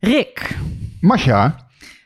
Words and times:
Rick, 0.00 0.56
Masja, 1.00 1.56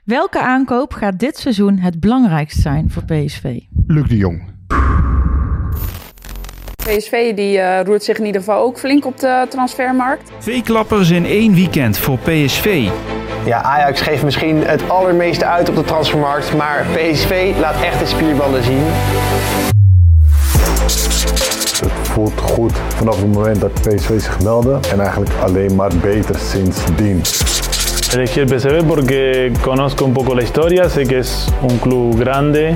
welke 0.04 0.40
aankoop 0.40 0.92
gaat 0.92 1.18
dit 1.18 1.36
seizoen 1.36 1.78
het 1.78 2.00
belangrijkst 2.00 2.60
zijn 2.60 2.90
voor 2.90 3.04
PSV? 3.04 3.60
Luc 3.86 4.08
de 4.08 4.16
Jong. 4.16 4.42
PSV 6.76 7.34
die, 7.34 7.58
eh, 7.58 7.84
roert 7.84 8.04
zich 8.04 8.18
in 8.18 8.24
ieder 8.24 8.40
geval 8.40 8.62
ook 8.62 8.78
flink 8.78 9.06
op 9.06 9.18
de 9.18 9.46
transfermarkt. 9.48 10.30
Twee 10.38 10.62
klappers 10.62 11.10
in 11.10 11.24
één 11.24 11.54
weekend 11.54 11.98
voor 11.98 12.18
PSV. 12.18 12.88
Ja, 13.44 13.62
Ajax 13.62 14.00
geeft 14.00 14.22
misschien 14.22 14.56
het 14.56 14.88
allermeeste 14.88 15.44
uit 15.44 15.68
op 15.68 15.76
de 15.76 15.84
transfermarkt, 15.84 16.56
maar 16.56 16.86
PSV 16.92 17.54
laat 17.60 17.82
echt 17.82 17.98
de 17.98 18.06
spierballen 18.06 18.62
zien. 18.62 18.82
Het 21.82 22.08
voelt 22.08 22.40
goed 22.40 22.72
vanaf 22.72 23.16
het 23.16 23.32
moment 23.32 23.60
dat 23.60 23.72
PSV 23.72 24.20
zich 24.20 24.42
meldde 24.42 24.78
en 24.90 25.00
eigenlijk 25.00 25.30
alleen 25.40 25.74
maar 25.74 25.96
beter 25.96 26.38
sindsdien. 26.38 27.20
Elegí 28.14 28.40
el 28.40 28.46
PSV 28.46 28.84
porque 28.86 29.54
conozco 29.64 30.04
un 30.04 30.12
poco 30.12 30.34
la 30.34 30.42
historia, 30.42 30.90
sé 30.90 31.06
que 31.06 31.20
es 31.20 31.46
un 31.62 31.78
club 31.78 32.18
grande. 32.18 32.74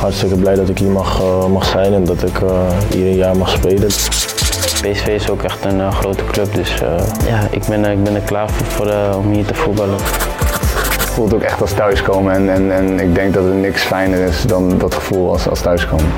Hartstikke 0.00 0.36
blij 0.36 0.54
dat 0.54 0.68
ik 0.68 0.78
hier 0.78 0.90
mag, 0.90 1.20
uh, 1.20 1.46
mag 1.46 1.64
zijn 1.64 1.94
en 1.94 2.04
dat 2.04 2.22
ik 2.22 2.40
uh, 2.40 2.50
hier 2.90 3.06
een 3.06 3.16
jaar 3.16 3.36
mag 3.36 3.50
spelen. 3.50 3.86
PSV 3.86 5.06
is 5.06 5.30
ook 5.30 5.42
echt 5.42 5.64
een 5.64 5.78
uh, 5.78 5.92
grote 5.92 6.24
club, 6.24 6.54
dus 6.54 6.74
ja, 7.26 7.48
ik 7.50 7.64
ben, 7.68 7.84
ik 7.84 8.04
ben 8.04 8.14
er 8.14 8.20
klaar 8.20 8.50
voor, 8.50 8.66
voor 8.66 9.14
om 9.14 9.32
hier 9.32 9.44
te 9.44 9.54
voetballen. 9.54 9.98
Het 10.98 11.10
voelt 11.10 11.34
ook 11.34 11.42
echt 11.42 11.60
als 11.60 11.72
thuiskomen 11.72 12.34
en, 12.34 12.50
en, 12.50 12.72
en 12.72 13.00
ik 13.00 13.14
denk 13.14 13.34
dat 13.34 13.44
er 13.44 13.54
niks 13.54 13.82
fijner 13.82 14.20
is 14.20 14.42
dan 14.42 14.78
dat 14.78 14.94
gevoel 14.94 15.32
als, 15.32 15.48
als 15.48 15.60
thuiskomen. 15.60 16.12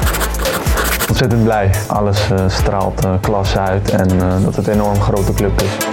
Ontzettend 1.08 1.44
blij. 1.44 1.70
Alles 1.86 2.28
straalt 2.46 3.06
klas 3.20 3.56
uit 3.56 3.90
en 3.90 4.08
dat 4.44 4.56
het 4.56 4.66
een 4.66 4.72
enorm 4.72 5.00
grote 5.00 5.32
club 5.32 5.62
is. 5.62 5.91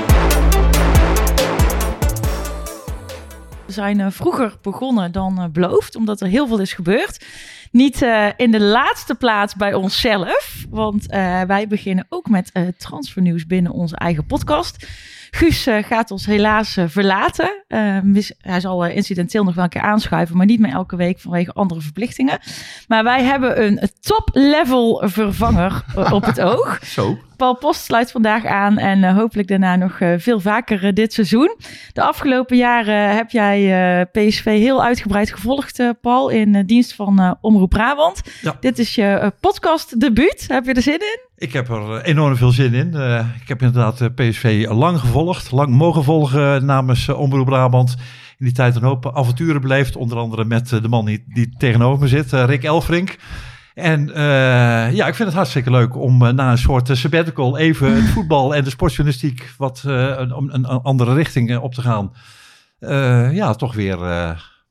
Zijn 3.79 4.11
vroeger 4.11 4.57
begonnen 4.61 5.11
dan 5.11 5.49
beloofd, 5.51 5.95
omdat 5.95 6.21
er 6.21 6.27
heel 6.27 6.47
veel 6.47 6.59
is 6.59 6.73
gebeurd. 6.73 7.25
Niet 7.71 8.01
uh, 8.01 8.27
in 8.37 8.51
de 8.51 8.61
laatste 8.61 9.15
plaats 9.15 9.55
bij 9.55 9.73
onszelf, 9.73 10.65
want 10.69 11.05
wij 11.47 11.67
beginnen 11.67 12.05
ook 12.09 12.29
met 12.29 12.51
transfernieuws 12.77 13.45
binnen 13.45 13.71
onze 13.71 13.95
eigen 13.95 14.25
podcast. 14.25 14.87
Guus 15.31 15.67
gaat 15.81 16.11
ons 16.11 16.25
helaas 16.25 16.77
verlaten. 16.85 17.63
hij 18.41 18.59
zal 18.59 18.85
incidenteel 18.85 19.43
nog 19.43 19.55
wel 19.55 19.63
een 19.63 19.69
keer 19.69 19.81
aanschuiven, 19.81 20.37
maar 20.37 20.45
niet 20.45 20.59
meer 20.59 20.71
elke 20.71 20.95
week 20.95 21.19
vanwege 21.19 21.53
andere 21.53 21.81
verplichtingen. 21.81 22.39
Maar 22.87 23.03
wij 23.03 23.23
hebben 23.23 23.63
een 23.63 23.79
top-level 24.01 25.01
vervanger 25.05 25.83
op 26.11 26.25
het 26.25 26.41
oog. 26.41 26.79
Zo. 26.85 27.17
Paul 27.39 27.55
Post 27.55 27.81
sluit 27.81 28.11
vandaag 28.11 28.45
aan 28.45 28.77
en 28.77 29.03
uh, 29.03 29.15
hopelijk 29.15 29.47
daarna 29.47 29.75
nog 29.75 29.99
uh, 29.99 30.13
veel 30.17 30.39
vaker 30.39 30.83
uh, 30.83 30.93
dit 30.93 31.13
seizoen. 31.13 31.55
De 31.93 32.01
afgelopen 32.01 32.57
jaren 32.57 33.15
heb 33.15 33.29
jij 33.29 34.05
PSV 34.11 34.43
heel 34.43 34.83
uitgebreid 34.83 35.31
gevolgd, 35.31 35.83
Paul, 36.01 36.29
in 36.29 36.65
dienst 36.65 36.93
van 36.93 37.37
Omroep 37.41 37.69
Brabant. 37.69 38.21
Ja. 38.41 38.57
Dit 38.59 38.79
is 38.79 38.95
je 38.95 39.33
podcast 39.39 39.99
debuut. 39.99 40.45
Heb 40.47 40.65
je 40.65 40.73
er 40.73 40.81
zin 40.81 40.99
in? 40.99 41.19
Ik 41.37 41.53
heb 41.53 41.69
er 41.69 42.01
enorm 42.01 42.35
veel 42.35 42.51
zin 42.51 42.73
in. 42.73 42.93
ik 43.41 43.47
heb 43.47 43.61
inderdaad 43.61 44.15
PSV 44.15 44.65
lang 44.69 44.99
gevolgd, 44.99 45.51
lang 45.51 45.69
mogen 45.69 46.03
volgen 46.03 46.65
namens 46.65 47.09
Omroep 47.09 47.45
Brabant. 47.45 47.95
In 48.37 48.45
die 48.45 48.53
tijd 48.53 48.75
een 48.75 48.83
hoop 48.83 49.11
avonturen 49.13 49.61
beleefd, 49.61 49.95
onder 49.95 50.17
andere 50.17 50.45
met 50.45 50.69
de 50.69 50.87
man 50.89 51.05
die, 51.05 51.23
die 51.27 51.53
tegenover 51.57 51.99
me 51.99 52.07
zit, 52.07 52.31
Rick 52.31 52.63
Elfrink. 52.63 53.17
En 53.79 54.09
uh, 54.09 54.15
ja, 54.93 55.07
ik 55.07 55.15
vind 55.15 55.27
het 55.27 55.37
hartstikke 55.37 55.71
leuk 55.71 55.95
om 55.95 56.23
uh, 56.23 56.29
na 56.29 56.51
een 56.51 56.57
soort 56.57 56.89
uh, 56.89 56.95
sabbatical 56.95 57.57
even 57.57 57.95
het 57.95 58.09
voetbal 58.09 58.55
en 58.55 58.63
de 58.63 58.69
sportjournalistiek 58.69 59.53
wat 59.57 59.83
een, 59.85 60.53
een, 60.53 60.65
andere 60.65 61.13
richting 61.13 61.57
op 61.57 61.73
te 61.73 61.81
gaan. 61.81 62.13
ja, 63.33 63.53
toch 63.53 63.73
weer 63.73 63.99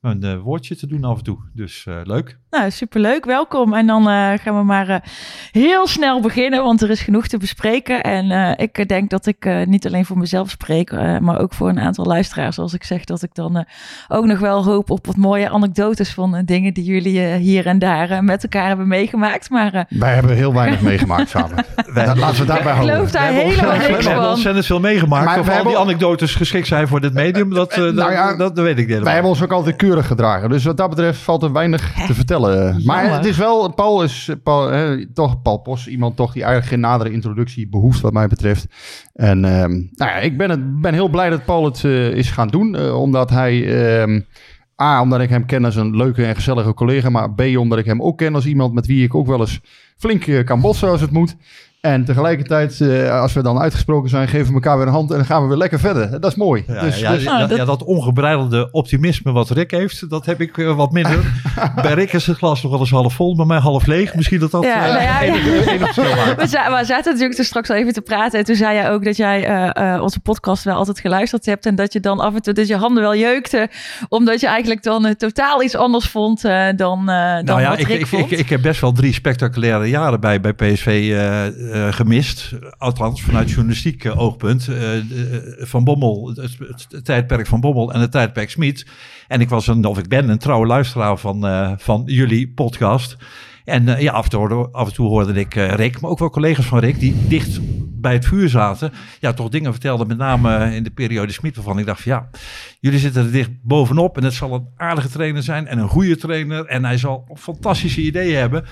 een 0.00 0.38
woordje 0.38 0.76
te 0.76 0.86
doen 0.86 1.04
af 1.04 1.18
en 1.18 1.24
toe. 1.24 1.38
Dus 1.54 1.86
leuk. 2.04 2.38
Nou, 2.50 2.70
superleuk. 2.70 3.24
Welkom. 3.24 3.74
En 3.74 3.86
dan 3.86 4.02
gaan 4.38 4.56
we 4.56 4.62
maar 4.62 5.02
heel 5.50 5.86
snel 5.86 6.20
beginnen, 6.20 6.62
want 6.62 6.82
er 6.82 6.90
is 6.90 7.00
genoeg 7.00 7.26
te 7.26 7.36
bespreken. 7.38 8.02
En 8.02 8.56
ik 8.58 8.88
denk 8.88 9.10
dat 9.10 9.26
ik 9.26 9.66
niet 9.66 9.86
alleen 9.86 10.04
voor 10.04 10.18
mezelf 10.18 10.50
spreek, 10.50 10.92
maar 11.20 11.40
ook 11.40 11.54
voor 11.54 11.68
een 11.68 11.80
aantal 11.80 12.04
luisteraars. 12.04 12.58
Als 12.58 12.74
ik 12.74 12.84
zeg 12.84 13.04
dat 13.04 13.22
ik 13.22 13.34
dan 13.34 13.64
ook 14.08 14.24
nog 14.24 14.38
wel 14.38 14.64
hoop 14.64 14.90
op 14.90 15.06
wat 15.06 15.16
mooie 15.16 15.50
anekdotes 15.50 16.10
van 16.14 16.42
dingen 16.44 16.74
die 16.74 16.84
jullie 16.84 17.20
hier 17.36 17.66
en 17.66 17.78
daar 17.78 18.24
met 18.24 18.42
elkaar 18.42 18.66
hebben 18.66 18.88
meegemaakt. 18.88 19.50
Maar, 19.50 19.86
Wij 19.88 20.14
hebben 20.14 20.36
heel 20.36 20.54
weinig 20.54 20.80
meegemaakt 20.80 21.28
samen. 21.28 21.56
Wij, 21.94 22.14
laten 22.16 22.40
we 22.40 22.44
daarbij 22.46 22.72
ik 22.72 22.78
houden. 22.78 22.94
geloof 22.94 23.10
daar 23.10 23.32
helemaal 23.32 23.72
niks 23.76 23.86
We 23.86 23.92
hebben 23.92 24.22
van. 24.22 24.26
ontzettend 24.30 24.66
veel 24.66 24.80
meegemaakt. 24.80 25.24
Maar 25.24 25.40
of 25.40 25.48
al 25.48 25.64
die 25.64 25.78
anekdotes 25.78 26.34
geschikt 26.34 26.66
zijn 26.66 26.88
voor 26.88 27.00
dit 27.00 27.12
medium, 27.12 27.50
dat, 27.54 27.72
eh, 27.72 27.78
Nou 27.78 28.12
ja, 28.12 28.36
dat, 28.36 28.56
dat 28.56 28.64
weet 28.64 28.70
ik 28.72 28.76
niet 28.76 28.86
helemaal. 28.86 29.04
Wij 29.04 29.12
hebben 29.12 29.30
ons 29.30 29.42
ook 29.42 29.52
altijd 29.52 29.76
keurig 29.76 30.06
gedragen. 30.06 30.50
Dus 30.50 30.64
wat 30.64 30.76
dat 30.76 30.88
betreft 30.88 31.20
valt 31.20 31.42
er 31.42 31.52
weinig 31.52 31.92
te 32.06 32.14
vertellen. 32.14 32.36
Maar 32.40 32.76
Jammer. 32.80 33.12
het 33.12 33.24
is 33.24 33.36
wel, 33.36 33.74
Paul 33.74 34.02
is 34.02 34.30
Paul, 34.42 34.96
toch 35.14 35.42
Paul 35.42 35.58
Pos, 35.58 35.88
iemand 35.88 36.16
toch 36.16 36.32
die 36.32 36.42
eigenlijk 36.42 36.72
geen 36.72 36.80
nadere 36.80 37.12
introductie 37.12 37.68
behoeft 37.68 38.00
wat 38.00 38.12
mij 38.12 38.26
betreft. 38.28 38.66
En 39.14 39.44
ehm, 39.44 39.70
nou 39.70 40.10
ja, 40.10 40.16
ik 40.16 40.36
ben, 40.36 40.50
het, 40.50 40.80
ben 40.80 40.94
heel 40.94 41.08
blij 41.08 41.30
dat 41.30 41.44
Paul 41.44 41.64
het 41.64 41.84
eh, 41.84 42.08
is 42.12 42.30
gaan 42.30 42.48
doen. 42.48 42.74
eh, 42.76 43.00
omdat 43.00 43.30
hij, 43.30 43.66
ehm, 44.00 44.20
A, 44.82 45.00
omdat 45.00 45.20
ik 45.20 45.28
hem 45.28 45.46
ken 45.46 45.64
als 45.64 45.76
een 45.76 45.96
leuke 45.96 46.24
en 46.24 46.34
gezellige 46.34 46.74
collega. 46.74 47.08
Maar 47.10 47.34
B, 47.34 47.42
omdat 47.56 47.78
ik 47.78 47.84
hem 47.84 48.02
ook 48.02 48.18
ken 48.18 48.34
als 48.34 48.46
iemand 48.46 48.74
met 48.74 48.86
wie 48.86 49.04
ik 49.04 49.14
ook 49.14 49.26
wel 49.26 49.40
eens 49.40 49.60
flink 49.96 50.26
eh, 50.26 50.44
kan 50.44 50.60
botsen 50.60 50.88
als 50.88 51.00
het 51.00 51.10
moet. 51.10 51.36
En 51.92 52.04
tegelijkertijd, 52.04 52.80
eh, 52.80 53.20
als 53.20 53.32
we 53.32 53.42
dan 53.42 53.58
uitgesproken 53.58 54.10
zijn, 54.10 54.28
geven 54.28 54.46
we 54.46 54.52
elkaar 54.54 54.78
weer 54.78 54.86
een 54.86 54.92
hand 54.92 55.10
en 55.10 55.16
dan 55.16 55.26
gaan 55.26 55.42
we 55.42 55.48
weer 55.48 55.56
lekker 55.56 55.78
verder. 55.80 56.20
Dat 56.20 56.30
is 56.30 56.36
mooi. 56.36 56.64
Ja, 56.66 56.80
dus, 56.80 56.98
ja, 57.00 57.12
dus- 57.12 57.22
ja, 57.22 57.46
dat- 57.46 57.56
ja, 57.58 57.64
dat 57.64 57.84
ongebreidelde 57.84 58.68
optimisme 58.70 59.32
wat 59.32 59.50
Rick 59.50 59.70
heeft, 59.70 60.10
dat 60.10 60.26
heb 60.26 60.40
ik 60.40 60.58
eh, 60.58 60.76
wat 60.76 60.92
minder. 60.92 61.18
Bij 61.82 61.92
Rick 61.94 62.12
is 62.12 62.26
het 62.26 62.36
glas 62.36 62.62
nog 62.62 62.70
wel 62.72 62.80
eens 62.80 62.90
half 62.90 63.14
vol, 63.14 63.36
bij 63.36 63.46
mij 63.46 63.58
half 63.58 63.86
leeg. 63.86 64.14
Misschien 64.14 64.38
dat 64.40 64.50
dat 64.50 64.62
Ja, 64.64 64.74
eh, 64.86 64.92
nou 64.92 65.02
ja, 65.02 65.20
ja. 65.22 65.32
enige- 65.34 65.70
enige 65.70 65.84
verschil 65.84 66.16
maakt. 66.16 66.40
We, 66.40 66.46
za- 66.46 66.78
we 66.78 66.84
zaten 66.84 67.10
natuurlijk 67.12 67.34
toen 67.36 67.44
straks 67.44 67.70
al 67.70 67.76
even 67.76 67.92
te 67.92 68.00
praten. 68.00 68.38
En 68.38 68.44
toen 68.44 68.56
zei 68.56 68.74
jij 68.74 68.90
ook 68.90 69.04
dat 69.04 69.16
jij 69.16 69.44
eh, 69.46 69.94
eh, 69.94 70.02
onze 70.02 70.20
podcast 70.20 70.64
wel 70.64 70.74
altijd 70.76 71.00
geluisterd 71.00 71.46
hebt. 71.46 71.66
En 71.66 71.74
dat 71.74 71.92
je 71.92 72.00
dan 72.00 72.20
af 72.20 72.34
en 72.34 72.42
toe 72.42 72.52
dat 72.52 72.66
je 72.66 72.76
handen 72.76 73.02
wel 73.02 73.14
jeukten. 73.16 73.68
Omdat 74.08 74.40
je 74.40 74.46
eigenlijk 74.46 74.82
dan 74.82 75.14
totaal 75.16 75.62
iets 75.62 75.76
anders 75.76 76.08
vond 76.08 76.42
dan, 76.42 76.68
eh, 76.68 76.76
dan 76.76 77.44
Nou 77.44 77.60
ja, 77.60 77.68
wat 77.68 77.78
ik, 77.78 77.86
Rick 77.86 78.00
ik, 78.00 78.06
vond. 78.06 78.32
ik, 78.32 78.38
ik 78.38 78.48
heb 78.48 78.62
best 78.62 78.80
wel 78.80 78.92
drie 78.92 79.12
spectaculaire 79.12 79.88
jaren 79.88 80.20
bij, 80.20 80.40
bij 80.40 80.52
PSV 80.52 80.86
eh, 81.86 81.92
gemist. 81.92 82.52
Althans, 82.78 83.22
vanuit 83.22 83.50
journalistiek 83.50 84.04
eh, 84.04 84.18
oogpunt. 84.18 84.68
Eh, 84.68 84.90
van 85.58 85.84
Bommel, 85.84 86.32
het, 86.34 87.04
tijdperk 87.04 87.46
van 87.46 87.60
Bommel 87.60 87.92
en 87.92 88.00
het 88.00 88.10
tijdperk 88.10 88.50
Smit. 88.50 88.86
En 89.28 89.40
ik 89.40 89.48
was 89.48 89.66
een, 89.66 89.84
of 89.84 89.98
ik 89.98 90.08
ben 90.08 90.28
een 90.28 90.38
trouwe 90.38 90.66
luisteraar 90.66 91.18
van, 91.18 91.40
van 91.78 92.02
jullie 92.06 92.48
podcast. 92.48 93.16
En 93.64 94.00
ja, 94.02 94.12
af 94.12 94.24
en, 94.24 94.92
toe 94.92 95.08
hoorde, 95.08 95.40
ik 95.40 95.54
Rick, 95.54 96.00
maar 96.00 96.10
ook 96.10 96.18
wel 96.18 96.30
collega's 96.30 96.66
van 96.66 96.78
Rick, 96.78 97.00
die 97.00 97.16
dicht 97.28 97.60
bij 98.00 98.12
het 98.12 98.26
vuur 98.26 98.48
zaten. 98.48 98.92
Ja, 99.20 99.32
toch 99.32 99.48
dingen 99.48 99.72
vertelden, 99.72 100.06
met 100.06 100.16
name 100.16 100.74
in 100.74 100.82
de 100.82 100.90
periode 100.90 101.32
Smit, 101.32 101.56
waarvan 101.56 101.78
ik 101.78 101.86
dacht 101.86 102.02
van 102.02 102.12
ja, 102.12 102.28
jullie 102.80 102.98
zitten 102.98 103.24
er 103.24 103.32
dicht 103.32 103.50
bovenop. 103.62 104.16
En 104.16 104.24
het 104.24 104.34
zal 104.34 104.54
een 104.54 104.68
aardige 104.76 105.08
trainer 105.08 105.42
zijn 105.42 105.66
en 105.66 105.78
een 105.78 105.88
goede 105.88 106.16
trainer. 106.16 106.66
En 106.66 106.84
hij 106.84 106.98
zal 106.98 107.28
fantastische 107.34 108.00
ideeën 108.00 108.38
hebben. 108.38 108.64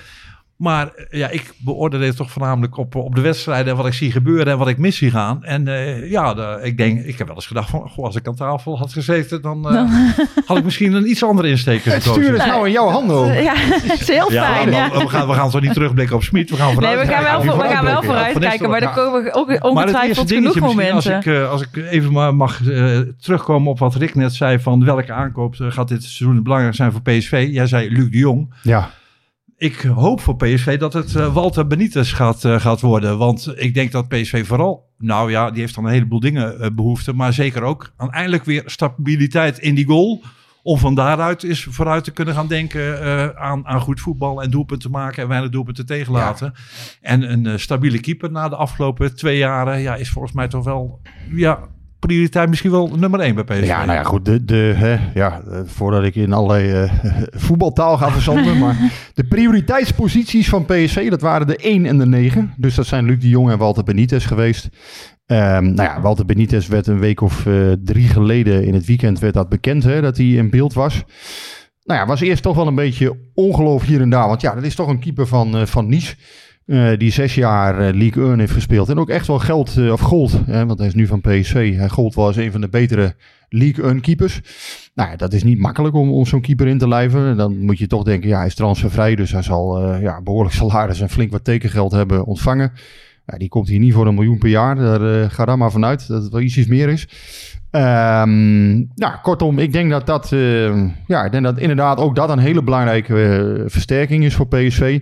Maar 0.57 0.87
eh, 0.95 1.19
ja, 1.19 1.29
ik 1.29 1.53
beoordeel 1.57 1.99
het 2.01 2.15
toch 2.15 2.31
voornamelijk 2.31 2.77
op, 2.77 2.95
op 2.95 3.15
de 3.15 3.21
wedstrijden 3.21 3.71
en 3.71 3.77
wat 3.77 3.85
ik 3.85 3.93
zie 3.93 4.11
gebeuren 4.11 4.47
en 4.53 4.57
wat 4.57 4.67
ik 4.67 4.77
mis 4.77 4.97
zie 4.97 5.11
gaan. 5.11 5.43
En 5.43 5.67
eh, 5.67 6.09
ja, 6.11 6.33
de- 6.33 6.59
ik 6.63 6.77
denk, 6.77 7.05
ik 7.05 7.17
heb 7.17 7.27
wel 7.27 7.35
eens 7.35 7.45
gedacht 7.47 7.69
van, 7.69 7.89
goh, 7.89 8.05
als 8.05 8.15
ik 8.15 8.27
aan 8.27 8.35
tafel 8.35 8.77
had 8.77 8.93
gezeten, 8.93 9.41
dan, 9.41 9.69
eh, 9.69 9.91
had 10.47 10.57
ik 10.57 10.63
misschien 10.63 10.93
een 10.93 11.09
iets 11.09 11.23
andere 11.23 11.47
insteker 11.49 11.91
het 11.93 12.03
gekozen. 12.03 12.23
stuur 12.23 12.35
is 12.37 12.45
nou 12.45 12.65
in 12.65 12.71
jouw 12.71 12.87
handen. 12.89 13.43
Ja, 13.43 13.53
het 13.55 14.01
is 14.01 14.07
heel 14.07 14.31
Ja, 14.31 14.53
fijn. 14.53 14.71
ja. 14.71 14.89
we, 14.91 15.09
gaan, 15.09 15.27
we 15.27 15.33
gaan 15.33 15.51
zo 15.51 15.59
niet 15.59 15.73
terugblikken 15.73 16.15
op 16.15 16.23
Smit. 16.23 16.49
We 16.49 16.55
gaan 16.55 16.65
Nee, 16.65 16.73
vooruit 16.75 16.99
we 17.07 17.13
gaan 17.13 17.23
wel, 17.23 17.57
we 17.57 17.63
gaan 17.73 17.83
wel. 17.85 17.93
Ja, 17.93 18.01
vooruitkijken. 18.01 18.69
Maar 18.69 18.81
er 18.81 18.89
komen 18.89 19.33
ook 19.33 19.49
het 19.51 19.63
ongetwijfeld 19.63 20.31
genoeg 20.31 20.59
momenten. 20.59 20.93
Als 21.15 21.25
ik, 21.25 21.37
als 21.49 21.61
ik 21.61 21.75
even 21.89 22.11
maar 22.11 22.35
mag 22.35 22.67
eh, 22.67 22.97
terugkomen 23.19 23.71
op 23.71 23.79
wat 23.79 23.95
Rick 23.95 24.15
net 24.15 24.33
zei 24.33 24.59
van 24.59 24.85
welke 24.85 25.13
aankoop 25.13 25.55
gaat 25.57 25.87
dit 25.87 26.03
seizoen 26.03 26.43
belangrijk 26.43 26.75
zijn 26.75 26.91
voor 26.91 27.01
PSV. 27.01 27.47
Jij 27.51 27.67
zei 27.67 27.89
Luc 27.89 28.09
de 28.11 28.17
Jong. 28.17 28.53
Ja. 28.63 28.89
Ik 29.59 29.81
hoop 29.81 30.21
voor 30.21 30.35
PSV 30.35 30.79
dat 30.79 30.93
het 30.93 31.15
eh, 31.15 31.33
Walter 31.33 31.67
Benitez 31.67 32.15
gaat, 32.15 32.45
eh, 32.45 32.59
gaat 32.59 32.81
worden. 32.81 33.17
Want 33.17 33.53
ik 33.55 33.73
denk 33.73 33.91
dat 33.91 34.07
PSV 34.07 34.47
vooral 34.47 34.85
nou 34.97 35.31
ja, 35.31 35.51
die 35.51 35.61
heeft 35.61 35.75
dan 35.75 35.85
een 35.85 35.91
heleboel 35.91 36.19
dingen 36.19 36.61
uh, 36.61 36.67
behoefte. 36.73 37.13
Maar 37.13 37.33
zeker 37.33 37.61
ook 37.63 37.93
aan 37.97 38.11
eindelijk 38.11 38.43
weer 38.43 38.63
stabiliteit 38.65 39.59
in 39.59 39.75
die 39.75 39.85
goal. 39.85 40.23
Om 40.63 40.77
van 40.77 40.95
daaruit 40.95 41.43
eens 41.43 41.63
vooruit 41.63 42.03
te 42.03 42.11
kunnen 42.11 42.33
gaan 42.33 42.47
denken 42.47 43.37
aan, 43.37 43.67
aan 43.67 43.81
goed 43.81 43.99
voetbal 43.99 44.41
en 44.43 44.49
doelpunten 44.49 44.91
maken 44.91 45.23
en 45.23 45.29
weinig 45.29 45.49
doelpunten 45.49 45.85
tegenlaten. 45.85 46.53
Ja. 46.53 46.61
En 47.01 47.31
een 47.31 47.59
stabiele 47.59 47.99
keeper 47.99 48.31
na 48.31 48.49
de 48.49 48.55
afgelopen 48.55 49.15
twee 49.15 49.37
jaren 49.37 49.81
ja, 49.81 49.95
is 49.95 50.09
volgens 50.09 50.33
mij 50.33 50.47
toch 50.47 50.63
wel 50.63 51.01
ja, 51.31 51.59
prioriteit 52.07 52.49
misschien 52.49 52.71
wel 52.71 52.91
nummer 52.97 53.19
één 53.19 53.35
bij 53.35 53.43
PSV. 53.43 53.65
Ja, 53.65 53.85
nou 53.85 53.97
ja, 53.97 54.03
goed. 54.03 54.25
De, 54.25 54.45
de, 54.45 54.73
hè, 54.75 54.97
ja, 55.13 55.41
voordat 55.65 56.03
ik 56.03 56.15
in 56.15 56.33
allerlei 56.33 56.83
uh, 56.83 56.91
voetbaltaal 57.45 57.97
ga 57.97 58.11
verzanden. 58.11 58.57
maar 58.63 58.77
de 59.13 59.23
prioriteitsposities 59.23 60.49
van 60.49 60.65
PSV, 60.65 61.09
dat 61.09 61.21
waren 61.21 61.47
de 61.47 61.57
1 61.57 61.85
en 61.85 61.97
de 61.97 62.05
9. 62.05 62.53
Dus 62.57 62.75
dat 62.75 62.85
zijn 62.85 63.05
Luc 63.05 63.19
de 63.19 63.29
Jong 63.29 63.51
en 63.51 63.57
Walter 63.57 63.83
Benitez 63.83 64.27
geweest. 64.27 64.69
Um, 65.25 65.73
nou 65.73 65.89
ja, 65.89 66.01
Walter 66.01 66.25
Benitez 66.25 66.67
werd 66.67 66.87
een 66.87 66.99
week 66.99 67.21
of 67.21 67.45
uh, 67.45 67.71
drie 67.83 68.07
geleden 68.07 68.65
in 68.65 68.73
het 68.73 68.85
weekend 68.85 69.19
werd 69.19 69.33
dat 69.33 69.49
bekend 69.49 69.83
hè, 69.83 70.01
dat 70.01 70.17
hij 70.17 70.25
in 70.25 70.49
beeld 70.49 70.73
was. 70.73 71.03
Nou 71.83 71.99
ja, 71.99 72.05
was 72.05 72.21
eerst 72.21 72.43
toch 72.43 72.55
wel 72.55 72.67
een 72.67 72.75
beetje 72.75 73.17
ongeloof 73.33 73.83
hier 73.83 74.01
en 74.01 74.09
daar. 74.09 74.27
Want 74.27 74.41
ja, 74.41 74.55
dat 74.55 74.63
is 74.63 74.75
toch 74.75 74.87
een 74.87 74.99
keeper 74.99 75.27
van, 75.27 75.55
uh, 75.55 75.65
van 75.65 75.87
Nice. 75.87 76.15
Uh, 76.67 76.97
die 76.97 77.11
zes 77.11 77.35
jaar 77.35 77.73
uh, 77.73 77.99
League 77.99 78.29
1 78.29 78.39
heeft 78.39 78.51
gespeeld. 78.51 78.89
En 78.89 78.99
ook 78.99 79.09
echt 79.09 79.27
wel 79.27 79.39
geld, 79.39 79.75
uh, 79.77 79.91
of 79.91 79.99
gold. 79.99 80.39
Hè, 80.45 80.65
want 80.65 80.79
hij 80.79 80.87
is 80.87 80.93
nu 80.93 81.07
van 81.07 81.21
PSV. 81.21 81.75
Hij 81.75 81.89
gold 81.89 82.15
wel 82.15 82.25
als 82.25 82.35
een 82.35 82.51
van 82.51 82.61
de 82.61 82.69
betere 82.69 83.15
League 83.49 83.85
1 83.85 84.01
keepers. 84.01 84.41
Nou 84.93 85.09
ja, 85.09 85.15
dat 85.15 85.33
is 85.33 85.43
niet 85.43 85.59
makkelijk 85.59 85.95
om, 85.95 86.11
om 86.11 86.25
zo'n 86.25 86.41
keeper 86.41 86.67
in 86.67 86.77
te 86.77 86.87
lijven. 86.87 87.37
Dan 87.37 87.57
moet 87.57 87.77
je 87.77 87.87
toch 87.87 88.03
denken, 88.03 88.29
ja, 88.29 88.37
hij 88.37 88.45
is 88.45 88.55
transfervrij. 88.55 89.15
Dus 89.15 89.31
hij 89.31 89.41
zal 89.41 89.95
ja, 89.95 90.21
behoorlijk 90.21 90.55
salaris 90.61 91.01
en 91.01 91.09
flink 91.09 91.31
wat 91.31 91.43
tekengeld 91.43 91.91
hebben 91.91 92.25
ontvangen. 92.25 92.71
Ja, 93.25 93.37
die 93.37 93.49
komt 93.49 93.67
hier 93.67 93.79
niet 93.79 93.93
voor 93.93 94.07
een 94.07 94.15
miljoen 94.15 94.37
per 94.37 94.49
jaar. 94.49 94.75
Daar 94.75 95.31
ga 95.31 95.45
daar 95.45 95.57
maar 95.57 95.71
vanuit 95.71 96.07
dat 96.07 96.23
het 96.23 96.31
wel 96.31 96.41
ietsjes 96.41 96.67
meer 96.67 96.89
is. 96.89 97.07
Um, 97.71 98.91
nou, 98.95 99.15
kortom, 99.21 99.59
ik 99.59 99.71
denk 99.71 99.89
dat 99.89 100.05
dat, 100.05 100.29
ja, 101.07 101.25
ik 101.25 101.31
denk 101.31 101.43
dat 101.43 101.57
inderdaad 101.57 101.99
ook 101.99 102.15
dat 102.15 102.29
een 102.29 102.39
hele 102.39 102.63
belangrijke 102.63 103.63
versterking 103.67 104.23
is 104.23 104.35
voor 104.35 104.47
PSV. 104.47 104.99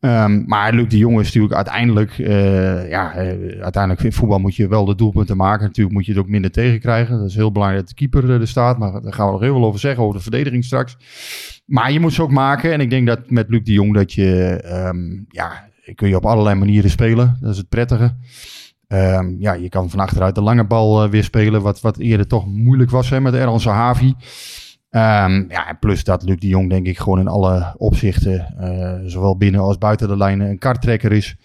Um, 0.00 0.44
maar 0.46 0.72
Luc 0.72 0.88
de 0.88 0.98
Jong 0.98 1.20
is 1.20 1.26
natuurlijk 1.26 1.54
uiteindelijk, 1.54 2.18
uh, 2.18 2.90
ja, 2.90 3.14
uh, 3.14 3.62
uiteindelijk 3.62 4.02
in 4.02 4.12
voetbal 4.12 4.38
moet 4.38 4.56
je 4.56 4.68
wel 4.68 4.84
de 4.84 4.94
doelpunten 4.94 5.36
maken. 5.36 5.66
Natuurlijk 5.66 5.94
moet 5.96 6.06
je 6.06 6.12
het 6.12 6.20
ook 6.20 6.28
minder 6.28 6.50
tegenkrijgen. 6.50 7.18
Dat 7.18 7.28
is 7.28 7.34
heel 7.34 7.52
belangrijk 7.52 7.86
dat 7.86 7.96
de 7.96 8.06
keeper 8.06 8.30
er 8.30 8.48
staat. 8.48 8.78
Maar 8.78 9.02
daar 9.02 9.12
gaan 9.12 9.26
we 9.26 9.32
nog 9.32 9.40
heel 9.40 9.54
veel 9.54 9.64
over 9.64 9.80
zeggen, 9.80 10.02
over 10.02 10.16
de 10.16 10.22
verdediging 10.22 10.64
straks. 10.64 10.96
Maar 11.64 11.92
je 11.92 12.00
moet 12.00 12.12
ze 12.12 12.22
ook 12.22 12.30
maken. 12.30 12.72
En 12.72 12.80
ik 12.80 12.90
denk 12.90 13.06
dat 13.06 13.30
met 13.30 13.48
Luc 13.48 13.62
de 13.62 13.72
Jong 13.72 13.94
dat 13.94 14.12
je, 14.12 14.60
um, 14.92 15.26
ja, 15.28 15.68
kun 15.94 16.08
je 16.08 16.16
op 16.16 16.26
allerlei 16.26 16.56
manieren 16.56 16.90
spelen. 16.90 17.36
Dat 17.40 17.50
is 17.50 17.58
het 17.58 17.68
prettige. 17.68 18.14
Um, 18.88 19.36
ja, 19.38 19.52
je 19.52 19.68
kan 19.68 19.90
van 19.90 20.00
achteruit 20.00 20.34
de 20.34 20.42
lange 20.42 20.66
bal 20.66 21.08
weer 21.08 21.24
spelen, 21.24 21.62
wat, 21.62 21.80
wat 21.80 21.98
eerder 21.98 22.26
toch 22.26 22.46
moeilijk 22.46 22.90
was 22.90 23.10
hè, 23.10 23.20
met 23.20 23.34
Erhan 23.34 23.60
Sahavi. 23.60 24.14
Um, 24.90 25.46
ja, 25.48 25.76
plus 25.80 26.04
dat 26.04 26.22
Luc 26.22 26.38
de 26.38 26.48
Jong 26.48 26.70
denk 26.70 26.86
ik 26.86 26.98
gewoon 26.98 27.18
in 27.18 27.28
alle 27.28 27.74
opzichten, 27.76 28.54
uh, 28.60 29.10
zowel 29.10 29.36
binnen 29.36 29.60
als 29.60 29.78
buiten 29.78 30.08
de 30.08 30.16
lijnen, 30.16 30.48
een 30.48 30.58
karttrekker 30.58 31.12
is. 31.12 31.36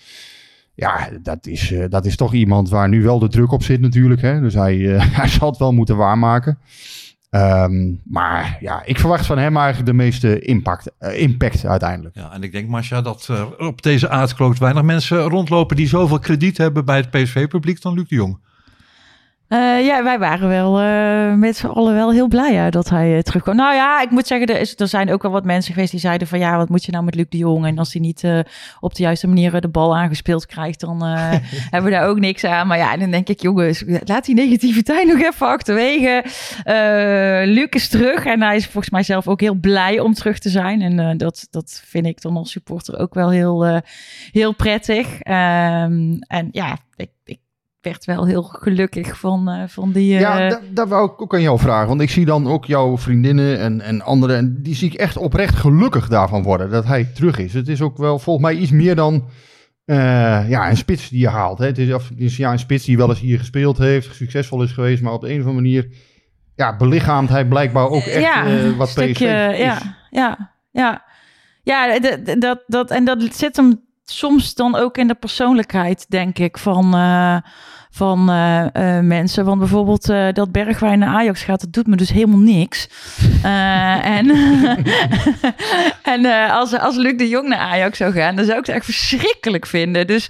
Ja, 0.76 1.10
dat 1.22 1.48
is, 1.48 1.72
uh, 1.72 1.86
dat 1.90 2.06
is 2.06 2.16
toch 2.16 2.34
iemand 2.34 2.70
waar 2.70 2.90
nu 2.90 3.04
wel 3.04 3.20
de 3.20 3.28
druk 3.28 3.52
op 3.52 3.64
zit 3.64 3.82
natuurlijk. 3.82 4.22
Hè? 4.22 4.40
Dus 4.40 4.54
hij, 4.54 4.76
uh, 4.76 5.16
hij 5.20 5.28
zal 5.28 5.50
het 5.50 5.58
wel 5.58 5.74
moeten 5.74 5.98
waarmaken. 5.98 6.60
Um, 7.30 8.02
maar 8.04 8.58
ja, 8.60 8.82
ik 8.86 9.00
verwacht 9.00 9.26
van 9.26 9.38
hem 9.38 9.58
eigenlijk 9.58 9.86
de 9.86 9.94
meeste 9.94 10.40
impact, 10.40 10.92
impact 11.00 11.66
uiteindelijk. 11.66 12.16
Ja, 12.16 12.34
en 12.34 12.44
ik 12.44 12.52
denk, 12.52 12.70
Masha, 12.70 13.02
dat 13.02 13.30
op 13.58 13.82
deze 13.82 14.10
aardkloot 14.10 14.58
weinig 14.58 14.84
mensen 14.84 15.22
rondlopen 15.22 15.76
die 15.76 15.88
zoveel 15.88 16.20
krediet 16.20 16.58
hebben 16.58 16.86
bij 16.86 16.98
het 16.98 17.10
PSV-publiek 17.10 17.82
dan 17.82 17.94
Luc 17.94 18.08
de 18.08 18.16
Jong. 18.16 18.40
Uh, 19.51 19.86
ja, 19.86 20.03
wij 20.03 20.19
waren 20.19 20.48
wel 20.48 20.81
uh, 20.81 21.33
met 21.33 21.57
z'n 21.57 21.68
allen 21.68 21.94
wel 21.94 22.12
heel 22.12 22.27
blij 22.27 22.53
ja, 22.53 22.69
dat 22.69 22.89
hij 22.89 23.15
uh, 23.15 23.19
terugkwam. 23.19 23.56
Nou 23.56 23.74
ja, 23.74 24.01
ik 24.01 24.09
moet 24.09 24.27
zeggen, 24.27 24.48
er, 24.48 24.59
is, 24.59 24.80
er 24.80 24.88
zijn 24.88 25.12
ook 25.12 25.21
wel 25.21 25.31
wat 25.31 25.45
mensen 25.45 25.74
geweest 25.74 25.92
die 25.92 26.00
zeiden 26.00 26.27
van 26.27 26.39
ja, 26.39 26.57
wat 26.57 26.69
moet 26.69 26.86
je 26.86 26.92
nou 26.92 27.03
met 27.03 27.15
Luc 27.15 27.25
de 27.30 27.38
Jong? 27.38 27.65
En 27.65 27.77
als 27.77 27.94
hij 27.94 28.01
niet 28.01 28.24
op 28.80 28.95
de 28.95 29.03
juiste 29.03 29.27
manier 29.27 29.62
de 29.62 29.68
bal 29.68 29.98
aangespeeld 29.98 30.45
krijgt, 30.45 30.80
dan 30.80 31.01
hebben 31.71 31.92
we 31.92 31.98
daar 31.98 32.07
ook 32.07 32.19
niks 32.19 32.44
aan. 32.44 32.68
Maar 32.68 32.77
ja, 32.77 32.98
dan 32.98 33.12
denk 33.12 33.27
ik, 33.27 33.42
jongens, 33.42 33.83
laat 34.03 34.25
die 34.25 34.36
negativiteit 34.36 35.07
nog 35.07 35.21
even 35.21 35.48
achterwege. 35.48 36.24
Luc 37.45 37.68
is 37.69 37.88
terug 37.89 38.25
en 38.25 38.42
hij 38.42 38.56
is 38.56 38.65
volgens 38.65 38.89
mij 38.89 39.04
zelf 39.04 39.27
ook 39.27 39.42
heel 39.42 39.56
blij 39.56 40.00
om 40.00 40.13
terug 40.13 40.39
te 40.39 40.50
zijn. 40.50 40.81
En 40.81 41.18
dat, 41.18 41.47
dat 41.50 41.81
vind 41.86 42.06
ik 42.06 42.21
dan 42.21 42.38
als 42.38 42.51
supporter 42.51 43.00
ook 43.00 43.13
wel 43.13 43.30
heel, 43.30 43.81
heel 44.31 44.54
prettig. 44.56 45.07
Um, 45.07 46.19
en 46.19 46.47
ja, 46.51 46.77
ik, 46.95 47.09
ik 47.24 47.39
werd 47.81 48.06
wel 48.06 48.25
heel 48.25 48.44
gelukkig 48.44 49.19
van, 49.19 49.50
uh, 49.50 49.63
van 49.68 49.92
die... 49.92 50.13
Uh... 50.13 50.19
Ja, 50.19 50.50
dat, 50.50 50.62
dat 50.69 50.88
wou 50.88 51.12
ik 51.12 51.22
ook 51.22 51.33
aan 51.33 51.42
jou 51.42 51.60
vragen. 51.60 51.88
Want 51.88 52.01
ik 52.01 52.10
zie 52.10 52.25
dan 52.25 52.48
ook 52.48 52.66
jouw 52.66 52.98
vriendinnen 52.98 53.60
en, 53.60 53.81
en 53.81 54.01
anderen... 54.01 54.38
en 54.38 54.62
die 54.62 54.75
zie 54.75 54.92
ik 54.92 55.00
echt 55.00 55.18
oprecht 55.18 55.56
gelukkig 55.56 56.07
daarvan 56.07 56.44
worden... 56.44 56.69
dat 56.69 56.86
hij 56.86 57.04
terug 57.04 57.38
is. 57.38 57.54
Het 57.54 57.68
is 57.68 57.81
ook 57.81 57.98
wel 57.98 58.19
volgens 58.19 58.45
mij 58.45 58.56
iets 58.56 58.72
meer 58.72 58.95
dan... 58.95 59.28
Uh, 59.86 60.50
ja, 60.50 60.69
een 60.69 60.78
spits 60.78 61.10
die 61.10 61.19
je 61.19 61.30
haalt. 61.30 61.57
Hè. 61.57 61.66
Het, 61.66 61.78
is, 61.78 61.94
of, 61.94 62.10
het 62.10 62.19
is 62.19 62.38
ja, 62.38 62.51
een 62.51 62.60
spits 62.60 62.86
die 62.86 62.98
wel 62.98 63.10
eens 63.10 63.19
hier 63.19 63.39
gespeeld 63.39 63.78
heeft... 63.78 64.16
succesvol 64.16 64.63
is 64.63 64.72
geweest, 64.72 65.01
maar 65.01 65.13
op 65.13 65.22
de 65.22 65.28
een 65.28 65.39
of 65.39 65.45
andere 65.45 65.62
manier... 65.62 65.88
ja, 66.56 66.75
belichaamt 66.75 67.30
hij 67.30 67.48
blijkbaar 67.48 67.88
ook 67.88 68.04
echt 68.04 68.22
ja, 68.22 68.75
wat 68.75 68.89
stukje, 68.89 69.13
PSV 69.13 69.51
is. 69.51 69.60
Ja, 69.60 69.98
ja, 70.10 70.51
ja. 70.72 71.10
Ja, 71.63 72.00
dat, 72.36 72.63
dat, 72.68 72.92
en 72.92 73.06
dat 73.06 73.36
zit 73.36 73.56
hem 73.56 73.81
soms 74.03 74.53
dan 74.53 74.75
ook 74.75 74.98
in 74.98 75.07
de 75.07 75.15
persoonlijkheid, 75.15 76.06
denk 76.09 76.39
ik, 76.39 76.57
van, 76.57 76.95
uh, 76.95 77.38
van 77.89 78.30
uh, 78.30 78.65
uh, 78.74 79.00
mensen. 79.00 79.45
Want 79.45 79.59
bijvoorbeeld 79.59 80.06
dat 80.36 80.51
Bergwijn 80.51 81.00
naar 81.00 81.15
Ajax 81.15 81.44
gaat, 81.44 81.62
dat 81.62 81.74
doet 81.74 81.88
me 81.88 81.95
dus 81.95 82.12
helemaal 82.12 82.39
niks. 82.39 82.89
en 83.44 84.30
en 86.13 86.51
als, 86.51 86.77
als 86.77 86.95
Luc 86.95 87.18
de 87.18 87.30
Jong 87.30 87.48
naar 87.48 87.59
Ajax 87.59 87.98
zou 87.98 88.13
gaan, 88.13 88.36
dan 88.36 88.45
zou 88.45 88.59
ik 88.59 88.65
het 88.65 88.75
echt 88.75 88.86
verschrikkelijk 88.86 89.65
vinden. 89.65 90.07
Dus 90.07 90.30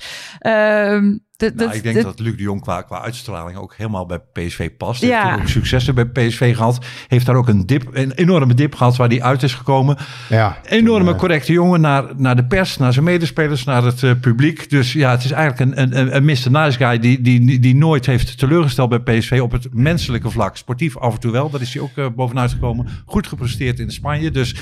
nou, 1.56 1.72
ik 1.74 1.84
denk 1.84 2.02
dat 2.02 2.20
Luc 2.20 2.36
de 2.36 2.44
Jong 2.44 2.62
qua, 2.62 2.82
qua 2.82 3.02
uitstraling 3.02 3.58
ook 3.58 3.76
helemaal 3.76 4.06
bij 4.06 4.20
PSV 4.34 4.70
past. 4.78 5.02
Ja. 5.02 5.30
Heeft 5.30 5.42
ook 5.42 5.48
successen 5.48 5.96
bij 5.96 6.06
PSV 6.06 6.56
gehad. 6.56 6.86
Heeft 7.08 7.26
daar 7.26 7.36
ook 7.36 7.48
een 7.48 7.66
dip, 7.66 7.90
een 7.92 8.12
enorme 8.12 8.54
dip 8.54 8.76
gehad 8.76 8.96
waar 8.96 9.08
hij 9.08 9.22
uit 9.22 9.44
is 9.44 9.54
gekomen. 9.54 9.98
Ja, 10.30 10.58
enorme 10.64 11.10
toen, 11.10 11.18
correcte 11.18 11.52
jongen 11.52 11.82
naar, 11.82 12.04
naar 12.16 12.36
de 12.36 12.46
pers, 12.46 12.78
naar 12.78 12.94
zijn 12.94 13.06
medespelers, 13.06 13.64
naar 13.64 13.84
het 13.84 14.02
uh, 14.02 14.12
publiek. 14.22 14.70
Dus 14.70 14.94
ja, 14.94 15.12
het 15.12 15.24
is 15.24 15.32
eigenlijk 15.32 15.78
een, 15.78 16.00
een, 16.00 16.16
een 16.16 16.26
Mr. 16.26 16.52
Nice 16.52 16.78
Guy 16.78 17.00
die, 17.00 17.22
die, 17.22 17.60
die 17.60 17.76
nooit 17.76 18.06
heeft 18.06 18.38
teleurgesteld 18.38 18.90
bij 18.90 19.00
PSV 19.00 19.40
op 19.44 19.52
het 19.52 19.68
menselijke 19.74 20.30
vlak. 20.30 20.58
Sportief 20.58 20.98
af 20.98 21.14
en 21.14 21.20
toe 21.20 21.32
wel, 21.32 21.50
daar 21.50 21.62
is 21.62 21.74
hij 21.74 21.82
ook 21.82 21.96
uh, 21.96 22.06
bovenuit 22.16 22.52
gekomen. 22.52 22.88
Goed 23.06 23.28
gepresteerd 23.28 23.80
in 23.80 23.92
Spanje. 23.92 24.32
Dus 24.32 24.56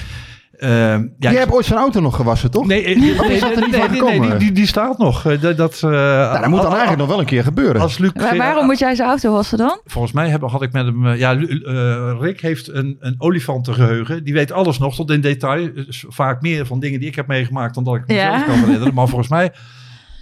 Uh, 0.63 0.69
ja, 0.69 1.07
Jij 1.17 1.33
hebt 1.33 1.51
ooit 1.51 1.65
zijn 1.65 1.79
auto 1.79 1.99
nog 1.99 2.15
gewassen, 2.15 2.51
toch? 2.51 2.65
Nee, 2.67 2.83
nee 2.83 2.95
die, 4.37 4.51
die, 4.51 4.67
staat 4.67 4.97
nog. 4.97 5.21
Dat, 5.21 5.81
uh, 5.85 5.91
nou, 5.91 6.39
dat 6.39 6.49
moet 6.49 6.61
dan 6.61 6.69
eigenlijk 6.69 6.97
nog 6.97 7.07
wel 7.07 7.19
een 7.19 7.25
keer 7.25 7.43
gebeuren. 7.43 7.81
Als 7.81 7.97
Luc, 7.97 8.13
maar 8.13 8.37
waarom 8.37 8.65
moet 8.65 8.79
jij 8.79 8.95
zijn 8.95 9.09
auto 9.09 9.31
wassen 9.31 9.57
dan? 9.57 9.81
Volgens 9.85 10.13
mij 10.13 10.29
heb, 10.29 10.41
had 10.41 10.61
ik 10.61 10.71
met 10.71 10.85
hem... 10.85 11.07
Ja, 11.07 11.31
Rick 12.19 12.41
heeft 12.41 12.67
een, 12.67 12.97
een 12.99 13.15
olifantengeheugen. 13.17 14.23
Die 14.23 14.33
weet 14.33 14.51
alles 14.51 14.77
nog 14.77 14.95
tot 14.95 15.11
in 15.11 15.21
detail. 15.21 15.69
Vaak 16.07 16.41
meer 16.41 16.65
van 16.65 16.79
dingen 16.79 16.99
die 16.99 17.09
ik 17.09 17.15
heb 17.15 17.27
meegemaakt 17.27 17.75
dan 17.75 17.83
dat 17.83 17.95
ik 17.95 18.07
mezelf 18.07 18.39
ja. 18.39 18.45
kan 18.45 18.59
herinneren. 18.59 18.93
Maar 18.93 19.07
volgens 19.07 19.29
mij 19.29 19.51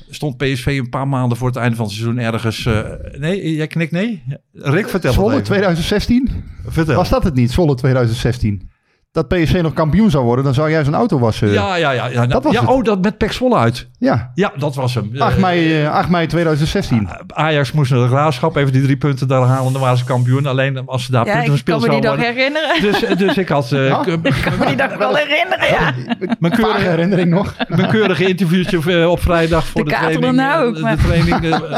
stond 0.10 0.38
PSV 0.38 0.66
een 0.66 0.90
paar 0.90 1.08
maanden 1.08 1.38
voor 1.38 1.48
het 1.48 1.58
einde 1.58 1.76
van 1.76 1.86
het 1.86 1.94
seizoen 1.94 2.18
ergens... 2.18 2.66
Uh, 2.66 2.80
nee, 3.18 3.56
jij 3.56 3.68
knikt 3.68 3.92
nee? 3.92 4.24
Rick, 4.54 4.90
vertel 4.90 5.14
Zwolle 5.14 5.42
2016? 5.42 6.30
Vertel. 6.66 6.96
Was 6.96 7.10
dat 7.10 7.24
het 7.24 7.34
niet, 7.34 7.52
Zwolle 7.52 7.76
2016? 7.76 8.70
Dat 9.18 9.28
PSV 9.28 9.60
nog 9.62 9.74
kampioen 9.74 10.10
zou 10.10 10.24
worden, 10.24 10.46
dan 10.46 10.54
zou 10.54 10.70
jij 10.70 10.84
zijn 10.84 10.96
auto 10.96 11.20
wassen. 11.20 11.52
Ja, 11.52 11.76
ja, 11.76 11.92
ja. 11.92 12.08
ja, 12.08 12.26
dat 12.26 12.44
was 12.44 12.54
ja 12.54 12.62
oh, 12.66 12.84
dat 12.84 13.02
met 13.02 13.18
Pek 13.18 13.32
Zwolle 13.32 13.56
uit. 13.56 13.88
Ja. 14.00 14.32
Ja, 14.36 14.52
dat 14.58 14.76
was 14.76 14.94
hem. 14.96 15.12
8 15.18 15.38
mei, 15.38 15.82
uh, 15.82 15.92
8 15.92 16.10
mei 16.10 16.28
2016. 16.28 17.10
Ajax 17.28 17.72
moest 17.72 17.92
naar 17.92 18.00
de 18.00 18.08
graafschap 18.08 18.56
even 18.56 18.72
die 18.72 18.82
drie 18.82 18.98
punten 18.98 19.28
daar 19.28 19.42
halen. 19.42 19.72
Dan 19.72 19.82
waren 19.82 19.98
ze 19.98 20.06
kampioen. 20.06 20.46
Alleen 20.46 20.86
als 20.86 21.06
ze 21.06 21.12
daar 21.12 21.26
ja, 21.26 21.34
punten 21.34 21.52
gespeeld 21.52 21.82
zouden 21.82 22.10
worden. 22.10 22.28
ik 22.28 22.36
kan 22.36 22.48
me 22.48 22.52
die 22.52 22.82
dag 22.82 22.92
Dus, 22.92 23.00
herinneren. 23.02 23.28
dus 23.28 23.38
ik 23.38 23.50
had... 23.50 23.72
Uh, 23.72 23.88
ja? 23.88 24.06
ik 24.06 24.42
kan 24.44 24.58
me 24.60 24.66
die 24.66 24.76
dag 24.76 24.98
wel 24.98 25.16
herinneren, 25.16 25.68
ja. 25.68 25.94
Mijn 26.40 26.54
keurige 26.54 26.90
herinnering 26.90 27.30
nog. 27.30 27.56
Mijn 27.76 27.90
keurige 27.90 28.28
interviewtje 28.28 29.10
op 29.10 29.20
vrijdag 29.22 29.68
voor 29.68 29.84
de, 29.84 29.90
de 29.90 29.96
training. 29.96 30.36
Nou 30.36 30.68
ook, 30.68 30.76
de 30.76 30.96
training. 31.04 31.74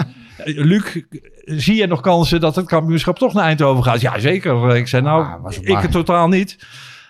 Luc, 0.45 1.01
zie 1.45 1.75
je 1.75 1.87
nog 1.87 2.01
kansen 2.01 2.39
dat 2.39 2.55
het 2.55 2.65
kampioenschap 2.65 3.17
toch 3.17 3.33
naar 3.33 3.43
Eindhoven 3.43 3.83
gaat? 3.83 4.01
Ja, 4.01 4.19
zeker. 4.19 4.75
Ik 4.75 4.87
zei 4.87 5.01
nou, 5.01 5.25
ah, 5.43 5.53
ik 5.61 5.77
het 5.77 5.91
totaal 5.91 6.27
niet. 6.27 6.57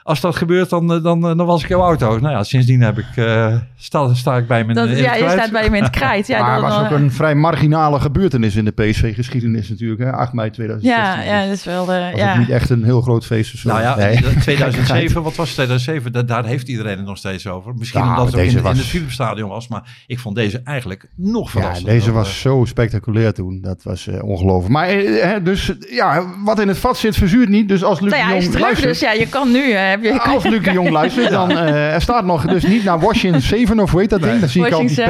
Als 0.03 0.21
dat 0.21 0.35
gebeurt, 0.35 0.69
dan, 0.69 0.93
eh, 0.93 1.03
dan, 1.03 1.17
eh, 1.29 1.37
dan 1.37 1.45
was 1.45 1.63
ik 1.63 1.69
jouw 1.69 1.81
auto. 1.81 2.19
Nou 2.19 2.33
ja, 2.33 2.43
sindsdien 2.43 2.81
heb 2.81 2.97
ik, 2.97 3.05
eh, 3.15 3.55
sta, 3.77 4.13
sta 4.13 4.37
ik 4.37 4.47
bij 4.47 4.63
mijn 4.63 4.75
Dat, 4.77 4.87
in 4.89 4.97
ja, 4.97 5.03
het 5.09 5.13
je 5.19 5.23
kwijt. 5.23 5.39
staat 5.39 5.51
bij 5.51 5.63
hem 5.63 5.73
in 5.73 5.83
het 5.83 5.91
krijt. 5.91 6.27
Ja, 6.27 6.41
maar 6.47 6.61
dan, 6.61 6.63
het 6.71 6.73
was 6.73 6.91
ook 6.91 6.97
een 6.97 7.11
vrij 7.11 7.35
marginale 7.35 7.99
gebeurtenis 7.99 8.55
in 8.55 8.65
de 8.65 8.71
PSV-geschiedenis 8.71 9.69
natuurlijk. 9.69 10.01
Hè? 10.01 10.11
8 10.11 10.33
mei 10.33 10.49
2016. 10.49 11.23
ja, 11.31 11.39
ja, 11.41 11.45
dat 11.45 11.55
is 11.55 11.63
wel 11.63 11.85
de... 11.85 12.07
was 12.11 12.19
Ja. 12.19 12.37
niet 12.37 12.49
echt 12.49 12.69
een 12.69 12.83
heel 12.83 13.01
groot 13.01 13.25
feest 13.25 13.53
of 13.53 13.59
zo. 13.59 13.69
Nou 13.69 13.81
ja, 13.81 13.95
Nee. 13.95 14.17
2007, 14.39 15.23
wat 15.23 15.35
was 15.35 15.45
het? 15.47 15.55
2007? 15.55 16.11
Da- 16.11 16.21
daar 16.23 16.45
heeft 16.45 16.67
iedereen 16.67 16.97
het 16.97 17.05
nog 17.05 17.17
steeds 17.17 17.47
over. 17.47 17.73
Misschien 17.77 18.01
Ja, 18.01 18.09
omdat 18.09 18.25
het 18.25 18.35
ook 18.35 18.41
in, 18.41 18.57
in 18.57 18.61
was- 18.63 18.77
het 18.77 18.87
Philipsstadion 18.87 19.49
was. 19.49 19.67
Maar 19.67 20.03
ik 20.07 20.19
vond 20.19 20.35
deze 20.35 20.61
eigenlijk 20.63 21.07
nog 21.15 21.45
Ja, 21.45 21.51
verrassender. 21.59 21.93
deze 21.93 22.11
was 22.11 22.39
zo 22.41 22.63
spectaculair 22.67 23.33
toen. 23.33 23.61
Dat 23.61 23.83
was 23.83 24.07
eh, 24.07 24.23
ongelooflijk. 24.23 24.73
Maar 24.73 24.87
hè, 24.87 25.41
dus 25.43 25.71
ja, 25.89 26.23
wat 26.43 26.59
in 26.59 26.67
het 26.67 26.77
vat 26.77 26.97
zit, 26.97 27.15
verzuurt 27.15 27.49
niet. 27.49 27.67
Dus 27.67 27.83
als 27.83 27.99
Luc 27.99 28.11
Nou 28.11 28.23
ja, 28.23 28.41
Jong 28.41 28.59
luistert... 28.59 28.87
dus 28.87 28.99
ja, 28.99 29.11
je 29.11 29.27
kan 29.27 29.51
nu... 29.51 29.71
eh, 29.71 29.98
heb 30.03 30.13
je, 30.13 30.21
Als 30.21 30.43
je- 30.43 30.49
Luc 30.49 30.63
de 30.63 30.71
Jong 30.71 30.89
luistert, 30.89 31.29
dan 31.29 31.51
eh, 31.51 31.93
er 31.93 32.01
staat 32.01 32.25
nog 32.25 32.45
dus 32.45 32.65
niet 32.65 32.83
naar 32.83 32.99
Washington 32.99 33.41
7 33.41 33.79
of 33.79 33.91
hoe 33.91 33.99
heet 33.99 34.09
dat 34.09 34.21
ding? 34.21 34.39
Daar 34.39 34.49
zie 34.49 34.65
ik 34.65 34.71
al 34.73 34.79
die 34.79 34.95
ja. 34.95 35.07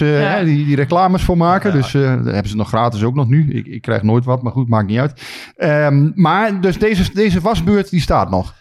eh, 0.00 0.34
hè, 0.34 0.44
die, 0.44 0.66
die 0.66 0.76
reclames 0.76 1.22
voor 1.22 1.36
maken. 1.36 1.72
Dus 1.72 1.94
eh, 1.94 2.02
daar 2.02 2.10
hebben 2.10 2.48
ze 2.48 2.56
nog 2.56 2.68
gratis 2.68 3.02
ook 3.02 3.14
nog 3.14 3.28
nu. 3.28 3.52
Ik, 3.52 3.66
ik 3.66 3.82
krijg 3.82 4.02
nooit 4.02 4.24
wat, 4.24 4.42
maar 4.42 4.52
goed, 4.52 4.68
maakt 4.68 4.86
niet 4.88 4.98
uit. 4.98 5.22
Ehm, 5.56 6.10
maar 6.14 6.60
dus 6.60 6.78
deze, 6.78 7.10
deze 7.14 7.40
wasbeurt, 7.40 7.90
die 7.90 8.00
staat 8.00 8.30
nog. 8.30 8.54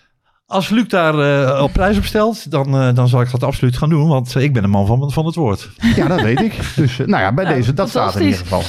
Als 0.46 0.70
Luc 0.70 0.88
daar 0.88 1.20
eh, 1.20 1.64
op 1.64 1.74
prijs 1.74 1.98
op 1.98 2.04
stelt, 2.06 2.52
dan, 2.52 2.76
eh, 2.82 2.94
dan 2.94 3.08
zal 3.08 3.22
ik 3.22 3.32
dat 3.32 3.44
absoluut 3.44 3.78
gaan 3.78 3.90
doen. 3.90 4.08
Want 4.08 4.36
ik 4.36 4.54
ben 4.54 4.64
een 4.64 4.70
man 4.70 4.86
van, 4.86 5.12
van 5.12 5.26
het 5.26 5.36
woord. 5.36 5.70
Ja, 5.96 6.08
dat 6.08 6.22
weet 6.22 6.42
ik. 6.42 6.60
Dus 6.76 6.98
nou 6.98 7.22
ja, 7.22 7.34
bij 7.34 7.44
Nou, 7.44 7.56
deze, 7.58 7.74
dat 7.74 7.90
staat 7.90 8.16
in 8.16 8.22
ieder 8.22 8.40
geval. 8.40 8.64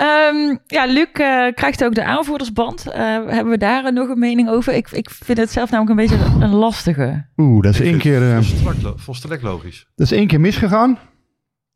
Ehm, 0.00 0.56
ja, 0.66 0.84
Luc 0.86 1.06
eh, 1.12 1.46
krijgt 1.54 1.84
ook 1.84 1.94
de 1.94 2.04
aanvoerdersband. 2.04 2.86
Eh, 2.90 3.00
hebben 3.02 3.48
we 3.50 3.58
daar 3.58 3.92
nog 3.92 4.08
een 4.08 4.18
mening 4.18 4.48
over? 4.48 4.72
Ik, 4.74 4.90
ik 4.90 5.10
vind 5.10 5.38
het 5.38 5.50
zelf 5.50 5.70
namelijk 5.70 6.00
een 6.00 6.06
beetje 6.08 6.44
een 6.44 6.54
lastige. 6.54 7.26
Oeh, 7.36 7.62
dat 7.62 7.74
is 7.74 7.80
één 7.80 7.98
keer... 7.98 8.22
eh, 8.30 8.34
Volstrekt, 8.36 8.82
lo- 8.82 8.94
volstrekt 8.96 9.42
logisch. 9.42 9.86
Dat 9.96 10.10
is 10.10 10.18
één 10.18 10.26
keer 10.26 10.40
misgegaan. 10.40 10.98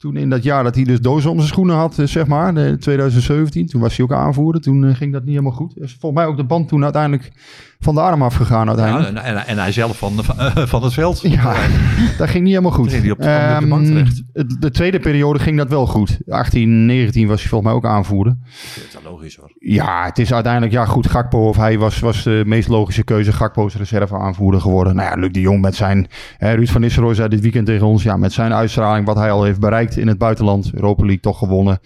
Toen 0.04 0.16
in 0.16 0.30
dat 0.30 0.42
jaar 0.42 0.64
dat 0.64 0.75
hij 0.75 0.84
dus 0.84 1.00
dozen 1.00 1.30
om 1.30 1.37
zijn 1.37 1.49
schoenen 1.49 1.76
had, 1.76 1.99
eh, 1.99 2.06
zeg 2.06 2.26
maar, 2.26 2.54
de 2.54 2.76
2017. 2.78 3.66
Toen 3.66 3.80
was 3.80 3.96
hij 3.96 4.04
ook 4.06 4.12
aanvoerder. 4.12 4.61
Toen 4.62 4.84
eh, 4.84 4.94
ging 4.94 5.12
dat 5.12 5.20
niet 5.23 5.30
helemaal 5.30 5.52
goed. 5.56 5.73
Is 5.76 5.96
volgens 6.00 6.20
mij 6.23 6.30
ook 6.30 6.37
de 6.37 6.44
band 6.44 6.68
toen 6.68 6.82
uiteindelijk 6.82 7.32
van 7.78 7.94
de 7.94 8.00
arm 8.00 8.23
afgegaan 8.23 8.68
uiteindelijk. 8.68 9.08
en, 9.08 9.25
en, 9.37 9.46
en 9.46 9.58
hij 9.58 9.73
zelf 9.73 9.99
van, 9.99 10.12
van, 10.25 10.68
van 10.68 10.82
het 10.82 10.92
veld. 10.92 11.20
Ja, 11.23 11.54
dat 12.18 12.28
ging 12.28 12.42
niet 12.44 12.52
helemaal 12.52 12.73
goed. 12.78 12.92
Ging 12.92 13.11
op 13.12 13.18
de- 13.18 13.66
bank 13.68 13.82
Ehm, 13.82 13.92
terecht. 13.92 14.23
de 14.61 14.70
tweede 14.70 14.99
periode 15.00 15.38
ging 15.38 15.56
dat 15.56 15.68
wel 15.68 15.87
goed. 15.87 16.18
18, 16.28 16.87
19 16.87 17.28
was 17.28 17.40
hij 17.40 17.49
volgens 17.49 17.70
mij 17.70 17.78
ook 17.80 17.87
aanvoerder. 17.96 18.37
Dat 18.42 18.84
is 18.84 18.96
logisch 19.04 19.37
hoor. 19.37 19.52
Ja, 19.58 20.04
het 20.04 20.18
is 20.18 20.32
uiteindelijk, 20.32 20.73
ja 20.73 20.84
goed, 20.84 21.06
Gakpo 21.11 21.49
of 21.49 21.56
hij 21.56 21.78
was, 21.78 21.99
was 22.00 22.23
de 22.23 22.42
meest 22.46 22.68
logische 22.68 23.04
keuze. 23.04 23.32
Gakpo 23.32 23.66
is 23.66 23.76
reserve 23.76 24.16
aanvoerder 24.16 24.61
geworden. 24.61 24.94
Nou 24.96 25.08
ja, 25.11 25.16
Luc 25.20 25.32
de 25.32 25.40
Jong 25.40 25.61
met 25.61 25.75
zijn, 25.75 26.06
hè, 26.38 26.52
Ruud 26.54 26.68
van 26.68 26.80
Nistelrooy 26.80 27.14
zei 27.14 27.28
dit 27.28 27.40
weekend 27.40 27.66
tegen 27.66 27.87
ons, 27.87 28.02
ja, 28.02 28.16
met 28.16 28.32
zijn 28.32 28.52
uitstraling, 28.54 29.06
wat 29.06 29.16
hij 29.16 29.30
al 29.30 29.44
heeft 29.44 29.61
bereikt 29.61 29.93
in 29.96 30.08
het 30.08 30.18
buitenland. 30.18 30.70
Europa 30.74 31.02
League 31.02 31.20
toch 31.20 31.38
gewonnen. 31.38 31.80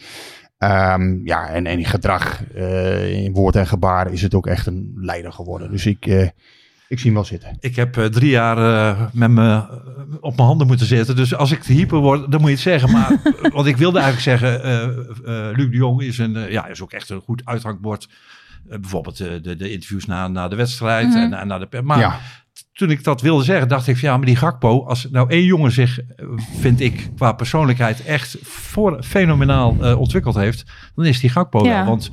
Ehm, 0.58 1.26
ja, 1.26 1.48
en, 1.48 1.66
en 1.66 1.78
in 1.78 1.84
gedrag, 1.84 2.44
eh, 2.54 3.24
in 3.24 3.32
woord 3.32 3.56
en 3.56 3.66
gebaar 3.66 4.12
is 4.12 4.22
het 4.22 4.34
ook 4.34 4.46
echt 4.46 4.66
een 4.66 4.92
leider 4.94 5.32
geworden. 5.32 5.70
Dus 5.70 5.86
ik, 5.86 6.06
eh, 6.06 6.22
ik 6.88 6.98
zie 6.98 7.04
hem 7.04 7.14
wel 7.14 7.24
zitten. 7.24 7.56
Ik 7.60 7.76
heb 7.76 7.96
eh, 7.96 8.04
drie 8.04 8.30
jaar 8.30 8.96
met 9.12 9.30
me 9.30 9.62
op 10.20 10.36
mijn 10.36 10.48
handen 10.48 10.66
moeten 10.66 10.86
zitten. 10.86 11.16
Dus 11.16 11.34
als 11.34 11.52
ik 11.52 11.62
te 11.62 11.72
hyper 11.72 11.98
word, 11.98 12.30
dan 12.30 12.40
moet 12.40 12.48
je 12.48 12.54
het 12.54 12.64
zeggen. 12.64 12.90
Maar, 12.90 13.20
want 13.54 13.66
ik 13.66 13.76
wilde 13.76 13.98
eigenlijk 13.98 14.40
zeggen, 14.40 14.60
Luc 15.56 15.70
de 15.70 15.76
Jong 15.76 16.02
is, 16.02 16.18
een, 16.18 16.50
ja, 16.50 16.66
is 16.66 16.82
ook 16.82 16.92
echt 16.92 17.10
een 17.10 17.20
goed 17.20 17.42
uithangbord. 17.44 18.08
Bijvoorbeeld 18.64 19.16
de, 19.16 19.56
de 19.56 19.70
interviews 19.70 20.06
na, 20.06 20.28
na 20.28 20.48
de 20.48 20.56
wedstrijd. 20.56 21.08
Mhm. 21.08 21.16
en, 21.16 21.32
en 21.32 21.46
na 21.46 21.58
de, 21.58 21.82
maar 21.82 21.98
Ja. 21.98 22.18
Toen 22.78 22.90
ik 22.90 23.04
dat 23.04 23.20
wilde 23.20 23.44
zeggen, 23.44 23.68
dacht 23.68 23.86
ik 23.86 23.98
van 23.98 24.08
ja, 24.08 24.16
maar 24.16 24.26
die 24.26 24.36
Gakpo, 24.36 24.84
als 24.86 25.08
nou 25.10 25.30
één 25.30 25.44
jongen 25.44 25.72
zich, 25.72 26.00
eh, 26.00 26.26
vind 26.58 26.80
ik, 26.80 27.10
qua 27.16 27.32
persoonlijkheid 27.32 28.04
echt 28.04 28.36
voor, 28.42 29.02
fenomenaal 29.02 29.76
eh, 29.80 29.98
ontwikkeld 29.98 30.34
heeft, 30.34 30.64
dan 30.94 31.04
is 31.04 31.20
die 31.20 31.30
Gakpo 31.30 31.64
Ja. 31.64 31.76
wel. 31.76 31.84
Want 31.84 32.10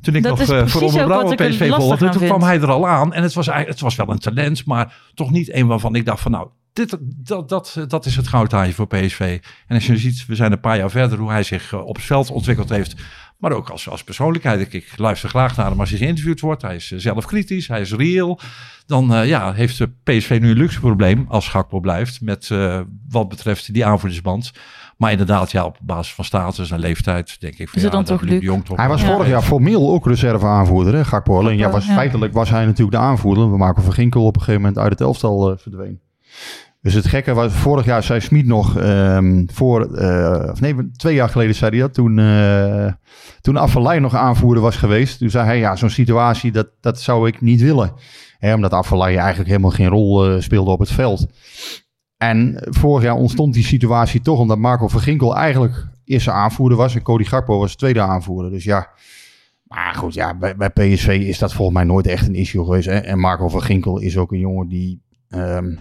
toen 0.00 0.14
ik 0.14 0.22
Dat 0.22 0.38
nog 0.38 0.46
precies 0.46 0.72
voor 0.72 0.82
er 1.30 1.34
PSV 1.34 1.68
volgde, 1.70 2.08
toen 2.08 2.18
vind. 2.18 2.30
kwam 2.30 2.42
hij 2.42 2.60
er 2.60 2.70
al 2.70 2.88
aan. 2.88 3.12
En 3.12 3.22
het 3.22 3.34
was, 3.34 3.46
eigenlijk, 3.46 3.78
het 3.78 3.80
was 3.80 3.96
wel 3.96 4.14
een 4.14 4.18
talent, 4.18 4.64
maar 4.64 4.94
toch 5.14 5.30
niet 5.30 5.54
een 5.54 5.66
waarvan 5.66 5.94
ik 5.94 6.04
dacht 6.04 6.20
van 6.20 6.32
nou, 6.32 6.48
dit, 6.76 6.98
dat, 7.16 7.48
dat, 7.48 7.84
dat 7.88 8.06
is 8.06 8.16
het 8.16 8.28
goudhaantje 8.28 8.74
voor 8.74 8.86
PSV. 8.86 9.40
En 9.66 9.74
als 9.74 9.86
je 9.86 9.96
ziet, 9.96 10.26
we 10.26 10.34
zijn 10.34 10.52
een 10.52 10.60
paar 10.60 10.76
jaar 10.76 10.90
verder, 10.90 11.18
hoe 11.18 11.30
hij 11.30 11.42
zich 11.42 11.72
eh, 11.72 11.86
op 11.86 11.96
het 11.96 12.04
veld 12.04 12.30
ontwikkeld 12.30 12.68
heeft. 12.68 12.94
Maar 13.38 13.52
ook 13.52 13.68
als, 13.68 13.88
als 13.88 14.04
persoonlijkheid. 14.04 14.60
Ik, 14.60 14.72
ik 14.72 14.92
luister 14.96 15.28
graag 15.28 15.56
naar 15.56 15.70
hem 15.70 15.80
als 15.80 15.90
hij 15.90 15.98
geïnterviewd 15.98 16.40
wordt. 16.40 16.62
Hij 16.62 16.74
is 16.74 16.92
eh, 16.92 16.98
zelf 16.98 17.26
kritisch, 17.26 17.68
hij 17.68 17.80
is 17.80 17.92
reëel. 17.92 18.40
Dan 18.86 19.14
eh, 19.14 19.26
ja, 19.26 19.52
heeft 19.52 19.78
de 19.78 19.90
PSV 20.02 20.38
nu 20.40 20.50
een 20.50 20.56
luxe 20.56 20.80
probleem 20.80 21.26
als 21.28 21.48
Gakpo 21.48 21.80
blijft. 21.80 22.20
Met 22.20 22.50
eh, 22.50 22.80
wat 23.08 23.28
betreft 23.28 23.72
die 23.72 23.86
aanvoerdersband. 23.86 24.52
Maar 24.96 25.10
inderdaad, 25.10 25.50
ja, 25.50 25.64
op 25.64 25.78
basis 25.82 26.14
van 26.14 26.24
status 26.24 26.70
en 26.70 26.78
leeftijd 26.78 27.40
denk 27.40 27.58
ik 27.58 27.68
van 27.68 27.76
Is 27.76 27.82
het 27.82 27.92
ja, 27.92 27.98
dan 27.98 28.04
toch 28.04 28.20
Luc 28.20 28.42
Jong 28.42 28.64
toch 28.64 28.76
Hij 28.76 28.88
was 28.88 29.04
vorig 29.04 29.28
jaar 29.28 29.42
formeel 29.42 29.90
ook 29.90 30.06
reserve 30.06 30.46
aanvoerder, 30.46 30.94
hè, 30.94 31.04
Gakpo. 31.04 31.38
Alleen 31.38 31.56
ja, 31.56 31.70
was, 31.70 31.86
ja. 31.86 31.94
feitelijk 31.94 32.32
was 32.32 32.50
hij 32.50 32.64
natuurlijk 32.64 32.96
de 32.96 33.02
aanvoerder. 33.02 33.50
We 33.50 33.56
maken 33.56 33.82
van 33.82 33.92
Ginkel 33.92 34.24
op 34.24 34.34
een 34.34 34.40
gegeven 34.40 34.60
moment 34.60 34.78
uit 34.78 34.90
het 34.90 35.00
elftal 35.00 35.50
eh, 35.50 35.58
verdween. 35.58 36.00
Dus 36.86 36.94
het 36.94 37.06
gekke 37.06 37.34
was, 37.34 37.52
vorig 37.52 37.84
jaar 37.84 38.02
zei 38.02 38.20
Smit 38.20 38.46
nog, 38.46 38.76
ehm, 38.76 39.44
voor, 39.52 39.94
eh, 39.94 40.50
of 40.50 40.60
nee, 40.60 40.90
twee 40.96 41.14
jaar 41.14 41.28
geleden 41.28 41.54
zei 41.54 41.70
hij 41.70 41.80
dat, 41.80 41.94
toen, 41.94 42.18
eh 42.18 42.92
toen 43.40 43.56
Affelay 43.56 43.98
nog 43.98 44.14
aanvoerder 44.14 44.62
was 44.62 44.76
geweest. 44.76 45.18
Toen 45.18 45.30
zei 45.30 45.46
hij, 45.46 45.58
ja, 45.58 45.76
zo'n 45.76 45.90
situatie, 45.90 46.52
dat, 46.52 46.68
dat 46.80 47.00
zou 47.00 47.28
ik 47.28 47.40
niet 47.40 47.60
willen. 47.60 47.92
Omdat 48.40 48.72
Affelay 48.72 49.16
eigenlijk 49.16 49.48
helemaal 49.48 49.70
geen 49.70 49.88
rol 49.88 50.26
eh, 50.26 50.40
speelde 50.40 50.70
op 50.70 50.78
het 50.78 50.90
veld. 50.90 51.26
En 52.16 52.62
vorig 52.64 53.02
jaar 53.02 53.14
ontstond 53.14 53.54
die 53.54 53.64
situatie 53.64 54.20
toch 54.20 54.38
omdat 54.38 54.58
Marco 54.58 54.88
van 54.88 55.00
Ginkel 55.00 55.36
eigenlijk 55.36 55.88
eerste 56.04 56.30
aanvoerder 56.30 56.78
was. 56.78 56.94
En 56.94 57.02
Cody 57.02 57.24
Gakpo 57.24 57.58
was 57.58 57.76
tweede 57.76 58.00
aanvoerder. 58.00 58.50
Dus 58.50 58.64
ja, 58.64 58.88
maar 59.62 59.94
goed, 59.94 60.14
ja, 60.14 60.36
bij, 60.36 60.56
bij 60.56 60.70
PSV 60.70 61.08
is 61.08 61.38
dat 61.38 61.52
volgens 61.52 61.76
mij 61.76 61.86
nooit 61.86 62.06
echt 62.06 62.28
een 62.28 62.34
issue 62.34 62.64
geweest. 62.64 62.86
Hè? 62.86 62.98
En 62.98 63.18
Marco 63.18 63.48
van 63.48 63.62
Ginkel 63.62 63.98
is 63.98 64.16
ook 64.16 64.32
een 64.32 64.38
jongen 64.38 64.68
die... 64.68 65.02
ehm, 65.28 65.74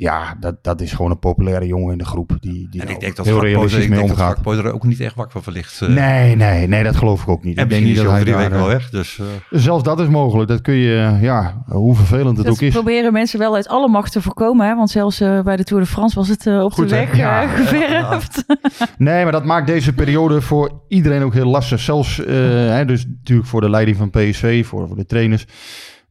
ja, 0.00 0.36
dat, 0.40 0.64
dat 0.64 0.80
is 0.80 0.92
gewoon 0.92 1.10
een 1.10 1.18
populaire 1.18 1.66
jongen 1.66 1.92
in 1.92 1.98
de 1.98 2.04
groep. 2.04 2.36
Die, 2.40 2.68
die 2.70 2.82
En 2.82 2.88
ik 2.88 3.00
denk 3.00 3.16
dat 3.16 3.26
heel 3.26 3.40
realistisch 3.40 3.82
ik 3.82 3.88
mee 3.88 3.98
denk 3.98 4.10
dat 4.16 4.18
omgaat. 4.18 4.64
Er 4.64 4.72
ook 4.72 4.84
niet 4.84 5.00
echt 5.00 5.14
wakker 5.14 5.42
van 5.42 5.52
ligt. 5.52 5.80
eh. 5.80 5.88
Nee, 5.88 6.36
nee, 6.36 6.66
nee, 6.68 6.82
dat 6.82 6.96
geloof 6.96 7.22
ik 7.22 7.28
ook 7.28 7.44
niet. 7.44 7.56
En 7.56 7.62
ik 7.64 7.70
denk 7.70 7.82
misschien 7.84 8.06
niet 8.12 8.16
is 8.16 8.22
hij 8.22 8.22
dat 8.24 8.34
over 8.34 8.50
hij 8.50 8.50
drie 8.50 8.60
weken 8.60 8.66
wel 8.66 8.74
eh, 8.74 8.78
weg. 8.78 8.90
Dus, 8.90 9.18
eh, 9.50 9.58
Zelfs 9.60 9.82
dat 9.82 10.00
is 10.00 10.08
mogelijk. 10.08 10.48
Dat 10.48 10.60
kun 10.60 10.74
je, 10.74 11.18
ja, 11.20 11.62
hoe 11.66 11.94
vervelend 11.94 12.36
het 12.36 12.46
Dat 12.46 12.54
ook 12.54 12.60
is. 12.60 12.72
proberen 12.74 13.12
mensen 13.12 13.38
wel 13.38 13.54
uit 13.54 13.68
alle 13.68 13.88
macht 13.88 14.12
te 14.12 14.22
voorkomen. 14.22 14.66
Hè? 14.66 14.74
Want 14.74 14.90
zelfs 14.90 15.20
eh, 15.20 15.40
bij 15.40 15.56
de 15.56 15.64
Tour 15.64 15.82
de 15.82 15.88
France 15.88 16.14
was 16.14 16.28
het 16.28 16.46
op 16.46 16.72
Goed, 16.72 16.88
de 16.88 16.94
weg 16.94 17.16
Ja. 17.16 17.46
geverfd. 17.48 18.44
Nee, 18.98 19.22
maar 19.22 19.32
dat 19.32 19.44
maakt 19.44 19.66
deze 19.66 19.92
periode 19.92 20.40
voor 20.40 20.82
iedereen 20.88 21.22
ook 21.22 21.34
heel 21.34 21.46
lastig. 21.50 21.80
Zelfs, 21.80 22.24
eh, 22.24 22.34
hè, 22.68 22.84
dus 22.84 23.06
natuurlijk 23.18 23.48
voor 23.48 23.60
de 23.60 23.70
leiding 23.70 23.96
van 23.96 24.10
PSV, 24.10 24.66
voor, 24.66 24.86
voor 24.88 24.96
de 24.96 25.06
trainers. 25.06 25.46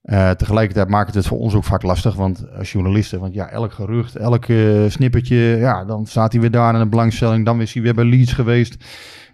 Eh, 0.08 0.30
tegelijkertijd 0.30 0.90
maakt 0.90 1.08
het 1.08 1.16
het 1.16 1.28
voor 1.28 1.40
ons 1.40 1.54
ook 1.54 1.64
vaak 1.64 1.82
lastig, 1.82 2.16
want 2.16 2.46
als 2.58 2.72
journalisten, 2.72 3.20
want 3.20 3.34
ja, 3.34 3.50
elk 3.50 3.74
gerucht, 3.74 4.16
elk 4.16 4.46
eh, 4.46 4.88
snippertje, 4.88 5.36
ja, 5.38 5.86
dan 5.86 6.06
staat 6.06 6.32
hij 6.32 6.42
weer 6.42 6.52
daar 6.52 6.74
in 6.74 6.80
de 6.80 6.88
belangstelling, 6.88 7.46
dan 7.46 7.62
is 7.62 7.74
hij 7.74 7.84
weer 7.84 7.94
bij 7.94 8.06
Leeds 8.06 8.34
geweest. 8.34 8.84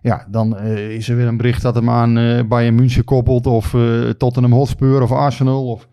Ja, 0.02 0.26
dan 0.30 0.58
eh, 0.58 0.90
is 0.90 1.10
er 1.10 1.16
weer 1.16 1.28
een 1.28 1.38
bericht 1.38 1.62
dat 1.62 1.76
hem 1.76 1.90
aan 1.90 2.18
eh 2.18 2.44
Bayern 2.44 2.76
München 2.76 3.04
koppelt, 3.04 3.48
of 3.48 3.74
eh, 3.74 4.10
Tottenham 4.10 4.54
Hotspur, 4.54 5.02
of 5.02 5.12
Arsenal. 5.12 5.68
Of... 5.68 5.88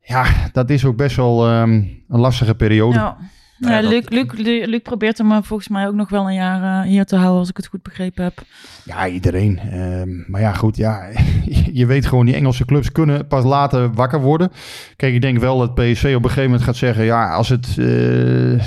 Ja, 0.00 0.26
dat 0.52 0.70
is 0.70 0.84
ook 0.84 0.96
best 0.96 1.16
wel 1.16 1.48
ehm, 1.48 1.72
een 2.08 2.20
lastige 2.20 2.54
periode. 2.54 2.98
Ja. 2.98 3.16
Ja, 3.58 3.80
Luc, 3.80 4.04
Luc, 4.08 4.26
Luc, 4.66 4.82
probeert 4.82 5.18
hem 5.18 5.32
eh, 5.32 5.38
volgens 5.42 5.68
mij 5.68 5.86
ook 5.86 5.94
nog 5.94 6.08
wel 6.08 6.26
een 6.26 6.34
jaar 6.34 6.82
eh, 6.84 6.88
hier 6.90 7.04
te 7.04 7.16
houden, 7.16 7.38
als 7.38 7.48
ik 7.48 7.56
het 7.56 7.66
goed 7.66 7.82
begrepen 7.82 8.24
heb. 8.24 8.42
Ja, 8.84 9.08
iedereen. 9.08 9.58
Ehm, 9.58 10.30
maar 10.30 10.40
ja, 10.40 10.52
goed, 10.52 10.76
ja, 10.76 11.08
je 11.72 11.86
weet 11.86 12.06
gewoon, 12.06 12.26
die 12.26 12.34
Engelse 12.34 12.64
clubs 12.64 12.92
kunnen 12.92 13.26
pas 13.26 13.44
later 13.44 13.92
wakker 13.92 14.20
worden. 14.20 14.50
Kijk, 14.96 15.14
ik 15.14 15.20
denk 15.20 15.38
wel 15.38 15.58
dat 15.58 15.74
PSV 15.74 16.12
op 16.16 16.22
een 16.22 16.28
gegeven 16.28 16.42
moment 16.42 16.62
gaat 16.62 16.76
zeggen, 16.76 17.04
ja, 17.04 17.34
als 17.34 17.48
het 17.48 17.78
eh 17.78 18.60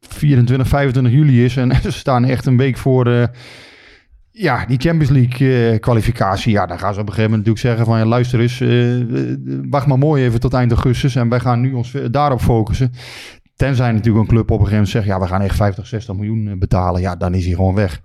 24, 0.00 0.68
25 0.68 1.12
juli 1.12 1.44
is 1.44 1.56
en 1.56 1.72
ze 1.82 1.92
staan 1.92 2.24
echt 2.24 2.46
een 2.46 2.56
week 2.56 2.76
voor 2.76 3.06
eh, 3.06 3.26
ja, 4.30 4.66
die 4.66 4.78
Champions 4.80 5.10
League 5.10 5.78
kwalificatie, 5.78 6.52
ja, 6.52 6.66
dan 6.66 6.78
gaan 6.78 6.94
ze 6.94 7.00
op 7.00 7.06
een 7.06 7.12
gegeven 7.12 7.30
moment 7.30 7.48
natuurlijk 7.48 7.76
zeggen 7.76 7.86
van, 7.86 7.98
ja, 7.98 8.04
luister 8.04 8.40
eens, 8.40 8.62
wacht 9.70 9.86
maar 9.86 9.98
mooi 9.98 10.24
even 10.24 10.40
tot 10.40 10.54
eind 10.54 10.72
augustus 10.72 11.16
en 11.16 11.28
wij 11.28 11.40
gaan 11.40 11.60
nu 11.60 11.72
ons 11.72 11.94
daarop 12.10 12.40
focussen. 12.40 12.92
Tenzij 13.58 13.92
natuurlijk 13.92 14.24
een 14.24 14.34
club 14.34 14.50
op 14.50 14.60
een 14.60 14.66
gegeven 14.66 14.72
moment 14.72 14.88
zegt, 14.88 15.06
ja, 15.06 15.20
we 15.20 15.26
gaan 15.26 15.40
echt 15.40 15.56
50, 15.56 15.86
60 15.86 16.14
miljoen 16.14 16.48
eh, 16.48 16.58
betalen, 16.58 17.00
ja, 17.00 17.16
dan 17.16 17.34
is 17.34 17.44
hij 17.44 17.54
gewoon 17.54 17.74
weg. 17.74 18.02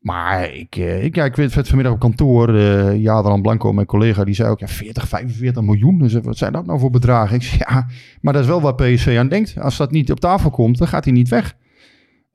Maar 0.00 0.54
ik, 0.54 0.76
eh, 0.76 1.04
ik, 1.04 1.14
ja, 1.14 1.24
ik 1.24 1.36
het 1.36 1.68
vanmiddag 1.68 1.92
op 1.92 2.00
kantoor, 2.00 2.54
eh 2.54 3.02
Jadran 3.02 3.42
Blanco, 3.42 3.72
mijn 3.72 3.86
collega, 3.86 4.24
die 4.24 4.34
zei 4.34 4.48
ook, 4.48 4.60
ja, 4.60 4.68
40, 4.68 5.08
45 5.08 5.62
miljoen. 5.62 5.98
Dus 5.98 6.12
wat 6.12 6.36
zijn 6.36 6.52
dat 6.52 6.66
nou 6.66 6.78
voor 6.78 6.90
bedragen? 6.90 7.36
Ik 7.36 7.42
zei, 7.42 7.60
ja, 7.68 7.86
maar 8.20 8.32
dat 8.32 8.42
is 8.42 8.48
wel 8.48 8.60
waar 8.60 8.74
PSV 8.74 9.16
aan 9.18 9.28
denkt. 9.28 9.60
Als 9.60 9.76
dat 9.76 9.90
niet 9.90 10.10
op 10.10 10.20
tafel 10.20 10.50
komt, 10.50 10.78
dan 10.78 10.88
gaat 10.88 11.04
hij 11.04 11.12
niet 11.12 11.28
weg. 11.28 11.56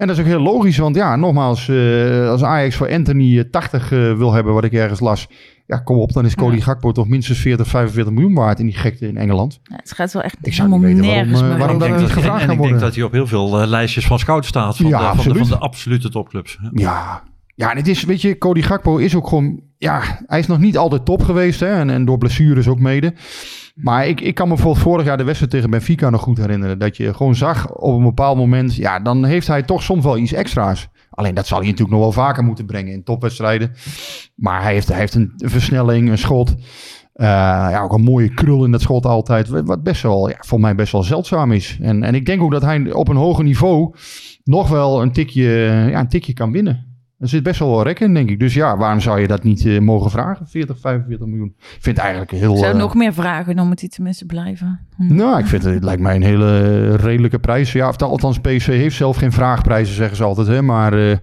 En 0.01 0.07
dat 0.07 0.15
is 0.15 0.21
ook 0.21 0.29
heel 0.29 0.39
logisch, 0.39 0.77
want 0.77 0.95
ja, 0.95 1.15
nogmaals, 1.15 1.69
als 2.27 2.43
Ajax 2.43 2.75
voor 2.75 2.91
Anthony 2.91 3.39
eh, 3.39 3.43
80 3.49 3.91
eh, 3.91 4.17
wil 4.17 4.33
hebben, 4.33 4.53
wat 4.53 4.63
ik 4.63 4.73
ergens 4.73 4.99
las, 4.99 5.27
Ja, 5.71 5.77
kom 5.77 5.97
op, 5.97 6.13
dan 6.13 6.25
is 6.25 6.35
Cody 6.35 6.59
Gakpo 6.59 6.91
toch 6.91 7.07
minstens 7.07 7.39
40, 7.39 7.67
45 7.67 8.13
miljoen 8.13 8.33
waard 8.33 8.59
in 8.59 8.65
die 8.65 8.75
gekte 8.75 9.07
in 9.07 9.17
Engeland. 9.17 9.59
Ja, 9.63 9.75
het 9.75 9.91
gaat 9.91 10.13
wel 10.13 10.21
echt 10.21 10.35
Ik 10.41 10.53
zou 10.53 10.69
helemaal 10.69 10.89
niet 10.89 10.97
weten 10.99 11.11
waarom, 11.13 11.29
nergens 11.31 11.51
eh, 11.51 11.57
waarom 11.57 11.79
dat 11.79 11.87
denk 11.87 11.99
dat- 11.99 12.11
gevraagd 12.11 12.41
en 12.41 12.45
kan 12.47 12.55
ik 12.55 12.61
denk 12.61 12.69
worden. 12.71 12.79
dat 12.79 12.95
hij 12.95 13.03
op 13.03 13.11
heel 13.11 13.27
veel 13.27 13.61
eh, 13.61 13.67
lijstjes 13.67 14.05
van 14.05 14.19
scouts 14.19 14.47
staat. 14.47 14.75
Van, 14.77 14.85
Ja, 14.89 15.11
de, 15.11 15.21
van, 15.21 15.33
de, 15.33 15.39
van 15.39 15.47
de 15.47 15.57
absolute 15.57 16.09
topclubs. 16.09 16.57
Ja. 16.73 17.23
Ja, 17.55 17.71
en 17.71 17.77
het 17.77 17.87
is, 17.87 18.03
weet 18.03 18.21
je, 18.21 18.37
Cody 18.37 18.61
Gakpo 18.61 18.97
is 18.97 19.15
ook 19.15 19.27
gewoon, 19.27 19.59
ja, 19.77 20.01
hij 20.25 20.39
is 20.39 20.47
nog 20.47 20.59
niet 20.59 20.77
altijd 20.77 21.05
top 21.05 21.23
geweest, 21.23 21.59
hè, 21.59 21.67
en, 21.79 21.89
en 21.89 22.05
door 22.05 22.17
blessures 22.17 22.67
ook 22.67 22.79
mede. 22.79 23.13
Maar 23.75 24.07
ik, 24.07 24.21
ik 24.21 24.35
kan 24.35 24.47
me 24.47 24.53
bijvoorbeeld 24.53 24.83
vorig 24.83 25.05
jaar 25.05 25.17
de 25.17 25.23
wedstrijd 25.23 25.51
tegen 25.51 25.69
Benfica 25.69 26.09
nog 26.09 26.21
goed 26.21 26.37
herinneren. 26.37 26.79
Dat 26.79 26.97
je 26.97 27.13
gewoon 27.13 27.35
zag 27.35 27.69
op 27.75 27.97
een 27.97 28.03
bepaald 28.03 28.37
moment, 28.37 28.75
ja, 28.75 28.99
dan 28.99 29.25
heeft 29.25 29.47
hij 29.47 29.63
toch 29.63 29.83
soms 29.83 30.03
wel 30.03 30.17
iets 30.17 30.33
extra's. 30.33 30.87
Alleen 31.11 31.35
dat 31.35 31.47
zal 31.47 31.57
hij 31.57 31.67
natuurlijk 31.67 31.93
nog 31.93 32.01
wel 32.01 32.25
vaker 32.25 32.43
moeten 32.43 32.65
brengen 32.65 32.93
in 32.93 33.03
topwedstrijden. 33.03 33.71
Maar 34.35 34.61
hij 34.61 34.73
heeft, 34.73 34.87
hij 34.87 34.97
heeft 34.97 35.13
een 35.13 35.33
versnelling, 35.35 36.09
een 36.09 36.17
schot. 36.17 36.55
Eh, 37.13 37.27
ja, 37.27 37.81
ook 37.81 37.93
een 37.93 38.01
mooie 38.01 38.33
krul 38.33 38.65
in 38.65 38.71
dat 38.71 38.81
schot 38.81 39.05
altijd. 39.05 39.47
Wat 39.47 39.83
best 39.83 40.01
wel, 40.01 40.29
ja, 40.29 40.35
voor 40.39 40.59
mij 40.59 40.75
best 40.75 40.91
wel 40.91 41.03
zeldzaam 41.03 41.51
is. 41.51 41.77
En, 41.81 42.03
en 42.03 42.15
ik 42.15 42.25
denk 42.25 42.41
ook 42.41 42.51
dat 42.51 42.61
hij 42.61 42.91
op 42.91 43.07
een 43.07 43.15
hoger 43.15 43.43
niveau 43.43 43.95
nog 44.43 44.69
wel 44.69 45.01
een 45.01 45.11
tikje, 45.11 45.49
ja, 45.89 45.99
een 45.99 46.09
tikje 46.09 46.33
kan 46.33 46.51
winnen. 46.51 46.90
Er 47.21 47.27
zit 47.27 47.43
best 47.43 47.59
wel 47.59 47.69
wel 47.69 47.83
rek 47.83 47.99
in, 47.99 48.13
denk 48.13 48.29
ik. 48.29 48.39
Dus 48.39 48.53
ja, 48.53 48.77
waarom 48.77 48.99
zou 48.99 49.19
je 49.19 49.27
dat 49.27 49.43
niet 49.43 49.65
eh, 49.65 49.79
mogen 49.79 50.11
vragen? 50.11 50.47
40, 50.47 50.79
45 50.79 51.27
miljoen. 51.27 51.53
Ik 51.57 51.77
vind 51.79 51.95
het 51.95 51.97
eigenlijk 51.97 52.31
heel... 52.31 52.51
Ik 52.51 52.57
zou 52.57 52.71
eh, 52.71 52.79
nog 52.79 52.95
meer 52.95 53.13
vragen, 53.13 53.55
dan 53.55 53.67
moet 53.67 53.79
hij 53.79 53.89
tenminste 53.89 54.25
blijven. 54.25 54.79
nou, 54.97 55.39
ik 55.39 55.45
vind 55.45 55.63
het, 55.63 55.73
het 55.73 55.83
lijkt 55.83 56.01
mij 56.01 56.15
een 56.15 56.23
hele 56.23 56.95
redelijke 56.95 57.39
prijs. 57.39 57.71
Ja, 57.71 57.87
of 57.87 58.01
althans, 58.01 58.39
PSV 58.39 58.67
heeft 58.67 58.95
zelf 58.95 59.17
geen 59.17 59.31
vraagprijzen, 59.31 59.95
zeggen 59.95 60.17
ze 60.17 60.23
altijd. 60.23 60.47
Hè? 60.47 60.61
Maar 60.61 60.93
eh, 60.93 61.17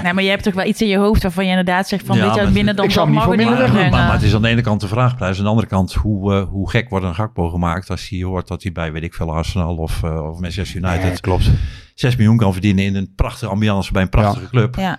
Nee, 0.00 0.12
maar 0.12 0.22
je 0.22 0.30
hebt 0.30 0.42
toch 0.42 0.54
wel 0.54 0.66
iets 0.66 0.82
in 0.82 0.88
je 0.88 0.96
hoofd 0.96 1.22
waarvan 1.22 1.44
je 1.44 1.50
inderdaad 1.50 1.88
zegt 1.88 2.06
van, 2.06 2.16
Ja, 2.16 2.34
weet 2.34 2.46
je, 2.46 2.52
binnen 2.52 2.76
dan 2.76 2.84
ik 2.84 2.90
zou 2.90 3.06
niet 3.06 3.14
mag 3.14 3.24
voor 3.24 3.32
het 3.32 3.42
niet 3.42 3.58
minder 3.58 3.90
Maar, 3.90 4.12
het 4.12 4.22
is 4.22 4.34
aan 4.34 4.42
de 4.42 4.48
ene 4.48 4.60
kant 4.60 4.80
de 4.80 4.88
vraagprijs. 4.88 5.36
Aan 5.38 5.44
de 5.44 5.50
andere 5.50 5.66
kant, 5.68 5.92
hoe, 5.92 6.34
eh, 6.34 6.48
hoe 6.48 6.70
gek 6.70 6.88
wordt 6.88 7.04
een 7.04 7.14
Gakpo 7.14 7.48
gemaakt 7.48 7.90
als 7.90 8.08
hij 8.08 8.22
hoort 8.22 8.48
dat 8.48 8.62
hij 8.62 8.72
bij, 8.72 8.92
weet 8.92 9.02
ik 9.02 9.14
veel, 9.14 9.34
Arsenal 9.34 9.76
of, 9.76 10.02
eh, 10.02 10.28
of 10.28 10.40
Manchester 10.40 10.76
United 10.76 11.02
Nee, 11.02 11.20
klopt. 11.20 11.50
6 11.94 12.16
miljoen 12.16 12.36
kan 12.36 12.52
verdienen 12.52 12.84
in 12.84 12.94
een 12.94 13.12
prachtige 13.16 13.50
ambiance 13.50 13.92
bij 13.92 14.02
een 14.02 14.08
prachtige 14.08 14.48
club. 14.48 14.76
Ja. 14.76 14.98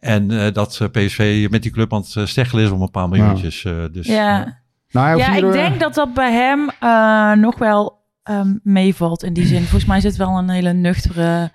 En 0.00 0.30
eh, 0.30 0.52
dat 0.52 0.78
eh, 0.82 0.88
PSV 0.88 1.46
met 1.50 1.62
die 1.62 1.70
club 1.72 1.92
aan 1.92 2.00
het 2.00 2.16
eh, 2.16 2.26
steggelen 2.26 2.64
is 2.64 2.70
om 2.70 2.82
een 2.82 2.90
paar 2.90 3.08
miljoentjes. 3.08 3.64
eh, 3.64 3.72
dus, 3.92 4.06
Ja, 4.06 4.60
nou, 4.90 5.18
ja 5.18 5.30
heeft 5.30 5.44
ik 5.44 5.52
denk 5.52 5.80
dat 5.80 5.94
dat 5.94 6.14
bij 6.14 6.32
hem 6.32 6.70
eh, 6.80 7.32
nog 7.32 7.58
wel 7.58 7.98
ehm, 8.22 8.54
meevalt 8.62 9.22
in 9.22 9.32
die 9.32 9.46
zin. 9.46 9.60
Volgens 9.60 9.84
mij 9.84 9.96
is 9.96 10.04
het 10.04 10.16
wel 10.16 10.38
een 10.38 10.48
hele 10.48 10.72
nuchtere... 10.72 11.50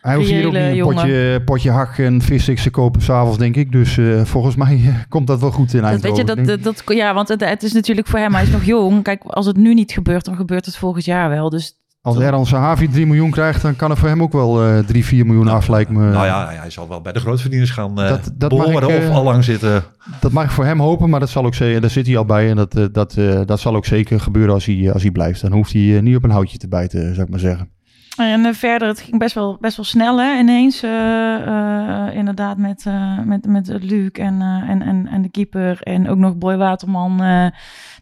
Hij 0.00 0.16
hoeft 0.16 0.28
hier 0.28 0.46
ook 0.46 0.52
niet 0.52 0.62
een 0.62 0.74
jongen. 0.74 0.94
potje, 0.94 1.42
potje 1.44 1.70
hak 1.70 1.98
en 1.98 2.22
vissticks 2.22 2.62
te 2.62 2.70
kopen 2.70 3.02
s'avonds, 3.02 3.38
denk 3.38 3.56
ik. 3.56 3.72
Dus 3.72 3.98
eh, 3.98 4.24
volgens 4.24 4.56
mij 4.56 5.04
komt 5.08 5.26
dat 5.26 5.40
wel 5.40 5.50
goed 5.50 5.74
in 5.74 5.82
Dat, 5.82 6.00
weet 6.00 6.16
je, 6.16 6.24
dat, 6.24 6.44
dat, 6.44 6.62
dat- 6.62 6.82
ja, 6.86 7.14
want 7.14 7.28
het, 7.28 7.40
het 7.44 7.62
is 7.62 7.72
natuurlijk 7.72 8.06
voor 8.06 8.18
hem, 8.18 8.34
hij 8.34 8.42
is 8.42 8.50
nog 8.50 8.64
jong. 8.64 9.02
Kijk, 9.02 9.22
als 9.24 9.46
het 9.46 9.56
nu 9.56 9.74
niet 9.74 9.92
gebeurt, 9.92 10.24
dan 10.24 10.36
gebeurt 10.36 10.66
het 10.66 10.76
volgend 10.76 11.04
jaar 11.04 11.28
wel. 11.28 11.50
Dus 11.50 11.79
Als 12.02 12.18
Erhan 12.18 12.46
Sahavi 12.46 12.88
3 12.88 13.06
miljoen 13.06 13.30
krijgt, 13.30 13.62
dan 13.62 13.76
kan 13.76 13.90
er 13.90 13.96
voor 13.96 14.08
hem 14.08 14.22
ook 14.22 14.32
wel 14.32 14.64
eh 14.64 14.78
3, 14.78 15.04
4 15.04 15.26
miljoen 15.26 15.48
af, 15.48 15.68
lijkt 15.68 15.90
me. 15.90 16.10
Nou 16.10 16.26
ja, 16.26 16.48
hij 16.48 16.70
zal 16.70 16.88
wel 16.88 17.00
bij 17.00 17.12
de 17.12 17.20
grootverdieners 17.20 17.70
gaan 17.70 18.00
eh 18.00 18.08
Dat- 18.08 18.32
dat 18.34 18.50
mag 18.52 18.66
behoren 18.66 18.88
ik, 18.88 19.02
eh, 19.02 19.08
of 19.10 19.14
al 19.16 19.22
lang 19.24 19.44
zitten. 19.44 19.82
Dat 20.20 20.32
mag 20.32 20.44
ik 20.44 20.50
voor 20.50 20.64
hem 20.64 20.80
hopen, 20.80 21.10
maar 21.10 21.20
dat 21.20 21.28
zal 21.28 21.44
ook 21.44 21.54
zeker, 21.54 21.80
daar 21.80 21.90
zit 21.90 22.06
hij 22.06 22.16
al 22.16 22.24
bij. 22.24 22.50
En 22.50 22.56
dat, 22.56 22.76
eh, 22.76 22.84
dat, 22.92 23.16
eh, 23.16 23.40
dat 23.46 23.60
zal 23.60 23.76
ook 23.76 23.86
zeker 23.86 24.20
gebeuren 24.20 24.54
als 24.54 24.64
hij, 24.64 24.92
als 24.92 25.02
hij 25.02 25.10
blijft. 25.10 25.40
Dan 25.40 25.52
hoeft 25.52 25.72
hij 25.72 26.00
niet 26.00 26.16
op 26.16 26.24
een 26.24 26.30
houtje 26.30 26.58
te 26.58 26.68
bijten, 26.68 27.10
zou 27.14 27.22
ik 27.22 27.30
maar 27.30 27.38
zeggen. 27.40 27.70
En 28.16 28.44
eh, 28.44 28.52
verder, 28.52 28.88
het 28.88 29.00
ging 29.00 29.18
best 29.18 29.34
wel, 29.34 29.56
best 29.60 29.76
wel 29.76 29.84
snel 29.84 30.20
hè, 30.20 30.38
ineens. 30.38 30.82
eh, 30.82 30.90
eh, 31.46 32.14
inderdaad 32.16 32.56
met, 32.58 32.84
eh, 32.86 33.18
met, 33.24 33.46
met 33.46 33.76
Luc 33.80 34.08
en, 34.10 34.40
eh, 34.40 34.70
en, 34.70 34.82
en, 34.82 35.06
en 35.10 35.22
de 35.22 35.30
keeper. 35.30 35.78
En 35.82 36.08
ook 36.08 36.18
nog 36.18 36.36
Boy 36.36 36.56
Waterman 36.56 37.22
eh, 37.22 37.46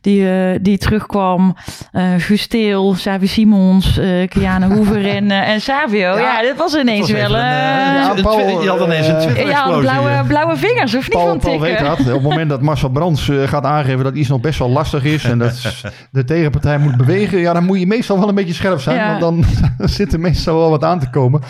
die, 0.01 0.31
eh, 0.31 0.59
die 0.63 0.79
terugkwam. 0.79 1.57
eh 1.93 2.03
Gusteel, 2.19 2.95
Savi 2.95 3.27
Simons, 3.27 3.99
eh 3.99 4.29
Kiana 4.29 4.69
Hoever 4.75 5.07
en, 5.07 5.31
en 5.31 5.61
Savio. 5.61 6.19
Ja, 6.19 6.43
dit 6.43 6.57
was 6.57 6.75
ineens 6.75 7.01
was 7.01 7.21
wel... 7.21 7.35
een, 7.35 7.41
Ja, 7.41 8.15
Paul, 8.23 8.63
je 8.63 8.69
had 8.69 8.81
ineens 8.81 9.07
een 9.07 9.19
Twitter-explosie. 9.19 9.83
ja, 9.83 10.01
blauwe, 10.01 10.25
blauwe 10.27 10.57
vingers, 10.57 10.95
of 10.95 11.03
niet 11.03 11.11
Paul, 11.11 11.27
van 11.27 11.39
Paul 11.39 11.61
weet 11.61 11.79
dat. 11.79 11.99
Op 11.99 12.07
het 12.07 12.23
moment 12.23 12.49
dat 12.51 12.63
Marcel 12.63 12.89
Brands 12.89 13.31
gaat 13.45 13.65
aangeven 13.65 14.05
dat 14.05 14.15
iets 14.15 14.29
nog 14.29 14.41
best 14.41 14.59
wel 14.59 14.71
lastig 14.71 15.05
is... 15.05 15.25
en 15.25 15.39
dat 15.39 15.83
de 16.11 16.25
tegenpartij 16.25 16.79
moet 16.79 16.97
bewegen... 16.97 17.39
ja, 17.39 17.53
dan 17.53 17.65
moet 17.65 17.79
je 17.79 17.87
meestal 17.87 18.19
wel 18.19 18.29
een 18.29 18.35
beetje 18.35 18.55
scherp 18.55 18.81
zijn... 18.81 18.97
Ja. 18.97 19.19
want 19.19 19.21
dan 19.21 19.45
zit 19.89 20.13
er 20.13 20.21
meestal 20.21 20.57
wel 20.57 20.71
wat 20.71 20.85
aan 20.85 20.99
te 20.99 21.11
komen. 21.11 21.41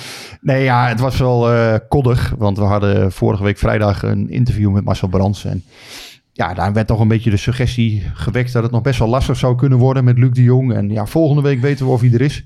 Nee, 0.40 0.62
ja, 0.62 0.88
het 0.88 1.00
was 1.00 1.18
wel 1.18 1.52
eh 1.52 1.74
koddig... 1.88 2.34
want 2.38 2.58
we 2.58 2.64
hadden 2.64 3.12
vorige 3.12 3.42
week 3.42 3.58
vrijdag 3.58 4.02
een 4.02 4.30
interview 4.30 4.70
met 4.70 4.84
Marcel 4.84 5.08
Brands... 5.08 5.44
en 5.44 5.64
ja, 6.38 6.54
daar 6.54 6.72
werd 6.72 6.86
toch 6.86 7.00
een 7.00 7.08
beetje 7.08 7.30
de 7.30 7.36
suggestie 7.36 8.02
gewekt... 8.14 8.52
dat 8.52 8.62
het 8.62 8.72
nog 8.72 8.82
best 8.82 8.98
wel 8.98 9.08
lastig 9.08 9.36
zou 9.36 9.56
kunnen 9.56 9.78
worden 9.78 10.04
met 10.04 10.18
Luc 10.18 10.30
de 10.32 10.42
Jong. 10.42 10.74
En 10.74 10.90
ja, 10.90 11.06
volgende 11.06 11.42
week 11.42 11.60
weten 11.60 11.86
we 11.86 11.92
of 11.92 12.00
hij 12.00 12.12
er 12.12 12.20
is. 12.20 12.42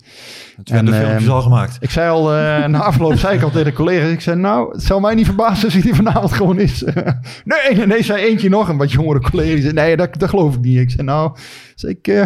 Het 0.57 0.71
werden 0.71 0.90
de 0.90 0.97
En, 0.97 1.03
filmpjes 1.03 1.27
ehm, 1.27 1.37
al 1.37 1.43
gemaakt. 1.43 1.77
Ik 1.81 1.90
zei 1.90 2.11
al, 2.11 2.35
eh, 2.35 2.66
na 2.66 2.83
afloop 2.83 3.16
zei 3.16 3.37
ik 3.37 3.43
al 3.43 3.51
tegen 3.51 3.64
de 3.64 3.73
collega's, 3.73 4.11
ik 4.11 4.21
zei 4.21 4.37
nou, 4.37 4.73
het 4.73 4.83
zou 4.83 5.01
mij 5.01 5.14
niet 5.14 5.27
verbazen 5.27 5.64
als 5.64 5.75
hij 5.75 5.90
er 5.90 5.97
vanavond 5.97 6.33
gewoon 6.33 6.59
is. 6.59 6.83
nee, 7.45 7.77
nee, 7.77 7.87
nee, 7.87 8.03
zei 8.03 8.25
eentje 8.25 8.49
nog, 8.49 8.69
een 8.69 8.77
wat 8.77 8.93
jongere 8.93 9.21
collega, 9.21 9.53
die 9.53 9.62
zei, 9.62 9.73
nee, 9.73 9.97
dat, 9.97 10.19
dat 10.19 10.29
geloof 10.29 10.55
ik 10.55 10.61
niet. 10.61 10.79
Ik 10.79 10.90
zei 10.90 11.03
nou, 11.03 11.37
zei 11.75 11.93
ik, 12.01 12.09
eh, 12.09 12.21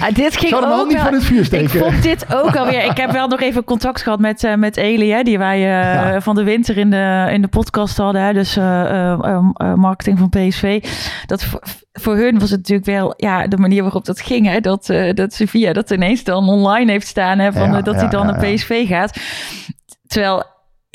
Ah, 0.00 0.14
dit 0.14 0.36
ging 0.36 0.54
ook 0.54 0.88
niet 0.88 0.98
voor 0.98 1.10
het 1.12 1.24
vuur 1.24 1.38
Ik 1.38 1.44
steken. 1.44 1.78
vond 1.80 2.02
dit 2.02 2.34
ook 2.34 2.56
alweer. 2.56 2.84
Ik 2.84 2.96
heb 2.96 3.10
wel 3.10 3.28
nog 3.28 3.40
even 3.40 3.64
contact 3.64 4.02
gehad 4.02 4.18
met, 4.20 4.44
eh 4.44 4.54
met 4.54 4.76
Eli, 4.76 5.10
hè, 5.10 5.22
die 5.22 5.38
wij 5.38 5.56
eh, 5.56 5.62
Ja. 6.12 6.20
van 6.20 6.34
de 6.34 6.42
winter 6.44 6.76
in 6.78 6.90
de, 6.90 7.28
in 7.32 7.42
de 7.42 7.48
podcast 7.48 7.96
hadden. 7.96 8.22
Hè, 8.22 8.32
dus 8.32 8.56
marketing 9.76 10.18
van 10.18 10.28
PSV. 10.28 10.84
Dat 11.26 11.44
voor, 11.44 11.62
voor 11.92 12.16
hun 12.16 12.38
was 12.38 12.50
het 12.50 12.58
natuurlijk 12.58 12.86
wel 12.86 13.14
ja, 13.16 13.46
de 13.46 13.56
manier 13.56 13.82
waarop 13.82 14.04
dat 14.04 14.20
ging. 14.20 14.46
Hè, 14.46 14.60
dat, 14.60 14.86
dat 15.14 15.32
Sevilla 15.34 15.72
dat 15.72 15.90
ineens 15.90 16.24
dan 16.24 16.48
online 16.48 16.90
heeft 16.90 17.06
staan. 17.06 17.38
Hè, 17.38 17.52
van, 17.52 17.72
Ja, 17.72 17.80
dat 17.82 17.94
ja, 17.94 18.00
hij 18.00 18.08
dan 18.10 18.26
naar. 18.26 18.38
PSV 18.54 18.88
gaat. 18.88 19.16
Terwijl 20.06 20.44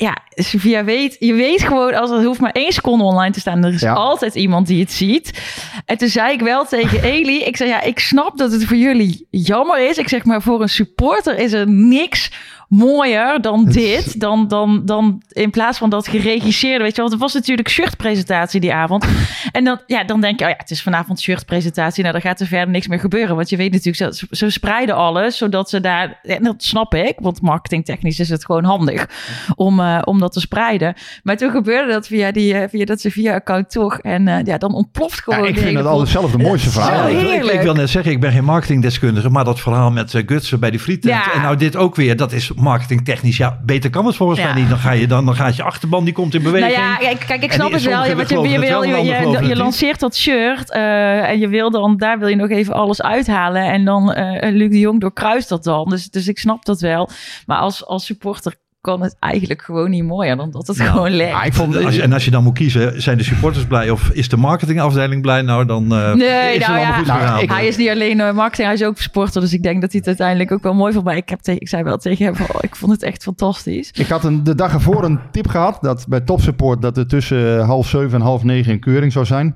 ja, 0.02 0.16
Sevilla 0.34 0.84
weet, 0.84 1.16
je 1.18 1.32
weet 1.32 1.62
gewoon, 1.62 1.94
als 1.94 2.10
het 2.10 2.24
hoeft 2.24 2.40
maar 2.40 2.50
één 2.52 2.72
seconde 2.72 3.04
online 3.04 3.32
te 3.32 3.40
staan, 3.40 3.64
er 3.64 3.72
is 3.72 3.80
Ja. 3.80 3.92
altijd 3.92 4.34
iemand 4.34 4.66
die 4.66 4.80
het 4.80 4.92
ziet. 4.92 5.40
En 5.86 5.98
toen 5.98 6.08
zei 6.08 6.32
ik 6.32 6.40
wel 6.40 6.64
tegen 6.64 7.02
Eli, 7.12 7.38
ik 7.42 7.56
zei 7.56 7.68
ja, 7.70 7.80
ik 7.80 7.98
snap 7.98 8.38
dat 8.38 8.52
het 8.52 8.64
voor 8.64 8.76
jullie 8.76 9.26
jammer 9.30 9.88
is. 9.88 9.98
Ik 9.98 10.08
zeg 10.08 10.24
maar, 10.24 10.42
voor 10.42 10.62
een 10.62 10.68
supporter 10.68 11.38
is 11.38 11.52
er 11.52 11.68
niks 11.68 12.30
mooier 12.76 13.40
dan 13.40 13.64
dit, 13.82 14.20
dan, 14.20 14.48
dan, 14.48 14.82
dan 14.84 15.22
in 15.28 15.50
plaats 15.50 15.78
van 15.78 15.90
dat 15.90 16.08
geregisseerde, 16.08 16.78
weet 16.84 16.96
je 16.96 17.00
wel. 17.02 17.08
Want 17.10 17.12
het 17.12 17.20
was 17.20 17.32
natuurlijk 17.34 17.68
shirtpresentatie 17.68 18.60
die 18.60 18.72
avond. 18.74 19.06
En 19.52 19.64
dan, 19.64 19.80
ja, 19.86 20.04
dan 20.04 20.20
denk 20.20 20.38
je, 20.38 20.44
oh 20.44 20.50
ja, 20.50 20.56
het 20.58 20.70
is 20.70 20.82
vanavond 20.82 21.20
shirtpresentatie, 21.20 22.00
nou, 22.02 22.12
dan 22.12 22.22
gaat 22.22 22.40
er 22.40 22.46
verder 22.46 22.68
niks 22.68 22.86
meer 22.88 22.98
gebeuren. 23.00 23.36
Want 23.36 23.48
je 23.50 23.56
weet 23.56 23.72
natuurlijk, 23.72 24.14
ze, 24.14 24.26
ze 24.30 24.50
spreiden 24.50 24.94
alles, 24.96 25.36
zodat 25.36 25.70
ze 25.70 25.80
daar, 25.80 26.20
en 26.22 26.42
dat 26.42 26.62
snap 26.62 26.94
ik, 26.94 27.14
want 27.20 27.40
marketingtechnisch 27.42 28.18
is 28.20 28.28
het 28.28 28.44
gewoon 28.44 28.64
handig 28.64 29.06
om, 29.54 29.80
eh, 29.80 29.98
om 30.04 30.18
dat 30.20 30.32
te 30.32 30.40
spreiden. 30.40 30.94
Maar 31.22 31.36
toen 31.36 31.50
gebeurde 31.50 31.92
dat 31.92 32.06
via, 32.06 32.32
die, 32.32 32.54
eh, 32.54 32.68
via 32.68 32.84
dat 32.84 33.00
Sevilla-account 33.00 33.70
toch. 33.70 33.98
En 33.98 34.28
eh, 34.28 34.44
ja, 34.44 34.58
dan 34.58 34.74
ontploft 34.74 35.22
Ja, 35.26 35.34
gewoon 35.34 35.48
ik 35.48 35.58
vind 35.58 35.76
het 35.76 35.86
altijd 35.86 36.08
zelf 36.08 36.30
de 36.30 36.38
mooiste 36.38 36.70
Zo 36.70 36.80
verhalen. 36.80 37.32
ik, 37.34 37.44
ik- 37.44 37.60
wil 37.60 37.74
net 37.74 37.90
zeggen, 37.90 38.12
ik 38.12 38.20
ben 38.20 38.32
geen 38.32 38.44
marketingdeskundige, 38.44 39.30
maar 39.30 39.44
dat 39.44 39.60
verhaal 39.60 39.90
met 39.90 40.22
Gutsen 40.26 40.60
bij 40.60 40.70
die 40.70 40.80
frietent 40.80 41.14
Ja. 41.14 41.32
en 41.32 41.40
nou 41.42 41.56
dit 41.56 41.76
ook 41.76 41.96
weer, 41.96 42.16
dat 42.16 42.32
is 42.32 42.50
marketingtechnisch. 42.62 43.36
Ja, 43.36 43.60
beter 43.64 43.90
kan 43.90 44.06
het 44.06 44.16
volgens 44.16 44.40
mij 44.42 44.54
niet. 44.54 44.68
Dan 44.68 44.78
ga 44.78 44.90
je 44.90 45.06
dan, 45.06 45.24
dan 45.24 45.34
gaat 45.34 45.56
je 45.56 45.62
achterban, 45.62 46.04
die 46.04 46.14
komt 46.14 46.34
in 46.34 46.42
beweging. 46.42 46.76
Nou 46.76 47.02
ja, 47.02 47.14
kijk, 47.26 47.42
ik 47.42 47.52
snap 47.52 47.72
het 47.72 47.82
wel. 47.82 48.04
Je, 48.04 48.08
je, 48.08 48.48
je, 48.48 49.46
wil, 49.46 49.56
lanceert 49.56 50.00
dat 50.00 50.16
shirt 50.16 50.70
eh, 50.70 51.28
en 51.28 51.38
je 51.38 51.48
wil 51.48 51.70
dan, 51.70 51.96
daar 51.96 52.18
wil 52.18 52.28
je 52.28 52.36
nog 52.36 52.50
even 52.50 52.74
alles 52.74 53.02
uithalen. 53.02 53.64
En 53.64 53.84
dan 53.84 54.12
eh 54.12 54.52
Luc 54.52 54.70
de 54.70 54.78
Jong 54.78 55.00
doorkruist 55.00 55.48
dat 55.48 55.64
dan. 55.64 55.88
Dus, 55.88 56.10
dus 56.10 56.28
ik 56.28 56.38
snap 56.38 56.64
dat 56.64 56.80
wel. 56.80 57.08
Maar 57.46 57.58
als, 57.58 57.86
als 57.86 58.04
supporter 58.04 58.54
kan 58.82 59.02
het 59.02 59.16
eigenlijk 59.20 59.62
gewoon 59.62 59.90
niet 59.90 60.04
mooier 60.04 60.36
dan 60.36 60.50
dat 60.50 60.66
het 60.66 60.80
gewoon 60.80 61.10
lekt. 61.10 61.30
Ja, 61.30 61.42
ik 61.42 61.52
vond, 61.52 61.76
Als 61.84 61.94
je- 61.94 62.02
en 62.02 62.12
als 62.12 62.24
je 62.24 62.30
dan 62.30 62.42
moet 62.42 62.54
kiezen, 62.54 63.02
zijn 63.02 63.18
de 63.18 63.24
supporters 63.24 63.64
blij 63.66 63.90
of 63.90 64.10
is 64.10 64.28
de 64.28 64.36
marketingafdeling 64.36 65.22
blij? 65.22 65.42
Nou, 65.42 65.64
dan 65.66 65.82
eh, 65.94 66.12
Nee, 66.14 66.28
is 66.28 66.58
het 66.58 66.66
nou 66.66 66.78
allemaal 66.78 66.78
ja, 66.92 66.96
goed 66.98 67.06
Nou, 67.06 67.42
ik- 67.42 67.50
hij 67.50 67.66
is 67.66 67.76
niet 67.76 67.88
alleen 67.88 68.20
eh, 68.20 68.32
marketing, 68.32 68.66
hij 68.66 68.76
is 68.76 68.84
ook 68.84 68.98
sporter. 68.98 69.40
Dus 69.40 69.52
ik 69.52 69.62
denk 69.62 69.80
dat 69.80 69.90
hij 69.90 69.98
het 69.98 70.08
uiteindelijk 70.08 70.52
ook 70.52 70.62
wel 70.62 70.74
mooi 70.74 70.92
vond. 70.92 71.04
Maar 71.04 71.16
ik, 71.16 71.28
heb 71.28 71.40
tegen, 71.40 71.60
ik 71.60 71.68
zei 71.68 71.82
wel 71.82 71.96
tegen 71.98 72.24
hem, 72.24 72.34
oh, 72.42 72.56
ik 72.60 72.76
vond 72.76 72.92
het 72.92 73.02
echt 73.02 73.22
fantastisch. 73.22 73.90
Ik 73.92 74.06
had 74.08 74.24
een, 74.24 74.44
de 74.44 74.54
dag 74.54 74.72
ervoor 74.72 75.04
een 75.04 75.20
tip 75.32 75.48
gehad 75.48 75.78
dat 75.80 76.04
bij 76.08 76.20
Topsupport 76.20 76.82
dat 76.82 76.96
er 76.96 77.06
tussen 77.06 77.58
eh, 77.58 77.66
half 77.66 77.88
zeven 77.88 78.12
en 78.18 78.20
half 78.20 78.42
negen 78.44 78.72
een 78.72 78.80
keuring 78.80 79.12
zou 79.12 79.24
zijn. 79.24 79.54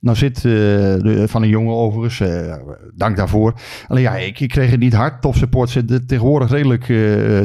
Nou 0.00 0.16
zit 0.16 0.36
eh, 0.36 0.42
de, 0.42 1.24
van 1.28 1.42
een 1.42 1.48
jongen 1.48 1.74
overigens, 1.74 2.20
eh, 2.20 2.54
dank 2.94 3.16
daarvoor. 3.16 3.54
Alleen 3.88 4.02
ja, 4.02 4.16
ik, 4.16 4.40
ik 4.40 4.48
kreeg 4.48 4.70
het 4.70 4.80
niet 4.80 4.94
hard. 4.94 5.22
Topsupport 5.22 5.70
zit 5.70 6.08
tegenwoordig 6.08 6.50
redelijk 6.50 6.88
eh, 6.88 6.98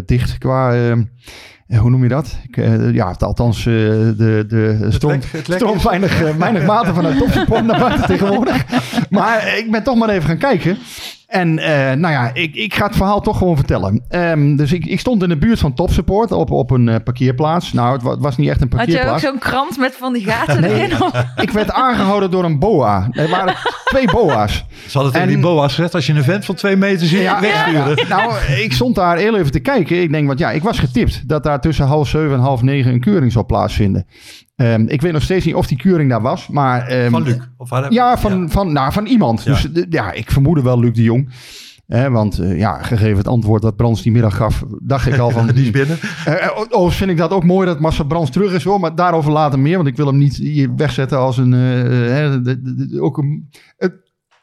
dicht 0.06 0.38
qua... 0.38 0.74
eh, 1.68 1.80
hoe 1.80 1.90
noem 1.90 2.04
je 2.04 2.10
dat? 2.10 2.38
Eh, 2.52 2.94
ja, 2.94 3.16
althans, 3.20 3.58
eh, 3.58 3.64
de, 3.66 4.46
de 4.48 4.88
stroomt 4.90 5.24
is- 5.78 5.84
weinig, 5.84 6.20
weinig 6.38 6.66
water 6.66 6.94
vanuit 6.94 7.18
topsupport 7.18 7.66
naar 7.66 7.80
buiten 7.80 8.06
tegenwoordig. 8.06 8.66
Maar 9.10 9.58
ik 9.58 9.72
ben 9.72 9.84
toch 9.84 9.96
maar 9.96 10.10
even 10.10 10.28
gaan 10.28 10.38
kijken. 10.38 10.78
En 11.32 11.60
eh, 11.60 11.96
nou 11.98 12.14
ja, 12.14 12.32
ik, 12.34 12.56
ik 12.56 12.74
ga 12.74 12.86
het 12.86 12.96
verhaal 12.96 13.22
toch 13.22 13.38
gewoon 13.38 13.56
vertellen. 13.56 14.04
Ehm, 14.10 14.56
dus 14.56 14.72
ik, 14.72 14.86
ik 14.86 15.00
stond 15.00 15.24
in 15.24 15.30
de 15.30 15.38
buurt 15.38 15.60
van 15.60 15.74
Topsupport 15.74 16.32
op, 16.32 16.52
op 16.52 16.72
een 16.72 16.90
eh, 16.90 16.96
parkeerplaats. 17.04 17.74
Nou, 17.74 17.94
het 17.94 18.02
wa- 18.02 18.12
het 18.12 18.20
was 18.20 18.38
niet 18.38 18.50
echt 18.50 18.62
een 18.62 18.72
Had 18.76 18.80
je 18.80 18.92
ook 18.92 19.06
parkeerplaats. 19.06 19.24
zo'n 19.24 19.38
krant 19.52 19.78
met 19.78 19.96
van 20.00 20.14
die 20.14 20.24
gaten 20.26 20.62
Nee. 20.62 20.74
erin? 20.74 20.98
Ik 21.36 21.50
werd 21.52 21.72
aangehouden 21.72 22.32
door 22.32 22.44
een 22.44 22.60
boa. 22.60 23.08
Er 23.12 23.30
waren 23.30 23.56
twee 23.86 24.06
boa's. 24.06 24.64
Ze 24.88 24.94
hadden 24.98 25.12
tegen 25.14 25.28
die 25.28 25.40
boa's 25.40 25.74
gezegd, 25.76 25.94
als 25.96 26.06
je 26.06 26.14
een 26.14 26.24
vent 26.24 26.46
van 26.46 26.56
twee 26.56 26.76
meter 26.76 27.08
ziet, 27.08 27.40
wegsturen. 27.40 27.96
ja. 27.96 28.08
Nou, 28.16 28.34
ik 28.64 28.74
stond 28.74 28.96
daar 28.96 29.18
heel 29.18 29.38
even 29.38 29.52
te 29.52 29.60
kijken. 29.60 30.02
Ik 30.02 30.12
denk, 30.12 30.28
want 30.28 30.40
ja, 30.40 30.52
ik 30.52 30.64
was 30.64 30.80
getipt 30.80 31.28
dat 31.30 31.44
daar 31.44 31.62
tussen 31.62 31.86
half 31.86 32.08
zeven 32.08 32.34
en 32.34 32.40
half 32.40 32.62
negen 32.62 32.94
een 32.94 33.00
keuring 33.00 33.32
zou 33.32 33.46
plaatsvinden. 33.46 34.06
Ehm, 34.62 34.86
ik 34.88 35.02
weet 35.02 35.14
nog 35.14 35.22
steeds 35.22 35.46
niet 35.46 35.56
of 35.56 35.68
die 35.68 35.78
keuring 35.78 36.10
daar 36.10 36.22
was, 36.22 36.48
maar... 36.48 36.88
ehm, 36.88 37.10
Van 37.10 37.24
Luc? 37.24 37.38
Of 37.58 37.70
waar- 37.70 37.92
ja, 37.94 38.18
van, 38.18 38.50
Van, 38.50 38.72
nou, 38.74 38.92
van 38.92 39.06
iemand. 39.06 39.44
Ja. 39.44 39.52
Dus 39.52 39.72
eh, 39.72 39.84
ja, 39.90 40.12
ik 40.12 40.32
vermoedde 40.32 40.62
wel 40.62 40.80
Luc 40.80 40.94
de 40.94 41.04
Jong. 41.04 41.30
Want 42.12 42.40
eh, 42.40 42.58
ja, 42.58 42.82
gegeven 42.84 43.18
het 43.18 43.28
antwoord 43.28 43.62
dat 43.62 43.76
Brands 43.76 44.02
die 44.02 44.12
middag 44.12 44.36
gaf, 44.36 44.64
dacht 44.80 45.08
ik 45.08 45.18
al 45.18 45.30
van... 45.40 45.48
Die 45.48 45.64
is 45.64 45.72
binnen. 45.72 45.98
Eh, 46.26 46.88
vind 46.90 47.10
ik 47.12 47.18
dat 47.18 47.32
ook 47.32 47.44
mooi 47.44 47.66
dat 47.68 47.80
Marcel 47.80 48.06
Brands 48.06 48.32
terug 48.32 48.54
is 48.54 48.64
hoor. 48.64 48.80
Maar 48.80 48.96
daarover 48.96 49.32
later 49.32 49.60
meer. 49.60 49.76
Want 49.76 49.88
ik 49.88 49.96
wil 49.96 50.06
hem 50.06 50.18
niet 50.18 50.36
hier 50.36 50.76
wegzetten 50.76 51.18
als 51.18 51.38
een... 51.38 51.52
de- 51.52 52.40
de- 52.44 52.62
de- 52.88 53.02
ook 53.02 53.18
een... 53.18 53.50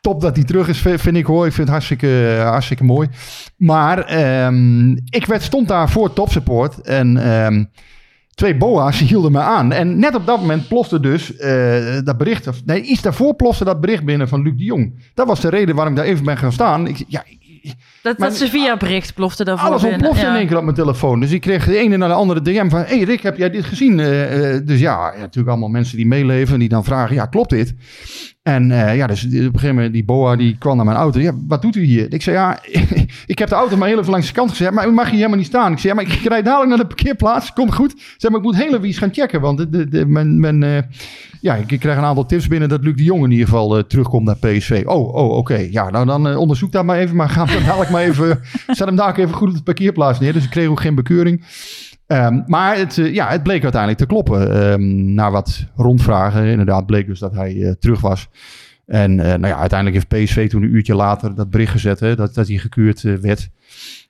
top 0.01 0.21
dat 0.21 0.37
hij 0.37 0.45
terug 0.45 0.69
is, 0.69 0.79
vind 0.79 1.17
ik 1.17 1.27
hoor. 1.27 1.47
Ik 1.47 1.53
vind 1.53 1.67
het 1.69 1.77
hartstikke, 1.77 2.41
hartstikke 2.43 2.85
mooi. 2.85 3.09
Maar 3.57 3.99
ehm, 4.05 4.91
ik 4.91 5.27
werd, 5.27 5.43
stond 5.43 5.69
daar 5.69 5.91
voor 5.91 6.13
topsupport. 6.13 6.81
En 6.81 7.17
twee 8.39 8.57
boa's 8.57 8.99
hielden 9.09 9.33
me 9.33 9.39
aan. 9.41 9.73
En 9.73 9.99
net 9.99 10.15
op 10.15 10.27
dat 10.27 10.41
moment 10.41 10.69
plofte 10.69 11.01
dus 11.01 11.37
eh, 11.37 11.99
dat 12.05 12.19
bericht... 12.19 12.47
Of, 12.47 12.65
nee, 12.65 12.83
iets 12.83 13.03
daarvoor 13.03 13.35
plofte 13.35 13.65
dat 13.65 13.81
bericht 13.81 14.05
binnen 14.05 14.29
van 14.29 14.43
Luc 14.43 14.53
de 14.57 14.65
Jong. 14.65 15.11
Dat 15.15 15.27
was 15.27 15.41
de 15.41 15.49
reden 15.49 15.75
waarom 15.75 15.93
ik 15.93 15.99
daar 15.99 16.09
even 16.09 16.25
ben 16.25 16.37
gaan 16.39 16.53
staan. 16.53 16.87
Ik, 16.87 17.05
ja, 17.09 17.25
Dat, 18.03 18.19
Maar- 18.19 18.29
dat 18.29 18.39
ze 18.39 18.49
via 18.49 18.77
bericht 18.77 19.15
plofte 19.15 19.45
daarvoor 19.45 19.69
alles 19.69 19.85
ontplofte 19.85 20.21
Ja. 20.25 20.31
in 20.31 20.37
één 20.39 20.47
keer 20.47 20.57
op 20.57 20.63
mijn 20.63 20.77
telefoon. 20.77 21.21
Dus 21.21 21.31
ik 21.31 21.41
kreeg 21.41 21.65
de 21.65 21.77
ene 21.79 21.97
naar 21.97 22.09
de 22.09 22.15
andere 22.15 22.43
DM 22.43 22.69
van... 22.69 22.81
hey 22.87 23.03
Rick, 23.03 23.21
heb 23.23 23.37
jij 23.37 23.51
dit 23.51 23.65
gezien? 23.65 24.01
Eh, 24.01 24.55
eh, 24.55 24.67
dus 24.67 24.81
ja, 24.81 25.13
ja, 25.13 25.19
natuurlijk 25.21 25.49
allemaal 25.49 25.69
mensen 25.69 25.97
die 25.97 26.07
meeleven... 26.07 26.55
en 26.55 26.61
die 26.61 26.69
dan 26.69 26.85
vragen, 26.85 27.15
ja, 27.15 27.27
klopt 27.27 27.51
dit? 27.51 27.75
En 28.49 28.71
eh, 28.71 28.97
ja, 28.97 29.07
dus 29.07 29.25
op 29.25 29.33
een 29.33 29.41
gegeven 29.41 29.75
moment 29.75 29.93
die 29.93 30.05
boa 30.05 30.37
die 30.37 30.57
kwam 30.59 30.77
naar 30.77 30.85
mijn 30.85 30.97
auto. 30.97 31.21
Ja, 31.21 31.33
wat 31.47 31.63
doet 31.63 31.77
u 31.77 31.83
hier? 31.83 32.13
Ik 32.13 32.23
zei, 32.23 32.37
ja, 32.37 32.59
ik 33.27 33.39
heb 33.39 33.49
de 33.49 33.55
auto 33.55 33.77
maar 33.77 33.89
heel 33.89 33.99
even 33.99 34.11
langs 34.11 34.27
de 34.27 34.33
kant 34.33 34.51
gezet... 34.51 34.71
maar 34.71 34.89
u 34.89 34.93
mag 34.93 35.05
hier 35.05 35.15
helemaal 35.15 35.37
niet 35.37 35.47
staan. 35.47 35.73
Ik 35.73 35.79
zei, 35.79 35.95
ja, 35.95 36.03
maar 36.03 36.13
ik 36.13 36.29
rijd 36.29 36.45
dadelijk 36.45 36.69
naar 36.69 36.79
de 36.79 36.95
parkeerplaats. 36.95 37.53
Komt 37.53 37.75
goed. 37.75 37.95
Zei, 38.17 38.33
maar 38.33 38.41
ik 38.41 38.47
moet 38.47 38.57
heel 38.57 38.75
even 38.75 38.89
iets 38.89 38.99
gaan 38.99 39.13
checken... 39.13 39.41
want 39.41 39.59
de, 39.59 39.69
de, 39.69 39.89
de, 39.89 40.07
mijn, 40.07 40.41
mijn, 40.41 40.63
eh, 40.63 40.83
ja, 41.41 41.55
ik 41.55 41.81
krijg 41.81 41.99
een 41.99 42.05
aantal 42.05 42.27
tips 42.27 42.49
binnen... 42.49 42.69
dat 42.69 42.83
Luc 42.83 42.97
de 42.97 43.05
Jong 43.05 43.25
in 43.25 43.31
ieder 43.31 43.47
geval 43.47 43.77
eh, 43.77 43.83
terugkomt 43.83 44.25
naar 44.25 44.37
PSV. 44.37 44.83
Oh, 44.87 45.15
oh 45.15 45.37
oké. 45.37 45.67
Ja, 45.71 45.91
nou 45.91 46.07
dan 46.07 46.37
onderzoek 46.37 46.73
dat 46.73 46.85
maar 46.85 46.99
even... 46.99 47.17
maar 47.17 47.29
ga 47.29 47.45
dadelijk 47.67 47.91
maar 47.91 48.03
even... 48.03 48.41
zet 48.67 48.87
hem 48.87 48.97
daar 48.97 49.19
even 49.19 49.35
goed 49.35 49.49
op 49.49 49.57
de 49.57 49.63
parkeerplaats 49.63 50.21
neer. 50.21 50.33
Dus 50.33 50.45
ik 50.45 50.51
kreeg 50.51 50.69
ook 50.69 50.81
geen 50.81 50.95
bekeuring. 50.95 51.43
Ehm, 52.09 52.41
maar 52.47 52.77
het, 52.77 52.99
eh, 52.99 53.15
ja, 53.15 53.29
het 53.29 53.43
bleek 53.43 53.63
uiteindelijk 53.63 54.01
te 54.01 54.07
kloppen. 54.07 54.63
Ehm, 54.63 55.15
na 55.15 55.31
wat 55.31 55.65
rondvragen, 55.77 56.45
inderdaad, 56.47 56.87
bleek 56.87 57.07
dus 57.07 57.19
dat 57.19 57.35
hij 57.35 57.63
eh, 57.63 57.73
terug 57.73 58.01
was. 58.01 58.29
En 58.87 59.21
eh, 59.21 59.27
nou 59.27 59.47
ja, 59.47 59.59
uiteindelijk 59.59 60.05
heeft 60.11 60.25
PSV 60.25 60.49
toen 60.49 60.63
een 60.63 60.75
uurtje 60.75 60.95
later 60.95 61.35
dat 61.35 61.51
bericht 61.51 61.73
gezet 61.73 62.01
hè, 62.01 62.17
dat, 62.17 62.35
dat 62.35 62.49
hij 62.49 62.57
gekeurd 62.57 63.03
werd. 63.03 63.49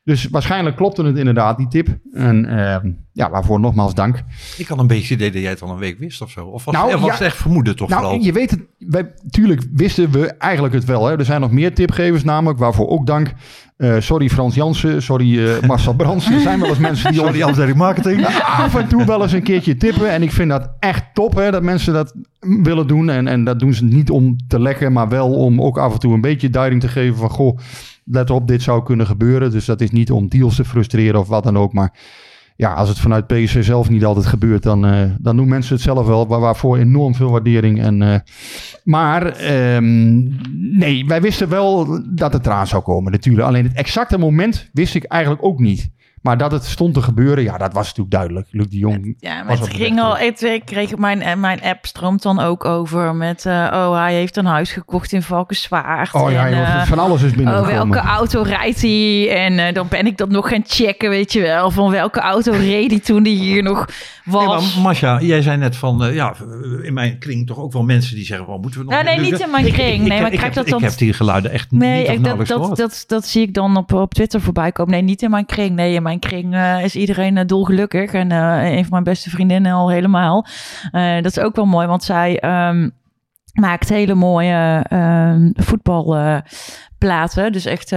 Dus 0.05 0.29
waarschijnlijk 0.29 0.77
klopte 0.77 1.05
het 1.05 1.17
inderdaad, 1.17 1.57
die 1.57 1.69
tip. 1.69 1.99
En 2.13 2.45
ehm, 2.45 2.91
ja, 3.13 3.31
waarvoor 3.31 3.61
nogmaals 3.61 3.95
dank. 3.95 4.23
Ik 4.57 4.67
had 4.67 4.79
een 4.79 4.87
beetje 4.87 5.15
het 5.15 5.23
idee 5.23 5.31
dat 5.31 5.41
jij 5.41 5.51
het 5.51 5.63
al 5.63 5.71
een 5.71 5.79
week 5.79 5.99
wist 5.99 6.23
of 6.23 6.31
zo. 6.31 6.45
Of 6.45 6.65
was, 6.65 6.75
Nou, 6.75 6.93
was 6.93 7.05
ja. 7.05 7.13
het 7.13 7.21
echt 7.21 7.37
vermoeden 7.37 7.77
toch 7.77 7.89
Nou, 7.89 8.03
vooral? 8.03 8.21
je 8.21 8.33
weet 8.33 8.51
het, 8.51 8.61
wij, 8.79 9.13
tuurlijk 9.31 9.63
wisten 9.73 10.11
we 10.11 10.27
eigenlijk 10.27 10.75
het 10.75 10.85
wel. 10.85 11.07
Hè. 11.07 11.19
Er 11.19 11.25
zijn 11.25 11.41
nog 11.41 11.51
meer 11.51 11.75
tipgevers 11.75 12.25
namelijk, 12.25 12.59
waarvoor 12.59 12.89
ook 12.89 13.07
dank. 13.07 13.33
Eh, 13.79 13.97
sorry 13.99 14.29
Frans 14.29 14.55
Jansen, 14.55 15.03
sorry 15.03 15.47
eh, 15.47 15.61
Marcel 15.69 15.95
Brands. 15.95 16.31
Er 16.31 16.41
zijn 16.41 16.61
wel 16.61 16.69
eens 16.69 16.79
mensen 16.79 17.12
die... 17.12 17.21
Sorry, 17.21 17.43
afdeling 17.43 17.77
marketing. 17.77 18.27
af 18.43 18.75
en 18.75 18.88
toe 18.88 19.05
wel 19.05 19.23
eens 19.23 19.33
een 19.33 19.43
keertje 19.43 19.77
tippen. 19.77 20.11
En 20.11 20.23
ik 20.23 20.33
vind 20.33 20.51
dat 20.51 20.71
echt 20.79 21.05
top, 21.14 21.35
hè, 21.35 21.51
dat 21.51 21.62
mensen 21.62 21.93
dat 21.93 22.14
willen 22.41 22.87
doen. 22.87 23.11
En, 23.11 23.29
en 23.29 23.45
dat 23.45 23.59
doen 23.59 23.75
ze 23.75 23.85
niet 23.85 24.11
om 24.11 24.37
te 24.49 24.61
lekken, 24.61 24.93
maar 24.93 25.09
wel 25.09 25.35
om 25.35 25.62
ook 25.62 25.79
af 25.79 25.93
en 25.93 25.99
toe 25.99 26.14
een 26.14 26.21
beetje 26.21 26.51
duiding 26.51 26.81
te 26.81 26.88
geven 26.88 27.17
van... 27.17 27.31
Goh, 27.31 27.59
let 28.05 28.31
op, 28.31 28.49
dit 28.49 28.62
zou 28.62 28.83
kunnen 28.83 29.07
gebeuren. 29.07 29.51
Dus 29.51 29.64
dat 29.64 29.81
is 29.81 29.91
niet 29.91 30.11
om 30.11 30.29
deals 30.29 30.57
te 30.57 30.64
frustreren 30.64 31.21
of 31.21 31.29
wat 31.29 31.45
dan 31.45 31.59
ook. 31.59 31.73
Maar 31.73 31.93
ja, 32.59 32.73
als 32.73 32.88
het 32.88 32.99
vanuit 32.99 33.27
PSV 33.27 33.64
zelf 33.64 33.88
niet 33.88 34.05
altijd 34.05 34.27
gebeurt, 34.27 34.62
dan, 34.62 34.87
eh, 34.87 35.11
dan 35.18 35.37
doen 35.37 35.49
mensen 35.49 35.75
het 35.75 35.83
zelf 35.83 36.07
wel. 36.07 36.27
Waar, 36.27 36.40
waarvoor 36.40 36.79
enorm 36.79 37.14
veel 37.14 37.31
waardering. 37.31 37.81
En, 37.83 38.03
eh, 38.03 38.18
maar 38.85 39.27
ehm, 39.27 40.23
nee, 40.79 41.07
wij 41.07 41.21
wisten 41.21 41.49
wel 41.49 42.01
dat 42.14 42.33
het 42.33 42.47
eraan 42.47 42.66
zou 42.66 42.83
komen 42.83 43.12
natuurlijk. 43.12 43.47
Alleen 43.47 43.64
het 43.64 43.77
exacte 43.77 44.18
moment 44.18 44.68
wist 44.73 44.94
ik 44.94 45.05
eigenlijk 45.05 45.44
ook 45.44 45.59
niet. 45.59 45.90
Maar 46.29 46.38
dat 46.38 46.53
het 46.53 46.64
stond 46.64 46.95
te 46.95 47.03
gebeuren, 47.03 47.45
ja, 47.45 47.57
dat 47.59 47.73
was 47.73 47.87
natuurlijk 47.87 48.11
duidelijk. 48.11 48.47
Luc 48.51 48.67
de 48.69 48.77
Jong 48.79 49.17
Ja, 49.19 49.43
maar 49.43 49.59
het 49.59 49.69
ging 49.69 50.01
al. 50.01 50.19
Ik, 50.19 50.62
kreeg 50.64 50.97
mijn, 50.97 51.23
en 51.23 51.41
mijn 51.41 51.62
app 51.62 51.87
stroomt 51.87 52.23
dan 52.23 52.41
ook 52.41 52.64
over 52.64 53.14
met. 53.14 53.47
eh, 53.47 53.53
oh, 53.73 53.95
hij 53.97 54.14
heeft 54.14 54.37
een 54.37 54.47
huis 54.47 54.73
gekocht 54.73 55.12
in 55.12 55.23
Valkenswaard. 55.23 56.14
Oh 56.14 56.31
ja, 56.31 56.47
en, 56.49 56.64
eh, 56.64 56.83
van 56.83 56.99
alles 56.99 57.23
is 57.23 57.31
Oh, 57.31 57.37
binnengekomen. 57.37 57.88
welke 57.91 58.09
auto 58.09 58.43
rijdt 58.43 58.81
hij? 58.83 59.31
En 59.45 59.59
eh, 59.67 59.75
dan 59.75 59.87
ben 59.88 60.07
ik 60.07 60.17
dat 60.17 60.29
nog 60.29 60.49
gaan 60.49 60.62
checken, 60.67 61.11
weet 61.11 61.33
je 61.33 61.41
wel. 61.41 61.71
Van 61.71 61.91
welke 61.91 62.21
auto 62.21 62.53
reed 62.53 62.91
hij 62.91 63.01
toen 63.01 63.23
die 63.23 63.38
hier 63.38 63.62
nog 63.62 63.88
was. 64.25 64.45
Nee, 64.64 64.73
maar 64.75 64.83
Masha, 64.83 65.21
jij 65.21 65.43
zei 65.43 65.57
net 65.57 65.77
van, 65.77 66.05
eh, 66.05 66.14
ja, 66.14 66.35
in 66.83 66.93
mijn 66.95 67.19
kring 67.19 67.47
toch 67.47 67.59
ook 67.59 67.73
wel 67.73 67.83
mensen 67.83 68.14
die 68.14 68.25
zeggen, 68.25 68.47
oh, 68.47 68.61
moeten 68.62 68.81
we 68.81 68.85
nog 68.87 68.95
Nou, 68.95 69.05
nee, 69.05 69.31
niet 69.31 69.41
in 69.41 69.51
mijn 69.51 69.73
kring. 69.73 70.07
Nee, 70.07 70.21
maar 70.21 70.33
ik 70.33 70.41
heb, 70.41 70.53
dat 70.53 70.69
dan- 70.69 70.79
ik 70.79 70.85
heb 70.88 70.99
die 70.99 71.12
geluiden 71.12 71.51
echt 71.51 71.71
Nee, 71.71 72.01
niet 72.01 72.09
ik, 72.11 72.25
dat, 72.25 72.47
dat, 72.47 72.77
dat, 72.77 73.05
dat 73.07 73.27
zie 73.27 73.43
ik 73.43 73.55
dan 73.55 73.77
op, 73.77 73.93
op 73.93 74.14
Twitter 74.14 74.41
voorbij 74.41 74.73
komen. 74.73 74.93
Nee, 74.93 75.03
niet 75.03 75.23
in 75.23 75.31
mijn 75.31 75.47
kring. 75.47 75.75
Nee, 75.75 75.95
in 75.95 76.03
mijn 76.03 76.17
kring 76.18 76.54
eh, 76.54 76.85
is 76.85 76.96
iedereen 76.96 77.37
eh, 77.37 77.46
dolgelukkig. 77.46 78.12
En 78.12 78.33
eh, 78.33 78.70
een 78.70 78.83
van 78.83 78.90
mijn 78.90 79.04
beste 79.04 79.31
vriendinnen 79.31 79.72
al 79.72 79.90
helemaal. 79.90 80.46
Dat 80.92 81.24
is 81.24 81.38
ook 81.38 81.57
wel 81.57 81.66
mooi, 81.66 81.87
want 81.87 82.04
zij 82.04 82.38
ehm, 82.38 82.88
maakt 83.52 83.88
hele 83.88 84.14
mooie 84.14 84.85
ehm 84.88 85.50
voetbalplaten. 85.54 87.52
dus 87.52 87.64
echt, 87.64 87.90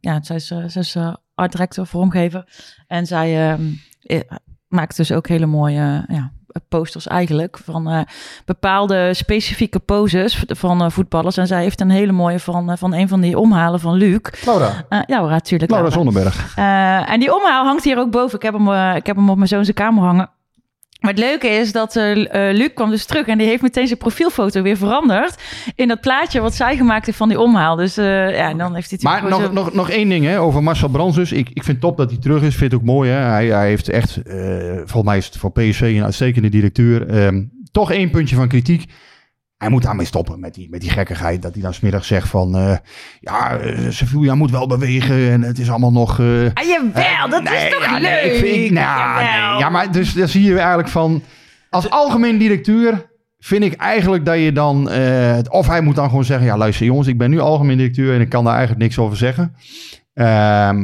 ja, 0.00 0.22
zij 0.22 0.36
is, 0.36 0.46
zij 0.46 0.82
is 0.82 0.96
art 1.34 1.52
director, 1.52 1.86
vormgever. 1.86 2.44
En 2.86 3.06
zij 3.06 3.50
ehm, 3.50 3.62
eh, 4.02 4.20
maakt 4.68 4.96
dus 4.96 5.12
ook 5.12 5.28
hele 5.28 5.46
mooie 5.46 6.04
ja, 6.08 6.32
posters 6.68 7.06
eigenlijk 7.06 7.58
van 7.64 7.88
eh, 7.88 8.00
bepaalde 8.44 9.14
specifieke 9.14 9.78
poses 9.78 10.44
van 10.46 10.82
eh, 10.82 10.90
voetballers. 10.90 11.36
En 11.36 11.46
zij 11.46 11.62
heeft 11.62 11.80
een 11.80 11.90
hele 11.90 12.12
mooie 12.12 12.40
van, 12.40 12.70
eh, 12.70 12.76
van 12.76 12.94
een 12.94 13.08
van 13.08 13.20
die 13.20 13.38
omhalen 13.38 13.80
van 13.80 13.94
Luc. 13.94 14.20
Laura. 14.44 14.84
Ja, 15.06 15.20
natuurlijk. 15.20 15.70
Laura 15.70 15.88
Laura. 15.88 15.90
Zonneberg. 15.90 16.56
En 17.06 17.20
die 17.20 17.34
omhaal 17.34 17.64
hangt 17.64 17.84
hier 17.84 17.98
ook 17.98 18.10
boven. 18.10 18.36
Ik 18.36 18.42
heb 18.42 18.54
hem, 18.54 18.94
ik 18.96 19.06
heb 19.06 19.16
hem 19.16 19.30
op 19.30 19.36
mijn 19.36 19.48
zoon 19.48 19.64
zijn 19.64 19.76
kamer 19.76 20.04
hangen. 20.04 20.30
Maar 21.02 21.10
het 21.10 21.20
leuke 21.20 21.48
is 21.48 21.72
dat 21.72 21.96
eh, 21.96 22.10
eh, 22.48 22.56
Luc 22.56 22.68
kwam 22.74 22.90
dus 22.90 23.04
terug 23.04 23.26
en 23.26 23.38
die 23.38 23.46
heeft 23.46 23.62
meteen 23.62 23.86
zijn 23.86 23.98
profielfoto 23.98 24.62
weer 24.62 24.76
veranderd 24.76 25.42
in 25.74 25.88
dat 25.88 26.00
plaatje 26.00 26.40
wat 26.40 26.54
zij 26.54 26.76
gemaakt 26.76 27.06
heeft 27.06 27.18
van 27.18 27.28
die 27.28 27.40
omhaal. 27.40 27.76
Dus 27.76 27.96
eh, 27.96 28.04
ja, 28.36 28.48
en 28.48 28.58
dan 28.58 28.74
heeft 28.74 28.90
hij 28.90 28.98
het 29.02 29.22
Maar 29.22 29.30
nog, 29.30 29.42
zo- 29.42 29.52
nog, 29.52 29.72
nog 29.74 29.90
één 29.90 30.08
ding 30.08 30.24
hè, 30.24 30.40
over 30.40 30.62
Marcel 30.62 30.88
Brands 30.88 31.16
dus. 31.16 31.32
Ik, 31.32 31.48
ik 31.52 31.64
vind 31.64 31.80
top 31.80 31.96
dat 31.96 32.10
hij 32.10 32.18
terug 32.20 32.42
is. 32.42 32.56
Vind 32.56 32.72
het 32.72 32.80
ook 32.80 32.86
mooi. 32.86 33.10
Hè. 33.10 33.16
Hij, 33.18 33.46
hij 33.46 33.68
heeft 33.68 33.88
echt, 33.88 34.16
eh, 34.16 34.36
volgens 34.76 35.04
mij 35.04 35.16
is 35.16 35.26
het 35.26 35.36
voor 35.36 35.52
PSV 35.52 35.80
een 35.96 36.04
uitstekende 36.04 36.48
directeur. 36.48 37.08
Ehm, 37.08 37.42
toch 37.72 37.92
één 37.92 38.10
puntje 38.10 38.36
van 38.36 38.48
kritiek. 38.48 38.84
Hij 39.62 39.70
moet 39.70 39.82
daarmee 39.82 40.06
stoppen 40.06 40.40
met 40.40 40.54
die, 40.54 40.68
met 40.70 40.80
die 40.80 40.90
gekkigheid. 40.90 41.42
Dat 41.42 41.52
hij 41.52 41.62
dan 41.62 41.74
smiddag 41.74 42.04
zegt 42.04 42.28
van... 42.28 42.56
eh, 42.56 42.76
ja, 43.20 43.56
eh, 43.56 43.78
Sevilla 43.88 44.34
moet 44.34 44.50
wel 44.50 44.66
bewegen 44.66 45.30
en 45.30 45.42
het 45.42 45.58
is 45.58 45.70
allemaal 45.70 45.92
nog... 45.92 46.18
eh, 46.20 46.26
Ah, 46.54 46.64
jawel, 46.64 47.28
dat 47.28 47.42
is 47.52 47.70
toch 47.70 47.84
ja, 47.84 47.92
leuk? 47.92 48.00
nee, 48.02 48.32
ik 48.32 48.38
vind, 48.44 48.70
nou, 48.70 49.16
nee, 49.22 49.58
ja, 49.58 49.68
maar 49.70 49.92
dus 49.92 50.12
daar 50.12 50.28
zie 50.28 50.42
je 50.42 50.58
eigenlijk 50.58 50.88
van... 50.88 51.22
Als 51.70 51.90
algemeen 51.90 52.38
directeur 52.38 53.10
vind 53.38 53.64
ik 53.64 53.72
eigenlijk 53.74 54.24
dat 54.24 54.38
je 54.38 54.52
dan... 54.52 54.90
of 55.48 55.66
hij 55.66 55.80
moet 55.80 55.94
dan 55.94 56.08
gewoon 56.08 56.24
zeggen... 56.24 56.46
Ja, 56.46 56.56
luister 56.56 56.86
jongens, 56.86 57.08
ik 57.08 57.18
ben 57.18 57.30
nu 57.30 57.38
algemeen 57.40 57.76
directeur... 57.76 58.14
en 58.14 58.20
ik 58.20 58.28
kan 58.28 58.44
daar 58.44 58.54
eigenlijk 58.56 58.82
niks 58.82 58.98
over 58.98 59.16
zeggen. 59.16 59.54
Ehm, 60.14 60.80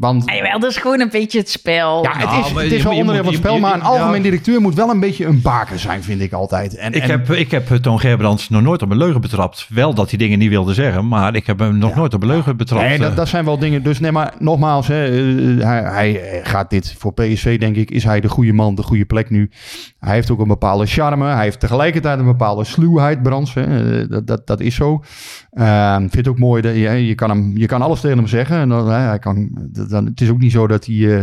want... 0.00 0.26
Ah, 0.28 0.34
jawel, 0.36 0.58
dat 0.58 0.70
is 0.70 0.76
gewoon 0.76 1.00
een 1.00 1.08
beetje 1.10 1.38
het 1.38 1.48
spel. 1.50 2.02
Ja, 2.02 2.12
het 2.16 2.46
is, 2.46 2.52
het 2.52 2.70
je 2.70 2.76
is 2.76 2.82
wel 2.82 2.92
onderdeel 2.96 3.22
van 3.24 3.32
het 3.32 3.42
spel, 3.42 3.54
je- 3.54 3.60
maar 3.60 3.72
een 3.74 3.78
ja. 3.80 3.84
algemeen 3.86 4.22
directeur 4.22 4.60
moet 4.60 4.74
wel 4.74 4.90
een 4.90 5.00
beetje 5.00 5.24
een 5.26 5.40
baken 5.42 5.78
zijn, 5.78 6.02
vind 6.02 6.20
ik 6.20 6.32
altijd. 6.32 6.76
En, 6.76 6.92
Ik 6.92 7.02
en- 7.02 7.10
heb, 7.10 7.30
ik 7.30 7.50
heb 7.50 7.70
eh, 7.70 7.76
Toon 7.78 8.00
Gerbrands 8.00 8.48
nog 8.48 8.62
nooit 8.62 8.82
op 8.82 8.90
een 8.90 8.96
leugen 8.96 9.20
betrapt. 9.20 9.66
Wel 9.68 9.94
dat 9.94 10.08
hij 10.08 10.18
dingen 10.18 10.38
niet 10.38 10.48
wilde 10.48 10.74
zeggen, 10.74 11.08
maar 11.08 11.34
ik 11.34 11.46
heb 11.46 11.58
hem 11.58 11.78
nog 11.78 11.94
nooit 11.94 12.14
op 12.14 12.22
een 12.22 12.28
leugen 12.28 12.56
betrapt. 12.56 12.82
Nee, 12.84 12.92
eh. 12.94 13.00
dat, 13.00 13.16
dat 13.16 13.28
zijn 13.28 13.44
wel 13.44 13.58
dingen. 13.58 13.82
Dus 13.82 14.00
nee, 14.00 14.12
maar 14.12 14.34
nogmaals, 14.38 14.86
hè, 14.86 15.04
eh, 15.06 15.64
hij, 15.66 15.82
hij 15.82 16.40
gaat 16.42 16.70
dit 16.70 16.94
voor 16.98 17.12
PSV, 17.14 17.58
denk 17.58 17.76
ik, 17.76 17.90
is 17.90 18.04
hij 18.04 18.20
de 18.20 18.28
goede 18.28 18.52
man, 18.52 18.74
de 18.74 18.82
goede 18.82 19.04
plek 19.04 19.30
nu. 19.30 19.50
Hij 19.98 20.14
heeft 20.14 20.30
ook 20.30 20.40
een 20.40 20.48
bepaalde 20.48 20.86
charme. 20.86 21.24
Hij 21.26 21.44
heeft 21.44 21.60
tegelijkertijd 21.60 22.18
een 22.18 22.24
bepaalde 22.24 22.64
sluwheid, 22.64 23.22
Brands. 23.22 23.54
Hè. 23.54 24.06
Dat, 24.08 24.26
dat, 24.26 24.46
dat 24.46 24.60
is 24.60 24.74
zo. 24.74 25.02
Ehm, 25.50 25.94
Ik 26.04 26.10
vind 26.10 26.14
het 26.26 26.28
ook 26.28 26.38
mooi 26.38 26.62
dat 26.62 26.74
je, 26.74 27.06
je, 27.06 27.14
kan 27.14 27.28
hem, 27.30 27.52
je 27.56 27.66
kan 27.66 27.82
alles 27.82 28.00
tegen 28.00 28.16
hem 28.16 28.26
zeggen. 28.26 28.44
Zeggen. 28.46 28.58
En 28.58 28.68
dan, 28.68 28.90
hij 28.90 29.18
kan, 29.18 29.48
dan, 29.88 30.06
het 30.06 30.20
is 30.20 30.30
ook 30.30 30.38
niet 30.38 30.52
zo 30.52 30.66
dat 30.66 30.86
hij... 30.86 30.94
Uh, 30.94 31.20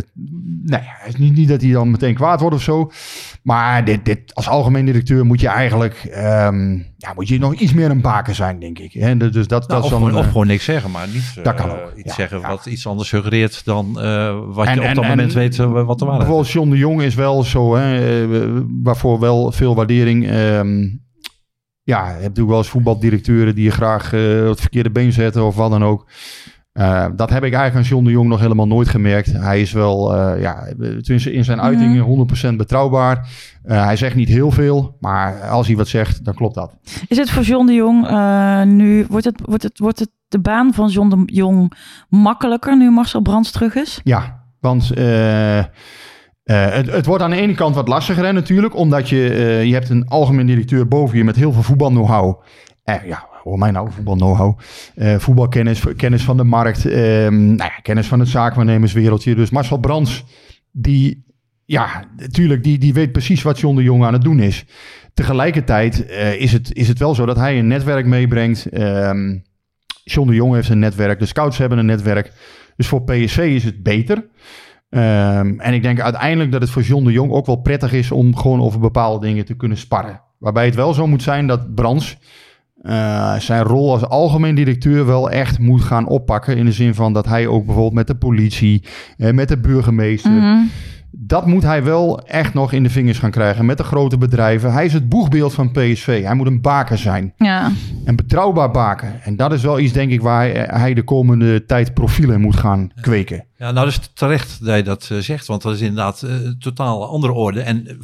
nee, 0.64 0.80
het 0.84 1.14
is 1.14 1.16
niet, 1.20 1.36
niet 1.36 1.48
dat 1.48 1.62
hij 1.62 1.72
dan 1.72 1.92
meteen 1.92 2.14
kwaad 2.14 2.40
wordt 2.40 2.56
of 2.56 2.62
zo. 2.62 2.92
Maar 3.44 3.86
dit, 3.86 4.06
dit, 4.06 4.36
als 4.36 4.48
algemeen 4.50 4.86
directeur 4.86 5.26
moet 5.26 5.40
je 5.40 5.48
eigenlijk... 5.48 6.04
Um, 6.18 6.86
ja, 6.98 7.14
moet 7.16 7.28
je 7.28 7.40
nog 7.40 7.54
iets 7.54 7.74
meer 7.74 7.90
een 7.90 8.02
baken 8.02 8.36
zijn, 8.36 8.60
denk 8.60 8.80
ik. 8.80 8.94
Hè? 8.94 9.18
Dus 9.18 9.48
dat, 9.48 9.50
nou, 9.50 9.68
dat 9.68 9.84
of, 9.84 9.90
dan, 9.90 10.00
gewoon, 10.04 10.18
of 10.18 10.28
gewoon 10.28 10.48
niks 10.48 10.64
zeggen, 10.64 10.92
maar 10.92 11.08
niet 11.08 11.44
dat 11.44 11.56
kan 11.56 11.68
uh, 11.70 11.74
ook, 11.74 11.92
iets 11.96 12.08
ja, 12.08 12.14
zeggen 12.14 12.40
ja. 12.40 12.48
wat 12.50 12.66
iets 12.66 12.88
anders 12.88 13.10
suggereert 13.10 13.66
dan 13.66 13.88
uh, 13.98 14.40
wat 14.48 14.68
En- 14.68 14.74
je 14.74 14.80
op 14.80 14.86
en- 14.86 14.96
dat 14.96 15.04
en 15.04 15.10
moment 15.10 15.34
weet 15.34 15.58
uh, 15.58 15.86
wat 15.86 16.00
de 16.00 16.06
waarheid. 16.06 16.18
Bijvoorbeeld 16.18 16.50
John 16.52 16.70
de 16.70 16.78
Jong 16.78 17.02
is 17.02 17.16
wel 17.16 17.44
zo, 17.44 17.76
hè, 17.76 18.24
eh, 18.24 18.62
waarvoor 18.84 19.20
wel 19.20 19.52
veel 19.52 19.76
waardering. 19.76 20.28
ehm, 20.28 20.88
ja, 21.86 22.06
je 22.06 22.12
hebt 22.12 22.22
natuurlijk 22.22 22.50
wel 22.50 22.58
eens 22.58 22.70
voetbaldirecteuren 22.70 23.56
die 23.56 23.64
je 23.64 23.72
graag 23.72 24.14
eh, 24.14 24.42
op 24.42 24.50
het 24.50 24.60
verkeerde 24.62 24.90
been 24.90 25.12
zetten 25.12 25.46
of 25.46 25.56
wat 25.56 25.72
dan 25.72 25.84
ook. 25.84 26.08
Eh, 26.74 27.06
dat 27.16 27.30
heb 27.30 27.44
ik 27.44 27.54
eigenlijk 27.54 27.76
aan 27.76 27.92
John 27.92 28.06
de 28.06 28.12
Jong 28.12 28.30
nog 28.30 28.40
helemaal 28.40 28.68
nooit 28.68 28.88
gemerkt. 28.88 29.32
Hij 29.32 29.62
is 29.62 29.72
wel, 29.72 30.16
eh, 30.16 30.42
ja, 30.42 30.68
tenminste 30.78 31.34
in 31.34 31.44
zijn 31.44 31.62
uitingen 31.62 32.04
100% 32.04 32.58
betrouwbaar. 32.58 33.30
Eh, 33.64 33.86
hij 33.86 33.96
zegt 33.96 34.16
niet 34.16 34.28
heel 34.28 34.52
veel, 34.52 34.98
maar 35.00 35.42
als 35.42 35.68
hij 35.68 35.76
wat 35.76 35.88
zegt, 35.88 36.26
dan 36.26 36.34
klopt 36.34 36.56
dat. 36.56 36.76
Is 37.08 37.18
het 37.18 37.30
voor 37.30 37.44
John 37.44 37.66
de 37.66 37.74
Jong 37.74 38.02
nu, 38.66 39.06
wordt 39.10 39.26
het, 39.26 39.42
wordt, 39.46 39.64
het, 39.64 39.80
wordt 39.80 40.00
het 40.00 40.10
de 40.28 40.40
baan 40.40 40.74
van 40.74 40.90
John 40.90 41.10
de 41.10 41.34
Jong 41.34 41.74
makkelijker 42.10 42.78
nu 42.78 42.92
Marcel 42.92 43.22
Brands 43.22 43.52
terug 43.52 43.76
is? 43.76 44.02
Ja, 44.04 44.44
want 44.60 44.92
het, 46.44 46.92
het 46.92 47.06
wordt 47.06 47.24
aan 47.24 47.30
de 47.30 47.42
ene 47.42 47.54
kant 47.54 47.76
wat 47.76 47.88
lastiger 47.88 48.26
hè, 48.26 48.32
natuurlijk, 48.32 48.76
omdat 48.76 49.10
je, 49.10 49.18
je 49.66 49.74
hebt 49.74 49.90
een 49.90 50.08
algemeen 50.08 50.46
directeur 50.46 50.88
boven 50.88 51.18
je 51.18 51.24
met 51.24 51.36
heel 51.36 51.52
veel 51.52 51.64
voetbal-know-how. 51.64 52.42
Eh, 52.84 53.06
ja, 53.06 53.28
hoor 53.44 53.58
mij 53.58 53.72
nou, 53.72 53.92
voetbal-know-how. 53.92 54.60
Eh, 54.96 55.18
voetbalkennis, 55.18 55.84
kennis 55.96 56.24
van 56.24 56.38
de 56.38 56.44
markt, 56.44 56.86
ehm, 56.86 57.46
nou 57.46 57.72
ja, 57.72 57.80
kennis 57.82 58.08
van 58.08 58.20
het 58.20 58.30
zaakwaarnemerswereldje. 58.30 59.36
Dus 59.36 59.50
Marcel 59.50 59.78
Brands, 59.78 60.24
die, 60.72 61.26
ja, 61.66 62.04
natuurlijk, 62.18 62.64
die, 62.64 62.78
die 62.78 62.94
weet 62.94 63.12
precies 63.12 63.42
wat 63.42 63.60
John 63.60 63.76
de 63.76 63.84
Jong 63.84 64.04
aan 64.04 64.14
het 64.14 64.22
doen 64.22 64.40
is. 64.40 64.66
Tegelijkertijd 65.14 66.06
eh, 66.06 66.42
is, 66.42 66.52
het, 66.52 66.74
is 66.74 66.88
het 66.88 67.00
wel 67.00 67.16
zo 67.16 67.26
dat 67.26 67.38
hij 67.38 67.60
een 67.60 67.68
netwerk 67.68 68.06
meebrengt. 68.06 68.66
Ehm 68.66 69.38
John 70.04 70.28
de 70.28 70.36
Jong 70.36 70.54
heeft 70.54 70.70
een 70.70 70.80
netwerk, 70.80 71.20
de 71.20 71.26
scouts 71.26 71.58
hebben 71.58 71.78
een 71.78 71.86
netwerk. 71.86 72.32
Dus 72.76 72.88
voor 72.88 73.04
PSV 73.04 73.38
is 73.38 73.64
het 73.64 73.84
beter. 73.84 74.28
Ehm, 74.90 75.60
en 75.60 75.74
ik 75.74 75.82
denk 75.82 76.00
uiteindelijk 76.00 76.52
dat 76.52 76.62
het 76.62 76.70
voor 76.70 76.82
John 76.82 77.06
de 77.06 77.12
Jong 77.12 77.32
ook 77.32 77.46
wel 77.46 77.56
prettig 77.56 77.94
is 77.94 78.12
om 78.12 78.36
gewoon 78.36 78.62
over 78.62 78.80
bepaalde 78.80 79.26
dingen 79.26 79.46
te 79.46 79.56
kunnen 79.56 79.78
sparren. 79.78 80.22
Waarbij 80.38 80.66
het 80.66 80.76
wel 80.76 80.94
zo 80.94 81.08
moet 81.08 81.24
zijn 81.24 81.48
dat 81.48 81.76
Brands 81.76 82.18
eh, 82.84 83.36
zijn 83.36 83.64
rol 83.64 83.92
als 83.92 84.04
algemeen 84.06 84.56
directeur 84.56 85.06
wel 85.06 85.30
echt 85.30 85.60
moet 85.60 85.82
gaan 85.82 86.08
oppakken. 86.08 86.58
In 86.58 86.66
de 86.66 86.72
zin 86.72 86.96
van 86.96 87.14
dat 87.14 87.26
hij 87.26 87.48
ook 87.48 87.66
bijvoorbeeld 87.66 87.94
met 87.94 88.08
de 88.08 88.16
politie, 88.16 88.84
eh, 89.18 89.32
met 89.32 89.48
de 89.48 89.58
burgemeester. 89.58 90.32
Mhm. 90.32 90.58
Dat 91.16 91.46
moet 91.46 91.64
hij 91.64 91.84
wel 91.84 92.20
echt 92.20 92.54
nog 92.54 92.72
in 92.72 92.84
de 92.84 92.90
vingers 92.90 93.20
gaan 93.20 93.32
krijgen 93.32 93.66
met 93.66 93.78
de 93.78 93.84
grote 93.84 94.18
bedrijven. 94.18 94.74
Hij 94.74 94.86
is 94.86 94.94
het 94.94 95.10
boegbeeld 95.10 95.54
van 95.54 95.72
PSV. 95.72 96.24
Hij 96.24 96.36
moet 96.36 96.48
een 96.48 96.62
baker 96.62 96.98
zijn. 96.98 97.34
Ja. 97.38 97.72
Een 98.06 98.16
betrouwbaar 98.16 98.72
baken. 98.72 99.22
En 99.24 99.36
dat 99.36 99.54
is 99.54 99.62
wel 99.62 99.80
iets, 99.80 99.94
denk 99.94 100.12
ik, 100.12 100.22
waar 100.22 100.42
hij, 100.42 100.68
hij 100.72 100.94
de 100.94 101.04
komende 101.04 101.66
tijd 101.66 101.94
profielen 101.94 102.42
moet 102.42 102.56
gaan 102.56 102.92
kweken. 103.02 103.46
Ja, 103.58 103.72
nou, 103.72 103.86
dat 103.86 103.88
is 103.88 104.12
terecht 104.14 104.66
dat 104.66 104.76
je 104.76 104.84
dat 104.84 105.10
eh, 105.12 105.18
zegt, 105.18 105.48
want 105.48 105.62
dat 105.62 105.74
is 105.74 105.82
inderdaad 105.82 106.22
eh, 106.22 106.36
totaal 106.60 107.08
andere 107.08 107.34
orde. 107.34 107.62
En 107.62 107.98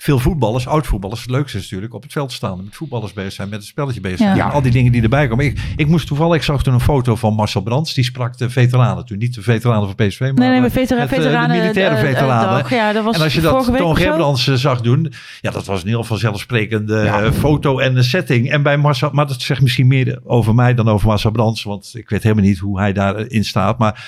veel 0.00 0.18
voetballers, 0.18 0.66
oud-voetballers, 0.66 1.20
het 1.20 1.30
leukste 1.30 1.56
is 1.56 1.62
natuurlijk 1.62 1.94
op 1.94 2.02
het 2.02 2.12
veld 2.12 2.32
staan, 2.32 2.64
met 2.64 2.76
voetballers 2.76 3.12
bezig 3.12 3.32
zijn, 3.32 3.48
met 3.48 3.58
het 3.58 3.66
spelletje 3.68 4.00
bezig 4.00 4.18
zijn. 4.18 4.36
Ja. 4.36 4.48
Al 4.48 4.62
die 4.62 4.72
dingen 4.72 4.92
die 4.92 5.02
erbij 5.02 5.28
komen. 5.28 5.44
Ik, 5.44 5.60
ik 5.76 5.86
moest 5.86 6.06
toevallig, 6.06 6.36
ik 6.36 6.42
zag 6.42 6.62
toen 6.62 6.74
een 6.74 6.80
foto 6.80 7.16
van 7.16 7.34
Marcel 7.34 7.60
Brands, 7.62 7.94
die 7.94 8.04
sprak 8.04 8.38
de 8.38 8.50
veteranen 8.50 9.04
toen, 9.06 9.18
niet 9.18 9.34
de 9.34 9.42
veteranen 9.42 9.94
van 9.96 10.06
PSV, 10.06 10.20
maar 10.20 10.32
Nee, 10.32 10.60
nee, 10.60 10.70
vetera- 10.70 11.00
met, 11.00 11.10
eh, 11.12 11.16
veteranen, 11.18 11.56
de 11.56 11.62
militaire 11.62 11.96
veteranen. 11.96 12.58
dag. 12.58 12.70
Ja, 12.70 12.92
dat 12.92 13.04
was 13.04 13.16
en 13.16 13.22
als 13.22 13.34
je 13.34 13.40
dat 13.40 13.76
Toon. 13.76 13.96
Gerbrands 13.96 14.48
eh, 14.48 14.54
zag 14.54 14.80
doen, 14.80 15.12
ja, 15.40 15.50
dat 15.50 15.66
was 15.66 15.82
een 15.82 15.88
heel 15.88 16.04
vanzelfsprekende 16.04 17.00
eh, 17.00 17.30
foto 17.32 17.78
en 17.78 17.96
een 17.96 18.04
setting. 18.04 18.50
En 18.50 18.62
bij 18.62 18.76
Marcel, 18.76 19.10
maar 19.12 19.26
dat 19.26 19.40
zegt 19.40 19.60
misschien 19.62 19.86
meer 19.86 20.20
over 20.24 20.54
mij 20.54 20.74
dan 20.74 20.88
over 20.88 21.06
Marcel 21.08 21.30
Brands, 21.30 21.62
want 21.62 21.90
ik 21.94 22.08
weet 22.08 22.22
helemaal 22.22 22.44
niet 22.44 22.58
hoe 22.58 22.78
hij 22.78 22.92
daarin 22.92 23.44
staat, 23.44 23.78
maar 23.78 24.04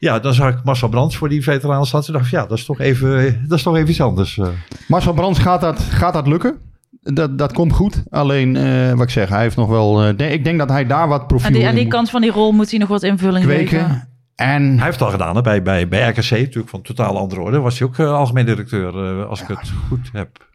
ja, 0.00 0.18
dan 0.18 0.34
zag 0.34 0.52
ik 0.52 0.64
Marcel 0.64 0.88
Brands 0.88 1.16
voor 1.16 1.28
die 1.28 1.42
veteranen 1.42 1.86
staan. 1.86 2.02
Toen 2.02 2.14
dacht 2.14 2.26
ik, 2.26 2.30
ja, 2.32 2.46
dat 2.46 2.58
is 2.58 2.64
toch 2.64 2.80
even, 2.80 3.40
dat 3.48 3.58
is 3.58 3.64
toch 3.64 3.76
even 3.76 3.88
iets 3.88 4.00
anders. 4.00 4.38
eh. 4.38 4.48
Marcel 4.88 5.12
Brands 5.12 5.38
gaat 5.38 5.60
dat, 5.60 5.80
gaat 5.80 6.12
dat 6.12 6.26
lukken. 6.26 6.54
Dat, 7.02 7.38
dat 7.38 7.52
komt 7.52 7.72
goed. 7.72 8.02
Alleen, 8.10 8.56
eh, 8.56 8.92
wat 8.92 9.02
ik 9.02 9.10
zeg, 9.10 9.28
hij 9.28 9.42
heeft 9.42 9.56
nog 9.56 9.68
wel... 9.68 10.02
eh, 10.16 10.32
ik 10.32 10.44
denk 10.44 10.58
dat 10.58 10.68
hij 10.68 10.86
daar 10.86 11.08
wat 11.08 11.26
profiel 11.26 11.46
Aan 11.46 11.52
die, 11.52 11.66
aan 11.68 11.74
die 11.74 11.86
kant 11.86 12.10
van 12.10 12.20
die 12.20 12.30
rol 12.30 12.52
moet 12.52 12.70
hij 12.70 12.78
nog 12.78 12.88
wat 12.88 13.02
invulling 13.02 13.44
geven. 13.44 14.08
En 14.34 14.62
Hij 14.74 14.84
heeft 14.84 14.98
het 14.98 15.02
al 15.02 15.10
gedaan 15.10 15.36
hè, 15.36 15.42
bij, 15.42 15.62
bij, 15.62 15.88
bij 15.88 16.08
RKC, 16.08 16.30
natuurlijk 16.30 16.68
van 16.68 16.82
totaal 16.82 17.18
andere 17.18 17.40
orde. 17.40 17.58
Was 17.58 17.78
hij 17.78 17.88
ook 17.88 17.98
algemeen 18.00 18.46
directeur, 18.46 19.20
eh, 19.20 19.28
als 19.28 19.40
ik 19.42 19.48
het 19.48 19.72
goed 19.88 20.08
heb. 20.12 20.48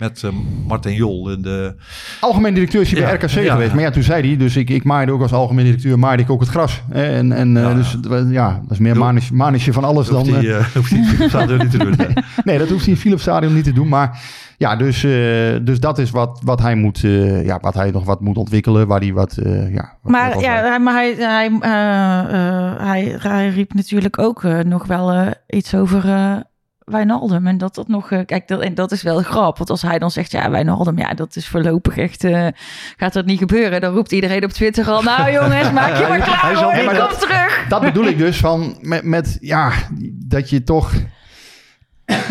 Met 0.00 0.22
eh, 0.22 0.30
Martin 0.66 0.94
Jol 0.94 1.30
in 1.30 1.42
de... 1.42 1.74
algemeen 2.20 2.54
directeur 2.54 2.80
is 2.80 2.90
hij 2.92 3.00
bij 3.00 3.14
RKC 3.14 3.30
ja. 3.30 3.52
geweest. 3.52 3.72
Maar 3.72 3.82
ja, 3.82 3.90
toen 3.90 4.02
zei 4.02 4.26
hij, 4.28 4.36
dus 4.36 4.56
ik, 4.56 4.70
ik 4.70 4.84
maaide 4.84 5.12
ook 5.12 5.22
als 5.22 5.32
algemeen 5.32 5.64
directeur, 5.64 5.98
maaide 5.98 6.22
ik 6.22 6.30
ook 6.30 6.40
het 6.40 6.48
gras. 6.48 6.82
hè. 6.90 7.02
En, 7.16 7.32
en 7.32 7.56
eh, 7.56 7.74
dus 7.74 7.96
was- 8.08 8.22
ja, 8.30 8.60
dat 8.62 8.70
is 8.70 8.78
meer 8.78 8.96
manisch, 8.96 9.30
manisje 9.30 9.72
van 9.72 9.84
alles 9.84 10.08
Hoeft 10.08 10.24
dan... 10.24 10.34
hij, 10.34 10.56
eh, 10.56 10.64
hoeft 10.74 10.90
hij 10.90 11.00
het 11.04 11.28
stadion 11.28 11.58
niet 11.58 11.70
te 11.70 11.78
doen. 11.78 11.94
nee. 12.06 12.08
nee, 12.44 12.58
dat 12.58 12.68
hoeft 12.68 12.84
hij 12.84 12.94
in 12.94 13.00
Philips 13.00 13.22
Stadion 13.22 13.54
niet 13.54 13.64
te 13.64 13.72
doen. 13.72 13.88
Maar 13.88 14.20
ja, 14.58 14.76
dus, 14.76 15.04
eh, 15.04 15.10
dus 15.62 15.80
dat 15.80 15.98
is 15.98 16.10
wat, 16.10 16.40
wat 16.44 16.60
hij 16.60 16.74
moet, 16.74 17.04
eh, 17.04 17.44
ja, 17.44 17.58
wat 17.60 17.74
hij 17.74 17.90
nog 17.90 18.04
wat 18.04 18.20
moet 18.20 18.36
ontwikkelen, 18.36 18.86
waar 18.86 19.00
hij 19.00 19.12
wat, 19.12 19.36
eh, 19.36 19.74
ja. 19.74 19.96
wat- 20.02 20.12
Maar, 20.12 20.40
ja, 20.40 20.54
hij- 20.68 20.78
maar 20.80 20.94
hij, 20.94 21.14
hij, 21.18 21.50
eh, 21.60 22.18
eh, 22.68 22.80
hij, 22.80 23.16
hij 23.18 23.48
riep 23.48 23.74
natuurlijk 23.74 24.18
ook 24.18 24.42
nog 24.64 24.86
wel 24.86 25.12
eh, 25.12 25.26
iets 25.48 25.74
over 25.74 26.08
eh 26.08 26.36
Wijnaldum. 26.92 27.46
En 27.46 27.58
dat 27.58 27.74
dat 27.74 27.88
nog... 27.88 28.10
eh, 28.10 28.18
kijk, 28.26 28.48
dat, 28.48 28.60
en 28.60 28.74
dat 28.74 28.92
is 28.92 29.02
wel 29.02 29.22
grap. 29.22 29.58
Want 29.58 29.70
als 29.70 29.82
hij 29.82 29.98
dan 29.98 30.10
zegt, 30.10 30.32
ja, 30.32 30.50
Wijnaldum, 30.50 30.98
ja, 30.98 31.14
dat 31.14 31.36
is 31.36 31.48
voorlopig 31.48 31.96
echt... 31.96 32.24
eh, 32.24 32.46
gaat 32.96 33.12
dat 33.12 33.26
niet 33.26 33.38
gebeuren. 33.38 33.80
Dan 33.80 33.94
roept 33.94 34.12
iedereen 34.12 34.44
op 34.44 34.50
Twitter 34.50 34.86
al... 34.90 35.02
Nou 35.02 35.30
jongens, 35.40 35.70
maak 35.72 35.96
je 35.96 36.06
maar 36.08 36.08
Hij 36.08 36.20
klaar 36.20 36.56
zal- 36.56 36.72
hoor, 36.74 36.84
maar 36.84 36.98
komt 37.08 37.20
terug. 37.20 37.64
Dat 37.68 37.80
bedoel 37.80 38.04
ik 38.06 38.18
dus 38.18 38.36
van 38.38 38.76
met, 38.80 39.04
met 39.04 39.38
ja, 39.40 39.70
dat 40.26 40.50
je 40.50 40.62
toch. 40.62 40.92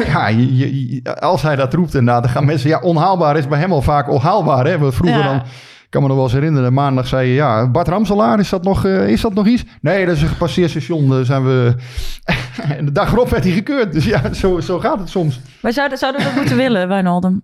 Ja, 0.06 0.28
je, 0.28 1.02
als 1.20 1.42
hij 1.42 1.56
dat 1.56 1.74
roept 1.74 1.94
inderdaad, 1.96 2.24
dan 2.24 2.32
gaan 2.32 2.46
mensen... 2.46 2.70
Ja, 2.70 2.80
onhaalbaar 2.80 3.38
is 3.38 3.48
bij 3.48 3.60
hem 3.60 3.72
al 3.72 3.82
vaak 3.82 4.10
onhaalbaar. 4.10 4.66
Hè? 4.66 4.78
Want 4.78 4.96
vroeger 4.96 5.20
Ja. 5.20 5.26
dan, 5.26 5.36
ik 5.36 5.44
kan 5.92 6.02
me 6.02 6.08
nog 6.08 6.16
wel 6.18 6.26
eens 6.26 6.34
herinneren, 6.34 6.74
maandag 6.74 7.08
zei 7.08 7.28
je... 7.28 7.34
Ja, 7.34 7.70
Bart 7.70 7.88
Ramselaar, 7.88 8.40
is 8.40 8.50
dat 8.50 8.64
nog, 8.64 8.86
eh, 8.86 9.10
is 9.10 9.22
dat 9.22 9.34
nog 9.34 9.48
iets? 9.48 9.64
Nee, 9.82 10.06
dat 10.06 10.16
is 10.16 10.22
een 10.22 10.28
gepasseerd 10.28 10.70
station. 10.70 11.10
Daar 11.10 11.26
zijn 11.26 11.44
we... 11.44 11.76
en 12.78 12.86
de 12.86 12.92
dag 12.92 13.12
erop 13.12 13.30
werd 13.30 13.44
hij 13.44 13.54
gekeurd. 13.54 13.94
Dus 13.94 14.06
ja, 14.06 14.34
zo, 14.34 14.60
zo 14.60 14.80
gaat 14.80 15.00
het 15.00 15.10
soms. 15.10 15.40
Wij 15.62 15.72
zouden, 15.72 15.98
zouden 15.98 16.24
dat 16.24 16.36
moeten 16.36 16.58
willen, 16.58 16.88
Wijnaldum. 16.88 17.42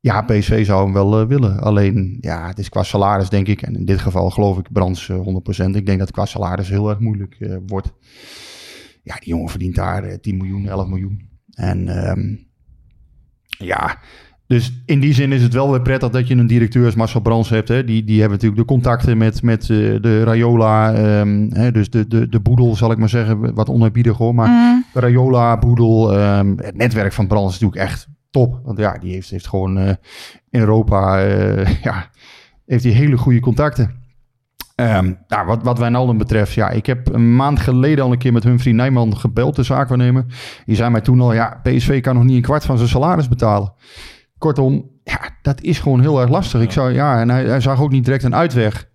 Ja, 0.00 0.22
PSV 0.22 0.66
zou 0.66 0.84
hem 0.84 0.92
wel 0.92 1.20
eh, 1.20 1.26
willen. 1.26 1.60
Alleen, 1.60 2.16
ja, 2.20 2.46
het 2.46 2.58
is 2.58 2.68
qua 2.68 2.82
salaris, 2.82 3.28
denk 3.28 3.46
ik. 3.46 3.62
En 3.62 3.76
in 3.76 3.84
dit 3.84 4.00
geval 4.00 4.30
geloof 4.30 4.58
ik 4.58 4.72
Brands 4.72 5.08
eh, 5.08 5.16
100%. 5.66 5.70
Ik 5.70 5.86
denk 5.86 5.98
dat 5.98 6.10
qua 6.10 6.24
salaris 6.24 6.68
heel 6.68 6.88
erg 6.88 6.98
moeilijk 6.98 7.36
eh, 7.38 7.56
wordt. 7.66 7.92
Ja, 9.02 9.14
die 9.14 9.28
jongen 9.28 9.48
verdient 9.48 9.74
daar 9.74 10.04
eh, 10.04 10.18
10 10.18 10.36
miljoen, 10.36 10.68
11 10.68 10.86
miljoen. 10.86 11.28
En 11.54 11.88
ehm, 11.88 12.34
ja, 13.66 13.98
dus 14.46 14.82
in 14.86 15.00
die 15.00 15.14
zin 15.14 15.32
is 15.32 15.42
het 15.42 15.52
wel 15.52 15.70
weer 15.70 15.82
prettig 15.82 16.10
dat 16.10 16.28
je 16.28 16.34
een 16.34 16.46
directeur 16.46 16.84
als 16.84 16.94
Marcel 16.94 17.20
Brands 17.20 17.48
hebt. 17.48 17.68
Hè. 17.68 17.84
Die, 17.84 18.04
die 18.04 18.20
hebben 18.20 18.38
natuurlijk 18.38 18.68
de 18.68 18.74
contacten 18.74 19.18
met, 19.18 19.42
met 19.42 19.60
eh, 19.62 19.68
de 20.00 20.22
Rayola. 20.24 20.92
ehm, 20.94 21.46
hè, 21.50 21.72
dus 21.72 21.90
de, 21.90 22.06
de, 22.08 22.28
de 22.28 22.40
boedel, 22.40 22.76
zal 22.76 22.90
ik 22.90 22.98
maar 22.98 23.08
zeggen. 23.08 23.54
Wat 23.54 23.68
oneerbiedig 23.68 24.16
hoor. 24.16 24.34
Maar 24.34 24.48
Mm. 24.48 24.84
de 24.92 25.00
Rayola, 25.00 25.58
Boedel, 25.58 26.12
ehm, 26.18 26.52
het 26.56 26.76
netwerk 26.76 27.12
van 27.12 27.26
Brands 27.26 27.54
is 27.54 27.60
natuurlijk 27.60 27.90
echt 27.90 28.08
top. 28.30 28.60
Want 28.64 28.78
ja, 28.78 28.98
die 28.98 29.12
heeft, 29.12 29.30
heeft 29.30 29.46
gewoon 29.48 29.78
eh, 29.78 29.88
in 30.50 30.60
Europa 30.60 31.24
eh, 31.24 31.66
ja, 31.82 32.10
heeft 32.66 32.84
hij 32.84 32.92
hele 32.92 33.16
goede 33.16 33.40
contacten. 33.40 34.02
Ehm, 34.74 35.12
nou, 35.28 35.46
wat, 35.46 35.62
wat 35.62 35.78
Wijnaldum 35.78 36.18
betreft, 36.18 36.52
ja, 36.52 36.70
ik 36.70 36.86
heb 36.86 37.14
een 37.14 37.36
maand 37.36 37.60
geleden 37.60 38.04
al 38.04 38.12
een 38.12 38.18
keer 38.18 38.32
met 38.32 38.44
hun 38.44 38.58
vriend 38.58 38.76
Nijman 38.76 39.16
gebeld, 39.16 39.56
de 39.56 39.62
zaakwaarnemer. 39.62 40.24
Die 40.66 40.76
zei 40.76 40.90
mij 40.90 41.00
toen 41.00 41.20
al, 41.20 41.32
ja, 41.32 41.60
PSV 41.62 42.00
kan 42.00 42.14
nog 42.14 42.24
niet 42.24 42.36
een 42.36 42.42
kwart 42.42 42.64
van 42.64 42.76
zijn 42.76 42.88
salaris 42.88 43.28
betalen. 43.28 43.72
Kortom, 44.44 44.90
ja, 45.04 45.20
dat 45.42 45.60
is 45.60 45.78
gewoon 45.78 46.00
heel 46.00 46.20
erg 46.20 46.30
lastig. 46.30 46.60
Ik 46.60 46.70
zou, 46.70 46.92
ja, 46.92 47.20
en 47.20 47.30
hij, 47.30 47.44
hij 47.44 47.60
zag 47.60 47.80
ook 47.80 47.90
niet 47.90 48.04
direct 48.04 48.22
een 48.22 48.34
uitweg. 48.34 48.88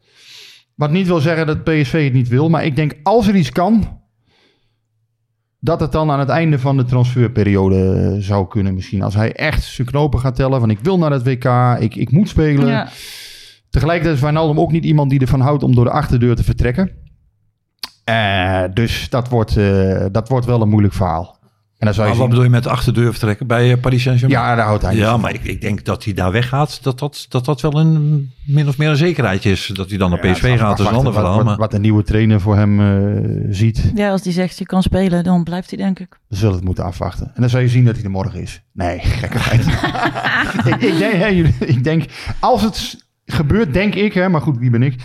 Wat 0.75 0.91
niet 0.91 1.07
wil 1.07 1.19
zeggen 1.19 1.47
dat 1.47 1.63
PSV 1.63 2.03
het 2.03 2.13
niet 2.13 2.27
wil, 2.27 2.49
maar 2.49 2.65
ik 2.65 2.75
denk 2.75 2.95
als 3.03 3.27
er 3.27 3.35
iets 3.35 3.51
kan, 3.51 4.01
dat 5.59 5.79
het 5.79 5.91
dan 5.91 6.11
aan 6.11 6.19
het 6.19 6.29
einde 6.29 6.59
van 6.59 6.77
de 6.77 6.85
transferperiode 6.85 7.93
eh, 7.93 8.23
zou 8.23 8.47
kunnen 8.47 8.73
misschien. 8.73 9.01
Als 9.01 9.15
hij 9.15 9.33
echt 9.33 9.63
zijn 9.63 9.87
knopen 9.87 10.19
gaat 10.19 10.35
tellen 10.35 10.59
van 10.59 10.69
ik 10.69 10.79
wil 10.79 10.97
naar 10.97 11.11
het 11.11 11.23
WK, 11.23 11.77
ik, 11.79 11.95
ik 11.95 12.11
moet 12.11 12.29
spelen. 12.29 12.67
Ja. 12.67 12.89
Tegelijkertijd 13.69 14.15
is 14.15 14.21
Wijnaldum 14.21 14.59
ook 14.59 14.71
niet 14.71 14.85
iemand 14.85 15.09
die 15.09 15.19
ervan 15.19 15.41
houdt 15.41 15.63
om 15.63 15.75
door 15.75 15.85
de 15.85 15.91
achterdeur 15.91 16.35
te 16.35 16.43
vertrekken. 16.43 16.91
Eh, 18.03 18.63
dus 18.73 19.09
dat 19.09 19.29
wordt, 19.29 19.57
eh, 19.57 20.05
dat 20.11 20.29
wordt 20.29 20.45
wel 20.45 20.61
een 20.61 20.69
moeilijk 20.69 20.93
verhaal. 20.93 21.38
En 21.79 21.85
dan 21.85 21.93
zou 21.93 22.07
je 22.07 22.13
Maar 22.13 22.21
wat 22.21 22.29
zien- 22.29 22.29
bedoel 22.29 22.43
je 22.43 22.49
met 22.49 22.63
de 22.63 22.69
achterdeur 22.77 23.11
vertrekken 23.11 23.47
bij 23.47 23.71
eh, 23.71 23.79
Paris 23.79 24.01
Saint-Germain? 24.03 24.41
Ja, 24.41 24.55
daar 24.55 24.65
houdt 24.65 24.81
hij 24.83 24.95
Ja, 24.95 25.17
maar 25.17 25.33
ik, 25.33 25.43
ik 25.43 25.61
denk 25.61 25.85
dat 25.85 26.03
hij 26.03 26.13
daar 26.13 26.31
weggaat, 26.31 26.83
dat 26.83 26.99
dat, 26.99 27.25
dat 27.29 27.45
dat 27.45 27.61
wel 27.61 27.79
een 27.79 28.31
min 28.45 28.67
of 28.67 28.77
meer 28.77 28.89
een 28.89 28.95
zekerheidje 28.95 29.51
is. 29.51 29.71
Dat 29.73 29.89
hij 29.89 29.97
dan 29.97 30.09
naar 30.09 30.25
Ja, 30.25 30.31
PSV 30.33 30.57
gaat, 30.57 30.77
dat 30.77 30.79
is 30.79 30.85
een 30.85 30.97
ander 30.97 30.97
afwachten 31.07 31.13
verhaal. 31.13 31.35
Wat, 31.35 31.43
Maar 31.45 31.53
wat, 31.57 31.59
wat 31.59 31.71
de 31.71 31.79
nieuwe 31.79 32.03
trainer 32.03 32.41
voor 32.41 32.55
hem 32.55 32.79
eh, 32.79 33.47
ziet, 33.49 33.91
Ja, 33.95 34.09
als 34.11 34.21
die 34.21 34.33
zegt 34.33 34.57
je 34.57 34.65
kan 34.65 34.81
spelen, 34.83 35.23
dan 35.23 35.43
blijft 35.43 35.69
hij 35.69 35.77
denk 35.79 35.99
ik. 35.99 36.19
we 36.27 36.35
zullen 36.35 36.55
het 36.55 36.63
moeten 36.63 36.83
afwachten. 36.83 37.25
En 37.35 37.41
dan 37.41 37.49
zal 37.49 37.59
je 37.59 37.67
zien 37.67 37.85
dat 37.85 37.95
hij 37.95 38.03
er 38.03 38.09
morgen 38.11 38.41
is. 38.41 38.61
Nee, 38.73 38.99
gekkigheid. 38.99 39.65
ik, 40.73 40.81
ik, 40.81 40.97
denk, 40.97 41.13
hè, 41.13 41.27
jullie- 41.27 41.55
ik 41.59 41.83
denk, 41.83 42.03
als 42.39 42.61
het 42.61 43.05
gebeurt, 43.25 43.73
denk 43.73 43.95
ik, 43.95 44.13
hè, 44.13 44.29
maar 44.29 44.41
goed, 44.41 44.57
wie 44.57 44.69
ben 44.69 44.83
ik, 44.83 44.95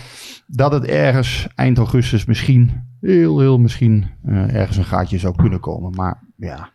dat 0.47 0.73
het 0.73 0.85
ergens 0.85 1.47
eind 1.55 1.79
augustus 1.79 2.25
misschien, 2.25 2.71
heel, 3.07 3.41
heel 3.41 3.59
misschien, 3.59 4.11
eh, 4.27 4.55
ergens 4.55 4.77
een 4.77 4.85
gaatje 4.85 5.19
zou 5.19 5.35
kunnen 5.37 5.61
komen. 5.61 5.93
Maar 5.95 6.21
ja, 6.37 6.69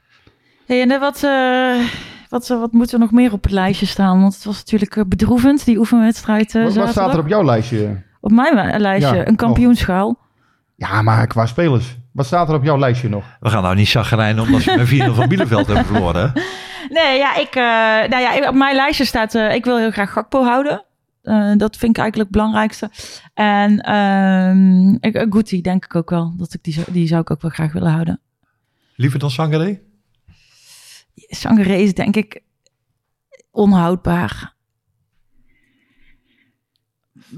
Hey, 0.65 0.81
en 0.81 0.91
eh, 0.91 0.99
wat, 0.99 1.23
eh, 1.23 1.75
wat, 2.29 2.47
wat 2.47 2.71
moet 2.71 2.91
er 2.91 2.99
nog 2.99 3.11
meer 3.11 3.31
op 3.31 3.43
het 3.43 3.51
lijstje 3.51 3.85
staan? 3.85 4.21
Want 4.21 4.33
het 4.33 4.43
was 4.43 4.57
natuurlijk 4.57 4.95
eh, 4.95 5.03
bedroevend, 5.07 5.65
die 5.65 5.77
oefenwedstrijd 5.77 6.53
wat, 6.53 6.73
wat 6.73 6.89
staat 6.89 7.13
er 7.13 7.19
op 7.19 7.27
jouw 7.27 7.43
lijstje? 7.43 8.03
Op 8.21 8.31
mijn 8.31 8.81
lijstje, 8.81 9.15
Ja, 9.15 9.27
een 9.27 9.35
kampioenschaal. 9.35 10.17
Ja, 10.75 11.01
maar 11.01 11.27
qua 11.27 11.45
spelers. 11.45 11.97
Wat 12.11 12.25
staat 12.25 12.49
er 12.49 12.55
op 12.55 12.63
jouw 12.63 12.77
lijstje 12.77 13.09
nog? 13.09 13.23
we 13.39 13.49
gaan 13.49 13.63
nou 13.63 13.75
niet 13.75 13.89
chagrijnen 13.89 14.43
omdat 14.43 14.61
ze 14.61 14.75
met 14.77 14.87
4 14.97 15.13
van 15.13 15.27
Bielefeld 15.27 15.67
hebben 15.67 15.85
verloren. 15.85 16.33
Nee, 16.89 17.17
ja, 17.17 17.35
ik, 17.35 17.55
eh, 17.55 18.09
nou 18.09 18.21
ja, 18.21 18.47
op 18.49 18.55
mijn 18.55 18.75
lijstje 18.75 19.05
staat, 19.05 19.35
eh, 19.35 19.53
ik 19.53 19.65
wil 19.65 19.77
heel 19.77 19.91
graag 19.91 20.11
Gakpo 20.11 20.43
houden. 20.43 20.83
Eh, 21.29 21.51
dat 21.57 21.77
vind 21.77 21.97
ik 21.97 22.01
eigenlijk 22.01 22.15
het 22.17 22.31
belangrijkste. 22.31 22.89
En 23.33 23.79
ehm 23.81 24.89
ik, 24.99 25.15
eh, 25.15 25.25
Guti 25.29 25.61
denk 25.61 25.85
ik 25.85 25.95
ook 25.95 26.09
wel. 26.09 26.33
Dat 26.37 26.53
ik 26.53 26.63
die, 26.63 26.73
zou- 26.73 26.91
die 26.91 27.07
zou 27.07 27.21
ik 27.21 27.31
ook 27.31 27.41
wel 27.41 27.51
graag 27.51 27.73
willen 27.73 27.91
houden. 27.91 28.19
Liever 28.95 29.19
dan 29.19 29.31
Sangaré? 29.31 29.79
Sangaré 31.15 31.73
is 31.75 31.93
denk 31.93 32.15
ik 32.15 32.41
onhoudbaar. 33.51 34.53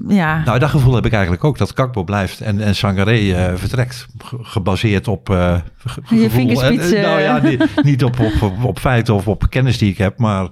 Ja, 0.08 0.44
Nou, 0.44 0.58
dat 0.58 0.70
gevoel 0.70 0.94
heb 0.94 1.06
ik 1.06 1.12
eigenlijk 1.12 1.44
ook, 1.44 1.58
dat 1.58 1.72
Kakpo 1.72 2.04
blijft 2.04 2.40
en, 2.40 2.60
en 2.60 2.74
Sangaré 2.74 3.32
eh, 3.34 3.54
vertrekt. 3.56 4.06
Ge- 4.18 4.38
gebaseerd 4.44 5.08
op 5.08 5.30
eh, 5.30 5.60
ge- 5.76 6.00
Je 6.16 6.22
gevoel. 6.30 6.62
En, 6.62 7.02
nou 7.02 7.20
ja, 7.20 7.38
niet, 7.38 7.82
niet 7.82 8.04
op, 8.04 8.18
op, 8.20 8.42
op, 8.42 8.64
op 8.64 8.78
feiten 8.78 9.14
of 9.14 9.28
op 9.28 9.46
kennis 9.50 9.78
die 9.78 9.90
ik 9.90 9.98
heb, 9.98 10.18
maar 10.18 10.48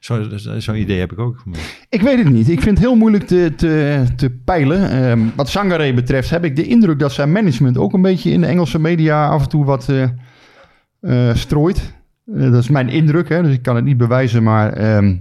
zo- 0.00 0.36
zo- 0.36 0.58
zo'n 0.60 0.76
idee 0.76 0.98
heb 0.98 1.12
ik 1.12 1.18
ook. 1.18 1.42
Ik 1.88 2.00
weet 2.02 2.18
het 2.18 2.28
niet. 2.30 2.48
Ik 2.48 2.60
vind 2.60 2.78
het 2.78 2.86
heel 2.86 2.96
moeilijk 2.96 3.26
te, 3.26 3.52
te, 4.16 4.30
peilen. 4.44 4.90
Ehm, 4.90 5.20
wat 5.36 5.48
Sangaré 5.48 5.92
betreft 5.94 6.30
heb 6.30 6.44
ik 6.44 6.56
de 6.56 6.66
indruk 6.66 6.98
dat 6.98 7.12
zijn 7.12 7.32
management 7.32 7.78
ook 7.78 7.92
een 7.92 8.02
beetje 8.02 8.30
in 8.30 8.40
de 8.40 8.46
Engelse 8.46 8.78
media 8.78 9.28
af 9.28 9.42
en 9.42 9.48
toe 9.48 9.64
wat 9.64 9.88
eh, 9.88 10.02
eh, 11.00 11.34
strooit. 11.34 11.94
Eh, 12.34 12.40
dat 12.50 12.62
is 12.62 12.68
mijn 12.68 12.88
indruk, 12.88 13.28
hè, 13.28 13.42
dus 13.42 13.52
ik 13.52 13.62
kan 13.62 13.76
het 13.76 13.84
niet 13.84 13.96
bewijzen. 13.96 14.42
Maar 14.42 14.72
ehm, 14.72 15.16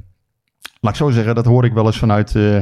laat 0.80 0.92
ik 0.92 0.96
zo 0.98 1.10
zeggen, 1.10 1.36
dat 1.36 1.46
hoor 1.46 1.66
ik 1.66 1.74
wel 1.74 1.86
eens 1.86 1.98
vanuit... 2.00 2.36
eh, 2.36 2.58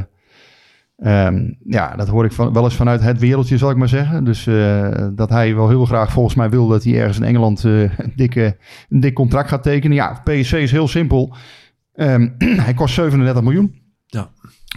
ehm, 0.98 1.52
ja, 1.66 1.96
dat 1.96 2.08
hoor 2.08 2.26
ik 2.26 2.32
wel 2.32 2.64
eens 2.64 2.76
vanuit 2.76 3.02
het 3.02 3.20
wereldje, 3.20 3.58
zal 3.58 3.70
ik 3.70 3.78
maar 3.78 3.90
zeggen. 3.90 4.24
Dus 4.24 4.48
eh, 4.48 5.08
dat 5.14 5.30
hij 5.30 5.56
wel 5.56 5.70
heel 5.70 5.86
graag 5.86 6.12
volgens 6.12 6.36
mij 6.36 6.50
wil 6.50 6.68
dat 6.68 6.84
hij 6.84 6.94
ergens 7.00 7.18
in 7.18 7.24
Engeland 7.24 7.66
eh, 7.66 7.82
een, 7.82 8.14
dikke, 8.16 8.58
een 8.90 9.00
dik 9.00 9.14
contract 9.14 9.50
gaat 9.50 9.64
tekenen. 9.64 9.96
Ja, 9.98 10.22
PSV 10.24 10.54
is 10.54 10.72
heel 10.72 10.88
simpel. 10.88 11.36
Ehm, 11.96 12.30
hij 12.66 12.74
kost 12.74 12.94
37 12.94 13.44
miljoen. 13.44 13.84
Ja. 14.06 14.30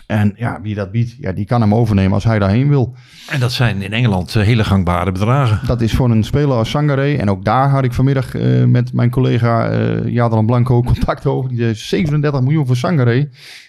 En 0.07 0.33
ja, 0.37 0.61
wie 0.63 0.75
dat 0.75 0.91
biedt, 0.91 1.17
ja, 1.21 1.33
die 1.33 1.45
kan 1.45 1.61
hem 1.61 1.75
overnemen 1.75 2.13
als 2.13 2.25
hij 2.25 2.39
daarheen 2.39 2.69
wil. 2.69 2.95
En 3.31 3.41
dat 3.41 3.53
zijn 3.53 3.83
in 3.83 3.93
Engeland 3.93 4.37
eh, 4.37 4.43
hele 4.43 4.65
gangbare 4.65 5.13
bedragen. 5.13 5.67
Dat 5.67 5.81
is 5.81 5.93
voor 5.93 6.11
een 6.11 6.25
speler 6.25 6.57
als 6.57 6.71
Sangaré. 6.71 7.15
En 7.15 7.31
ook 7.31 7.45
daar 7.45 7.69
had 7.69 7.85
ik 7.85 7.93
vanmiddag 7.93 8.35
eh, 8.35 8.65
met 8.65 8.93
mijn 8.93 9.11
collega 9.11 9.71
eh 9.71 10.09
Jadran 10.09 10.47
Blanco 10.47 10.83
contact 10.93 11.27
over. 11.27 11.49
Die 11.49 11.59
zei 11.59 11.75
37 11.75 12.41
miljoen 12.41 12.67
voor 12.67 12.77
Sangaré. 12.77 13.29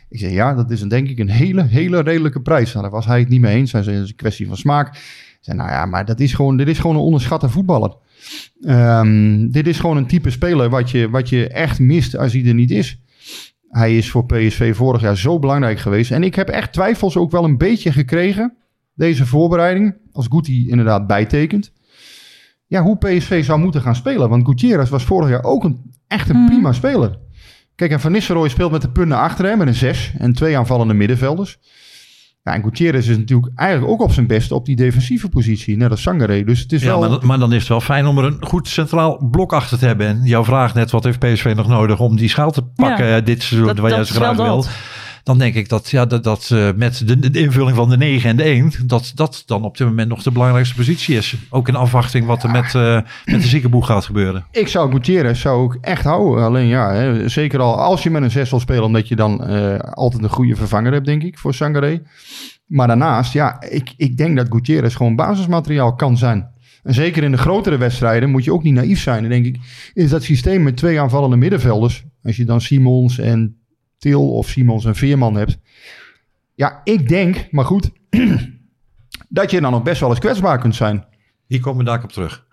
Ik 0.10 0.20
zei 0.20 0.34
ja, 0.34 0.54
dat 0.54 0.72
is 0.72 0.82
een, 0.82 0.88
denk 0.88 1.08
ik 1.08 1.20
een 1.20 1.30
hele, 1.30 1.64
hele 1.64 2.02
redelijke 2.02 2.42
prijs. 2.42 2.72
Nou, 2.72 2.82
daar 2.82 2.94
was 2.94 3.06
hij 3.06 3.20
het 3.20 3.30
niet 3.30 3.42
mee 3.42 3.56
eens. 3.56 3.72
Hij 3.72 3.84
zei, 3.84 3.96
het 3.96 4.06
is 4.06 4.12
een 4.12 4.16
kwestie 4.16 4.48
van 4.48 4.58
smaak. 4.58 4.96
Ik 4.96 5.38
zei, 5.46 5.58
nou 5.58 5.70
ja, 5.70 5.86
maar 5.86 6.06
dat 6.06 6.20
is 6.20 6.34
gewoon, 6.34 6.58
dit 6.58 6.68
is 6.68 6.80
gewoon 6.80 6.96
een 6.96 7.02
onderschatte 7.02 7.50
voetballer. 7.50 7.96
Ehm, 8.62 9.50
dit 9.50 9.68
is 9.68 9.80
gewoon 9.80 9.98
een 9.98 10.08
type 10.08 10.30
speler 10.30 10.70
wat 10.70 10.92
je, 10.92 11.10
wat 11.10 11.30
je 11.30 11.48
echt 11.48 11.80
mist 11.80 12.18
als 12.18 12.34
hij 12.34 12.46
er 12.46 12.54
niet 12.54 12.72
is. 12.72 13.00
Hij 13.70 13.98
is 13.98 14.10
voor 14.10 14.26
PSV 14.26 14.76
vorig 14.76 15.02
jaar 15.02 15.18
zo 15.18 15.40
belangrijk 15.40 15.80
geweest. 15.80 16.12
En 16.12 16.24
ik 16.24 16.36
heb 16.36 16.50
echt 16.50 16.74
twijfels 16.74 17.18
ook 17.18 17.32
wel 17.32 17.44
een 17.44 17.58
beetje 17.58 17.92
gekregen. 17.92 18.58
Deze 18.94 19.26
voorbereiding. 19.26 19.96
Als 20.12 20.28
Guti 20.30 20.70
inderdaad 20.70 21.08
bijtekent. 21.08 21.72
Ja, 22.66 22.82
hoe 22.82 22.98
PSV 22.98 23.46
zou 23.46 23.60
moeten 23.60 23.82
gaan 23.82 23.96
spelen. 23.96 24.30
Want 24.30 24.46
Gutierrez 24.46 24.90
was 24.90 25.04
vorig 25.04 25.30
jaar 25.30 25.44
ook 25.44 25.64
een, 25.64 25.92
echt 26.08 26.30
een 26.30 26.46
prima 26.46 26.74
speler. 26.74 27.20
Kijk, 27.76 27.92
en 27.92 28.00
Van 28.00 28.12
Nistelrooy 28.12 28.50
speelt 28.50 28.72
met 28.72 28.82
de 28.82 28.90
punten 28.92 29.18
achter 29.18 29.46
hem. 29.46 29.58
Met 29.58 29.68
een 29.68 29.74
6 29.74 30.14
en 30.18 30.34
twee 30.34 30.58
aanvallende 30.58 30.94
middenvelders. 30.94 31.60
Ja, 32.50 32.56
en 32.56 32.64
Gutierrez 32.64 33.08
is 33.08 33.18
natuurlijk 33.18 33.52
eigenlijk 33.56 33.92
ook 33.92 34.02
op 34.02 34.12
zijn 34.12 34.28
best 34.28 34.52
op 34.52 34.66
die 34.66 34.76
defensieve 34.76 35.30
positie. 35.30 35.78
Net 35.78 35.92
als 35.92 36.02
Sangaré. 36.02 36.44
Dus 36.44 36.60
het 36.60 36.72
is 36.72 36.82
Ja, 36.82 36.88
wel... 36.88 37.00
maar, 37.00 37.10
dan- 37.10 37.20
maar 37.24 37.40
dan 37.40 37.54
is 37.54 37.60
het 37.60 37.68
wel 37.68 37.82
fijn 37.82 38.06
om 38.06 38.18
er 38.18 38.24
een 38.24 38.38
goed 38.40 38.68
centraal 38.68 39.28
blok 39.32 39.54
achter 39.54 39.78
te 39.80 39.86
hebben. 39.86 40.08
En 40.08 40.22
jouw 40.24 40.44
vraag 40.44 40.74
net, 40.74 40.92
wat 40.92 41.04
heeft 41.04 41.20
PSV 41.20 41.54
nog 41.56 41.68
nodig 41.68 42.00
om 42.00 42.16
die 42.16 42.30
schaal 42.30 42.52
te 42.52 42.62
pakken 42.76 43.06
Ja, 43.08 43.18
eh, 43.18 43.26
dit 43.26 43.44
seizoen, 43.44 43.68
dat- 43.68 43.78
wat 43.78 43.92
jij 43.92 44.04
zo 44.04 44.20
wel 44.20 44.34
graag 44.34 44.46
wil. 44.48 44.66
Dan 45.30 45.38
denk 45.38 45.56
ik 45.56 45.70
dat, 45.70 45.90
ja, 45.90 46.06
dat, 46.06 46.24
dat 46.24 46.50
eh, 46.54 46.70
met 46.76 47.04
de, 47.06 47.40
invulling 47.40 47.76
van 47.76 47.90
de 47.90 47.98
9 47.98 48.30
en 48.30 48.36
de 48.36 48.44
1, 48.44 48.72
dat 48.86 49.12
dat 49.16 49.44
dan 49.46 49.64
op 49.64 49.78
dit 49.78 49.88
moment 49.88 50.10
nog 50.10 50.24
de 50.24 50.32
belangrijkste 50.32 50.76
positie 50.76 51.16
is. 51.16 51.36
Ook 51.50 51.68
in 51.68 51.76
afwachting 51.76 52.26
wat 52.26 52.44
er 52.44 52.50
met, 52.50 52.76
eh, 52.76 53.02
met 53.26 53.42
de 53.42 53.48
ziekenboeg 53.48 53.86
gaat 53.86 54.06
gebeuren. 54.06 54.46
Ik 54.52 54.68
zou 54.68 54.92
Gutierrez 54.92 55.42
zou 55.42 55.66
ik 55.66 55.86
echt 55.86 56.04
houden. 56.04 56.44
Alleen 56.44 56.68
ja, 56.68 56.94
hè, 56.94 57.30
zeker 57.30 57.60
al 57.60 57.76
als 57.76 58.04
je 58.04 58.10
met 58.10 58.22
een 58.22 58.32
6 58.32 58.50
wil 58.50 58.60
spelen, 58.60 58.84
omdat 58.84 59.08
je 59.08 59.16
dan 59.16 59.46
eh, 59.46 59.80
altijd 59.80 60.24
een 60.24 60.30
goede 60.30 60.56
vervanger 60.56 60.94
hebt, 60.94 61.06
denk 61.06 61.24
ik, 61.24 61.38
voor 61.38 61.54
Sangaré. 61.54 62.02
Maar 62.66 62.88
daarnaast, 62.88 63.34
ja, 63.34 63.62
ik, 63.62 63.94
ik 63.98 64.18
denk 64.18 64.38
dat 64.38 64.48
Gutierrez 64.50 64.96
gewoon 64.96 65.16
basismateriaal 65.16 65.96
kan 65.96 66.18
zijn. 66.18 66.50
En 66.84 66.94
zeker 66.94 67.24
in 67.24 67.32
de 67.32 67.38
grotere 67.38 67.78
wedstrijden 67.78 68.30
moet 68.30 68.44
je 68.44 68.54
ook 68.54 68.64
niet 68.64 68.74
naïef 68.74 69.02
zijn. 69.02 69.30
Denk 69.30 69.46
ik, 69.46 69.58
is 69.94 70.10
dat 70.10 70.24
systeem 70.24 70.64
met 70.64 70.78
twee 70.78 71.00
aanvallende 71.00 71.36
middenvelders, 71.36 72.04
als 72.24 72.36
je 72.36 72.46
dan 72.46 72.62
Simons 72.62 73.20
en 73.20 73.59
Til 74.00 74.32
of 74.32 74.48
Simons 74.48 74.86
en 74.86 74.96
Veerman 74.96 75.36
hebt. 75.36 75.58
Ja, 76.56 76.82
ik 76.84 77.08
denk, 77.08 77.48
maar 77.52 77.66
goed, 77.66 77.90
dat 79.30 79.52
je 79.52 79.62
dan 79.62 79.72
nog 79.72 79.84
best 79.84 80.00
wel 80.00 80.10
eens 80.10 80.20
kwetsbaar 80.20 80.60
kunt 80.60 80.76
zijn. 80.76 81.06
Hier 81.48 81.60
komen 81.60 81.80
we 81.80 81.92
daar 81.92 82.04
op 82.04 82.12
terug. 82.12 82.48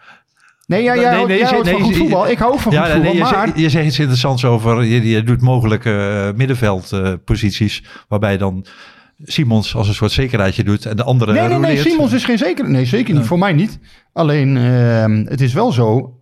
Nee, 0.67 0.83
ja, 0.83 0.95
houdt- 1.13 1.29
jij 1.29 1.39
je- 1.39 1.45
houdt 1.45 1.69
van 1.69 1.81
goed 1.83 1.97
voetbal. 1.97 2.29
Ik 2.29 2.39
hou 2.39 2.59
van 2.61 2.73
ja, 2.73 2.83
goed 2.83 2.93
voetbal, 2.93 3.13
nee, 3.13 3.23
je, 3.23 3.31
maar... 3.33 3.47
zegt, 3.47 3.59
je 3.59 3.69
zegt 3.71 3.87
iets 3.87 3.99
interessants 3.99 4.45
over, 4.45 4.85
je, 4.85 5.09
je 5.09 5.23
doet 5.23 5.41
mogelijke 5.41 5.91
eh, 6.31 6.39
middenveldposities, 6.39 7.85
waarbij 8.09 8.33
je 8.33 8.39
dan 8.39 8.67
Simons 9.25 9.75
als 9.75 9.89
een 9.89 9.95
soort 9.95 10.13
zekerheidje 10.13 10.65
doet 10.65 10.87
en 10.87 10.97
de 10.97 11.03
andere 11.03 11.33
Nee, 11.33 11.49
nee, 11.49 11.59
nee. 11.59 11.77
Simons 11.79 12.13
is 12.13 12.25
geen 12.25 12.39
zeker. 12.39 12.71
Nee, 12.71 12.85
zeker 12.85 13.15
niet. 13.15 13.25
Voor 13.27 13.39
mij 13.39 13.53
niet. 13.53 13.79
Alleen, 14.13 14.57
ehm, 14.57 15.25
het 15.25 15.41
is 15.41 15.53
wel 15.53 15.73
zo. 15.73 16.19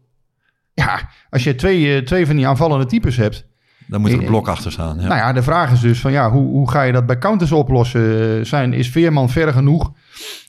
Ja, 0.75 1.11
als 1.31 1.45
je 1.45 1.55
twee, 1.55 1.95
eh, 1.97 2.03
twee 2.03 2.27
van 2.27 2.37
die 2.37 2.47
aanvallende 2.47 2.87
types 2.87 3.17
hebt. 3.17 3.47
Dan 3.87 4.01
moet 4.01 4.11
er 4.11 4.17
een 4.17 4.23
Eh, 4.23 4.29
blok 4.29 4.49
achter 4.49 4.73
staan. 4.73 4.97
Ja. 5.01 5.07
Nou 5.07 5.17
ja, 5.17 5.33
de 5.33 5.43
vraag 5.43 5.73
is 5.73 5.81
dus 5.81 6.01
van 6.01 6.13
ja, 6.13 6.31
hoe, 6.31 6.47
hoe 6.47 6.71
ga 6.71 6.83
je 6.83 6.93
dat 6.93 7.07
bij 7.07 7.19
counters 7.19 7.53
oplossen? 7.53 8.47
Zijn, 8.47 8.73
is 8.73 8.89
Veerman 8.91 9.31
ver 9.31 9.53
genoeg 9.53 9.93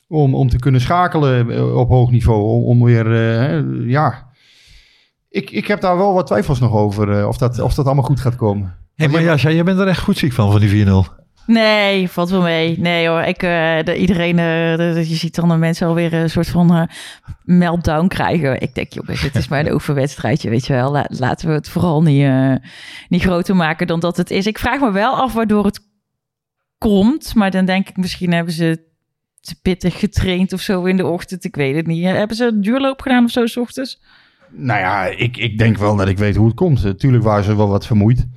om, 0.08 0.36
om 0.36 0.50
te 0.50 0.60
kunnen 0.60 0.82
schakelen 0.82 1.52
eh, 1.52 1.78
op 1.78 1.90
hoog 1.90 2.12
niveau? 2.12 2.44
Om, 2.44 2.64
om 2.64 2.84
weer, 2.84 3.12
eh, 3.12 3.90
ja. 3.90 4.28
Ik, 5.30 5.52
ik 5.52 5.68
heb 5.68 5.82
daar 5.82 5.98
wel 5.98 6.14
wat 6.14 6.28
twijfels 6.28 6.60
nog 6.60 6.74
over 6.74 7.28
of, 7.28 7.38
dat, 7.38 7.60
of 7.60 7.74
dat 7.74 7.86
allemaal 7.86 8.04
goed 8.04 8.20
gaat 8.20 8.36
komen. 8.36 8.76
Hey, 8.96 9.08
maar 9.08 9.22
ja, 9.22 9.36
jij 9.36 9.64
bent 9.64 9.80
er 9.80 9.88
echt 9.88 10.02
goed 10.02 10.18
ziek 10.18 10.34
van, 10.34 10.52
van 10.52 10.60
die 10.60 10.86
4-0. 10.86 10.90
Nee, 11.48 12.10
valt 12.10 12.30
wel 12.30 12.42
mee. 12.42 12.80
Nee 12.80 13.08
hoor, 13.08 13.22
ik, 13.22 13.44
eh, 13.44 13.84
de, 13.84 13.96
iedereen, 13.98 14.36
de- 14.36 15.04
je 15.08 15.16
ziet 15.16 15.36
dan 15.36 15.50
de 15.50 15.56
mensen 15.56 15.88
alweer 15.88 16.14
een 16.14 16.30
soort 16.30 16.48
van 16.50 16.74
eh, 16.76 16.84
meltdown 17.44 18.08
krijgen. 18.08 18.62
Ik 18.62 18.76
denk, 18.76 18.94
jongens, 18.94 19.22
het 19.22 19.36
is 19.36 19.48
maar 19.48 19.60
een 19.66 19.74
oefenwedstrijdje, 19.80 20.50
weet 20.50 20.66
je 20.68 20.74
wel. 20.74 20.92
La- 20.92 21.06
laten 21.10 21.48
we 21.48 21.54
het 21.54 21.70
vooral 21.70 22.02
niet, 22.04 22.30
niet 23.10 23.22
groter 23.22 23.56
maken 23.56 23.88
dan 23.88 24.00
dat 24.00 24.18
het 24.18 24.32
is. 24.32 24.46
Ik 24.46 24.60
vraag 24.60 24.80
me 24.80 24.92
wel 24.92 25.16
af 25.16 25.34
waardoor 25.34 25.66
het 25.66 25.80
komt, 26.78 27.36
maar 27.36 27.52
dan 27.52 27.66
denk 27.66 27.90
ik 27.90 27.98
misschien 27.98 28.34
hebben 28.34 28.54
ze 28.54 28.84
te 29.42 29.56
pittig 29.62 30.00
getraind 30.00 30.54
of 30.54 30.62
zo 30.62 30.84
in 30.84 30.98
de 30.98 31.06
ochtend. 31.06 31.44
Ik 31.44 31.56
weet 31.56 31.76
het 31.76 31.88
niet. 31.88 32.04
Hebben 32.04 32.38
ze 32.38 32.46
een 32.46 32.62
duurloop 32.62 33.02
gedaan 33.02 33.24
of 33.24 33.32
zo 33.32 33.46
s 33.46 33.58
ochtends? 33.58 34.02
Nou 34.52 34.80
ja, 34.80 35.06
ik, 35.06 35.38
ik 35.38 35.58
denk 35.58 35.78
wel 35.78 35.96
dat 35.96 36.08
ik 36.08 36.18
weet 36.18 36.36
hoe 36.36 36.46
het 36.48 36.56
komt. 36.56 36.84
Natuurlijk 36.84 37.24
waren 37.24 37.44
ze 37.44 37.56
wel 37.56 37.68
wat 37.68 37.86
vermoeid. 37.86 38.28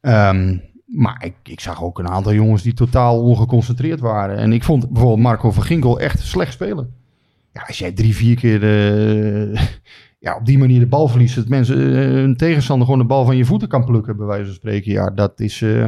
Ehm, 0.00 0.56
maar 0.92 1.24
ik, 1.24 1.34
ik 1.42 1.60
zag 1.60 1.82
ook 1.82 1.98
een 1.98 2.08
aantal 2.08 2.32
jongens 2.32 2.62
die 2.62 2.74
totaal 2.74 3.22
ongeconcentreerd 3.22 4.00
waren. 4.00 4.36
En 4.36 4.52
ik 4.52 4.64
vond 4.64 4.88
bijvoorbeeld 4.88 5.22
Marco 5.22 5.50
van 5.50 5.62
Ginkel 5.62 6.00
echt 6.00 6.20
slecht 6.20 6.52
spelen. 6.52 6.94
Ja, 7.52 7.64
als 7.66 7.78
jij 7.78 7.92
drie, 7.92 8.14
vier 8.16 8.36
keer 8.36 8.62
eh, 8.62 9.60
ja, 10.26 10.36
op 10.36 10.46
die 10.46 10.58
manier 10.58 10.80
de 10.80 10.86
bal 10.86 11.08
verliest... 11.08 11.34
dat 11.34 11.48
mensen, 11.48 11.94
eh, 11.96 12.22
een 12.22 12.36
tegenstander 12.36 12.86
gewoon 12.86 13.00
de 13.00 13.06
bal 13.06 13.24
van 13.24 13.36
je 13.36 13.44
voeten 13.44 13.68
kan 13.68 13.84
plukken, 13.84 14.16
bij 14.16 14.26
wijze 14.26 14.44
van 14.44 14.54
spreken. 14.54 14.92
Ja, 14.92 15.10
dat 15.10 15.40
is 15.40 15.62
eh, 15.62 15.84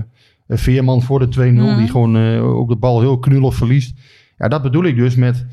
een 0.47 0.59
Veerman 0.59 1.03
voor 1.03 1.19
de 1.19 1.29
2-0, 1.29 1.39
Mhm. 1.39 1.79
die 1.79 1.91
gewoon 1.91 2.39
ook 2.39 2.69
de 2.69 2.77
bal 2.77 3.01
heel 3.01 3.19
knullig 3.19 3.55
verliest. 3.55 3.99
Ja, 4.39 4.49
dat 4.49 4.63
bedoel 4.63 4.85
ik 4.85 4.97
dus 4.97 5.15
met... 5.15 5.47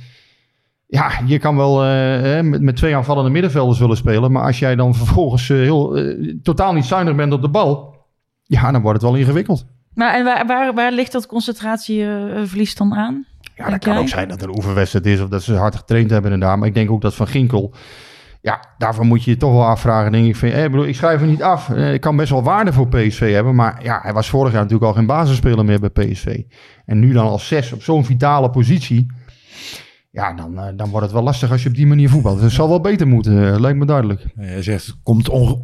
ja, 0.87 1.11
je 1.25 1.39
kan 1.39 1.55
wel 1.55 1.85
uh, 1.85 2.41
met, 2.41 2.61
met 2.61 2.75
twee 2.75 2.95
aanvallende 2.95 3.29
middenvelders 3.29 3.79
willen 3.79 3.97
spelen. 3.97 4.31
Maar 4.31 4.43
als 4.43 4.59
jij 4.59 4.75
dan 4.75 4.95
vervolgens 4.95 5.49
uh, 5.49 5.57
heel, 5.57 5.97
uh, 5.97 6.35
totaal 6.43 6.73
niet 6.73 6.85
zuinig 6.85 7.15
bent 7.15 7.33
op 7.33 7.41
de 7.41 7.49
bal. 7.49 7.90
Ja, 8.51 8.71
dan 8.71 8.81
wordt 8.81 9.01
het 9.01 9.11
wel 9.11 9.19
ingewikkeld. 9.19 9.65
Maar 9.93 10.13
en 10.13 10.23
waar, 10.23 10.45
waar, 10.45 10.73
waar 10.73 10.91
ligt 10.91 11.11
dat 11.11 11.25
concentratieverlies 11.25 12.75
dan 12.75 12.93
aan? 12.93 13.25
Ja, 13.55 13.69
dat 13.69 13.79
kan 13.79 13.93
jij? 13.93 14.01
ook 14.01 14.07
zijn 14.07 14.27
dat 14.27 14.41
er 14.41 14.49
een 14.49 14.55
oefenwedstrijd 14.55 15.05
is 15.05 15.21
of 15.21 15.29
dat 15.29 15.43
ze 15.43 15.53
hard 15.53 15.75
getraind 15.75 16.09
hebben 16.09 16.31
inderdaad. 16.31 16.57
Maar 16.57 16.67
ik 16.67 16.73
denk 16.73 16.91
ook 16.91 17.01
dat 17.01 17.15
Van 17.15 17.27
Ginkel... 17.27 17.73
Ja, 18.41 18.63
daarvan 18.77 19.07
moet 19.07 19.23
je 19.23 19.31
je 19.31 19.37
toch 19.37 19.51
wel 19.51 19.65
afvragen. 19.65 20.11
Denk 20.11 20.25
ik, 20.25 20.35
van, 20.35 20.49
eh, 20.49 20.63
bedoel, 20.63 20.85
ik 20.85 20.95
schrijf 20.95 21.19
hem 21.19 21.29
niet 21.29 21.43
af. 21.43 21.69
Eh, 21.69 21.93
ik 21.93 22.01
kan 22.01 22.15
best 22.15 22.29
wel 22.29 22.43
waarde 22.43 22.73
voor 22.73 22.87
PSV 22.87 23.33
hebben. 23.33 23.55
Maar 23.55 23.83
ja, 23.83 23.99
hij 24.01 24.13
was 24.13 24.29
vorig 24.29 24.51
jaar 24.51 24.61
natuurlijk 24.61 24.89
al 24.89 24.93
geen 24.93 25.05
basisspeler 25.05 25.65
meer 25.65 25.79
bij 25.79 25.89
PSV. 25.89 26.41
En 26.85 26.99
nu 26.99 27.13
dan 27.13 27.27
als 27.27 27.47
zes 27.47 27.73
op 27.73 27.83
zo'n 27.83 28.05
vitale 28.05 28.49
positie. 28.49 29.05
Ja, 30.11 30.33
dan, 30.33 30.53
uh, 30.53 30.67
dan 30.75 30.89
wordt 30.89 31.05
het 31.05 31.15
wel 31.15 31.23
lastig 31.23 31.51
als 31.51 31.63
je 31.63 31.69
op 31.69 31.75
die 31.75 31.87
manier 31.87 32.09
voetbalt. 32.09 32.41
Het 32.41 32.51
zal 32.51 32.69
wel 32.69 32.81
beter 32.81 33.07
moeten, 33.07 33.33
uh, 33.33 33.59
lijkt 33.59 33.79
me 33.79 33.85
duidelijk. 33.85 34.25
Hij 34.35 34.63
zegt, 34.63 34.97
komt 35.03 35.29
onge 35.29 35.59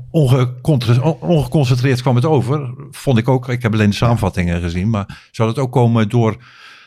ongeconcentreerd 1.20 2.02
kwam 2.02 2.16
het 2.16 2.26
over. 2.26 2.74
Vond 2.92 3.18
ik 3.18 3.28
ook. 3.28 3.50
Ik 3.50 3.62
heb 3.62 3.74
alleen 3.74 3.90
de 3.90 3.96
samenvattingen 3.96 4.62
gezien. 4.62 4.90
Maar 4.90 5.28
zou 5.32 5.50
het 5.50 5.58
ook 5.58 5.72
komen 5.72 6.10
door 6.10 6.38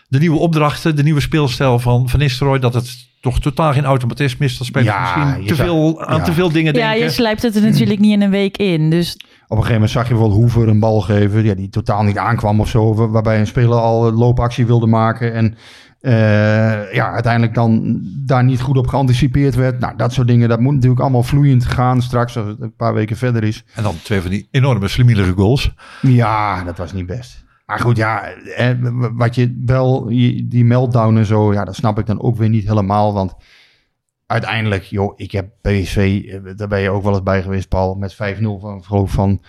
de 0.08 0.18
nieuwe 0.18 0.38
opdrachten, 0.38 0.96
de 0.96 1.02
nieuwe 1.02 1.20
speelstijl 1.20 1.78
van 1.78 2.08
Van 2.08 2.18
Nistelrooy, 2.18 2.58
dat 2.58 2.74
het 2.74 3.09
toch 3.20 3.40
totaal 3.40 3.72
geen 3.72 3.84
automatisme 3.84 4.44
is. 4.44 4.58
Dat 4.58 4.66
speelt 4.66 4.84
ja, 4.84 5.16
misschien 5.16 5.46
te 5.46 5.54
veel, 5.54 6.04
aan 6.04 6.16
ja. 6.16 6.24
te 6.24 6.32
veel 6.32 6.50
dingen 6.52 6.72
denken. 6.72 6.98
Ja, 6.98 7.04
je 7.04 7.10
slijpt 7.10 7.42
het 7.42 7.56
er 7.56 7.62
natuurlijk 7.62 8.00
niet 8.00 8.12
in 8.12 8.22
een 8.22 8.30
week 8.30 8.56
in. 8.56 8.90
Dus... 8.90 9.12
Op 9.14 9.56
een 9.56 9.64
gegeven 9.64 9.72
moment 9.72 9.90
zag 9.90 10.02
je 10.02 10.14
bijvoorbeeld 10.14 10.40
Hoever 10.40 10.68
een 10.68 10.80
bal 10.80 11.00
geven, 11.00 11.44
ja, 11.44 11.54
die 11.54 11.68
totaal 11.68 12.02
niet 12.02 12.18
aankwam 12.18 12.60
of 12.60 12.68
zo. 12.68 13.10
Waarbij 13.10 13.38
een 13.38 13.46
speler 13.46 13.78
al 13.78 14.12
loopactie 14.12 14.66
wilde 14.66 14.86
maken 14.86 15.34
en 15.34 15.56
uh, 16.00 16.92
ja, 16.92 17.12
uiteindelijk 17.12 17.54
dan 17.54 18.00
daar 18.26 18.44
niet 18.44 18.60
goed 18.60 18.76
op 18.76 18.86
geanticipeerd 18.86 19.54
werd. 19.54 19.80
Nou, 19.80 19.96
dat 19.96 20.12
soort 20.12 20.26
dingen, 20.26 20.48
dat 20.48 20.60
moet 20.60 20.74
natuurlijk 20.74 21.00
allemaal 21.00 21.22
vloeiend 21.22 21.64
gaan 21.64 22.02
straks 22.02 22.36
als 22.36 22.46
het 22.46 22.60
een 22.60 22.74
paar 22.76 22.94
weken 22.94 23.16
verder 23.16 23.44
is. 23.44 23.64
En 23.74 23.82
dan 23.82 23.94
twee 24.02 24.20
van 24.20 24.30
die 24.30 24.48
enorme 24.50 24.88
slimielige 24.88 25.32
goals. 25.32 25.74
Ja, 26.00 26.64
dat 26.64 26.78
was 26.78 26.92
niet 26.92 27.06
best. 27.06 27.44
Maar 27.70 27.80
goed, 27.80 27.96
ja, 27.96 28.32
wat 29.12 29.34
je 29.34 29.62
wel, 29.64 30.04
die 30.44 30.64
meltdown 30.64 31.16
en 31.16 31.26
zo, 31.26 31.52
ja, 31.52 31.64
dat 31.64 31.74
snap 31.74 31.98
ik 31.98 32.06
dan 32.06 32.20
ook 32.20 32.36
weer 32.36 32.48
niet 32.48 32.68
helemaal. 32.68 33.12
Want 33.12 33.34
uiteindelijk, 34.26 34.82
joh, 34.82 35.12
ik 35.16 35.32
heb 35.32 35.48
PSV, 35.60 36.22
eh, 36.28 36.56
daar 36.56 36.68
ben 36.68 36.80
je 36.80 36.90
ook 36.90 37.02
wel 37.02 37.12
eens 37.12 37.22
bij 37.22 37.42
geweest, 37.42 37.68
Paul, 37.68 37.94
met 37.94 38.14
5-0 38.14 38.58
van, 38.80 39.08
van 39.08 39.40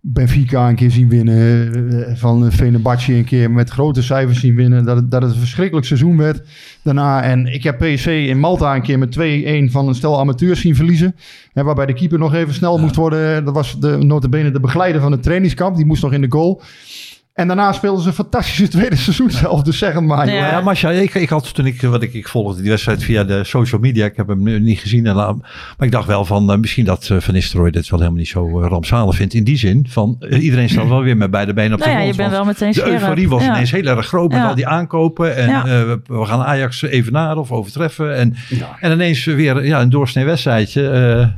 Benfica 0.00 0.68
een 0.68 0.74
keer 0.74 0.90
zien 0.90 1.08
winnen. 1.08 2.06
Eh, 2.06 2.16
van 2.16 2.52
Fenerbahce 2.52 3.12
een 3.12 3.24
keer 3.24 3.50
met 3.50 3.70
grote 3.70 4.02
cijfers 4.02 4.40
zien 4.40 4.54
winnen. 4.54 4.84
Dat 4.84 4.96
het, 4.96 5.10
dat 5.10 5.22
een 5.22 5.34
verschrikkelijk 5.34 5.86
seizoen 5.86 6.16
werd 6.16 6.42
daarna. 6.82 7.22
En 7.22 7.46
ik 7.46 7.62
heb 7.62 7.78
PSV 7.78 8.26
in 8.28 8.40
Malta 8.40 8.74
een 8.74 8.82
keer 8.82 8.98
met 8.98 9.10
2-1 9.10 9.70
van 9.70 9.88
een 9.88 9.94
stel 9.94 10.18
amateurs 10.18 10.60
zien 10.60 10.76
verliezen. 10.76 11.16
Hè, 11.52 11.62
waarbij 11.62 11.86
de 11.86 11.94
keeper 11.94 12.18
nog 12.18 12.34
even 12.34 12.54
snel 12.54 12.78
moest 12.78 12.96
worden. 12.96 13.44
Dat 13.44 13.54
was 13.54 13.80
de, 13.80 13.96
notabene 13.96 14.50
de 14.50 14.60
begeleider 14.60 15.00
van 15.00 15.12
het 15.12 15.22
trainingskamp. 15.22 15.76
Die 15.76 15.86
moest 15.86 16.02
nog 16.02 16.12
in 16.12 16.20
de 16.20 16.32
goal. 16.32 16.62
En 17.34 17.46
daarna 17.46 17.72
speelden 17.72 18.02
ze 18.02 18.08
een 18.08 18.14
fantastische 18.14 18.68
tweede 18.68 18.96
seizoen 18.96 19.30
zelf. 19.30 19.62
Dus 19.62 19.78
zeg 19.78 19.94
het 19.94 20.04
maar. 20.04 20.26
Ja, 20.26 20.50
ja 20.50 20.60
Masha, 20.60 20.90
ik, 20.90 21.14
ik 21.14 21.28
had 21.28 21.54
toen 21.54 21.66
ik, 21.66 21.80
wat 21.80 22.02
ik, 22.02 22.14
ik 22.14 22.28
volgde 22.28 22.60
die 22.60 22.70
wedstrijd 22.70 23.02
via 23.02 23.24
de 23.24 23.44
social 23.44 23.80
media. 23.80 24.04
Ik 24.04 24.16
heb 24.16 24.28
hem 24.28 24.42
nu 24.42 24.60
niet 24.60 24.78
gezien. 24.78 25.06
En, 25.06 25.14
maar 25.14 25.36
ik 25.78 25.90
dacht 25.90 26.06
wel 26.06 26.24
van, 26.24 26.50
uh, 26.50 26.56
misschien 26.56 26.84
dat 26.84 27.08
uh, 27.12 27.20
Van 27.20 27.34
Nistelrooy 27.34 27.70
dit 27.70 27.88
wel 27.88 27.98
helemaal 27.98 28.20
niet 28.20 28.28
zo 28.28 28.60
uh, 28.60 28.66
rampzalig 28.68 29.16
vindt. 29.16 29.34
In 29.34 29.44
die 29.44 29.56
zin 29.56 29.86
van, 29.88 30.16
iedereen 30.40 30.68
staat 30.68 30.88
wel 30.88 31.02
weer 31.02 31.16
met 31.16 31.30
beide 31.30 31.52
benen 31.52 31.72
op 31.72 31.78
de 31.78 31.84
nou 31.84 31.98
grond. 31.98 32.16
Ja, 32.16 32.24
je 32.24 32.30
bent 32.30 32.44
wel 32.44 32.52
meteen 32.52 32.72
De 32.72 32.92
euforie 32.92 33.28
was 33.28 33.44
ineens 33.44 33.70
heel 33.70 33.86
erg 33.86 34.06
groot 34.06 34.32
met 34.32 34.42
al 34.42 34.54
die 34.54 34.66
aankopen. 34.66 35.36
En 35.36 35.62
we, 35.62 36.00
we, 36.06 36.24
gaan 36.24 36.42
Ajax 36.42 36.82
evenaren 36.82 37.38
of 37.38 37.52
overtreffen. 37.52 38.16
En, 38.16 38.34
en 38.80 38.92
ineens 38.92 39.24
weer 39.24 39.64
ja, 39.64 39.80
een 39.80 39.90
doorsnee 39.90 40.24
wedstrijdje. 40.24 41.32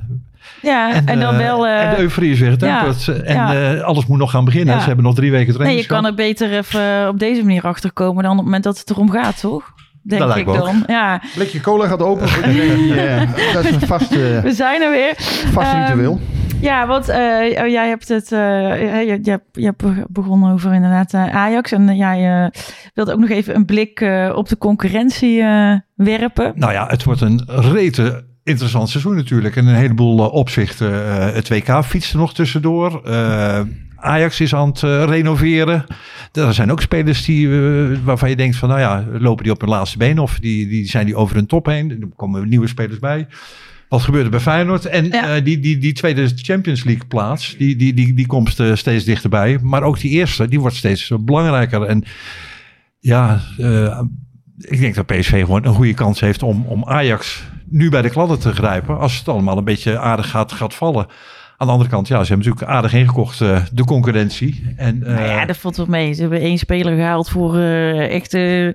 Ja, 0.62 0.92
en, 0.92 1.06
en 1.06 1.20
dan 1.20 1.34
uh, 1.34 1.40
wel... 1.40 1.66
Uh, 1.66 1.82
en 1.82 1.94
de 1.94 2.00
euforie 2.00 2.32
is 2.32 2.40
weer 2.40 2.50
getemperd. 2.50 3.04
Ja, 3.04 3.14
en 3.14 3.34
ja. 3.34 3.74
uh, 3.74 3.82
alles 3.82 4.06
moet 4.06 4.18
nog 4.18 4.30
gaan 4.30 4.44
beginnen. 4.44 4.74
Ja. 4.74 4.80
Ze 4.80 4.86
hebben 4.86 5.04
nog 5.04 5.14
drie 5.14 5.30
weken 5.30 5.52
training. 5.52 5.78
Nee, 5.78 5.88
je 5.88 5.94
kan 5.94 6.06
er 6.06 6.14
beter 6.14 6.52
even 6.52 7.08
op 7.08 7.18
deze 7.18 7.42
manier 7.42 7.62
achterkomen 7.62 8.22
dan 8.22 8.30
op 8.32 8.36
het 8.36 8.44
moment 8.44 8.64
dat 8.64 8.78
het 8.78 8.90
erom 8.90 9.10
gaat, 9.10 9.40
toch? 9.40 9.74
Denk 10.02 10.22
dat 10.22 10.36
ik 10.36 10.46
dan. 10.46 10.84
Ja. 10.86 11.22
Blikje 11.34 11.60
cola 11.60 11.86
gaat 11.86 12.02
open. 12.02 12.26
dat 13.52 13.64
is 13.64 13.70
een 13.70 13.86
vast... 13.86 14.10
We 14.42 14.52
zijn 14.52 14.82
er 14.82 14.90
weer. 14.90 15.12
Vast 15.52 15.72
ritueel. 15.72 16.12
Um, 16.12 16.20
ja, 16.60 16.86
want 16.86 17.08
uh, 17.08 17.16
oh, 17.16 17.68
jij 17.68 17.88
hebt 17.88 18.08
het, 18.08 18.32
uh, 18.32 18.38
je, 19.08 19.18
je, 19.22 19.40
je 19.52 19.64
hebt 19.64 20.12
begonnen 20.12 20.52
over 20.52 20.74
inderdaad 20.74 21.12
uh, 21.12 21.36
Ajax. 21.36 21.72
En 21.72 21.96
jij 21.96 22.50
wilt 22.94 23.10
ook 23.10 23.18
nog 23.18 23.28
even 23.28 23.54
een 23.54 23.64
blik 23.64 24.00
op 24.34 24.48
de 24.48 24.58
concurrentie 24.58 25.42
werpen. 25.94 26.52
Nou 26.54 26.72
ja, 26.72 26.86
het 26.86 27.04
wordt 27.04 27.20
een 27.20 27.42
rete 27.46 28.24
interessant 28.46 28.88
seizoen 28.88 29.14
natuurlijk. 29.16 29.56
En 29.56 29.66
een 29.66 29.74
heleboel 29.74 30.18
uh, 30.18 30.32
opzichten. 30.32 30.92
Uh, 30.92 31.32
het 31.32 31.48
WK 31.48 31.84
fietst 31.84 32.12
er 32.12 32.18
nog 32.18 32.34
tussendoor. 32.34 33.02
Uh, 33.06 33.60
Ajax 33.96 34.40
is 34.40 34.54
aan 34.54 34.68
het 34.68 34.80
renoveren. 34.80 35.84
Er 36.32 36.54
zijn 36.54 36.70
ook 36.70 36.80
spelers 36.80 37.24
die, 37.24 37.48
waarvan 38.04 38.28
je 38.28 38.36
denkt 38.36 38.56
van... 38.56 38.68
nou 38.68 38.80
ja, 38.80 39.04
lopen 39.18 39.44
die 39.44 39.52
op 39.52 39.60
hun 39.60 39.70
laatste 39.70 39.98
been... 39.98 40.18
of 40.18 40.38
die, 40.38 40.68
die 40.68 40.88
zijn 40.88 41.06
die 41.06 41.16
over 41.16 41.36
hun 41.36 41.46
top 41.46 41.66
heen. 41.66 41.90
Er 41.90 42.08
komen 42.16 42.48
nieuwe 42.48 42.66
spelers 42.66 42.98
bij. 42.98 43.26
Wat 43.88 44.02
gebeurde 44.02 44.28
bij 44.28 44.40
Feyenoord? 44.40 44.84
En 44.84 45.04
ja. 45.04 45.40
die, 45.40 45.58
die, 45.58 45.78
die 45.78 45.92
tweede 45.92 46.30
Champions 46.34 46.84
League 46.84 47.06
plaats... 47.06 47.56
die, 47.58 47.76
die, 47.76 47.94
die, 47.94 48.14
die 48.14 48.26
komt 48.26 48.56
steeds 48.72 49.04
dichterbij. 49.04 49.58
Maar 49.62 49.82
ook 49.82 50.00
die 50.00 50.10
eerste, 50.10 50.48
die 50.48 50.60
wordt 50.60 50.76
steeds 50.76 51.12
belangrijker. 51.20 51.82
En 51.82 52.04
ja... 52.98 53.40
ik 54.58 54.80
denk 54.80 54.94
dat 54.94 55.06
PSV 55.06 55.40
gewoon 55.40 55.64
een 55.64 55.74
goede 55.74 55.94
kans 55.94 56.20
heeft 56.20 56.42
om, 56.42 56.64
om 56.66 56.84
Ajax 56.84 57.44
nu 57.68 57.90
bij 57.90 58.02
de 58.02 58.10
kladden 58.10 58.38
te 58.38 58.52
grijpen. 58.52 58.98
Als 58.98 59.18
het 59.18 59.28
allemaal 59.28 59.58
een 59.58 59.64
beetje 59.64 59.98
aardig 59.98 60.30
gaat, 60.30 60.52
gaat 60.52 60.74
vallen. 60.74 61.06
Aan 61.56 61.66
de 61.66 61.72
andere 61.72 61.90
kant, 61.90 62.08
ja, 62.08 62.22
ze 62.22 62.28
hebben 62.28 62.46
natuurlijk 62.46 62.76
aardig 62.76 62.92
ingekocht, 62.92 63.40
uh, 63.40 63.58
de 63.72 63.84
concurrentie. 63.84 64.74
En, 64.76 64.96
uh, 64.96 65.06
nou 65.06 65.28
ja, 65.28 65.44
dat 65.44 65.56
valt 65.56 65.76
wel 65.76 65.86
mee. 65.86 66.12
Ze 66.12 66.20
hebben 66.20 66.40
één 66.40 66.58
speler 66.58 66.96
gehaald 66.96 67.28
voor 67.28 67.56
uh, 67.56 68.14
echt 68.14 68.30
bijna... 68.32 68.74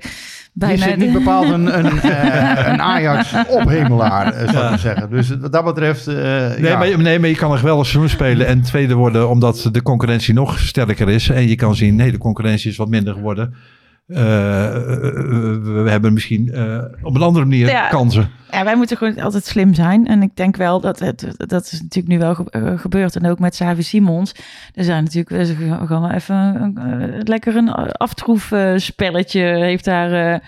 Je 0.72 0.78
zit 0.78 0.98
niet 0.98 1.14
bepaald 1.14 1.50
een, 1.50 1.78
een, 1.78 1.86
een 2.72 2.82
Ajax-ophemelaar, 2.82 4.34
zou 4.34 4.48
ik 4.48 4.72
ja. 4.72 4.78
zeggen. 4.78 5.10
Dus 5.10 5.30
wat 5.30 5.52
dat 5.52 5.66
betreft... 5.66 6.06
nee, 6.06 6.62
ja. 6.62 6.78
maar, 6.78 6.98
nee, 6.98 7.20
maar 7.20 7.30
je 7.30 7.36
kan 7.36 7.50
nog 7.50 7.62
wel 7.62 7.80
een 7.80 7.86
seizoen 7.86 8.10
spelen 8.10 8.48
en 8.48 8.62
tweede 8.62 8.94
worden... 8.94 9.30
omdat 9.30 9.70
de 9.72 9.82
concurrentie 9.82 10.34
nog 10.34 10.60
sterker 10.60 11.10
is. 11.10 11.30
En 11.30 11.48
je 11.48 11.56
kan 11.56 11.76
zien, 11.76 11.96
nee, 11.96 12.12
de 12.12 12.18
concurrentie 12.18 12.72
is 12.72 12.78
wat 12.78 12.90
minder 12.90 13.14
geworden. 13.14 13.54
Uh, 14.12 14.18
we 14.18 15.86
hebben 15.86 16.14
misschien 16.14 16.50
uh, 16.54 16.78
op 17.02 17.16
een 17.16 17.22
andere 17.22 17.46
manier 17.46 17.68
ja, 17.68 17.88
kansen. 17.88 18.30
Ja, 18.52 18.64
wij 18.64 18.76
moeten 18.76 18.98
gewoon 18.98 19.20
altijd 19.20 19.46
slim 19.46 19.74
zijn. 19.74 20.08
En 20.08 20.22
ik 20.22 20.36
denk 20.36 20.56
wel 20.56 20.80
dat 20.80 21.00
het, 21.00 21.28
dat 21.38 21.64
is 21.72 21.82
natuurlijk 21.82 22.08
nu 22.08 22.20
wel 22.20 22.36
ge 22.36 22.78
gebeurd. 22.78 23.16
En 23.16 23.30
ook 23.30 23.40
met 23.40 23.56
Savi 23.56 23.84
Simons. 23.84 24.36
Er 24.74 24.84
zijn 24.84 25.04
natuurlijk 25.04 25.58
gewoon 25.88 26.12
even 26.12 26.36
een, 26.36 26.78
een, 26.78 27.22
lekker 27.24 27.56
een 27.56 27.70
aftroefspelletje 27.92 29.42
heeft 29.42 29.86
daar 29.86 30.34
uh, 30.34 30.40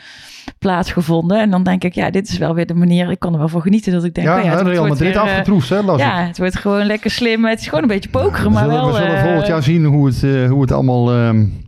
plaatsgevonden. 0.60 1.40
En 1.40 1.50
dan 1.50 1.64
denk 1.64 1.84
ik, 1.84 1.94
ja, 1.94 2.10
dit 2.10 2.30
is 2.30 2.38
wel 2.38 2.56
weer 2.56 2.66
de 2.66 2.76
manier. 2.76 3.12
Ik 3.12 3.20
kan 3.20 3.34
er 3.34 3.40
wel 3.40 3.50
voor 3.50 3.62
genieten 3.62 3.92
dat 3.92 4.04
ik 4.04 4.14
denk, 4.14 4.28
ja, 4.28 4.38
oh 4.38 4.44
ja 4.44 4.58
het 4.58 4.68
Real 4.68 4.88
Madrid 4.88 5.16
afgetroefd, 5.16 5.70
hè? 5.70 5.82
Las 5.82 6.00
ja, 6.00 6.26
het 6.26 6.38
wordt 6.38 6.58
gewoon 6.58 6.86
lekker 6.86 7.12
slim. 7.12 7.46
Het 7.46 7.60
is 7.60 7.68
gewoon 7.68 7.82
een 7.82 7.88
beetje 7.88 8.10
pokeren, 8.10 8.44
ja, 8.44 8.50
maar 8.50 8.64
zullen, 8.64 8.78
wel. 8.78 8.92
We 8.92 8.98
zullen 8.98 9.22
volgend 9.22 9.48
jaar 9.48 9.64
zien 9.64 9.86
hoe 9.86 10.08
het, 10.08 10.50
hoe 10.50 10.62
het 10.62 10.72
allemaal. 10.72 11.26
Um 11.28 11.63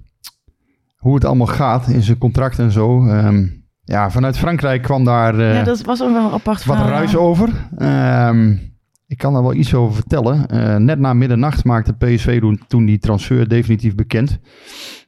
hoe 1.06 1.16
het 1.16 1.26
allemaal 1.26 1.48
gaat 1.48 1.88
in 1.88 2.02
zijn 2.02 2.18
contract 2.18 2.60
en 2.60 2.72
zo. 2.72 3.06
Um, 3.08 3.64
ja, 3.84 4.12
vanuit 4.12 4.38
Frankrijk 4.38 4.82
kwam 4.82 5.04
daar 5.04 5.36
uh, 5.40 5.56
ja, 5.56 5.64
dat 5.64 5.82
was 5.82 6.02
ook 6.02 6.12
wel 6.12 6.34
apart 6.34 6.66
wat 6.66 6.78
ruis 6.78 7.16
over. 7.16 7.50
Um, 7.78 8.74
ik 9.08 9.18
kan 9.18 9.34
daar 9.34 9.42
wel 9.42 9.54
iets 9.54 9.74
over 9.74 9.96
vertellen. 9.96 10.46
Uh, 10.54 10.76
net 10.76 11.00
na 11.00 11.14
middernacht 11.14 11.64
maakte 11.64 11.94
PSV 11.94 12.40
toen, 12.40 12.62
toen 12.68 12.86
die 12.86 12.98
transfer 12.98 13.50
definitief 13.50 13.96
bekend. 13.96 14.40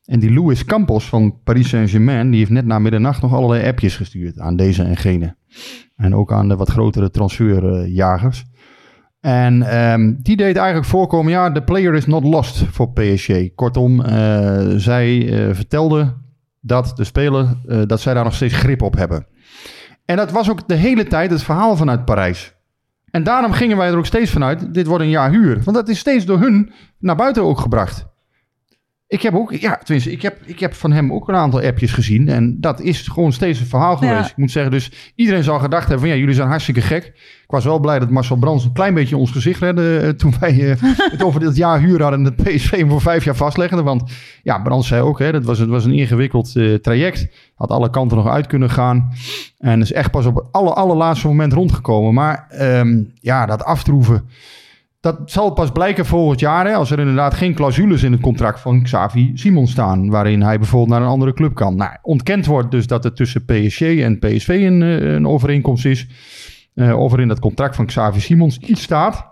En 0.05 0.19
die 0.19 0.33
Louis 0.33 0.65
Campos 0.65 1.09
van 1.09 1.41
Paris 1.43 1.69
Saint-Germain... 1.69 2.29
die 2.29 2.39
heeft 2.39 2.51
net 2.51 2.65
na 2.65 2.79
middernacht 2.79 3.21
nog 3.21 3.33
allerlei 3.33 3.67
appjes 3.67 3.95
gestuurd 3.95 4.39
aan 4.39 4.55
deze 4.55 4.83
en 4.83 4.97
gene. 4.97 5.35
En 5.95 6.15
ook 6.15 6.31
aan 6.31 6.47
de 6.47 6.55
wat 6.55 6.69
grotere 6.69 7.09
transferjagers. 7.09 8.45
En 9.19 9.77
um, 9.91 10.17
die 10.21 10.37
deed 10.37 10.55
eigenlijk 10.55 10.87
voorkomen, 10.87 11.31
ja, 11.31 11.49
de 11.49 11.63
player 11.63 11.93
is 11.93 12.05
not 12.05 12.23
lost 12.23 12.63
voor 12.71 12.91
PSG. 12.91 13.55
Kortom, 13.55 13.99
uh, 13.99 14.67
zij 14.75 15.15
uh, 15.15 15.55
vertelde 15.55 16.13
dat 16.61 16.91
de 16.95 17.03
speler, 17.03 17.57
uh, 17.67 17.81
dat 17.85 18.01
zij 18.01 18.13
daar 18.13 18.23
nog 18.23 18.35
steeds 18.35 18.53
grip 18.53 18.81
op 18.81 18.95
hebben. 18.95 19.27
En 20.05 20.15
dat 20.15 20.31
was 20.31 20.49
ook 20.49 20.67
de 20.67 20.75
hele 20.75 21.07
tijd 21.07 21.31
het 21.31 21.43
verhaal 21.43 21.75
vanuit 21.75 22.05
Parijs. 22.05 22.55
En 23.11 23.23
daarom 23.23 23.51
gingen 23.51 23.77
wij 23.77 23.87
er 23.87 23.97
ook 23.97 24.05
steeds 24.05 24.31
vanuit, 24.31 24.73
dit 24.73 24.87
wordt 24.87 25.03
een 25.03 25.09
jaar 25.09 25.31
huur. 25.31 25.61
Want 25.63 25.77
dat 25.77 25.89
is 25.89 25.99
steeds 25.99 26.25
door 26.25 26.39
hun 26.39 26.71
naar 26.99 27.15
buiten 27.15 27.43
ook 27.43 27.59
gebracht. 27.59 28.05
Ik 29.09 29.21
heb 29.21 29.35
ook, 29.35 29.51
ja, 29.51 29.79
tenminste, 29.83 30.11
ik 30.11 30.21
heb, 30.21 30.37
ik 30.45 30.59
heb 30.59 30.73
van 30.73 30.91
hem 30.91 31.13
ook 31.13 31.27
een 31.27 31.35
aantal 31.35 31.61
appjes 31.61 31.91
gezien. 31.91 32.29
En 32.29 32.61
dat 32.61 32.81
is 32.81 33.07
gewoon 33.07 33.33
steeds 33.33 33.59
een 33.59 33.65
verhaal 33.65 34.03
Ja. 34.03 34.07
geweest. 34.09 34.29
Ik 34.29 34.37
moet 34.37 34.51
zeggen, 34.51 34.71
dus 34.71 34.91
iedereen 35.15 35.43
zal 35.43 35.59
gedacht 35.59 35.83
hebben 35.87 35.99
van 35.99 36.09
ja, 36.09 36.15
jullie 36.15 36.35
zijn 36.35 36.47
hartstikke 36.47 36.81
gek. 36.81 37.05
Ik 37.43 37.53
was 37.53 37.63
wel 37.63 37.79
blij 37.79 37.99
dat 37.99 38.09
Marcel 38.09 38.35
Brands 38.35 38.63
een 38.65 38.71
klein 38.73 38.93
beetje 38.93 39.17
ons 39.17 39.31
gezicht 39.31 39.59
redde 39.61 39.99
eh, 39.99 40.09
toen 40.09 40.33
wij 40.39 40.71
eh, 40.71 40.81
het 41.11 41.23
over 41.23 41.39
dit 41.39 41.55
jaar 41.55 41.79
huur 41.79 42.01
hadden 42.01 42.19
en 42.19 42.25
het 42.25 42.35
PSV 42.43 42.71
hem 42.71 42.89
voor 42.89 43.01
vijf 43.01 43.23
jaar 43.23 43.35
vastlegde. 43.35 43.83
Want 43.83 44.11
ja, 44.43 44.59
Brands 44.59 44.87
zei 44.87 45.01
ook, 45.01 45.19
hè, 45.19 45.31
dat 45.31 45.43
was, 45.43 45.59
het 45.59 45.69
was 45.69 45.85
een 45.85 45.93
ingewikkeld 45.93 46.55
eh, 46.55 46.73
traject. 46.73 47.27
Had 47.55 47.69
alle 47.69 47.89
kanten 47.89 48.17
nog 48.17 48.27
uit 48.27 48.47
kunnen 48.47 48.69
gaan. 48.69 49.11
En 49.57 49.81
is 49.81 49.91
echt 49.93 50.11
pas 50.11 50.25
op 50.25 50.35
het 50.35 50.45
aller, 50.51 50.73
allerlaatste 50.73 51.27
moment 51.27 51.53
rondgekomen. 51.53 52.13
Maar 52.13 52.45
ehm, 52.49 53.01
ja, 53.21 53.45
dat 53.45 53.63
aftroeven. 53.63 54.29
Dat 55.07 55.31
zal 55.31 55.51
pas 55.53 55.71
blijken 55.71 56.05
volgend 56.05 56.39
jaar, 56.39 56.65
hè, 56.65 56.73
als 56.73 56.91
er 56.91 56.99
inderdaad 56.99 57.33
geen 57.33 57.53
clausules 57.53 58.03
in 58.03 58.11
het 58.11 58.21
contract 58.21 58.59
van 58.59 58.83
Xavi 58.83 59.31
Simon 59.33 59.67
staan, 59.67 60.09
waarin 60.09 60.41
hij 60.41 60.57
bijvoorbeeld 60.57 60.89
naar 60.89 61.01
een 61.01 61.13
andere 61.13 61.33
club 61.33 61.55
kan. 61.55 61.75
Nou, 61.75 61.91
ontkend 62.01 62.45
wordt 62.45 62.71
dus 62.71 62.87
dat 62.87 63.05
er 63.05 63.13
tussen 63.13 63.45
PSG 63.45 63.81
en 63.81 64.19
PSV 64.19 64.47
een, 64.47 64.81
eh, 64.81 65.13
een 65.13 65.27
overeenkomst 65.27 65.85
is, 65.85 66.07
eh, 66.73 66.99
of 66.99 67.13
er 67.13 67.19
in 67.19 67.27
dat 67.27 67.39
contract 67.39 67.75
van 67.75 67.85
Xavi 67.85 68.19
Simons 68.19 68.57
iets 68.57 68.81
staat. 68.81 69.27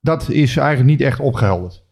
Dat 0.00 0.30
is 0.30 0.56
eigenlijk 0.56 0.88
niet 0.88 1.00
echt 1.00 1.20
opgehelderd. 1.20 1.84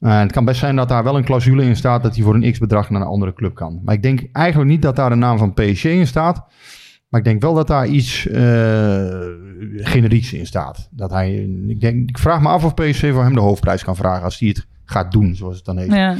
Eh, 0.00 0.18
het 0.18 0.32
kan 0.32 0.44
best 0.44 0.60
zijn 0.60 0.76
dat 0.76 0.88
daar 0.88 1.04
wel 1.04 1.16
een 1.16 1.24
clausule 1.24 1.64
in 1.64 1.76
staat 1.76 2.02
dat 2.02 2.14
hij 2.14 2.24
voor 2.24 2.34
een 2.34 2.52
x-bedrag 2.52 2.90
naar 2.90 3.00
een 3.00 3.06
andere 3.06 3.32
club 3.32 3.54
kan. 3.54 3.80
Maar 3.84 3.94
ik 3.94 4.02
denk 4.02 4.28
eigenlijk 4.32 4.70
niet 4.70 4.82
dat 4.82 4.96
daar 4.96 5.10
de 5.10 5.16
naam 5.16 5.38
van 5.38 5.54
PSG 5.54 5.84
in 5.84 6.06
staat. 6.06 6.46
Maar 7.08 7.20
ik 7.20 7.26
denk 7.26 7.42
wel 7.42 7.54
dat 7.54 7.66
daar 7.66 7.86
iets 7.86 8.26
eh 8.26 9.26
generieks 9.76 10.32
in 10.32 10.46
staat. 10.46 10.88
Dat 10.90 11.10
hij, 11.10 11.34
ik, 11.66 11.80
denk, 11.80 12.08
ik 12.08 12.18
vraag 12.18 12.40
me 12.40 12.48
af 12.48 12.64
of 12.64 12.74
PSV 12.74 13.12
voor 13.12 13.22
hem 13.24 13.34
de 13.34 13.40
hoofdprijs 13.40 13.84
kan 13.84 13.96
vragen 13.96 14.24
als 14.24 14.38
hij 14.38 14.48
het 14.48 14.66
gaat 14.84 15.12
doen, 15.12 15.34
zoals 15.34 15.56
het 15.56 15.64
dan 15.64 15.78
heet. 15.78 15.92
Ja. 15.92 16.16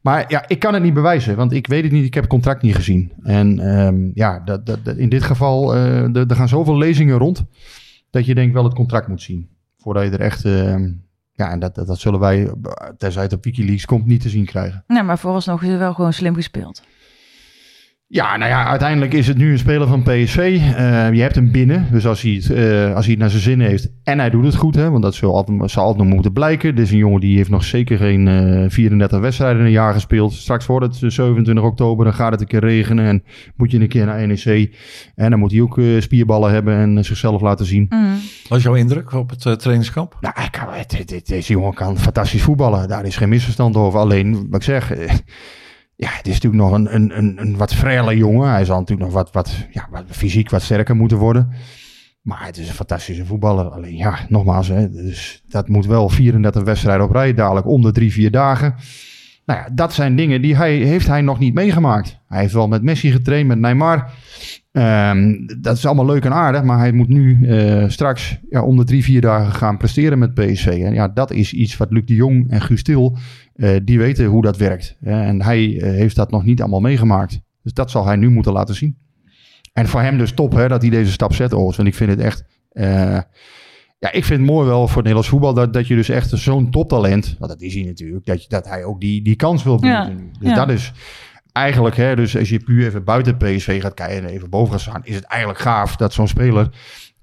Maar 0.00 0.24
ja, 0.28 0.48
ik 0.48 0.58
kan 0.58 0.74
het 0.74 0.82
niet 0.82 0.94
bewijzen, 0.94 1.36
want 1.36 1.52
ik 1.52 1.66
weet 1.66 1.82
het 1.82 1.92
niet. 1.92 2.04
Ik 2.04 2.14
heb 2.14 2.22
het 2.22 2.32
contract 2.32 2.62
niet 2.62 2.74
gezien. 2.74 3.12
En 3.22 3.58
ehm, 3.60 4.10
ja, 4.14 4.40
dat, 4.44 4.66
dat, 4.66 4.84
dat- 4.84 4.96
in 4.96 5.08
dit 5.08 5.22
geval, 5.22 5.74
eh, 5.74 6.16
er 6.16 6.36
gaan 6.36 6.48
zoveel 6.48 6.76
lezingen 6.78 7.18
rond, 7.18 7.44
dat 8.10 8.26
je 8.26 8.34
denk 8.34 8.52
wel 8.52 8.64
het 8.64 8.74
contract 8.74 9.08
moet 9.08 9.22
zien. 9.22 9.48
Voordat 9.78 10.04
je 10.04 10.10
er 10.10 10.20
echt, 10.20 10.44
ehm, 10.44 10.90
ja, 11.32 11.50
en 11.50 11.58
dat, 11.58 11.74
dat, 11.74 11.86
dat 11.86 11.98
zullen 11.98 12.20
wij, 12.20 12.50
tenzij 12.98 13.22
het 13.22 13.32
op 13.32 13.44
Wikileaks 13.44 13.84
komt, 13.84 14.06
niet 14.06 14.20
te 14.20 14.28
zien 14.28 14.44
krijgen. 14.44 14.84
Nee, 14.86 15.02
maar 15.02 15.18
vooralsnog 15.18 15.62
is 15.62 15.68
het 15.68 15.78
wel 15.78 15.94
gewoon 15.94 16.12
slim 16.12 16.34
gespeeld. 16.34 16.82
Ja, 18.08 18.36
nou 18.36 18.50
ja, 18.50 18.66
uiteindelijk 18.66 19.12
is 19.12 19.26
het 19.26 19.36
nu 19.36 19.52
een 19.52 19.58
speler 19.58 19.86
van 19.86 20.02
PSV. 20.02 20.36
Eh, 20.36 21.12
je 21.12 21.20
hebt 21.20 21.34
hem 21.34 21.50
binnen. 21.50 21.86
Dus 21.90 22.06
als 22.06 22.22
hij, 22.22 22.32
het, 22.32 22.50
eh, 22.50 22.94
als 22.94 23.04
hij 23.04 23.10
het 23.10 23.18
naar 23.18 23.30
zijn 23.30 23.42
zin 23.42 23.60
heeft 23.60 23.88
en 24.02 24.18
hij 24.18 24.30
doet 24.30 24.44
het 24.44 24.54
goed, 24.54 24.74
hè, 24.74 24.90
want 24.90 25.02
dat 25.02 25.14
zal 25.14 25.34
altijd, 25.34 25.70
zal 25.70 25.82
altijd 25.82 26.04
nog 26.04 26.12
moeten 26.14 26.32
blijken. 26.32 26.74
Dit 26.74 26.84
is 26.84 26.90
een 26.90 26.98
jongen 26.98 27.20
die 27.20 27.36
heeft 27.36 27.50
nog 27.50 27.64
zeker 27.64 27.98
geen 27.98 28.28
eh 28.28 28.64
34 28.70 29.20
wedstrijden 29.20 29.60
in 29.60 29.66
een 29.66 29.72
jaar 29.72 29.92
gespeeld. 29.92 30.32
Straks 30.32 30.66
wordt 30.66 30.86
het 30.86 31.02
eh, 31.02 31.10
27 31.10 31.64
oktober, 31.64 32.04
dan 32.04 32.14
gaat 32.14 32.32
het 32.32 32.40
een 32.40 32.46
keer 32.46 32.60
regenen 32.60 33.04
en 33.04 33.22
moet 33.56 33.70
je 33.70 33.80
een 33.80 33.88
keer 33.88 34.06
naar 34.06 34.26
NEC. 34.26 34.76
En 35.14 35.30
dan 35.30 35.38
moet 35.38 35.52
hij 35.52 35.60
ook 35.60 35.78
eh, 35.78 36.00
spierballen 36.00 36.52
hebben 36.52 36.76
en 36.76 36.98
eh, 36.98 37.04
zichzelf 37.04 37.40
laten 37.40 37.66
zien. 37.66 37.88
Wat 38.48 38.58
is 38.58 38.64
jouw 38.64 38.74
indruk 38.74 39.12
op 39.12 39.30
het 39.30 39.46
eh, 39.46 39.52
trainingskamp? 39.52 40.16
Nou, 40.20 40.34
ik 40.40 41.26
deze 41.26 41.52
jongen 41.52 41.74
kan 41.74 41.98
fantastisch 41.98 42.42
voetballen. 42.42 42.88
Daar 42.88 43.04
is 43.04 43.16
geen 43.16 43.28
misverstand 43.28 43.76
over. 43.76 43.98
Alleen, 43.98 44.46
wat 44.50 44.60
ik 44.60 44.62
zeg, 44.62 44.92
eh, 44.92 45.14
ja, 45.96 46.08
het 46.10 46.26
is 46.26 46.40
natuurlijk 46.40 46.62
nog 46.62 46.72
een, 46.72 46.94
een, 46.94 47.18
een, 47.18 47.40
een 47.40 47.56
wat 47.56 47.74
frele 47.74 48.16
jongen. 48.16 48.50
Hij 48.50 48.64
zal 48.64 48.78
natuurlijk 48.78 49.08
nog 49.08 49.16
wat, 49.16 49.32
wat, 49.32 49.66
ja, 49.70 49.88
wat 49.90 50.04
fysiek 50.08 50.50
wat 50.50 50.62
sterker 50.62 50.96
moeten 50.96 51.18
worden. 51.18 51.52
Maar 52.22 52.44
het 52.44 52.58
is 52.58 52.68
een 52.68 52.74
fantastische 52.74 53.24
voetballer. 53.24 53.70
Alleen 53.70 53.96
ja, 53.96 54.18
nogmaals, 54.28 54.68
hè, 54.68 54.90
dus 54.90 55.42
dat 55.48 55.68
moet 55.68 55.86
wel 55.86 56.08
34 56.08 56.62
wedstrijden 56.62 57.06
op 57.06 57.12
rij 57.12 57.34
dadelijk 57.34 57.66
om 57.66 57.82
de 57.82 57.92
drie, 57.92 58.12
vier 58.12 58.30
dagen. 58.30 58.74
Nou 59.44 59.60
ja, 59.60 59.68
dat 59.72 59.92
zijn 59.92 60.16
dingen 60.16 60.42
die 60.42 60.56
hij, 60.56 60.74
heeft 60.74 61.06
hij 61.06 61.20
nog 61.20 61.38
niet 61.38 61.54
meegemaakt. 61.54 62.18
Hij 62.28 62.40
heeft 62.40 62.52
wel 62.52 62.68
met 62.68 62.82
Messi 62.82 63.10
getraind, 63.10 63.48
met 63.48 63.58
Neymar. 63.58 64.10
Ehm, 64.76 65.46
dat 65.60 65.76
is 65.76 65.86
allemaal 65.86 66.06
leuk 66.06 66.24
en 66.24 66.32
aardig, 66.32 66.62
maar 66.62 66.78
hij 66.78 66.92
moet 66.92 67.08
nu 67.08 67.48
eh, 67.48 67.88
straks 67.88 68.38
ja, 68.50 68.62
om 68.62 68.76
de 68.76 68.84
drie, 68.84 69.04
vier 69.04 69.20
dagen 69.20 69.52
gaan 69.52 69.76
presteren 69.76 70.18
met 70.18 70.34
PSV. 70.34 70.66
En 70.66 70.94
ja, 70.94 71.08
dat 71.08 71.30
is 71.30 71.52
iets 71.52 71.76
wat 71.76 71.90
Luc 71.90 72.04
de 72.04 72.14
Jong 72.14 72.50
en 72.50 72.60
Guus 72.60 72.82
Til, 72.82 73.16
eh, 73.54 73.76
die 73.84 73.98
weten 73.98 74.26
hoe 74.26 74.42
dat 74.42 74.56
werkt. 74.56 74.96
en 75.00 75.42
hij 75.42 75.80
eh, 75.80 75.90
heeft 75.90 76.16
dat 76.16 76.30
nog 76.30 76.44
niet 76.44 76.60
allemaal 76.60 76.80
meegemaakt. 76.80 77.40
Dus 77.62 77.72
dat 77.72 77.90
zal 77.90 78.06
hij 78.06 78.16
nu 78.16 78.30
moeten 78.30 78.52
laten 78.52 78.74
zien. 78.74 78.96
En 79.72 79.88
voor 79.88 80.00
hem 80.00 80.18
dus 80.18 80.32
top 80.32 80.52
hè, 80.52 80.68
dat 80.68 80.82
hij 80.82 80.90
deze 80.90 81.12
stap 81.12 81.34
zet, 81.34 81.54
Oos. 81.54 81.76
Want 81.76 81.88
ik 81.88 81.94
vind 81.94 82.10
het 82.10 82.20
echt... 82.20 82.44
ja, 83.98 84.12
ik 84.12 84.24
vind 84.24 84.40
het 84.40 84.50
mooi 84.50 84.66
wel 84.66 84.78
voor 84.78 84.86
het 84.86 84.96
Nederlands 84.96 85.28
voetbal 85.28 85.54
dat, 85.54 85.72
dat 85.72 85.86
je 85.86 85.94
dus 85.94 86.08
echt 86.08 86.30
zo'n 86.30 86.70
toptalent, 86.70 87.36
want 87.38 87.50
dat 87.50 87.60
is 87.60 87.74
hij 87.74 87.84
natuurlijk, 87.84 88.26
dat, 88.26 88.42
je, 88.42 88.48
dat 88.48 88.68
hij 88.68 88.84
ook 88.84 89.00
die, 89.00 89.22
die 89.22 89.36
kans 89.36 89.62
wil 89.62 89.84
Ja, 89.84 90.08
nu. 90.08 90.30
Dus 90.40 90.48
ja. 90.48 90.54
dat 90.54 90.70
is 90.70 90.92
eigenlijk, 91.56 91.96
hè, 91.96 92.16
dus 92.16 92.36
als 92.36 92.48
je 92.48 92.58
puur 92.58 92.86
even 92.86 93.04
buiten 93.04 93.36
PSV 93.36 93.80
gaat 93.82 93.94
kijken 93.94 94.16
en 94.16 94.24
even 94.34 94.50
boven 94.50 94.72
gaat 94.72 94.80
staan, 94.80 95.00
is 95.04 95.14
het 95.14 95.24
eigenlijk 95.24 95.60
gaaf 95.60 95.96
dat 95.96 96.12
zo'n 96.12 96.28
speler 96.28 96.68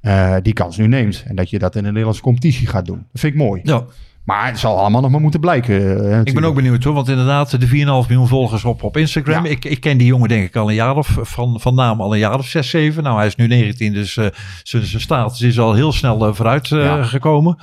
eh, 0.01 0.35
die 0.41 0.53
kans 0.53 0.77
nu 0.77 0.87
neemt. 0.87 1.23
En 1.27 1.35
dat 1.35 1.49
je 1.49 1.59
dat 1.59 1.75
in 1.75 1.81
de 1.83 1.87
Nederlandse 1.89 2.21
competitie 2.21 2.67
gaat 2.67 2.85
doen. 2.85 3.05
Dat 3.11 3.21
vind 3.21 3.33
ik 3.33 3.39
mooi. 3.39 3.61
Ja. 3.63 3.83
Maar 4.23 4.45
het 4.47 4.59
zal 4.59 4.77
allemaal 4.79 5.01
nog 5.01 5.11
maar 5.11 5.21
moeten 5.21 5.39
blijken. 5.39 6.11
eh, 6.11 6.19
Ik 6.23 6.33
ben 6.33 6.43
ook 6.43 6.55
benieuwd 6.55 6.83
hoor, 6.83 6.93
want 6.93 7.09
inderdaad, 7.09 7.59
de 7.59 7.67
4,5 7.67 7.73
miljoen 8.09 8.27
volgers 8.27 8.65
op, 8.65 8.83
op 8.83 8.97
Instagram. 8.97 9.45
Ik, 9.45 9.65
ik 9.65 9.79
ken 9.79 9.97
die 9.97 10.07
jongen 10.07 10.29
denk 10.29 10.45
ik 10.47 10.55
al 10.55 10.69
een 10.69 10.75
jaar 10.75 10.95
of, 10.95 11.17
van, 11.21 11.59
van 11.59 11.75
naam 11.75 12.01
al 12.01 12.13
een 12.13 12.19
jaar 12.19 12.37
of 12.37 12.47
6, 12.47 12.69
7. 12.69 13.03
Nou, 13.03 13.17
hij 13.17 13.25
is 13.27 13.35
nu 13.35 13.47
19, 13.47 13.93
dus 13.93 14.17
eh, 14.17 14.25
zijn 14.63 14.85
status 15.01 15.41
is 15.41 15.59
al 15.59 15.73
heel 15.73 15.91
snel 15.91 16.27
eh, 16.27 16.33
vooruit 16.33 16.67
Ja. 16.67 17.03
gekomen. 17.03 17.57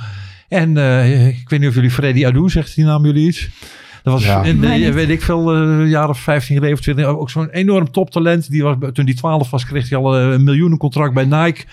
En 0.49 0.69
ik 1.29 1.49
weet 1.49 1.61
niet 1.61 1.69
of 1.69 1.75
jullie 1.75 1.91
Freddy 1.91 2.27
Adu, 2.27 2.49
zegt 2.49 2.75
die 2.75 2.85
naam 2.85 3.05
jullie 3.05 3.27
iets? 3.27 3.49
Dat 4.03 4.13
was 4.13 4.25
Ja. 4.25 4.43
in, 4.43 4.61
weet 4.93 5.09
ik 5.09 5.23
veel, 5.23 5.53
eh, 5.55 5.61
een 5.61 5.89
jaar 5.89 6.09
of 6.09 6.19
15 6.21 6.55
geleden 6.57 6.77
of 6.77 6.83
20, 6.83 7.05
ook 7.05 7.31
zo'n 7.31 7.49
enorm 7.51 7.91
toptalent. 7.91 8.51
Die 8.51 8.63
was, 8.63 8.77
toen 8.93 9.05
die 9.05 9.15
12 9.15 9.51
was, 9.51 9.65
kreeg 9.67 9.89
hij 9.89 9.99
al 9.99 10.17
eh, 10.19 10.31
een 10.31 10.45
miljoenencontract 10.45 11.15
bij 11.15 11.25
Nike. 11.25 11.65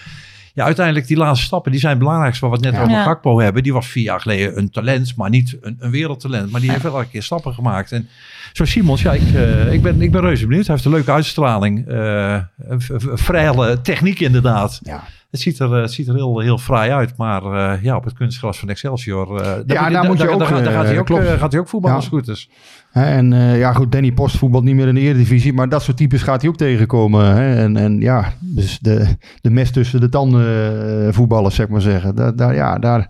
Ja, 0.53 0.63
uiteindelijk 0.65 1.07
die 1.07 1.17
laatste 1.17 1.45
stappen, 1.45 1.71
die 1.71 1.79
zijn 1.79 1.91
het 1.93 2.01
belangrijkste 2.01 2.47
waar 2.47 2.59
we 2.59 2.65
het 2.67 2.75
net 2.75 2.85
Ja. 2.85 2.87
over. 2.91 3.03
Gakpo 3.03 3.39
hebben. 3.39 3.63
Die 3.63 3.73
was 3.73 3.87
vier 3.87 4.03
jaar 4.03 4.21
geleden 4.21 4.57
een 4.57 4.69
talent, 4.69 5.13
maar 5.15 5.29
niet 5.29 5.57
een, 5.61 5.75
een 5.79 5.91
wereldtalent. 5.91 6.51
Maar 6.51 6.61
die 6.61 6.69
heeft 6.71 6.83
wel 6.83 6.95
elke 6.97 7.09
keer 7.09 7.23
stappen 7.23 7.53
gemaakt. 7.53 7.91
En 7.91 8.07
zo 8.53 8.65
Simons, 8.65 9.01
ja, 9.01 9.11
ik, 9.13 9.33
eh, 9.33 9.73
ik, 9.73 9.81
ben, 9.81 10.01
ik 10.01 10.11
ben 10.11 10.21
reuze 10.21 10.47
benieuwd. 10.47 10.65
Hij 10.65 10.75
heeft 10.75 10.87
een 10.87 10.93
leuke 10.93 11.11
uitstraling. 11.11 11.87
eh, 11.87 12.33
een 12.57 12.81
vrije 13.17 13.81
techniek 13.81 14.19
inderdaad. 14.19 14.79
Ja. 14.83 15.03
Het 15.31 15.39
ziet 15.39 15.59
er, 15.59 15.73
eh, 15.73 15.81
het 15.81 15.91
ziet 15.91 16.07
er 16.07 16.15
heel, 16.15 16.39
heel 16.39 16.57
fraai 16.57 16.91
uit. 16.91 17.17
Maar 17.17 17.43
eh, 17.43 17.83
ja, 17.83 17.95
op 17.95 18.03
het 18.03 18.13
kunstgras 18.13 18.59
van 18.59 18.69
Excelsior. 18.69 19.37
daar 19.37 19.63
Ja, 19.65 19.89
daar 19.89 20.05
moet 20.05 20.21
je 20.21 20.29
ook, 20.29 20.39
daar, 20.39 20.47
gaat 20.47 20.85
hij 20.85 20.99
ook, 20.99 21.07
gaat 21.39 21.51
hij 21.51 21.61
ook 21.61 21.67
voetballen 21.67 21.97
als 21.97 22.07
goed 22.07 22.27
is. 22.27 22.49
En 22.91 23.33
ja, 23.33 23.73
goed, 23.73 23.91
Danny 23.91 24.11
Post 24.11 24.37
voetbalt 24.37 24.63
niet 24.63 24.75
meer 24.75 24.87
in 24.87 24.95
de 24.95 25.01
Eredivisie, 25.01 25.53
maar 25.53 25.69
dat 25.69 25.81
soort 25.81 25.97
types 25.97 26.23
gaat 26.23 26.41
hij 26.41 26.49
ook 26.49 26.57
tegenkomen. 26.57 27.35
Hè? 27.35 27.55
En, 27.55 27.77
en 27.77 27.99
ja, 27.99 28.33
dus 28.39 28.79
de, 28.79 29.15
de 29.41 29.49
mes 29.49 29.71
tussen 29.71 29.99
de 29.99 30.09
tanden 30.09 31.13
voetballers, 31.13 31.55
zeg 31.55 31.67
maar 31.67 31.81
zeggen. 31.81 32.15
Daar, 32.15 32.35
daar, 32.35 32.55
ja, 32.55 32.77
daar, 32.77 33.09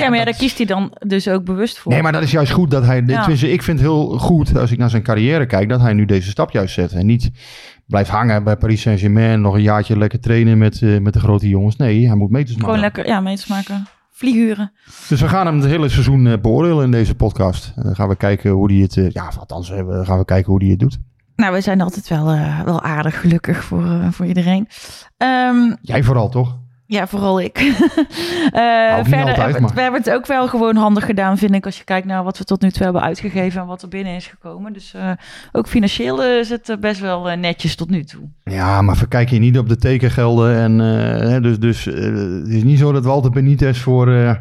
Ja, 0.00 0.08
maar 0.08 0.18
ja, 0.18 0.24
daar 0.24 0.36
kiest 0.36 0.56
hij 0.56 0.66
dan 0.66 0.92
dus 1.06 1.28
ook 1.28 1.44
bewust 1.44 1.78
voor. 1.78 1.92
Nee, 1.92 2.02
maar 2.02 2.12
dat 2.12 2.22
is 2.22 2.30
juist 2.30 2.52
goed 2.52 2.70
dat 2.70 2.84
hij. 2.84 3.02
Ja. 3.06 3.18
Tenminste, 3.20 3.50
ik 3.52 3.62
vind 3.62 3.78
het 3.78 3.88
heel 3.88 4.18
goed 4.18 4.56
als 4.58 4.70
ik 4.72 4.78
naar 4.78 4.90
zijn 4.90 5.02
carrière 5.02 5.46
kijk 5.46 5.68
dat 5.68 5.80
hij 5.80 5.92
nu 5.92 6.04
deze 6.04 6.30
stap 6.30 6.50
juist 6.50 6.74
zet. 6.74 6.92
En 6.92 7.06
niet 7.06 7.30
blijft 7.86 8.10
hangen 8.10 8.44
bij 8.44 8.56
Paris 8.56 8.80
Saint-Germain, 8.80 9.40
nog 9.40 9.54
een 9.54 9.62
jaartje 9.62 9.98
lekker 9.98 10.20
trainen 10.20 10.58
met, 10.58 10.82
eh, 10.82 10.98
met 10.98 11.12
de 11.12 11.20
grote 11.20 11.48
jongens. 11.48 11.76
Nee, 11.76 12.06
hij 12.06 12.16
moet 12.16 12.30
meters 12.30 12.52
Gewoon 12.52 12.66
maken. 12.66 12.80
lekker, 12.82 13.06
ja, 13.06 13.20
mee 13.20 13.36
te 13.36 13.44
maken. 13.48 13.86
Vlieguren. 14.10 14.72
Dus 15.08 15.20
we 15.20 15.28
gaan 15.28 15.46
hem 15.46 15.56
het 15.60 15.64
hele 15.70 15.88
seizoen 15.88 16.26
eh, 16.26 16.38
beoordelen 16.42 16.84
in 16.84 16.90
deze 16.90 17.14
podcast. 17.14 17.72
En 17.76 17.82
dan 17.82 17.94
gaan 17.94 18.08
we 18.08 18.16
kijken 18.16 18.50
hoe 18.50 18.72
hij 18.72 18.80
het. 18.82 18.96
eh, 18.96 19.10
ja, 19.10 19.30
althans, 19.38 19.68
gaan 20.02 20.18
we 20.18 20.24
kijken 20.24 20.50
hoe 20.52 20.60
hij 20.62 20.70
het 20.70 20.78
doet. 20.78 20.98
Nou, 21.36 21.52
we 21.52 21.60
zijn 21.60 21.80
altijd 21.80 22.08
wel, 22.08 22.24
wel 22.64 22.82
aardig 22.82 23.20
gelukkig 23.20 23.64
voor, 23.64 24.08
voor 24.10 24.26
iedereen. 24.26 24.68
Ehm, 25.16 25.74
Jij 25.82 26.02
vooral 26.02 26.28
toch? 26.28 26.58
Ja, 26.86 27.06
vooral 27.06 27.40
ik. 27.40 27.58
Eh, 28.46 28.94
verder, 29.04 29.28
altijd, 29.28 29.54
we- 29.54 29.60
maar- 29.60 29.74
we 29.74 29.80
hebben 29.80 30.00
het 30.00 30.10
ook 30.10 30.26
wel 30.26 30.48
gewoon 30.48 30.76
handig 30.76 31.04
gedaan, 31.04 31.38
vind 31.38 31.54
ik, 31.54 31.64
als 31.64 31.78
je 31.78 31.84
kijkt 31.84 32.06
naar 32.06 32.24
wat 32.24 32.38
we 32.38 32.44
tot 32.44 32.60
nu 32.60 32.70
toe 32.70 32.82
hebben 32.82 33.02
uitgegeven 33.02 33.60
en 33.60 33.66
wat 33.66 33.82
er 33.82 33.88
binnen 33.88 34.14
is 34.14 34.26
gekomen. 34.26 34.72
Dus 34.72 34.94
eh, 34.94 35.10
ook 35.52 35.68
financieel 35.68 36.22
eh, 36.22 36.38
is 36.38 36.48
het 36.48 36.76
best 36.80 37.00
wel 37.00 37.36
netjes 37.36 37.74
tot 37.76 37.90
nu 37.90 38.04
toe. 38.04 38.20
Ja, 38.44 38.82
maar 38.82 38.96
verkijk 38.96 39.28
je 39.30 39.38
niet 39.38 39.58
op 39.58 39.68
de 39.68 39.76
tekengelden. 39.76 40.56
En, 40.56 40.78
hè, 41.28 41.40
dus 41.40 41.58
dus 41.58 41.84
het 41.84 42.48
is 42.48 42.62
niet 42.62 42.78
zo 42.78 42.92
dat 42.92 43.04
Walter 43.04 43.30
Benitez 43.30 43.78
voor, 43.80 44.40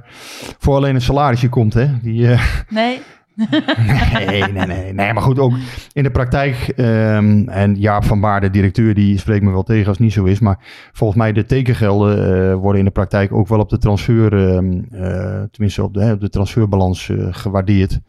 voor 0.60 0.76
alleen 0.76 0.96
een 0.96 1.02
salarisje 1.02 1.50
komt. 1.50 1.74
Hè? 1.74 1.88
Die, 2.02 2.28
Nee? 2.70 3.02
Nee, 3.36 4.44
nee, 4.52 4.66
nee, 4.66 4.94
nee. 4.94 5.14
Maar 5.14 5.22
goed, 5.22 5.40
ook 5.40 5.54
in 5.94 6.04
de 6.04 6.12
praktijk. 6.12 6.68
ehm, 6.68 7.48
en 7.48 7.76
Jaap 7.76 8.04
van 8.04 8.20
Baar, 8.20 8.42
de 8.42 8.50
directeur, 8.50 8.94
die 8.94 9.18
spreekt 9.18 9.44
me 9.44 9.52
wel 9.52 9.64
tegen 9.64 9.88
als 9.88 9.98
het 9.98 10.06
niet 10.06 10.14
zo 10.14 10.24
is. 10.24 10.40
Maar 10.40 10.90
volgens 10.92 11.20
mij 11.20 11.34
de 11.34 11.46
tekengelden 11.46 12.18
eh, 12.18 12.56
worden 12.56 12.80
in 12.80 12.86
de 12.86 12.92
praktijk 12.92 13.34
ook 13.34 13.48
wel 13.48 13.60
op 13.60 13.70
de 13.70 13.78
transfer, 13.78 14.34
ehm, 14.34 14.82
eh, 14.92 15.44
tenminste 15.52 15.84
op 15.84 15.94
de, 15.94 16.02
hè, 16.02 16.12
op 16.12 16.20
de 16.20 16.30
transferbalans 16.30 17.10
eh, 17.10 17.28
gewaardeerd. 17.30 18.00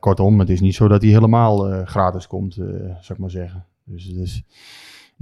Kortom, 0.00 0.38
het 0.38 0.50
is 0.50 0.60
niet 0.60 0.74
zo 0.74 0.88
dat 0.88 1.02
hij 1.02 1.10
helemaal 1.10 1.84
gratis 1.84 2.26
komt, 2.26 2.54
zou 2.54 3.08
ik 3.08 3.18
maar 3.18 3.30
zeggen. 3.30 3.64
Dus, 3.84 4.04
dus 4.04 4.42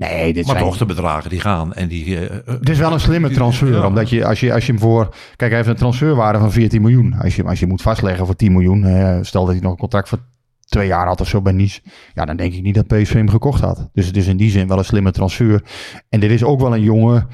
Nee, 0.09 0.33
dit 0.33 0.47
maar 0.47 0.57
zijn... 0.57 0.69
toch 0.69 0.79
de 0.79 0.87
bedragen 0.87 1.31
die 1.31 1.41
gaan. 1.41 1.73
En 1.73 1.89
die, 1.89 2.19
eh, 2.27 2.37
Het 2.47 2.69
is 2.69 2.79
wel 2.79 2.93
een 2.93 3.01
slimme 3.01 3.31
transfer. 3.31 3.73
Ja. 3.73 3.87
Omdat 3.87 4.11
je 4.11 4.27
als, 4.27 4.41
je, 4.41 4.55
als 4.55 4.67
je 4.67 4.73
hem 4.73 4.81
voor... 4.81 5.15
Kijk, 5.37 5.51
hij 5.51 5.59
heeft 5.59 5.69
een 5.69 5.77
transferwaarde 5.77 6.39
van 6.39 6.53
14 6.53 6.83
miljoen. 6.83 7.15
Als 7.15 7.37
je, 7.37 7.45
als 7.45 7.61
je 7.61 7.67
moet 7.67 7.83
vastleggen 7.83 8.27
voor 8.27 8.37
10 8.37 8.53
miljoen. 8.53 8.85
eh, 8.85 9.19
stel 9.23 9.45
dat 9.45 9.53
hij 9.55 9.63
nog 9.63 9.73
een 9.73 9.79
contract 9.79 10.09
voor 10.09 10.19
twee 10.65 10.87
jaar 10.87 11.07
had 11.07 11.21
of 11.21 11.29
zo 11.29 11.43
bij 11.43 11.53
Nice. 11.53 11.81
Ja, 12.15 12.25
dan 12.25 12.37
denk 12.37 12.53
ik 12.53 12.63
niet 12.63 12.75
dat 12.75 12.87
PSV 12.87 13.13
hem 13.13 13.29
gekocht 13.29 13.61
had. 13.61 13.89
Dus 13.93 14.07
het 14.07 14.17
is 14.17 14.27
in 14.27 14.37
die 14.37 14.51
zin 14.51 14.69
wel 14.69 14.79
een 14.79 14.85
slimme 14.85 15.11
transfer. 15.11 15.63
En 16.09 16.21
dit 16.21 16.31
is 16.31 16.45
ook 16.45 16.61
wel 16.61 16.75
een 16.75 16.83
jongen... 16.83 17.29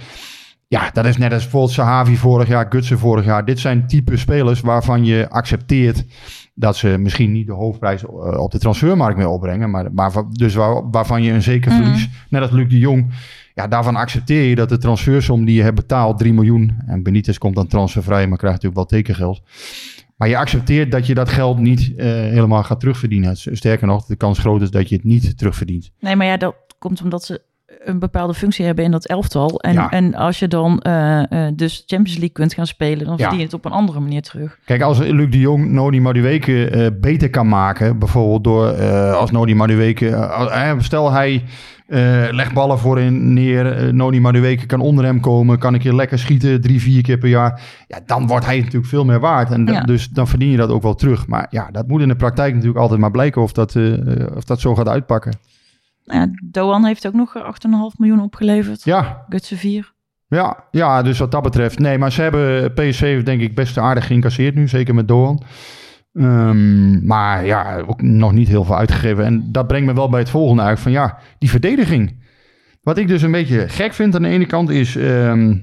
Ja, 0.69 0.91
dat 0.93 1.05
is 1.05 1.17
net 1.17 1.33
als 1.33 1.43
bijvoorbeeld 1.43 1.73
Sahavi 1.73 2.17
vorig 2.17 2.49
jaar, 2.49 2.67
Gutsen 2.69 2.99
vorig 2.99 3.25
jaar. 3.25 3.45
Dit 3.45 3.59
zijn 3.59 3.87
type 3.87 4.17
spelers 4.17 4.61
waarvan 4.61 5.05
je 5.05 5.27
accepteert 5.31 6.05
dat 6.59 6.77
ze 6.77 6.89
misschien 6.99 7.33
niet 7.33 7.47
de 7.47 7.53
hoofdprijs 7.53 8.03
eh, 8.05 8.11
op 8.41 8.51
de 8.51 8.59
transfermarkt 8.59 9.17
meer 9.17 9.29
opbrengen. 9.29 9.71
Maar, 9.71 9.93
maar 9.93 10.13
dus 10.31 10.55
waar, 10.55 10.91
waarvan 10.91 11.23
je 11.23 11.33
een 11.33 11.43
zeker 11.43 11.73
Mhm. 11.73 11.83
verlies, 11.83 12.09
net 12.29 12.43
als 12.43 12.51
Luc 12.51 12.69
de 12.69 12.79
Jong. 12.79 13.07
Ja, 13.55 13.67
daarvan 13.69 13.97
accepteer 13.97 14.43
je 14.43 14.55
dat 14.55 14.69
de 14.69 14.79
transfersom 14.79 15.45
die 15.45 15.55
je 15.55 15.63
hebt 15.63 15.77
betaald, 15.77 16.19
3 16.19 16.33
miljoen. 16.33 16.77
En 16.87 17.03
Benitez 17.03 17.39
komt 17.39 17.55
dan 17.55 17.67
transfervrij, 17.67 18.27
maar 18.27 18.39
krijgt 18.39 18.63
natuurlijk 18.63 18.91
wel 18.91 19.01
tekengeld. 19.01 19.43
Maar 20.17 20.29
je 20.29 20.37
accepteert 20.37 20.91
dat 20.91 21.07
je 21.07 21.15
dat 21.15 21.29
geld 21.29 21.59
niet 21.59 21.93
eh, 21.97 22.07
helemaal 22.07 22.63
gaat 22.63 22.81
terugverdienen. 22.81 23.37
Sterker 23.37 23.87
nog, 23.87 24.05
de 24.07 24.17
kans 24.17 24.39
groot 24.39 24.63
is 24.63 24.71
dat 24.71 24.89
je 24.89 24.95
het 24.95 25.05
niet 25.05 25.39
terugverdient. 25.39 25.91
Nee, 26.01 26.17
maar 26.17 26.27
ja, 26.27 26.37
dat 26.37 26.55
komt 26.79 27.03
omdat 27.03 27.25
ze 27.25 27.43
een 27.85 27.99
bepaalde 27.99 28.35
functie 28.35 28.65
hebben 28.65 28.85
in 28.85 28.91
dat 28.91 29.07
elftal. 29.07 29.61
En, 29.61 29.73
Ja. 29.73 29.91
en 29.91 30.15
als 30.15 30.39
je 30.39 30.49
dan 30.49 30.81
eh, 30.81 31.47
eh, 31.47 31.53
dus 31.55 31.83
Champions 31.87 32.13
League 32.19 32.33
kunt 32.33 32.55
gaan 32.55 32.67
spelen, 32.67 33.05
dan 33.07 33.15
Ja. 33.17 33.21
verdien 33.23 33.39
je 33.39 33.45
het 33.45 33.55
op 33.55 33.65
een 33.65 33.73
andere 33.73 34.01
manier 34.01 34.23
terug. 34.23 34.59
Kijk, 34.65 34.83
als 34.83 34.99
Luc 34.99 35.31
de 35.31 35.39
Jong 35.39 35.71
Noni 35.71 36.01
Madueke 36.01 36.69
eh 36.71 36.87
beter 37.01 37.31
kan 37.31 37.49
maken, 37.49 37.99
bijvoorbeeld 37.99 38.45
door 38.45 38.67
als 39.13 39.31
Noni 39.31 39.55
eh, 39.57 40.73
stel 40.79 41.13
hij 41.13 41.43
legt 42.31 42.53
ballen 42.53 42.79
voorin 42.79 43.33
neer, 43.33 43.73
eh, 43.73 43.93
Noni 43.93 44.21
Madueke 44.21 44.67
kan 44.67 44.81
onder 44.81 45.05
hem 45.05 45.21
komen, 45.21 45.59
kan 45.59 45.75
een 45.75 45.81
keer 45.81 45.95
lekker 45.95 46.19
schieten, 46.19 46.61
drie, 46.61 46.81
vier 46.81 47.03
keer 47.03 47.19
per 47.19 47.29
jaar, 47.29 47.61
ja, 47.89 47.99
dan 48.07 48.27
wordt 48.27 48.47
hij 48.47 48.59
natuurlijk 48.59 48.87
veel 48.87 49.05
meer 49.05 49.21
waard. 49.21 49.51
En 49.51 49.67
Ja. 49.67 49.81
dus 49.81 50.09
dan 50.09 50.29
verdien 50.29 50.51
je 50.51 50.57
dat 50.57 50.71
ook 50.71 50.83
wel 50.83 50.95
terug. 50.95 51.27
Maar 51.27 51.47
ja, 51.51 51.69
dat 51.73 51.89
moet 51.89 52.03
in 52.03 52.09
de 52.09 52.17
praktijk 52.17 52.53
natuurlijk 52.53 52.81
altijd 52.81 53.01
maar 53.01 53.11
blijken 53.11 53.43
of 53.43 53.53
dat, 53.53 53.77
of 54.35 54.45
dat 54.45 54.61
zo 54.61 54.75
gaat 54.75 54.89
uitpakken. 54.89 55.33
Nou 56.07 56.21
ja, 56.21 56.29
Doan 56.45 56.85
heeft 56.85 57.07
ook 57.07 57.13
nog 57.13 57.35
8,5 57.37 57.43
miljoen 57.97 58.21
opgeleverd. 58.21 58.85
Ja, 58.85 59.25
Gutsen 59.29 59.57
4. 59.57 59.95
Ja, 60.29 60.65
ja, 60.71 61.03
dus 61.03 61.19
wat 61.19 61.31
dat 61.31 61.43
betreft. 61.43 61.79
Nee, 61.79 61.99
maar 61.99 62.13
ze 62.13 62.23
hebben 62.23 62.73
PSV 62.73 63.01
heeft 63.01 63.27
denk 63.27 63.41
ik 63.41 63.55
best 63.55 63.79
aardig 63.79 64.07
geïncasseerd 64.07 64.55
nu. 64.55 64.69
Zeker 64.69 64.95
met 64.95 65.09
Doan. 65.09 65.43
Ehm, 66.13 67.07
maar 67.07 67.47
ja, 67.47 67.79
ook 67.79 68.03
nog 68.03 68.33
niet 68.33 68.49
heel 68.49 68.65
veel 68.65 68.77
uitgegeven. 68.77 69.25
En 69.25 69.53
dat 69.53 69.67
brengt 69.67 69.87
me 69.87 69.95
wel 69.95 70.09
bij 70.09 70.21
het 70.21 70.31
volgende 70.31 70.63
uit. 70.63 70.81
Van 70.81 70.93
ja, 70.93 71.19
die 71.39 71.51
verdediging. 71.51 72.25
Wat 72.83 72.99
ik 72.99 73.09
dus 73.09 73.23
een 73.23 73.31
beetje 73.31 73.69
gek 73.69 73.93
vind 73.93 74.15
aan 74.15 74.23
de 74.23 74.29
ene 74.29 74.47
kant 74.47 74.71
is... 74.71 74.97
ehm, 74.97 75.57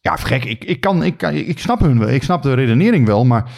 ja, 0.00 0.16
gek. 0.16 0.44
Ik, 0.44 0.64
ik, 0.64 0.80
kan, 0.80 1.04
ik, 1.04 1.16
kan, 1.16 1.34
ik 1.34 1.58
snap 1.58 1.80
hun 1.80 1.98
wel. 1.98 2.08
Ik 2.08 2.22
snap 2.22 2.42
de 2.42 2.54
redenering 2.54 3.06
wel. 3.06 3.24
Maar 3.24 3.50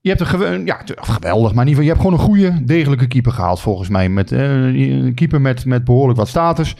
je 0.00 0.08
hebt 0.08 0.20
een 0.20 0.26
gewe- 0.26 0.62
ja, 0.64 0.80
geweldig. 0.86 1.52
Maar 1.54 1.66
in 1.66 1.68
ieder 1.70 1.82
geval, 1.82 1.82
je 1.82 1.88
hebt 1.88 2.00
gewoon 2.00 2.12
een 2.12 2.24
goede, 2.52 2.64
degelijke 2.64 3.06
keeper 3.06 3.32
gehaald 3.32 3.60
volgens 3.60 3.88
mij. 3.88 4.08
Met, 4.08 4.32
eh, 4.32 4.50
een 4.64 5.14
keeper 5.14 5.40
met, 5.40 5.64
met 5.64 5.84
behoorlijk 5.84 6.18
wat 6.18 6.28
status. 6.28 6.74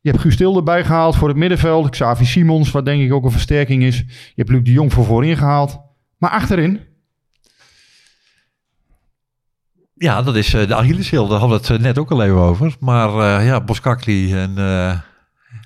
Je 0.00 0.10
hebt 0.10 0.22
Guus 0.22 0.36
Til 0.36 0.56
erbij 0.56 0.84
gehaald 0.84 1.16
voor 1.16 1.28
het 1.28 1.36
middenveld. 1.36 1.90
Xavi 1.90 2.24
Simons, 2.24 2.70
wat 2.70 2.84
denk 2.84 3.02
ik 3.02 3.12
ook 3.12 3.24
een 3.24 3.30
versterking 3.30 3.82
is. 3.82 3.96
Je 4.06 4.32
hebt 4.34 4.48
Luc 4.48 4.62
de 4.62 4.72
Jong 4.72 4.92
voor 4.92 5.04
voorin 5.04 5.36
gehaald. 5.36 5.80
Maar 6.18 6.30
achterin, 6.30 6.80
Ja, 9.94 10.22
dat 10.22 10.36
is 10.36 10.54
eh, 10.54 10.66
de 10.68 10.74
Achilleshiel. 10.74 11.28
Daar 11.28 11.38
hadden 11.38 11.60
we 11.60 11.66
het 11.66 11.76
eh, 11.76 11.82
net 11.84 11.98
ook 11.98 12.10
al 12.10 12.22
even 12.22 12.36
over. 12.36 12.76
Maar 12.80 13.08
eh, 13.38 13.46
ja, 13.46 13.60
Boskakli 13.60 14.34
en... 14.34 14.50
eh, 14.58 14.98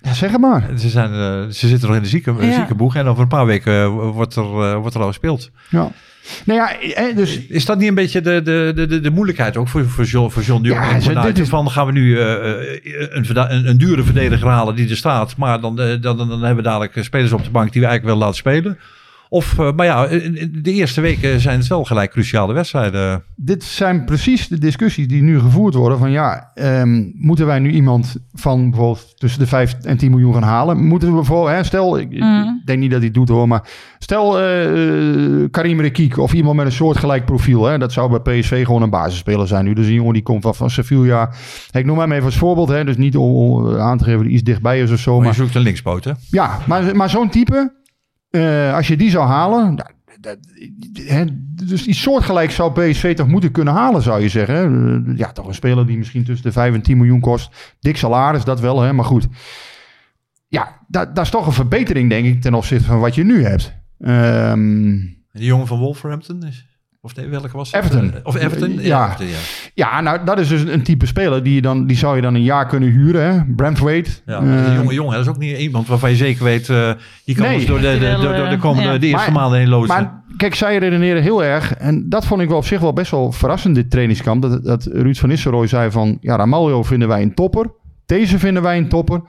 ja, 0.02 0.12
zeg 0.12 0.30
het 0.30 0.40
maar. 0.40 0.70
ze, 0.78 0.88
zijn, 0.88 1.12
eh, 1.12 1.50
ze 1.52 1.68
zitten 1.68 1.88
nog 1.88 1.96
in 1.96 2.02
de 2.02 2.08
zieke, 2.08 2.32
Ja. 2.40 2.54
ziekenboeg. 2.54 2.96
En 2.96 3.06
over 3.06 3.22
een 3.22 3.28
paar 3.28 3.46
weken 3.46 3.90
wordt, 3.90 4.36
er, 4.36 4.78
wordt 4.80 4.94
er 4.94 5.00
al 5.00 5.06
gespeeld. 5.06 5.50
Ja. 5.70 5.90
Nou 6.44 6.58
ja, 6.60 6.80
eh, 6.80 7.16
dus 7.16 7.40
Is 7.48 7.64
dat 7.64 7.78
niet 7.78 7.88
een 7.88 7.94
beetje 7.94 8.20
de, 8.20 8.42
de, 8.42 8.72
de, 8.74 8.86
de, 8.86 9.00
de 9.00 9.10
moeilijkheid 9.10 9.56
ook 9.56 9.68
voor, 9.68 9.84
voor, 9.88 10.04
John, 10.04 10.30
voor 10.30 10.42
John 10.42 10.62
de 10.62 10.68
Jong? 10.68 10.80
Ja, 10.84 10.90
En 10.94 11.02
ze- 11.02 11.08
vanuit 11.08 11.34
dit 11.34 11.44
is- 11.44 11.50
van 11.50 11.70
gaan 11.70 11.86
we 11.86 11.92
nu 11.92 12.18
eh, 12.18 12.32
eh, 12.50 12.80
een, 13.10 13.26
een, 13.54 13.68
een 13.68 13.78
dure 13.78 14.02
verdediger 14.02 14.48
halen 14.48 14.74
die 14.74 14.90
er 14.90 14.96
staat. 14.96 15.36
Maar 15.36 15.60
dan, 15.60 15.80
eh, 15.80 15.86
dan, 16.00 16.16
dan, 16.16 16.28
hebben 16.30 16.56
we 16.56 16.62
dadelijk 16.62 16.96
eh, 16.96 17.02
spelers 17.02 17.32
op 17.32 17.44
de 17.44 17.50
bank 17.50 17.72
die 17.72 17.80
we 17.80 17.86
eigenlijk 17.86 18.04
willen 18.04 18.18
laten 18.18 18.36
spelen. 18.36 18.78
Of, 19.34 19.58
eh, 19.58 19.72
maar 19.72 19.86
ja, 19.86 20.06
de 20.50 20.72
eerste 20.72 21.00
weken 21.00 21.40
zijn 21.40 21.58
het 21.58 21.68
wel 21.68 21.84
gelijk 21.84 22.10
cruciale 22.10 22.52
wedstrijden. 22.52 23.22
dit 23.36 23.64
zijn 23.64 24.04
precies 24.04 24.48
de 24.48 24.58
discussies 24.58 25.08
die 25.08 25.22
nu 25.22 25.40
gevoerd 25.40 25.74
worden. 25.74 25.98
Van 25.98 26.10
ja, 26.10 26.50
ehm, 26.54 27.04
moeten 27.14 27.46
wij 27.46 27.58
nu 27.58 27.70
iemand 27.70 28.16
van 28.32 28.70
bijvoorbeeld 28.70 29.12
tussen 29.18 29.40
de 29.40 29.46
5 29.46 29.76
en 29.82 29.96
10 29.96 30.10
miljoen 30.10 30.32
gaan 30.32 30.42
halen? 30.42 30.84
Moeten 30.86 31.08
we 31.08 31.14
bijvoorbeeld, 31.14 31.56
hè, 31.56 31.64
stel, 31.64 31.98
ik, 31.98 32.10
ik 32.10 32.22
denk 32.64 32.78
niet 32.78 32.90
dat 32.90 32.98
hij 32.98 33.06
het 33.06 33.14
doet 33.14 33.28
hoor, 33.28 33.48
maar 33.48 33.68
stel 33.98 34.40
eh, 34.40 35.44
Karim 35.50 35.80
Rekiek 35.80 36.18
of 36.18 36.32
iemand 36.32 36.56
met 36.56 36.66
een 36.66 36.72
soortgelijk 36.72 37.24
profiel. 37.24 37.64
Hè, 37.64 37.78
dat 37.78 37.92
zou 37.92 38.20
bij 38.20 38.38
PSV 38.40 38.64
gewoon 38.64 38.82
een 38.82 38.90
basisspeler 38.90 39.46
zijn 39.46 39.64
nu. 39.64 39.72
Dus 39.72 39.86
een 39.86 39.92
jongen 39.92 40.12
die 40.12 40.22
komt 40.22 40.42
van, 40.42 40.54
van 40.54 40.70
Sevilla. 40.70 41.30
Hey, 41.70 41.80
ik 41.80 41.86
noem 41.86 41.98
hem 41.98 42.12
even 42.12 42.24
als 42.24 42.36
voorbeeld, 42.36 42.68
hè, 42.68 42.84
dus 42.84 42.96
niet 42.96 43.16
om, 43.16 43.34
om 43.34 43.76
aan 43.76 43.98
te 43.98 44.04
geven 44.04 44.18
dat 44.18 44.26
hij 44.26 44.34
iets 44.34 44.44
dichtbij 44.44 44.80
is 44.80 44.90
of 44.90 44.98
zo. 44.98 45.12
Maar 45.14 45.20
Maar 45.20 45.34
je 45.34 45.42
zoekt 45.42 45.54
een 45.54 45.62
linkspoot, 45.62 46.04
hè? 46.04 46.12
ja, 46.30 46.58
maar, 46.66 46.96
maar 46.96 47.10
zo'n 47.10 47.30
type, 47.30 47.72
eh, 48.34 48.74
als 48.74 48.88
je 48.88 48.96
die 48.96 49.10
zou 49.10 49.26
halen, 49.26 49.74
nou, 49.74 49.90
dat, 50.20 50.38
dus 51.66 51.84
die 51.84 51.94
soortgelijk 51.94 52.50
zou 52.50 52.72
PSV 52.72 53.14
toch 53.14 53.26
moeten 53.28 53.50
kunnen 53.50 53.74
halen, 53.74 54.02
zou 54.02 54.22
je 54.22 54.28
zeggen. 54.28 55.04
Eh, 55.06 55.16
Ja, 55.18 55.32
toch 55.32 55.46
een 55.46 55.54
speler 55.54 55.86
die 55.86 55.98
misschien 55.98 56.24
tussen 56.24 56.46
de 56.46 56.52
5 56.52 56.74
en 56.74 56.82
10 56.82 56.96
miljoen 56.96 57.20
kost. 57.20 57.76
Dik 57.80 57.96
salaris, 57.96 58.44
dat 58.44 58.60
wel, 58.60 58.80
hè, 58.80 58.92
maar 58.92 59.04
goed. 59.04 59.26
Ja, 60.48 60.80
dat, 60.88 61.14
dat 61.14 61.24
is 61.24 61.30
toch 61.30 61.46
een 61.46 61.52
verbetering, 61.52 62.08
denk 62.08 62.26
ik, 62.26 62.40
ten 62.40 62.54
opzichte 62.54 62.84
van 62.84 63.00
wat 63.00 63.14
je 63.14 63.24
nu 63.24 63.44
hebt. 63.44 63.74
En 63.98 65.16
die 65.32 65.46
jongen 65.46 65.66
van 65.66 65.78
Wolverhampton 65.78 66.42
is... 66.46 66.66
Of 67.04 67.16
nee, 67.16 67.28
welke 67.28 67.56
was 67.56 67.72
het? 67.72 67.84
Everton. 67.84 68.14
Eh, 68.14 68.20
Of 68.22 68.34
Everton? 68.36 68.72
Ja. 68.80 69.04
Everton, 69.04 69.26
ja. 69.26 69.36
ja, 69.74 70.00
nou, 70.00 70.24
dat 70.24 70.38
is 70.38 70.48
dus 70.48 70.62
een 70.62 70.82
type 70.82 71.06
speler 71.06 71.42
die, 71.42 71.54
je 71.54 71.62
dan, 71.62 71.86
die 71.86 71.96
zou 71.96 72.16
je 72.16 72.22
dan 72.22 72.34
een 72.34 72.42
jaar 72.42 72.66
kunnen 72.66 72.88
huren. 72.90 73.32
Hè? 73.32 73.44
Brentwaite. 73.56 74.10
Ja, 74.26 74.40
Eh, 74.42 74.74
jonge 74.76 74.94
jongen, 74.94 75.12
dat 75.12 75.20
is 75.22 75.28
ook 75.28 75.38
niet 75.38 75.58
iemand 75.58 75.86
waarvan 75.88 76.10
je 76.10 76.16
zeker 76.16 76.44
weet... 76.44 76.68
eh 76.68 76.90
die 77.24 77.34
kan 77.34 77.44
Nee. 77.46 77.54
ons 77.54 77.66
door 77.66 77.80
de, 77.80 78.16
door, 78.20 78.36
door 78.36 78.48
de 78.48 78.58
komende 78.58 78.88
ja. 78.92 78.98
de 78.98 79.06
eerste 79.06 79.30
Maar- 79.30 79.40
maanden 79.40 79.58
heen 79.58 79.68
lozen. 79.68 79.88
Maar 79.94 80.22
kijk, 80.36 80.54
zij 80.54 80.78
redeneren 80.78 81.22
heel 81.22 81.44
erg. 81.44 81.74
En 81.74 82.08
dat 82.08 82.26
vond 82.26 82.40
ik 82.40 82.48
wel 82.48 82.56
op 82.56 82.64
zich 82.66 82.80
wel 82.80 82.92
best 82.92 83.10
wel 83.10 83.32
verrassend, 83.32 83.74
dit 83.74 83.90
trainingskamp. 83.90 84.42
Dat, 84.42 84.64
dat 84.64 84.88
Ruud 84.92 85.16
van 85.16 85.28
Nistelrooy 85.28 85.66
zei 85.66 85.90
van... 85.90 86.18
Ja, 86.20 86.36
Ramaljo 86.36 86.82
vinden 86.82 87.08
wij 87.08 87.22
een 87.22 87.34
topper. 87.34 87.70
Deze 88.06 88.38
vinden 88.38 88.62
wij 88.62 88.76
een 88.78 88.88
topper. 88.88 89.20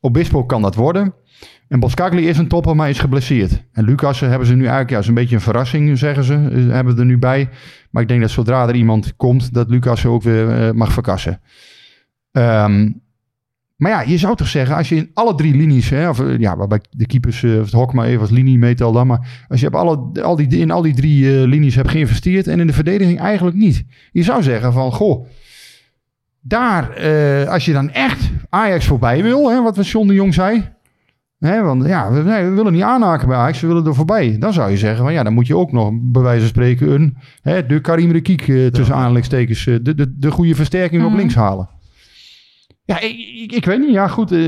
Obispo 0.00 0.44
kan 0.44 0.62
dat 0.62 0.74
worden. 0.74 1.14
En 1.68 1.80
Boskagli 1.80 2.28
is 2.28 2.38
een 2.38 2.48
topper, 2.48 2.76
maar 2.76 2.88
is 2.88 2.98
geblesseerd. 2.98 3.62
En 3.72 3.84
Lucas 3.84 4.20
hebben 4.20 4.46
ze 4.46 4.54
nu 4.54 4.60
eigenlijk... 4.60 4.90
Ja, 4.90 4.98
is 4.98 5.06
een 5.06 5.14
beetje 5.14 5.34
een 5.34 5.40
verrassing, 5.40 5.98
zeggen 5.98 6.24
ze. 6.24 6.34
eh, 6.34 6.68
Hebben 6.68 6.94
we 6.94 7.00
er 7.00 7.06
nu 7.06 7.18
bij. 7.18 7.48
Maar 7.90 8.02
ik 8.02 8.08
denk 8.08 8.20
dat 8.20 8.30
zodra 8.30 8.68
er 8.68 8.74
iemand 8.74 9.16
komt... 9.16 9.54
dat 9.54 9.70
Lucas 9.70 10.06
ook 10.06 10.22
weer 10.22 10.50
eh, 10.50 10.70
mag 10.72 10.92
verkassen. 10.92 11.40
Ehm, 12.32 12.90
maar 13.76 13.90
ja, 13.90 14.00
je 14.00 14.18
zou 14.18 14.36
toch 14.36 14.48
zeggen, 14.48 14.76
als 14.76 14.88
je 14.88 14.96
in 14.96 15.10
alle 15.14 15.34
drie 15.34 15.54
linies, 15.56 15.90
hè, 15.90 16.08
of 16.08 16.20
eh, 16.20 16.38
ja, 16.38 16.56
waarbij 16.56 16.80
de 16.90 17.06
keepers, 17.06 17.42
eh, 17.42 17.58
of 17.58 17.64
het 17.64 17.72
hok 17.72 17.92
maar 17.92 18.06
even 18.06 18.20
als 18.20 18.30
linie 18.30 18.58
meetel 18.58 18.92
dan, 18.92 19.06
maar 19.06 19.44
als 19.48 19.60
je 19.60 19.66
op 19.66 19.74
alle, 19.74 20.22
al 20.22 20.36
die, 20.36 20.48
in 20.48 20.70
al 20.70 20.82
die 20.82 20.94
drie 20.94 21.40
eh, 21.40 21.46
linies 21.46 21.74
hebt 21.74 21.88
geïnvesteerd 21.90 22.46
en 22.46 22.60
in 22.60 22.66
de 22.66 22.72
verdediging 22.72 23.20
eigenlijk 23.20 23.56
niet. 23.56 23.84
Je 24.12 24.22
zou 24.22 24.42
zeggen 24.42 24.72
van, 24.72 24.92
goh, 24.92 25.26
daar, 26.40 26.90
eh, 26.90 27.48
als 27.48 27.64
je 27.64 27.72
dan 27.72 27.90
echt 27.90 28.30
Ajax 28.48 28.86
voorbij 28.86 29.22
wil, 29.22 29.50
hè, 29.50 29.62
wat 29.62 29.88
John 29.88 30.06
de 30.08 30.14
Jong 30.14 30.34
zei, 30.34 30.72
hè, 31.46 31.62
want 31.62 31.86
ja, 31.86 32.12
we, 32.12 32.22
nee, 32.22 32.44
we 32.44 32.50
willen 32.50 32.72
niet 32.72 32.82
aanhaken 32.82 33.28
bij 33.28 33.36
Ajax, 33.36 33.60
we 33.60 33.66
willen 33.66 33.86
er 33.86 33.94
voorbij. 33.94 34.36
Dan 34.38 34.52
zou 34.52 34.70
je 34.70 34.76
zeggen 34.76 35.04
van, 35.04 35.12
ja, 35.12 35.22
dan 35.22 35.32
moet 35.32 35.46
je 35.46 35.56
ook 35.56 35.72
nog 35.72 35.90
bij 36.02 36.22
wijze 36.22 36.40
van 36.40 36.48
spreken 36.48 36.90
een, 36.94 37.16
hè, 37.42 37.66
de 37.66 37.80
Karim 37.80 38.10
Rekiek 38.10 38.48
eh, 38.48 38.66
tussen 38.66 38.94
aanhalingstekens, 38.94 39.66
eh, 39.66 39.76
de, 39.82 39.94
de, 39.94 40.14
de 40.18 40.30
goede 40.30 40.54
versterking 40.54 41.02
op 41.02 41.08
Mhm. 41.08 41.18
links 41.18 41.34
halen. 41.34 41.68
Ja, 42.86 43.00
ik, 43.00 43.16
ik, 43.42 43.52
ik 43.52 43.64
weet 43.64 43.78
niet. 43.78 43.90
Ja, 43.92 44.08
goed. 44.08 44.32
eh, 44.32 44.38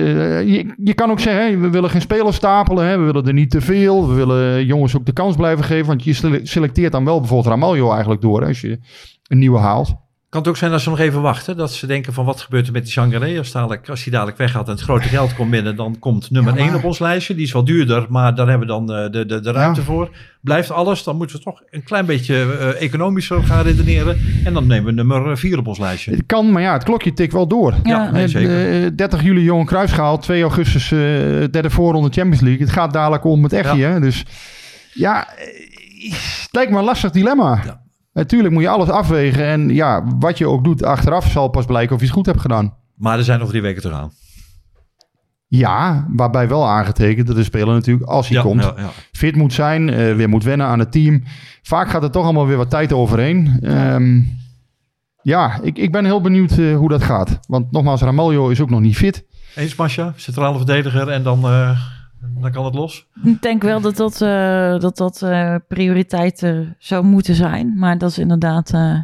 je, 0.48 0.74
je 0.84 0.94
kan 0.94 1.10
ook 1.10 1.20
zeggen, 1.20 1.44
hè, 1.46 1.58
we 1.58 1.70
willen 1.70 1.90
geen 1.90 2.00
spelers 2.00 2.36
stapelen. 2.36 2.86
Hè, 2.86 2.98
we 2.98 3.04
willen 3.04 3.26
er 3.26 3.32
niet 3.32 3.50
te 3.50 3.60
veel. 3.60 4.08
We 4.08 4.14
willen 4.14 4.66
jongens 4.66 4.96
ook 4.96 5.06
de 5.06 5.12
kans 5.12 5.36
blijven 5.36 5.64
geven. 5.64 5.86
Want 5.86 6.04
je 6.04 6.12
sele- 6.12 6.40
selecteert 6.42 6.92
dan 6.92 7.04
wel 7.04 7.18
bijvoorbeeld 7.18 7.48
Ramaljo 7.54 7.90
eigenlijk 7.90 8.20
door. 8.20 8.40
Hè, 8.40 8.46
als 8.48 8.60
je 8.60 8.78
een 9.28 9.38
nieuwe 9.38 9.58
haalt. 9.58 9.94
Kan 10.36 10.44
het 10.44 10.54
ook 10.54 10.60
zijn 10.60 10.70
dat 10.70 10.80
ze 10.80 10.88
nog 10.90 10.98
even 10.98 11.20
wachten? 11.22 11.56
Dat 11.56 11.72
ze 11.72 11.86
denken 11.86 12.12
van 12.12 12.24
wat 12.24 12.40
gebeurt 12.40 12.66
er 12.66 12.72
met 12.72 12.82
die 12.82 12.92
Sangaré? 12.92 13.38
Als, 13.38 13.52
dadelijk, 13.52 13.88
als 13.88 14.02
die 14.02 14.12
dadelijk 14.12 14.36
weggaat 14.38 14.66
en 14.66 14.72
het 14.72 14.80
grote 14.82 15.08
geld 15.08 15.34
komt 15.34 15.50
binnen... 15.50 15.76
dan 15.76 15.98
komt 15.98 16.30
nummer 16.30 16.52
Ja, 16.52 16.58
maar- 16.58 16.68
1 16.68 16.76
op 16.78 16.84
ons 16.84 16.98
lijstje. 16.98 17.34
Die 17.34 17.44
is 17.44 17.52
wel 17.52 17.64
duurder, 17.64 18.06
maar 18.08 18.34
daar 18.34 18.48
hebben 18.48 18.66
we 18.66 18.72
dan 18.72 18.92
eh, 18.92 19.10
de, 19.10 19.26
de, 19.26 19.40
de 19.40 19.52
ruimte 19.52 19.80
Ja. 19.80 19.86
voor. 19.86 20.10
Blijft 20.40 20.70
alles, 20.70 21.02
dan 21.02 21.16
moeten 21.16 21.36
we 21.36 21.42
toch 21.42 21.62
een 21.70 21.82
klein 21.82 22.06
beetje 22.06 22.34
eh, 22.60 22.82
economischer 22.82 23.42
gaan 23.42 23.62
redeneren. 23.64 24.18
En 24.44 24.52
dan 24.52 24.66
nemen 24.66 24.84
we 24.84 24.92
nummer 25.02 25.38
4 25.38 25.58
op 25.58 25.66
ons 25.66 25.78
lijstje. 25.78 26.10
Het 26.10 26.22
kan, 26.26 26.52
maar 26.52 26.62
ja, 26.62 26.72
het 26.72 26.84
klokje 26.84 27.12
tikt 27.12 27.32
wel 27.32 27.46
door. 27.46 27.74
Ja, 27.82 28.10
nee, 28.10 28.22
Eh, 28.24 28.28
zeker. 28.28 28.84
eh, 28.84 28.90
30 28.96 29.22
juli 29.22 29.42
Johan 29.42 29.66
Cruijff 29.66 29.94
gehaald. 29.94 30.22
2 30.22 30.42
augustus 30.42 30.92
eh, 30.92 30.98
derde 31.50 31.70
voorronde 31.70 32.08
Champions 32.12 32.40
League. 32.40 32.60
Het 32.64 32.72
gaat 32.72 32.92
dadelijk 32.92 33.24
om 33.24 33.42
het 33.42 33.52
echtje. 33.52 33.84
Hè? 33.84 34.00
Dus 34.00 34.24
ja, 34.92 35.28
eh, 35.28 36.12
het 36.12 36.48
lijkt 36.50 36.70
me 36.72 36.78
een 36.78 36.84
lastig 36.84 37.10
dilemma. 37.10 37.60
Ja. 37.64 37.84
Natuurlijk 38.16 38.52
moet 38.54 38.62
je 38.62 38.68
alles 38.68 38.88
afwegen. 38.88 39.44
En 39.44 39.68
ja, 39.68 40.04
wat 40.18 40.38
je 40.38 40.48
ook 40.48 40.64
doet 40.64 40.82
achteraf 40.82 41.30
zal 41.30 41.48
pas 41.48 41.64
blijken 41.64 41.94
of 41.94 42.00
je 42.00 42.06
het 42.06 42.14
goed 42.14 42.26
hebt 42.26 42.40
gedaan. 42.40 42.74
Maar 42.94 43.18
er 43.18 43.24
zijn 43.24 43.38
nog 43.38 43.48
drie 43.48 43.62
weken 43.62 43.82
te 43.82 43.90
gaan. 43.90 44.10
Ja, 45.46 46.06
waarbij 46.10 46.48
wel 46.48 46.68
aangetekend 46.68 47.26
dat 47.26 47.36
de 47.36 47.44
speler 47.44 47.74
natuurlijk, 47.74 48.10
als 48.10 48.28
hij 48.28 48.36
Ja, 48.36 48.42
komt, 48.42 48.62
ja, 48.62 48.74
ja. 48.76 48.88
fit 49.12 49.36
moet 49.36 49.52
zijn, 49.52 49.90
eh, 49.90 50.14
weer 50.14 50.28
moet 50.28 50.44
wennen 50.44 50.66
aan 50.66 50.78
het 50.78 50.92
team. 50.92 51.22
Vaak 51.62 51.88
gaat 51.88 52.02
er 52.02 52.10
toch 52.10 52.24
allemaal 52.24 52.46
weer 52.46 52.56
wat 52.56 52.70
tijd 52.70 52.92
overheen. 52.92 53.58
Ehm, 53.62 54.20
ja, 55.22 55.58
ik, 55.62 55.78
ik 55.78 55.92
ben 55.92 56.04
heel 56.04 56.20
benieuwd 56.20 56.58
eh, 56.58 56.76
hoe 56.76 56.88
dat 56.88 57.02
gaat. 57.02 57.38
Want 57.48 57.72
nogmaals, 57.72 58.00
Ramaljo 58.00 58.48
is 58.48 58.60
ook 58.60 58.70
nog 58.70 58.80
niet 58.80 58.96
fit. 58.96 59.24
Eens 59.54 59.74
Masja, 59.76 60.12
centrale 60.16 60.56
verdediger 60.56 61.08
en 61.08 61.22
dan, 61.22 61.44
eh, 61.44 61.78
dan 62.40 62.52
kan 62.52 62.64
het 62.64 62.74
los. 62.74 63.06
Ik 63.24 63.42
denk 63.42 63.62
wel 63.62 63.80
dat 63.80 63.96
dat, 63.96 64.20
eh, 64.20 64.78
dat, 64.78 64.96
dat 64.96 65.22
eh, 65.22 65.54
prioriteit 65.68 66.42
eh, 66.42 66.58
zou 66.78 67.04
moeten 67.04 67.34
zijn. 67.34 67.72
Maar 67.76 67.98
dat 67.98 68.10
is 68.10 68.18
inderdaad 68.18 68.70
eh, 68.70 68.98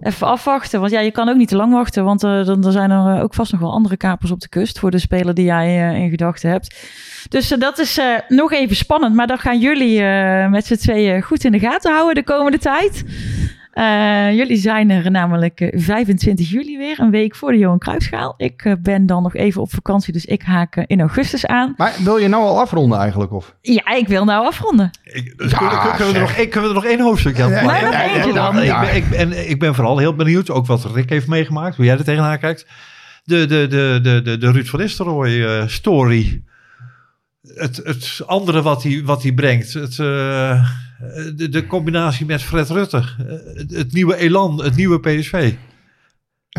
even 0.00 0.26
afwachten. 0.26 0.80
Want 0.80 0.92
ja, 0.92 1.00
je 1.00 1.10
kan 1.10 1.28
ook 1.28 1.36
niet 1.36 1.48
te 1.48 1.56
lang 1.56 1.72
wachten. 1.72 2.04
Want 2.04 2.20
dan, 2.20 2.60
dan 2.60 2.72
zijn 2.72 2.90
er 2.90 3.22
ook 3.22 3.34
vast 3.34 3.52
nog 3.52 3.60
wel 3.60 3.72
andere 3.72 3.96
kapers 3.96 4.30
op 4.30 4.40
de 4.40 4.48
kust 4.48 4.78
voor 4.78 4.90
de 4.90 4.98
speler 4.98 5.34
die 5.34 5.44
jij 5.44 6.00
in 6.00 6.10
gedachten 6.10 6.50
hebt. 6.50 6.88
Dus 7.28 7.48
dat 7.48 7.78
is 7.78 8.00
nog 8.28 8.52
even 8.52 8.76
spannend. 8.76 9.14
Maar 9.14 9.26
dat 9.26 9.40
gaan 9.40 9.58
jullie 9.58 10.02
met 10.48 10.66
z'n 10.66 10.74
tweeën 10.74 11.22
goed 11.22 11.44
in 11.44 11.52
de 11.52 11.58
gaten 11.58 11.92
houden 11.92 12.14
de 12.14 12.24
komende 12.24 12.58
tijd. 12.58 13.04
Eh, 13.74 14.32
jullie 14.36 14.56
zijn 14.56 14.90
er 14.90 15.10
namelijk 15.10 15.60
eh, 15.60 15.80
25 15.80 16.50
juli 16.50 16.78
weer, 16.78 17.00
een 17.00 17.10
week 17.10 17.36
voor 17.36 17.52
de 17.52 17.58
Johan 17.58 17.78
Cruijffschaal. 17.78 18.34
Ik 18.36 18.64
eh, 18.64 18.72
ben 18.80 19.06
dan 19.06 19.22
nog 19.22 19.34
even 19.34 19.60
op 19.60 19.70
vakantie, 19.72 20.12
dus 20.12 20.24
ik 20.24 20.42
haak 20.42 20.76
eh, 20.76 20.84
in 20.86 21.00
augustus 21.00 21.46
aan. 21.46 21.74
Maar 21.76 21.92
wil 22.04 22.16
je 22.16 22.28
nou 22.28 22.42
al 22.42 22.60
afronden 22.60 22.98
eigenlijk? 22.98 23.32
Of? 23.32 23.54
Ja, 23.60 23.94
ik 23.96 24.08
wil 24.08 24.24
nou 24.24 24.46
afronden. 24.46 24.90
Dus 25.36 25.52
kunnen, 25.54 25.78
kunnen, 25.80 26.12
we 26.12 26.14
er 26.14 26.20
nog, 26.20 26.32
één- 26.32 26.48
kunnen 26.48 26.70
we 26.70 26.76
er 26.76 26.82
nog 26.82 26.90
één 26.92 27.00
hoofdstuk 27.00 27.40
aan 27.40 27.50
Ja, 27.50 28.14
eentje 28.14 28.32
dan. 28.32 28.62
Ik 28.62 28.80
ben, 28.80 28.94
ik, 28.96 29.08
ben, 29.10 29.48
ik 29.50 29.58
ben 29.58 29.74
vooral 29.74 29.98
heel 29.98 30.14
benieuwd, 30.14 30.50
ook 30.50 30.66
wat 30.66 30.84
Rick 30.94 31.10
heeft 31.10 31.26
meegemaakt, 31.26 31.76
hoe 31.76 31.84
jij 31.84 31.98
er 31.98 32.04
tegenaan 32.04 32.38
kijkt. 32.38 32.66
De, 33.24 33.46
de, 33.46 33.66
de, 33.66 33.98
de, 34.02 34.22
de, 34.22 34.38
de 34.38 34.50
Ruud 34.50 34.66
van 34.66 34.80
Nistelrooy 34.80 35.44
eh, 35.44 35.66
story. 35.66 36.42
Het, 37.54 37.76
het 37.76 38.20
andere 38.26 38.62
wat 38.62 38.82
hij, 38.82 39.02
wat 39.04 39.22
hij 39.22 39.32
brengt. 39.32 39.72
Het, 39.72 39.98
eh, 39.98 40.64
de, 41.36 41.48
de 41.48 41.66
combinatie 41.66 42.26
met 42.26 42.42
Fred 42.42 42.70
Rutte. 42.70 42.96
Eh, 42.96 43.56
Het, 43.56 43.70
het 43.70 43.92
nieuwe 43.92 44.16
elan, 44.16 44.64
het 44.64 44.76
nieuwe 44.76 45.00
PSV. 45.00 45.52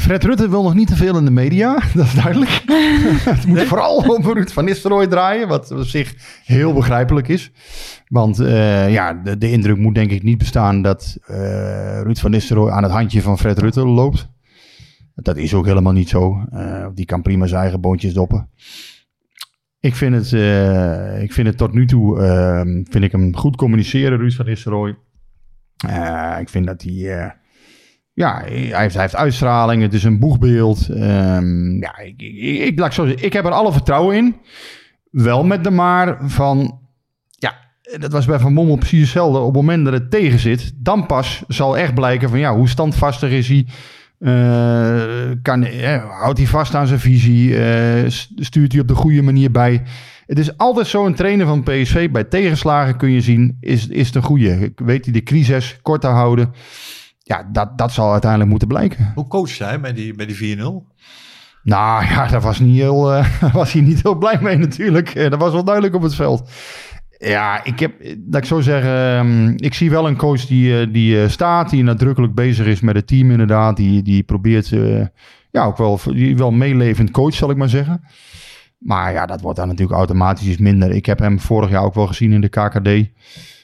Fred 0.01 0.23
Rutte 0.23 0.49
wil 0.49 0.63
nog 0.63 0.73
niet 0.73 0.87
te 0.87 0.95
veel 0.95 1.17
in 1.17 1.25
de 1.25 1.31
media, 1.31 1.73
dat 1.95 2.05
is 2.05 2.13
duidelijk. 2.13 2.63
het 3.35 3.45
moet 3.45 3.63
vooral 3.63 3.97
op 3.97 4.25
Ruud 4.25 4.49
van 4.49 4.65
Nistelrooy 4.65 5.07
draaien, 5.07 5.47
wat 5.47 5.71
op 5.71 5.83
zich 5.83 6.15
heel 6.43 6.73
begrijpelijk 6.73 7.27
is. 7.27 7.51
Want 8.07 8.39
eh, 8.39 8.91
ja, 8.91 9.13
de, 9.13 9.37
de 9.37 9.51
indruk 9.51 9.77
moet 9.77 9.95
denk 9.95 10.11
ik 10.11 10.23
niet 10.23 10.37
bestaan 10.37 10.81
dat 10.81 11.17
eh, 11.25 12.01
Ruud 12.01 12.17
van 12.17 12.31
Nistelrooy 12.31 12.71
aan 12.71 12.83
het 12.83 12.91
handje 12.91 13.21
van 13.21 13.37
Fred 13.37 13.59
Rutte 13.59 13.85
loopt. 13.85 14.27
Dat 15.15 15.37
is 15.37 15.53
ook 15.53 15.65
helemaal 15.65 15.93
niet 15.93 16.09
zo. 16.09 16.45
Eh, 16.51 16.87
die 16.93 17.05
kan 17.05 17.21
prima 17.21 17.47
zijn 17.47 17.61
eigen 17.61 17.81
boontjes 17.81 18.13
doppen. 18.13 18.49
Ik 19.85 19.95
vind 19.95 20.15
het, 20.15 20.33
eh, 20.33 21.21
ik 21.21 21.33
vind 21.33 21.47
het 21.47 21.57
tot 21.57 21.73
nu 21.73 21.85
toe 21.85 22.21
eh, 22.21 22.61
vind 22.61 23.03
ik 23.03 23.11
hem 23.11 23.35
goed 23.35 23.55
communiceren, 23.55 24.17
Ruud 24.17 24.33
van 24.33 24.45
Nistelrooy. 24.45 24.97
Eh, 25.87 26.37
ik 26.39 26.49
vind 26.49 26.65
dat 26.65 26.81
hij... 26.81 26.93
eh, 26.93 27.31
ja, 28.13 28.41
hij 28.45 28.89
heeft, 28.91 29.15
uitstraling. 29.15 29.81
Het 29.81 29.93
is 29.93 30.03
een 30.03 30.19
boegbeeld. 30.19 30.89
Ehm, 30.89 31.81
ja, 31.81 31.97
ik, 31.97 32.21
ik, 32.21 32.79
ik, 32.79 32.91
zo 32.91 33.05
ik 33.05 33.33
heb 33.33 33.45
er 33.45 33.51
alle 33.51 33.71
vertrouwen 33.71 34.15
in. 34.15 34.35
Wel 35.11 35.43
met 35.43 35.63
de 35.63 35.71
maar 35.71 36.29
van... 36.29 36.79
Ja, 37.29 37.55
dat 37.99 38.11
was 38.11 38.25
bij 38.25 38.39
Van 38.39 38.53
Mommel 38.53 38.77
precies 38.77 39.01
hetzelfde. 39.01 39.39
Op 39.39 39.45
het 39.45 39.55
moment 39.55 39.85
dat 39.85 39.93
het 39.93 40.11
tegen 40.11 40.39
zit, 40.39 40.71
dan 40.75 41.05
pas 41.05 41.43
zal 41.47 41.77
echt 41.77 41.93
blijken 41.93 42.29
van... 42.29 42.39
Ja, 42.39 42.55
hoe 42.55 42.69
standvastig 42.69 43.29
is 43.29 43.47
hij? 43.47 43.67
Eh, 44.25 45.31
kan, 45.41 45.63
eh, 45.63 46.03
houdt 46.19 46.37
hij 46.37 46.47
vast 46.47 46.75
aan 46.75 46.87
zijn 46.87 46.99
visie? 46.99 47.57
Eh, 47.63 48.09
st- 48.09 48.31
stuurt 48.35 48.71
hij 48.71 48.81
op 48.81 48.87
de 48.87 48.95
goede 48.95 49.21
manier 49.21 49.51
bij? 49.51 49.83
Het 50.25 50.39
is 50.39 50.57
altijd 50.57 50.87
zo 50.87 51.05
een 51.05 51.15
trainer 51.15 51.45
van 51.45 51.63
PSV. 51.63 52.09
Bij 52.11 52.23
tegenslagen 52.23 52.97
kun 52.97 53.09
je 53.11 53.21
zien, 53.21 53.57
is, 53.59 53.87
is 53.87 54.05
het 54.07 54.15
een 54.15 54.21
goede. 54.23 54.73
Weet 54.75 55.03
hij 55.05 55.13
de 55.13 55.23
crisis 55.23 55.79
kort 55.81 56.01
te 56.01 56.07
houden? 56.07 56.53
Ja, 57.19 57.49
dat, 57.51 57.77
dat 57.77 57.91
zal 57.91 58.11
uiteindelijk 58.11 58.49
moeten 58.49 58.67
blijken. 58.67 59.11
Hoe 59.15 59.27
coach 59.27 59.57
hij 59.57 59.79
bij 59.79 59.93
die, 59.93 60.13
bij 60.15 60.25
die 60.25 60.57
4-0? 60.57 60.61
Nou 61.63 62.05
ja, 62.05 62.27
daar 62.27 62.41
was, 62.41 62.59
niet 62.59 62.75
heel, 62.75 63.23
was 63.53 63.71
hij 63.73 63.81
niet 63.81 64.03
heel 64.03 64.15
blij 64.17 64.39
mee 64.41 64.57
natuurlijk. 64.57 65.29
Dat 65.29 65.39
was 65.39 65.51
wel 65.53 65.63
duidelijk 65.63 65.95
op 65.95 66.01
het 66.01 66.15
veld. 66.15 66.49
Ja, 67.17 67.63
ik 67.63 67.79
heb, 67.79 67.93
dat 68.17 68.41
ik 68.41 68.47
zo 68.47 68.59
zeggen, 68.59 69.17
ehm, 69.17 69.53
ik 69.55 69.73
zie 69.73 69.89
wel 69.89 70.07
een 70.07 70.17
coach 70.17 70.45
die, 70.45 70.79
eh, 70.79 70.93
die 70.93 71.21
eh, 71.21 71.29
staat, 71.29 71.69
die 71.69 71.83
nadrukkelijk 71.83 72.33
bezig 72.33 72.65
is 72.65 72.81
met 72.81 72.95
het 72.95 73.07
team 73.07 73.31
inderdaad. 73.31 73.77
Die, 73.77 74.01
die 74.01 74.23
probeert, 74.23 74.71
eh, 74.71 75.05
ja, 75.51 75.65
ook 75.65 75.77
wel, 75.77 75.99
die 76.05 76.37
wel 76.37 76.51
meelevend 76.51 77.11
coach 77.11 77.33
zal 77.33 77.49
ik 77.49 77.57
maar 77.57 77.69
zeggen. 77.69 78.01
Maar 78.77 79.13
ja, 79.13 79.25
dat 79.25 79.41
wordt 79.41 79.57
dan 79.57 79.67
natuurlijk 79.67 79.97
automatisch 79.97 80.47
iets 80.47 80.57
minder. 80.57 80.91
Ik 80.91 81.05
heb 81.05 81.19
hem 81.19 81.39
vorig 81.39 81.69
jaar 81.69 81.83
ook 81.83 81.93
wel 81.93 82.07
gezien 82.07 82.31
in 82.31 82.41
de 82.41 82.49
KKD. 82.49 82.87
In 82.87 83.11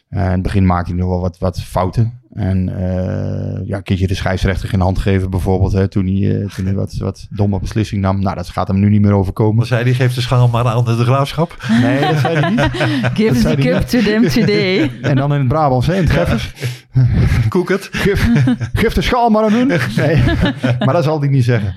het 0.10 0.42
begin 0.42 0.66
maakte 0.66 0.92
hij 0.92 1.00
nog 1.00 1.10
wel 1.10 1.20
wat, 1.20 1.38
wat 1.38 1.62
fouten. 1.62 2.21
En 2.34 2.70
eh, 2.70 3.68
ja, 3.68 3.78
een 3.78 3.84
keertje 3.84 4.08
de 4.08 4.16
scheidsrechter 4.16 4.70
geen 4.70 4.80
hand 4.80 5.00
geven 5.00 5.30
bijvoorbeeld. 5.30 5.72
Hè, 5.72 5.88
toen 5.88 6.06
hij, 6.06 6.42
eh, 6.42 6.50
toen 6.50 6.66
hij 6.66 6.74
wat, 6.74 6.96
wat 6.98 7.28
domme 7.30 7.60
beslissing 7.60 8.02
nam. 8.02 8.22
Nou, 8.22 8.36
dat 8.36 8.50
gaat 8.50 8.68
hem 8.68 8.80
nu 8.80 8.90
niet 8.90 9.02
meer 9.02 9.14
overkomen. 9.14 9.56
Dan 9.56 9.66
zei 9.66 9.84
hij, 9.84 9.94
geeft 9.94 10.16
de 10.16 10.22
schaal 10.22 10.48
maar 10.48 10.66
aan 10.66 10.86
de 10.86 10.92
graafschap. 10.92 11.58
Nee, 11.82 12.00
dat 12.00 12.20
zei 12.20 12.40
hij 12.40 12.50
niet. 12.50 12.70
Give 13.20 13.42
the 13.42 13.56
cup 13.56 13.80
niet. 13.80 13.90
to 13.90 14.00
them 14.00 14.28
today. 14.28 14.92
En 15.02 15.16
dan 15.16 15.34
in 15.34 15.40
het 15.40 15.48
Brabants, 15.48 15.88
hè, 15.88 15.96
in 15.96 16.04
het 16.04 16.12
Geffers. 16.12 16.54
Koek 17.50 17.70
het. 17.70 17.90
Geef, 17.92 18.30
geef 18.74 18.94
de 18.94 19.02
schaal 19.02 19.30
maar 19.30 19.44
aan 19.44 19.54
hun. 19.54 19.68
Nee, 19.96 20.24
maar 20.80 20.94
dat 20.94 21.04
zal 21.04 21.20
hij 21.20 21.30
niet 21.30 21.44
zeggen. 21.44 21.76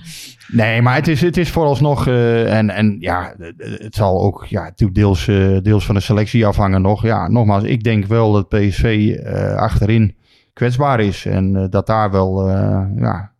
Nee, 0.49 0.83
maar 0.83 0.95
het 0.95 1.09
is, 1.09 1.21
het 1.21 1.37
is 1.37 1.51
vooralsnog... 1.51 2.07
eh, 2.07 2.57
en, 2.57 2.71
en 2.71 2.97
ja, 3.01 3.35
het 3.57 3.95
zal 3.95 4.23
ook 4.23 4.47
ja, 4.49 4.73
deels, 4.93 5.29
eh, 5.29 5.57
deels 5.63 5.87
van 5.87 5.95
de 5.95 6.01
selectie 6.01 6.47
afhangen 6.47 6.83
nog. 6.83 7.03
Ja, 7.03 7.29
nogmaals, 7.29 7.63
ik 7.63 7.85
denk 7.85 8.07
wel 8.07 8.33
dat 8.33 8.49
PSV 8.49 9.17
eh, 9.25 9.55
achterin 9.55 10.15
kwetsbaar 10.55 11.01
is. 11.01 11.27
En 11.27 11.57
eh, 11.57 11.65
dat 11.71 11.87
daar 11.87 12.11
wel... 12.11 12.49
eh, 12.49 12.83
ja, 12.97 13.33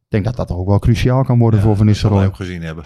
ik 0.00 0.08
denk 0.08 0.24
dat 0.24 0.36
dat 0.36 0.50
ook 0.50 0.68
wel 0.68 0.78
cruciaal 0.78 1.24
kan 1.24 1.38
worden 1.38 1.60
voor 1.60 1.76
Van 1.76 1.86
Dat 1.86 1.94
Nistelrooy. 1.94 2.24
ook 2.26 2.36
gezien 2.36 2.62
hebben. 2.62 2.84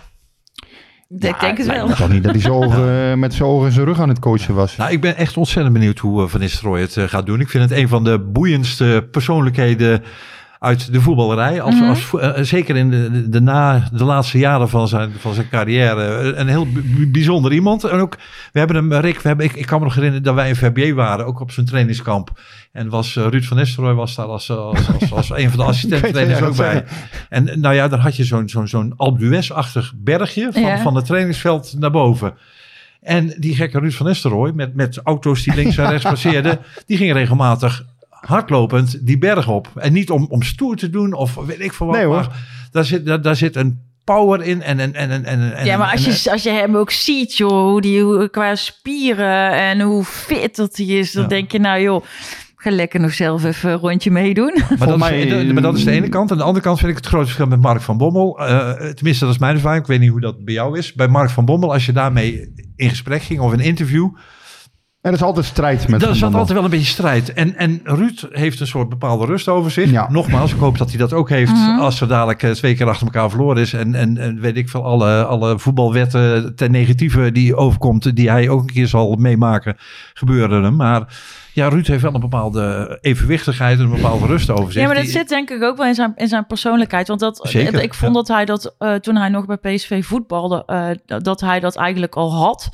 Ik 1.09 1.21
denk 1.41 1.59
het 1.59 1.67
wel. 1.67 1.89
Ik 1.89 1.95
toch 1.95 2.09
niet 2.09 2.23
dat 2.23 2.33
hij 2.33 2.41
zo 2.41 2.63
eh, 2.71 3.15
met 3.15 3.35
zijn 3.35 3.49
ogen 3.49 3.67
in 3.67 3.73
zijn 3.73 3.87
rug 3.87 4.01
aan 4.01 4.09
het 4.09 4.19
coachen 4.19 4.55
was. 4.55 4.77
Nou, 4.77 4.93
ik 4.93 5.01
ben 5.01 5.17
echt 5.17 5.37
ontzettend 5.37 5.75
benieuwd 5.75 5.99
hoe 5.99 6.23
eh, 6.23 6.29
Van 6.29 6.41
Nistelrooy 6.41 6.81
het 6.81 6.97
gaat 6.99 7.27
doen. 7.27 7.41
Ik 7.41 7.49
vind 7.49 7.71
het 7.71 7.79
een 7.79 7.89
van 7.89 8.05
de 8.05 8.19
boeiendste 8.21 9.09
persoonlijkheden 9.11 10.03
uit 10.63 10.93
de 10.93 11.01
voetballerij. 11.01 11.61
Als, 11.61 11.75
Mhm. 11.75 11.89
als, 11.89 12.11
eh, 12.21 12.31
zeker 12.43 12.77
in 12.77 12.91
de, 12.91 13.29
de, 13.29 13.41
na, 13.41 13.89
de 13.93 14.05
laatste 14.05 14.39
jaren 14.39 14.69
van 14.69 14.89
zijn, 14.89 15.11
van 15.19 15.35
zijn 15.35 15.49
carrière. 15.49 16.05
Eh, 16.05 16.39
Een 16.41 16.49
heel 16.49 16.65
b- 16.65 17.13
bijzonder 17.13 17.53
iemand. 17.53 17.85
En 17.85 17.99
ook, 17.99 18.17
we 18.53 18.59
hebben 18.59 18.77
hem, 18.77 18.93
Rick, 18.93 19.21
we 19.21 19.29
hebben, 19.29 19.47
ik, 19.47 19.53
ik 19.53 19.67
kan 19.67 19.79
me 19.79 19.85
nog 19.85 19.95
herinneren 19.95 20.25
dat 20.25 20.35
wij 20.35 20.49
in 20.49 20.57
VBA 20.57 20.93
waren. 20.95 21.27
Ook 21.27 21.41
op 21.41 21.51
zijn 21.51 21.67
trainingskamp. 21.67 22.41
En 22.73 22.89
was 22.89 23.17
eh, 23.17 23.27
Ruud 23.31 23.45
van 23.45 23.57
Nistelrooy 23.57 23.95
was 23.95 24.15
daar 24.15 24.27
als, 24.27 24.51
als, 24.51 24.89
als, 25.01 25.13
als, 25.13 25.31
een 25.31 25.49
van 25.51 25.59
de 25.59 25.65
assistenttrainers 25.73 26.41
ook 26.43 26.57
bij. 26.57 26.85
En 27.29 27.61
nou 27.61 27.75
ja, 27.75 27.89
dan 27.89 27.99
had 27.99 28.17
je 28.17 28.25
zo'n 28.25 28.49
zo'n 28.49 28.69
zo'n 28.69 28.93
Alpe-d'Huez-achtig 28.97 29.93
bergje 29.97 30.49
van, 30.53 30.63
Ja. 30.63 30.79
van 30.79 30.95
het 30.97 31.05
trainingsveld 31.07 31.75
naar 31.79 31.91
boven. 31.91 32.35
En 33.01 33.35
die 33.39 33.55
gekke 33.55 33.79
Ruud 33.79 33.93
van 33.93 34.07
Nistelrooy, 34.07 34.53
met, 34.55 34.75
met 34.75 35.01
auto's 35.05 35.43
die 35.43 35.55
links 35.55 35.77
en 35.77 35.89
rechts 35.89 36.05
passeerden, 36.05 36.59
die 36.87 36.97
ging 36.97 37.13
regelmatig 37.13 37.85
hardlopend 38.27 39.07
die 39.07 39.19
berg 39.19 39.49
op. 39.49 39.69
En 39.75 39.93
niet 39.93 40.11
om, 40.11 40.27
om 40.29 40.43
stoer 40.43 40.77
te 40.77 40.91
doen 40.91 41.13
of 41.13 41.35
weet 41.35 41.61
ik 41.61 41.73
veel 41.73 41.87
wat. 41.87 41.97
Nee, 41.97 42.05
hoor. 42.05 42.15
maar 42.15 42.69
daar 42.71 42.85
zit, 42.85 43.07
daar, 43.07 43.23
daar 43.23 43.37
zit 43.37 43.57
een 43.57 43.91
power 44.05 44.43
in 44.43 44.63
en. 44.63 44.81
En, 44.81 44.95
en, 44.95 45.11
en, 45.25 45.55
en, 45.57 45.65
Ja, 45.65 45.77
maar 45.77 45.91
als 45.93 46.07
en- 46.07 46.13
je, 46.23 46.31
als 46.31 46.43
je 46.43 46.51
hem 46.51 46.77
ook 46.77 46.91
ziet, 46.91 47.37
joh, 47.37 47.51
hoe 47.71 47.81
die 47.81 48.03
hoe, 48.03 48.29
qua 48.31 48.55
spieren 48.55 49.51
en 49.53 49.81
hoe 49.81 50.05
fit 50.05 50.57
dat 50.57 50.77
hij 50.77 50.87
is, 50.87 51.13
dan 51.13 51.23
Ja. 51.23 51.29
denk 51.29 51.53
je, 51.53 51.59
nou 51.59 51.81
joh, 51.81 52.05
ga 52.57 52.71
lekker 52.71 53.01
nog 53.01 53.13
zelf 53.15 53.45
even 53.45 53.71
een 53.71 53.79
rondje 53.79 54.11
meedoen. 54.11 54.55
Maar 54.79 54.89
dat, 54.89 54.99
mij- 54.99 55.21
is, 55.23 55.47
de- 55.47 55.53
maar 55.53 55.63
dat 55.63 55.77
is 55.77 55.85
de 55.85 55.91
ene 55.91 56.09
kant. 56.09 56.31
En 56.31 56.37
de 56.37 56.43
andere 56.43 56.65
kant 56.65 56.79
vind 56.79 56.91
ik 56.91 56.97
het 56.97 57.07
grote 57.07 57.25
verschil 57.25 57.47
met 57.47 57.61
Mark 57.61 57.81
van 57.81 57.99
Bommel. 57.99 58.39
Eh, 58.47 58.71
tenminste, 58.91 59.25
dat 59.25 59.35
is 59.35 59.41
mijn 59.41 59.55
ervaring. 59.55 59.83
Ik 59.83 59.89
weet 59.89 60.01
niet 60.01 60.11
hoe 60.11 60.21
dat 60.21 60.45
bij 60.45 60.55
jou 60.55 60.79
is. 60.79 60.93
Bij 60.93 61.09
Mark 61.09 61.31
van 61.31 61.45
Bommel, 61.45 61.73
als 61.73 61.87
je 61.87 61.93
daarmee 61.93 62.53
in 62.77 62.89
gesprek 62.89 63.23
ging 63.23 63.41
of 63.41 63.53
een 63.53 63.61
interview... 63.61 64.09
En 65.03 65.11
er 65.11 65.17
is 65.17 65.23
altijd 65.23 65.47
strijd 65.47 65.89
met 65.89 66.03
Van 66.03 66.15
zat 66.15 66.35
altijd 66.35 66.53
wel 66.53 66.65
een 66.65 66.71
beetje 66.71 66.87
strijd. 66.87 67.33
En, 67.33 67.57
en 67.57 67.81
Ruud 67.85 68.27
heeft 68.31 68.61
een 68.61 68.67
soort 68.67 68.89
bepaalde 68.89 69.27
rust 69.27 69.49
over 69.49 69.71
zich. 69.71 69.91
Ja. 69.91 70.11
Nogmaals, 70.11 70.53
ik 70.53 70.59
hoop 70.59 70.79
dat 70.79 70.89
hij 70.89 70.99
dat 70.99 71.13
ook 71.13 71.29
heeft 71.29 71.53
Mhm. 71.53 71.79
als 71.81 72.01
er 72.01 72.09
dadelijk 72.09 72.43
eh, 72.43 72.51
twee 72.51 72.75
keer 72.75 72.89
achter 72.89 73.07
elkaar 73.07 73.31
verloren 73.31 73.63
is. 73.63 73.73
En, 73.73 73.95
en, 73.95 74.19
en 74.19 74.41
weet 74.41 74.57
ik 74.57 74.69
veel, 74.69 74.85
alle, 74.85 75.25
alle 75.25 75.59
voetbalwetten 75.59 76.55
ten 76.57 76.71
negatieve 76.71 77.33
die 77.33 77.57
overkomt, 77.57 78.17
die 78.17 78.31
hij 78.31 78.49
ook 78.49 78.61
een 78.61 78.67
keer 78.73 78.87
zal 78.87 79.15
meemaken, 79.17 79.77
gebeuren 80.15 80.63
hem. 80.63 80.77
Maar 80.77 81.21
ja, 81.53 81.69
Ruud 81.69 81.87
heeft 81.87 82.03
wel 82.03 82.15
een 82.15 82.21
bepaalde 82.21 82.99
evenwichtigheid 83.01 83.79
en 83.79 83.85
een 83.85 83.91
bepaalde 83.91 84.27
rust 84.27 84.51
over 84.51 84.73
zich. 84.73 84.81
Ja, 84.81 84.87
maar 84.87 84.97
dat 84.97 85.05
Die- 85.05 85.13
zit 85.13 85.29
denk 85.29 85.51
ik 85.51 85.63
ook 85.63 85.77
wel 85.77 85.87
in 85.87 85.95
zijn, 85.95 86.13
in 86.17 86.29
zijn 86.29 86.47
persoonlijkheid. 86.47 87.09
Want 87.09 87.21
dat, 87.21 87.41
Zeker, 87.43 87.83
ik 87.83 87.95
vond 87.95 88.13
ja. 88.15 88.19
dat 88.19 88.29
hij 88.29 88.45
dat 88.45 88.75
uh, 88.79 88.95
toen 88.95 89.17
hij 89.17 89.29
nog 89.29 89.47
bij 89.47 89.57
PSV 89.75 90.05
voetbalde, 90.05 90.63
uh, 90.67 91.19
dat 91.21 91.41
hij 91.41 91.61
dat 91.61 91.77
eigenlijk 91.77 92.15
al 92.17 92.35
had. 92.35 92.69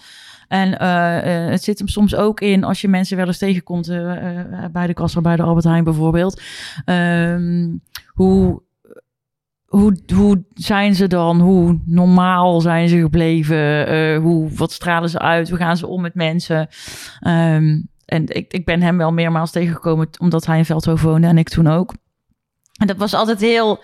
En 0.49 0.69
uh, 0.69 1.51
het 1.51 1.65
zit 1.65 1.79
hem 1.79 1.89
soms 1.89 2.15
ook 2.15 2.41
in 2.41 2.65
als 2.65 2.81
je 2.81 2.89
mensen 2.89 3.17
wel 3.17 3.27
eens 3.27 3.39
tegenkomt 3.39 3.89
uh, 3.89 4.65
bij 4.73 4.87
de 4.87 4.95
kassa, 4.95 5.21
bij 5.21 5.37
de 5.37 5.43
Albert 5.43 5.65
Heijn 5.65 5.85
bijvoorbeeld. 5.85 6.43
Um, 6.85 7.83
hoe 8.07 8.63
hoe, 9.69 9.99
hoe 10.15 10.45
zijn 10.55 10.95
ze 10.95 11.07
dan? 11.07 11.41
Hoe 11.41 11.81
normaal 11.85 12.61
zijn 12.61 12.89
ze 12.89 13.01
gebleven? 13.01 13.87
Eh, 13.87 14.19
hoe, 14.19 14.51
wat 14.55 14.73
stralen 14.73 15.11
ze 15.11 15.19
uit? 15.19 15.49
Hoe 15.49 15.59
gaan 15.59 15.77
ze 15.77 15.87
om 15.87 16.01
met 16.01 16.15
mensen? 16.15 16.69
Ehm, 17.21 17.81
en 18.05 18.27
ik, 18.29 18.53
ik 18.53 18.65
ben 18.65 18.83
hem 18.83 18.97
wel 18.97 19.13
meermaals 19.13 19.51
tegengekomen 19.51 20.09
omdat 20.19 20.47
hij 20.47 20.59
in 20.59 20.65
Veldhoven 20.65 21.09
woonde 21.09 21.27
en 21.27 21.39
ik 21.39 21.49
toen 21.49 21.67
ook. 21.67 21.95
En 22.81 22.87
dat 22.87 22.97
was 22.97 23.15
altijd 23.15 23.41
heel 23.41 23.83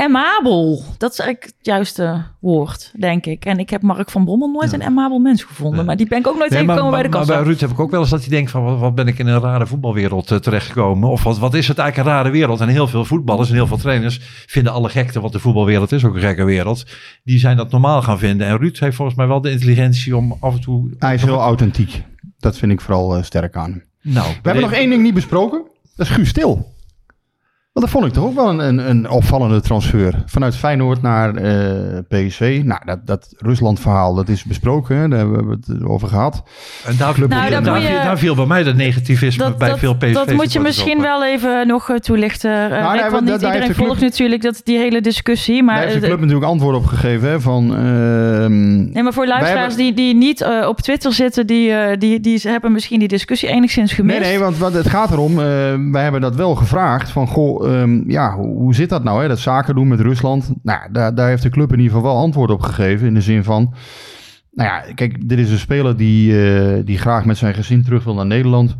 Emabel, 0.00 0.82
dat 0.98 1.12
is 1.12 1.18
eigenlijk 1.18 1.44
het 1.56 1.66
juiste 1.66 2.22
woord, 2.38 2.92
denk 2.98 3.26
ik. 3.26 3.44
En 3.44 3.58
ik 3.58 3.70
heb 3.70 3.82
Mark 3.82 4.10
van 4.10 4.24
Bommel 4.24 4.48
nooit 4.48 4.72
een 4.72 4.80
emabel 4.80 5.18
mens 5.18 5.42
gevonden. 5.42 5.84
Maar 5.84 5.96
die 5.96 6.08
ben 6.08 6.18
ik 6.18 6.26
ook 6.26 6.38
nooit 6.38 6.50
tegengekomen 6.50 6.90
bij 6.90 7.02
de 7.02 7.08
kassa. 7.08 7.26
Maar 7.26 7.36
bij 7.36 7.46
Ruud 7.46 7.60
heb 7.60 7.70
ik 7.70 7.80
ook 7.80 7.90
wel 7.90 8.00
eens 8.00 8.10
dat 8.10 8.20
hij 8.20 8.28
denkt 8.28 8.50
van... 8.50 8.78
wat, 8.78 8.94
ben 8.94 9.06
ik 9.06 9.18
in 9.18 9.26
een 9.26 9.40
rare 9.40 9.66
voetbalwereld 9.66 10.30
uh, 10.30 10.38
terechtgekomen? 10.38 11.08
Of 11.08 11.22
wat, 11.22 11.38
wat 11.38 11.54
is 11.54 11.68
het 11.68 11.78
eigenlijk 11.78 12.08
een 12.08 12.14
rare 12.14 12.30
wereld? 12.30 12.60
En 12.60 12.68
heel 12.68 12.88
veel 12.88 13.04
voetballers 13.04 13.48
en 13.48 13.54
heel 13.54 13.66
veel 13.66 13.76
trainers 13.76 14.20
vinden 14.46 14.72
alle 14.72 14.88
gekte... 14.88 15.20
wat 15.20 15.32
de 15.32 15.38
voetbalwereld 15.38 15.92
is, 15.92 16.04
ook 16.04 16.14
een 16.14 16.20
gekke 16.20 16.44
wereld. 16.44 16.84
Die 17.24 17.38
zijn 17.38 17.56
dat 17.56 17.70
normaal 17.70 18.02
gaan 18.02 18.18
vinden. 18.18 18.46
En 18.46 18.56
Ruud 18.56 18.78
heeft 18.78 18.96
volgens 18.96 19.16
mij 19.16 19.26
wel 19.26 19.40
de 19.40 19.50
intelligentie 19.50 20.16
om 20.16 20.36
af 20.40 20.54
en 20.54 20.60
toe... 20.60 20.90
Hij 20.98 21.14
is 21.14 21.22
heel 21.22 21.40
authentiek. 21.40 22.02
Dat 22.38 22.58
vind 22.58 22.72
ik 22.72 22.80
vooral 22.80 23.16
uh, 23.16 23.22
sterk 23.22 23.56
aan 23.56 23.70
hem. 23.70 23.84
Nou, 24.02 24.28
We 24.28 24.38
hebben 24.42 24.62
nog 24.62 24.72
één 24.72 24.90
ding 24.90 25.02
niet 25.02 25.14
besproken. 25.14 25.62
Dat 25.96 26.06
is 26.06 26.12
Guus 26.12 26.28
Stil. 26.28 26.78
Want 27.80 27.92
dat 27.92 28.00
vond 28.00 28.12
ik 28.14 28.20
toch 28.20 28.30
ook 28.30 28.34
wel 28.34 28.48
een, 28.48 28.58
een, 28.58 28.90
een 28.90 29.10
opvallende 29.10 29.60
transfer. 29.60 30.22
Vanuit 30.26 30.56
Feyenoord 30.56 31.02
naar 31.02 31.34
uh, 31.34 31.96
eh, 31.96 32.04
PSV. 32.08 32.60
Nou, 32.64 32.80
dat, 32.84 33.06
dat 33.06 33.34
Rusland-verhaal, 33.38 34.14
dat 34.14 34.28
is 34.28 34.44
besproken. 34.44 34.96
Hè? 34.96 35.08
Daar 35.08 35.18
hebben 35.18 35.48
we 35.48 35.58
het 35.66 35.84
over 35.84 36.08
gehad. 36.08 36.42
En 36.86 36.96
daar, 36.96 37.18
nou, 37.18 37.28
daar, 37.28 37.62
daar, 37.62 37.80
je, 37.80 37.88
daar, 37.88 38.18
viel 38.18 38.34
bij 38.34 38.46
mij 38.46 38.62
de 38.62 38.74
negativisme 38.74 39.44
dat, 39.44 39.58
bij 39.58 39.68
dat, 39.68 39.78
veel 39.78 39.94
PSV. 39.96 40.12
Dat 40.12 40.32
moet 40.32 40.52
je 40.52 40.60
misschien 40.60 41.00
wel 41.00 41.24
even 41.24 41.66
nog 41.66 41.88
uh, 41.88 41.96
toelichten. 41.96 42.50
Uh, 42.50 42.68
nou, 42.68 42.96
nee, 43.00 43.10
want 43.10 43.24
niet 43.24 43.42
iedereen 43.42 43.74
volgt 43.74 44.00
natuurlijk 44.00 44.42
dat, 44.42 44.60
die 44.64 44.78
hele 44.78 45.00
discussie. 45.00 45.62
Maar, 45.62 45.74
daar 45.74 45.84
heeft 45.84 46.00
de 46.00 46.06
club 46.06 46.20
natuurlijk 46.20 46.46
antwoord 46.46 46.76
op 46.76 46.86
gegeven. 46.86 47.28
Hè, 47.28 47.40
van, 47.40 47.76
ehm, 47.76 48.92
nee, 48.92 49.02
maar 49.02 49.12
voor 49.12 49.26
luisteraars 49.26 49.74
hebben... 49.76 49.94
die, 49.94 49.94
die 49.94 50.14
niet 50.14 50.44
op 50.66 50.80
Twitter 50.80 51.12
zitten... 51.12 51.46
Die, 51.46 51.96
die, 51.98 52.20
die 52.20 52.40
hebben 52.42 52.72
misschien 52.72 52.98
die 52.98 53.08
discussie 53.08 53.48
enigszins 53.48 53.92
gemist. 53.92 54.20
Nee, 54.20 54.28
nee, 54.28 54.38
want, 54.38 54.58
want 54.58 54.74
het 54.74 54.88
gaat 54.88 55.10
erom... 55.10 55.36
wij 55.92 56.02
hebben 56.02 56.20
dat 56.20 56.34
wel 56.34 56.54
gevraagd. 56.54 57.10
Van, 57.10 57.26
goh, 57.26 57.69
um, 57.70 58.10
ja, 58.10 58.36
hoe, 58.36 58.74
zit 58.74 58.88
dat 58.88 59.04
nou? 59.04 59.22
Hè? 59.22 59.28
Dat 59.28 59.38
zaken 59.38 59.74
doen 59.74 59.88
met 59.88 60.00
Rusland. 60.00 60.52
Nou, 60.62 60.92
daar, 60.92 61.14
daar 61.14 61.28
heeft 61.28 61.42
de 61.42 61.48
club 61.48 61.72
in 61.72 61.78
ieder 61.78 61.96
geval 61.96 62.12
wel 62.12 62.22
antwoord 62.22 62.50
op 62.50 62.60
gegeven. 62.60 63.06
In 63.06 63.14
de 63.14 63.20
zin 63.20 63.44
van, 63.44 63.74
nou 64.52 64.68
ja, 64.68 64.92
kijk, 64.94 65.28
dit 65.28 65.38
is 65.38 65.50
een 65.50 65.58
speler 65.58 65.96
die, 65.96 66.32
uh, 66.32 66.84
die 66.84 66.98
graag 66.98 67.24
met 67.24 67.36
zijn 67.36 67.54
gezin 67.54 67.82
terug 67.82 68.04
wil 68.04 68.14
naar 68.14 68.26
Nederland. 68.26 68.74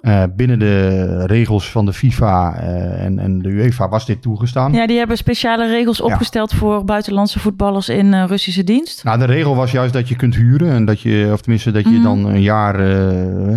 Uh, 0.00 0.22
binnen 0.36 0.58
de 0.58 1.26
regels 1.26 1.70
van 1.70 1.86
de 1.86 1.92
FIFA 1.92 2.62
uh, 2.62 3.04
en, 3.04 3.18
en 3.18 3.38
de 3.38 3.48
UEFA 3.48 3.88
was 3.88 4.06
dit 4.06 4.22
toegestaan. 4.22 4.72
Ja, 4.72 4.86
die 4.86 4.98
hebben 4.98 5.16
speciale 5.16 5.68
regels 5.68 6.00
opgesteld 6.00 6.54
voor 6.54 6.84
buitenlandse 6.84 7.38
voetballers 7.38 7.88
in 7.88 8.06
uh, 8.06 8.24
Russische 8.26 8.64
dienst. 8.64 9.04
Nou, 9.04 9.18
de 9.18 9.24
regel 9.24 9.56
was 9.56 9.70
juist 9.70 9.92
dat 9.92 10.08
je 10.08 10.16
kunt 10.16 10.34
huren 10.34 10.70
en 10.70 10.84
dat 10.84 11.00
je, 11.00 11.28
of 11.32 11.40
tenminste, 11.40 11.70
dat 11.70 11.84
je 11.84 11.90
mm. 11.90 12.02
dan 12.02 12.24
een 12.24 12.42
jaar 12.42 12.74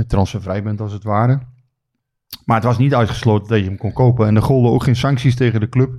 transfervrij 0.07 0.63
bent 0.63 0.81
als 0.81 0.91
het 0.91 1.03
ware. 1.03 1.39
Maar 2.45 2.55
het 2.55 2.65
was 2.65 2.77
niet 2.77 2.95
uitgesloten 2.95 3.47
dat 3.47 3.59
je 3.59 3.65
hem 3.65 3.77
kon 3.77 3.93
kopen. 3.93 4.27
En 4.27 4.35
er 4.35 4.41
golden 4.41 4.71
ook 4.71 4.83
geen 4.83 4.95
sancties 4.95 5.35
tegen 5.35 5.59
de 5.59 5.69
club. 5.69 5.91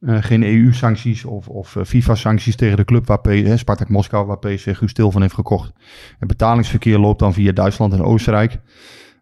Uh, 0.00 0.22
geen 0.22 0.42
EU-sancties 0.42 1.24
of, 1.24 1.48
of 1.48 1.74
uh, 1.74 1.84
FIFA-sancties 1.84 2.56
tegen 2.56 2.76
de 2.76 2.84
club 2.84 3.06
waar 3.06 3.20
P 3.20 3.28
Spartak 3.54 3.88
Moskou, 3.88 4.26
waar 4.26 4.38
PSV 4.38 4.76
Guus 4.76 4.92
van 4.94 5.20
heeft 5.20 5.34
gekocht. 5.34 5.72
Het 6.18 6.28
betalingsverkeer 6.28 6.98
loopt 6.98 7.18
dan 7.18 7.34
via 7.34 7.52
Duitsland 7.52 7.92
en 7.92 8.02
Oostenrijk. 8.02 8.52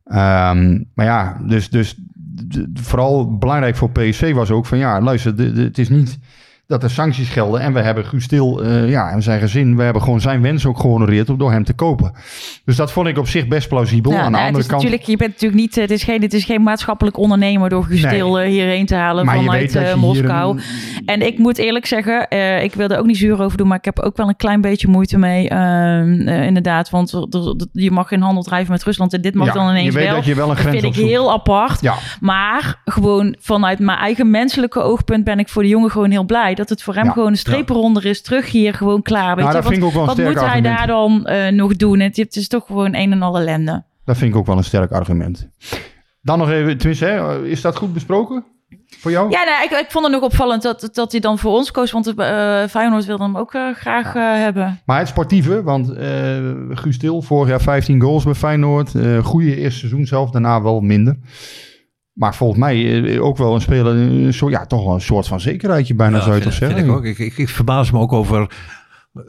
Um, 0.04 0.90
maar 0.94 1.06
ja, 1.06 1.40
dus, 1.46 1.70
dus 1.70 1.98
vooral 2.74 3.38
belangrijk 3.38 3.76
voor 3.76 3.90
PSV 3.90 4.34
was 4.34 4.50
ook 4.50 4.66
van 4.66 4.78
ja, 4.78 5.00
luister, 5.00 5.38
het 5.56 5.78
is 5.78 5.88
niet 5.88 6.18
dat 6.74 6.82
er 6.82 6.90
sancties 6.90 7.28
gelden. 7.28 7.60
En 7.60 7.72
we 7.72 7.80
hebben 7.80 8.04
Guus 8.04 8.24
Stil 8.24 8.64
uh, 8.64 8.90
ja, 8.90 9.10
en 9.10 9.22
zijn 9.22 9.40
gezin, 9.40 9.76
we 9.76 9.82
hebben 9.82 10.02
gewoon 10.02 10.20
zijn 10.20 10.42
wens 10.42 10.66
ook 10.66 10.78
gehonoreerd 10.80 11.30
om 11.30 11.38
door 11.38 11.50
hem 11.52 11.64
te 11.64 11.72
kopen. 11.72 12.12
Dus 12.64 12.76
dat 12.76 12.92
vond 12.92 13.06
ik 13.08 13.18
op 13.18 13.28
zich 13.28 13.48
best 13.48 13.68
plausibel. 13.68 14.12
Ja, 14.12 14.18
Aan 14.18 14.24
de 14.24 14.30
nou, 14.30 14.44
andere 14.46 14.56
het 14.56 14.64
is 14.64 14.70
kant. 14.70 14.82
Natuurlijk, 14.82 15.08
je 15.10 15.16
bent 15.16 15.30
natuurlijk 15.32 15.60
niet, 15.60 15.74
het 15.74 15.90
is 15.90 16.02
geen, 16.02 16.22
het 16.22 16.32
is 16.34 16.44
geen 16.44 16.62
maatschappelijk 16.62 17.16
ondernemer 17.18 17.68
door 17.68 17.84
Guus 17.84 18.00
Nee. 18.02 18.12
Stil 18.12 18.40
uh, 18.42 18.46
hierheen 18.48 18.86
te 18.86 18.94
halen 18.94 19.24
Maar 19.24 19.36
vanuit 19.36 19.74
uh, 19.74 19.94
Moskou. 19.94 20.56
een- 20.56 20.62
En 21.06 21.26
ik 21.26 21.38
moet 21.38 21.58
eerlijk 21.58 21.86
zeggen, 21.86 22.30
ik 22.62 22.74
wil 22.74 22.88
er 22.88 22.98
ook 22.98 23.06
niet 23.06 23.16
zuur 23.16 23.42
over 23.42 23.58
doen, 23.58 23.68
maar 23.68 23.78
ik 23.78 23.84
heb 23.84 24.00
ook 24.00 24.16
wel 24.16 24.28
een 24.28 24.36
klein 24.36 24.60
beetje 24.60 24.88
moeite 24.88 25.18
mee, 25.18 25.50
uh, 25.50 26.46
inderdaad. 26.46 26.90
Want 26.90 27.10
je 27.72 27.90
mag 27.90 28.08
geen 28.08 28.22
handel 28.22 28.42
drijven 28.42 28.72
met 28.72 28.82
Rusland 28.84 29.12
en 29.12 29.20
dit 29.20 29.34
mag 29.34 29.46
Ja, 29.46 29.52
dan 29.52 29.68
ineens 29.68 29.84
je 29.86 29.92
weet 29.92 30.06
wel. 30.06 30.14
dat 30.14 30.24
je 30.24 30.34
wel 30.34 30.50
een 30.50 30.56
grens 30.56 30.80
vind 30.80 30.96
ik 30.96 31.04
heel 31.04 31.32
apart. 31.32 31.80
Ja. 31.80 31.94
Maar 32.20 32.80
gewoon 32.84 33.36
vanuit 33.40 33.78
mijn 33.78 33.98
eigen 33.98 34.30
menselijke 34.30 34.80
oogpunt 34.80 35.24
ben 35.24 35.38
ik 35.38 35.48
voor 35.48 35.62
de 35.62 35.68
jongen 35.68 35.90
gewoon 35.90 36.10
heel 36.10 36.24
blij 36.24 36.54
dat 36.68 36.78
het 36.78 36.82
voor 36.86 36.94
hem 36.94 37.04
Ja, 37.04 37.12
gewoon 37.12 37.30
een 37.30 37.36
streep 37.36 37.70
eronder 37.70 38.04
is. 38.04 38.22
Terug 38.22 38.50
hier, 38.50 38.74
gewoon 38.74 39.02
klaar. 39.02 39.36
Weet 39.36 39.44
Nou, 39.44 39.48
je? 39.48 39.54
dat 39.54 39.62
wat 39.62 39.72
vind 39.72 39.84
ik 39.84 39.88
ook 39.98 40.06
wat 40.06 40.16
moet 40.18 40.40
hij 40.40 40.60
daar 40.60 40.86
dan 40.86 41.26
eh, 41.26 41.52
nog 41.52 41.76
doen? 41.76 42.00
Het, 42.00 42.16
het 42.16 42.36
is 42.36 42.48
toch 42.48 42.66
gewoon 42.66 42.94
een 42.94 43.12
en 43.12 43.22
al 43.22 43.38
ellende. 43.38 43.82
Dat 44.04 44.16
vind 44.16 44.30
ik 44.30 44.36
ook 44.36 44.46
wel 44.46 44.56
een 44.56 44.64
sterk 44.64 44.90
argument. 44.92 45.48
Dan 46.22 46.38
nog 46.38 46.50
even, 46.50 46.76
tenminste, 46.78 47.04
hè, 47.04 47.44
is 47.46 47.60
dat 47.60 47.76
goed 47.76 47.92
besproken 47.92 48.44
voor 48.98 49.10
jou? 49.10 49.30
Ja, 49.30 49.44
nou, 49.44 49.64
ik, 49.64 49.70
ik 49.70 49.86
vond 49.90 50.04
het 50.04 50.14
nog 50.14 50.22
opvallend 50.22 50.62
dat, 50.62 50.88
dat 50.92 51.10
hij 51.12 51.20
dan 51.20 51.38
voor 51.38 51.52
ons 51.52 51.70
koos. 51.70 51.90
Want 51.92 52.06
eh 52.14 52.64
Feyenoord 52.64 53.04
wilde 53.04 53.22
hem 53.22 53.36
ook 53.36 53.54
eh, 53.54 53.74
graag 53.74 54.12
hebben. 54.12 54.80
Maar 54.86 54.98
het 54.98 55.08
sportieve, 55.08 55.62
want 55.62 55.92
Guus 56.78 56.98
Til, 56.98 57.22
vorig 57.22 57.48
jaar 57.48 57.60
15 57.60 58.00
goals 58.00 58.24
bij 58.24 58.34
Feyenoord. 58.34 58.92
goede 59.22 59.56
eerste 59.56 59.78
seizoen 59.78 60.06
zelf, 60.06 60.30
daarna 60.30 60.62
wel 60.62 60.80
minder. 60.80 61.16
Maar 62.14 62.34
volgens 62.34 62.60
mij 62.60 63.04
eh, 63.04 63.24
ook 63.24 63.36
wel 63.36 63.54
een 63.54 63.60
speler, 63.60 63.94
een 63.96 64.34
soort, 64.34 64.52
ja, 64.52 64.66
toch 64.66 64.84
wel 64.84 64.94
een 64.94 65.00
soort 65.00 65.26
van 65.26 65.40
zekerheidje 65.40 65.94
bijna 65.94 66.20
zou 66.20 66.34
je 66.34 66.40
toch 66.40 66.54
vind, 66.54 66.54
zeggen. 66.54 66.78
vind 66.78 66.90
ik 66.90 66.96
ook. 66.96 67.04
Ik, 67.04 67.18
ik, 67.18 67.38
ik 67.38 67.48
verbaas 67.48 67.90
me 67.90 67.98
ook 67.98 68.12
over. 68.12 68.48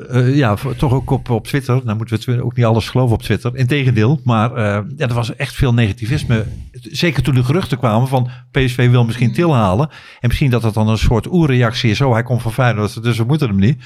eh, 0.10 0.36
ja, 0.36 0.56
toch 0.78 0.94
ook 0.94 1.10
op, 1.10 1.30
op 1.30 1.48
Twitter. 1.48 1.82
Nou 1.84 1.98
moeten 1.98 2.36
we 2.36 2.44
ook 2.44 2.56
niet 2.56 2.66
alles 2.66 2.90
geloven 2.90 3.16
op 3.16 3.22
Twitter. 3.22 3.56
Integendeel. 3.56 4.20
Maar 4.24 4.54
eh, 4.54 4.82
ja, 4.98 5.08
er 5.08 5.14
was 5.14 5.36
echt 5.36 5.56
veel 5.56 5.74
negativisme. 5.74 6.46
Zeker 6.72 7.24
toen 7.24 7.36
de 7.36 7.44
geruchten 7.44 7.78
kwamen 7.78 8.08
van 8.08 8.30
PSV 8.52 8.90
wil 8.90 9.06
misschien 9.06 9.34
Til 9.34 9.56
halen. 9.56 9.90
En 10.20 10.28
misschien 10.28 10.50
dat 10.50 10.62
dat 10.62 10.74
dan 10.74 10.88
een 10.90 10.98
soort 10.98 11.32
oerreactie 11.32 11.90
is. 11.90 12.02
Oh, 12.02 12.14
hij 12.14 12.24
komt 12.24 12.42
van 12.42 12.54
Feyenoord, 12.54 13.04
dus 13.04 13.18
we 13.18 13.24
moeten 13.24 13.48
hem 13.48 13.60
niet. 13.60 13.84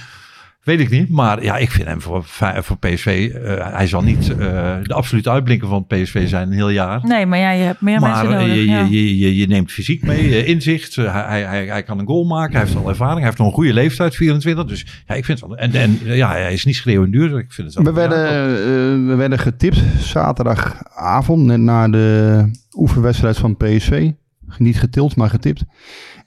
Weet 0.63 0.79
ik 0.79 0.89
niet. 0.89 1.09
Maar 1.09 1.43
ja, 1.43 1.57
ik 1.57 1.71
vind 1.71 1.87
hem 1.87 2.01
voor, 2.01 2.23
voor 2.61 2.77
PSV... 2.77 3.31
eh, 3.33 3.73
hij 3.73 3.87
zal 3.87 4.01
niet 4.01 4.29
eh, 4.29 4.37
de 4.83 4.93
absolute 4.93 5.29
uitblinker 5.29 5.67
van 5.67 5.85
PSV 5.87 6.27
zijn 6.27 6.47
een 6.47 6.53
heel 6.53 6.69
jaar. 6.69 6.99
Nee, 7.03 7.25
maar 7.25 7.39
ja, 7.39 7.51
je 7.51 7.63
hebt 7.63 7.81
meer 7.81 7.99
Maar 7.99 8.09
mensen 8.09 8.33
eh, 8.33 8.39
nodig. 8.41 8.55
je, 8.55 8.65
ja. 8.65 8.79
je, 8.81 8.89
je, 8.89 9.17
je, 9.17 9.35
je 9.35 9.47
neemt 9.47 9.71
fysiek 9.71 10.03
mee, 10.03 10.19
eh, 10.29 10.47
inzicht. 10.47 10.97
Eh, 10.97 11.13
hij, 11.27 11.41
hij, 11.43 11.65
hij 11.65 11.83
kan 11.83 11.99
een 11.99 12.05
goal 12.07 12.23
maken, 12.25 12.51
hij 12.55 12.61
heeft 12.63 12.75
al 12.75 12.89
ervaring. 12.89 13.17
Hij 13.17 13.25
heeft 13.25 13.37
nog 13.37 13.47
een 13.47 13.53
goede 13.53 13.73
leeftijd, 13.73 14.15
24. 14.15 14.65
Dus 14.65 14.85
ja, 15.07 15.15
ik 15.15 15.25
vind 15.25 15.39
het 15.39 15.49
wel... 15.49 15.57
En, 15.57 15.73
en 15.73 15.99
eh, 16.05 16.17
ja, 16.17 16.31
hij 16.31 16.53
is 16.53 16.65
niet 16.65 16.75
schreeuwend 16.75 17.11
duur. 17.13 17.37
Ik 17.39 17.51
vind 17.51 17.67
het 17.67 17.75
wel... 17.83 17.93
We 17.93 17.99
werden, 17.99 18.27
eh, 18.27 19.07
we 19.07 19.15
werden 19.15 19.39
getipt 19.39 19.81
zaterdagavond, 19.99 21.45
net 21.45 21.59
na 21.59 21.87
de 21.87 22.49
oefenwedstrijd 22.71 23.37
van 23.37 23.57
PSV. 23.57 24.11
Niet 24.57 24.79
getild, 24.79 25.15
maar 25.15 25.29
getipt. 25.29 25.63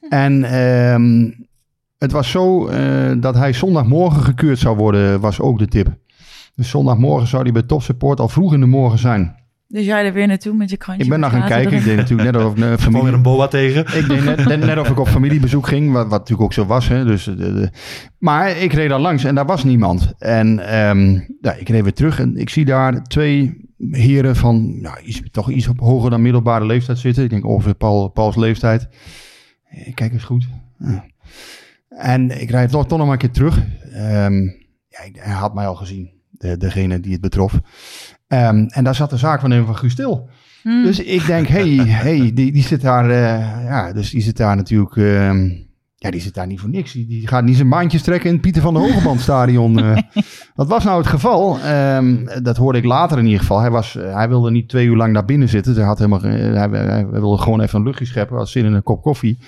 En 0.08 0.44
ehm, 0.44 1.30
het 2.03 2.12
was 2.12 2.30
zo 2.30 2.66
eh, 2.66 3.12
dat 3.16 3.34
hij 3.34 3.53
zondagmorgen 3.53 4.22
gekeurd 4.22 4.59
zou 4.59 4.76
worden, 4.76 5.20
was 5.20 5.40
ook 5.40 5.59
de 5.59 5.66
tip. 5.66 5.88
Dus 6.55 6.70
zondagmorgen 6.70 7.28
zou 7.28 7.42
hij 7.42 7.53
bij 7.53 7.62
Topsupport 7.62 8.20
al 8.20 8.28
vroeg 8.28 8.53
in 8.55 8.61
de 8.61 8.66
morgen 8.66 8.98
zijn. 8.98 9.40
Dus 9.68 9.84
jij 9.84 10.05
er 10.07 10.12
weer 10.12 10.26
naartoe 10.26 10.55
met 10.55 10.70
je 10.70 10.76
krantje. 10.76 11.05
Ik 11.05 11.11
ben 11.11 11.20
naar 11.20 11.30
gaan 11.30 11.48
kijken. 11.48 11.76
Ik 11.76 11.84
deed 11.84 11.96
natuurlijk 11.96 12.32
net 12.32 12.44
of 12.44 12.53
ik 12.53 12.59
naar 12.64 12.66
Gewoon 12.68 12.80
familie... 12.80 13.03
weer 13.05 13.14
een 13.14 13.22
boa 13.22 13.48
tegen. 13.48 13.80
Ik 13.98 14.09
deed 14.09 14.24
net, 14.24 14.44
net, 14.44 14.61
net 14.61 14.78
of 14.78 14.88
ik 14.90 14.98
op 14.98 15.09
familiebezoek 15.09 15.66
ging, 15.66 15.92
wat, 15.92 16.03
wat 16.09 16.18
natuurlijk 16.18 16.42
ook 16.42 16.53
zo 16.53 16.66
was. 16.66 16.88
Hè, 16.88 17.05
dus, 17.05 17.24
de, 17.24 17.34
de- 17.36 17.70
maar 18.18 18.57
ik 18.57 18.72
reed 18.72 18.88
daar 18.88 19.00
langs 19.00 19.24
en 19.24 19.34
daar 19.34 19.46
was 19.46 19.64
niemand. 19.64 20.12
En 20.18 20.59
ehm, 20.68 21.12
ja, 21.40 21.53
ik 21.53 21.68
reed 21.68 21.82
weer 21.82 21.92
terug 21.92 22.20
en 22.20 22.36
ik 22.36 22.48
zie 22.48 22.64
daar 22.64 23.03
twee 23.03 23.61
heren 23.90 24.36
van 24.36 24.80
nou, 24.80 25.00
iets, 25.00 25.22
toch 25.30 25.50
iets 25.50 25.68
op 25.68 25.80
hoger 25.80 26.11
dan 26.11 26.22
middelbare 26.22 26.66
leeftijd 26.66 26.98
zitten. 26.98 27.24
Ik 27.24 27.30
denk 27.30 27.46
ongeveer 27.46 27.74
Paul, 27.74 28.09
Pauls 28.09 28.36
leeftijd. 28.36 28.88
Ik 29.84 29.94
kijk 29.94 30.12
eens 30.12 30.24
goed. 30.24 30.48
Ja. 30.78 31.05
En 31.97 32.40
ik 32.40 32.51
rijd 32.51 32.70
toch, 32.70 32.86
toch 32.86 32.99
nog 32.99 33.07
maar 33.07 33.16
een 33.16 33.20
keer 33.22 33.30
terug. 33.30 33.62
Ehm, 33.93 34.43
ja, 34.88 35.01
hij 35.12 35.32
had 35.32 35.55
mij 35.55 35.66
al 35.66 35.74
gezien, 35.74 36.11
de, 36.30 36.57
degene 36.57 37.01
die 37.01 37.12
het 37.12 37.20
betrof. 37.20 37.61
Ehm, 38.28 38.66
en 38.68 38.84
daar 38.84 38.95
zat 38.95 39.11
de 39.11 39.16
zaakwaarnemer 39.16 39.66
van 39.66 39.76
Guus 39.76 39.95
Til. 39.95 40.28
Hmm. 40.62 40.82
Dus 40.82 40.99
ik 40.99 41.26
denk, 41.26 41.47
hey, 41.47 41.68
hey 41.76 42.32
die, 42.34 42.53
die 42.53 42.62
zit 42.62 42.80
daar, 42.80 43.11
eh, 43.11 43.64
ja, 43.64 43.93
dus 43.93 44.11
die 44.11 44.22
zit 44.22 44.36
daar 44.36 44.57
natuurlijk, 44.57 44.97
ehm, 44.97 45.51
ja, 46.03 46.11
die 46.11 46.20
zit 46.20 46.34
daar 46.34 46.46
niet 46.46 46.61
voor 46.61 46.68
niks. 46.68 46.92
Die, 46.92 47.07
die 47.07 47.28
gaat 47.28 47.44
niet 47.44 47.57
zijn 47.57 47.68
baantjes 47.68 48.03
trekken 48.03 48.26
in 48.28 48.32
het 48.32 48.42
Pieter 48.42 48.62
van 48.62 48.74
der 48.74 48.82
Hogeband 48.82 49.20
stadion. 49.20 49.78
eh. 49.78 49.96
Wat 50.55 50.68
was 50.68 50.84
nou 50.84 50.98
het 50.98 51.07
geval? 51.07 51.59
Ehm, 51.59 52.16
dat 52.42 52.57
hoorde 52.57 52.78
ik 52.78 52.84
later 52.84 53.18
in 53.18 53.24
ieder 53.24 53.40
geval. 53.40 53.61
Hij, 53.61 53.70
was, 53.70 53.96
eh, 53.96 54.14
hij 54.14 54.28
wilde 54.28 54.50
niet 54.50 54.68
twee 54.68 54.86
uur 54.86 54.96
lang 54.96 55.14
daar 55.14 55.24
binnen 55.24 55.48
zitten. 55.48 55.74
Hij, 55.74 55.84
had 55.84 55.98
helemaal, 55.98 56.18
geen- 56.20 56.55
hij, 56.55 57.07
wilde 57.07 57.38
gewoon 57.38 57.61
even 57.61 57.78
een 57.78 57.84
luchtje 57.86 58.05
scheppen. 58.05 58.36
Had 58.36 58.48
zin 58.48 58.64
in 58.64 58.72
een 58.72 58.82
kop 58.82 59.03
koffie. 59.03 59.38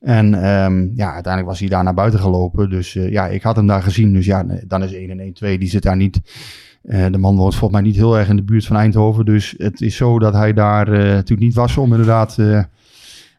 En 0.00 0.34
ehm, 0.34 0.86
ja, 0.94 1.12
uiteindelijk 1.12 1.46
was 1.46 1.58
hij 1.60 1.68
daar 1.68 1.84
naar 1.84 1.94
buiten 1.94 2.20
gelopen. 2.20 2.70
Dus 2.70 2.94
eh, 2.96 3.10
ja, 3.10 3.26
ik 3.26 3.42
had 3.42 3.56
hem 3.56 3.66
daar 3.66 3.82
gezien. 3.82 4.12
Dus 4.12 4.26
ja, 4.26 4.44
dan 4.66 4.82
is 4.82 4.92
1 4.92 5.10
en 5.10 5.20
1 5.20 5.32
2. 5.32 5.58
Die 5.58 5.68
zit 5.68 5.82
daar 5.82 5.96
niet. 5.96 6.20
Eh, 6.82 7.06
de 7.10 7.18
man 7.18 7.36
woont 7.36 7.54
volgens 7.54 7.80
mij 7.80 7.88
niet 7.90 7.98
heel 8.00 8.18
erg 8.18 8.28
in 8.28 8.36
de 8.36 8.42
buurt 8.42 8.66
van 8.66 8.76
Eindhoven. 8.76 9.24
Dus 9.24 9.54
het 9.58 9.80
is 9.80 9.96
zo 9.96 10.18
dat 10.18 10.32
hij 10.34 10.52
daar 10.52 10.88
eh, 10.92 10.98
natuurlijk 10.98 11.40
niet 11.40 11.54
was 11.54 11.76
om 11.76 11.90
inderdaad... 11.90 12.38
eh, 12.38 12.62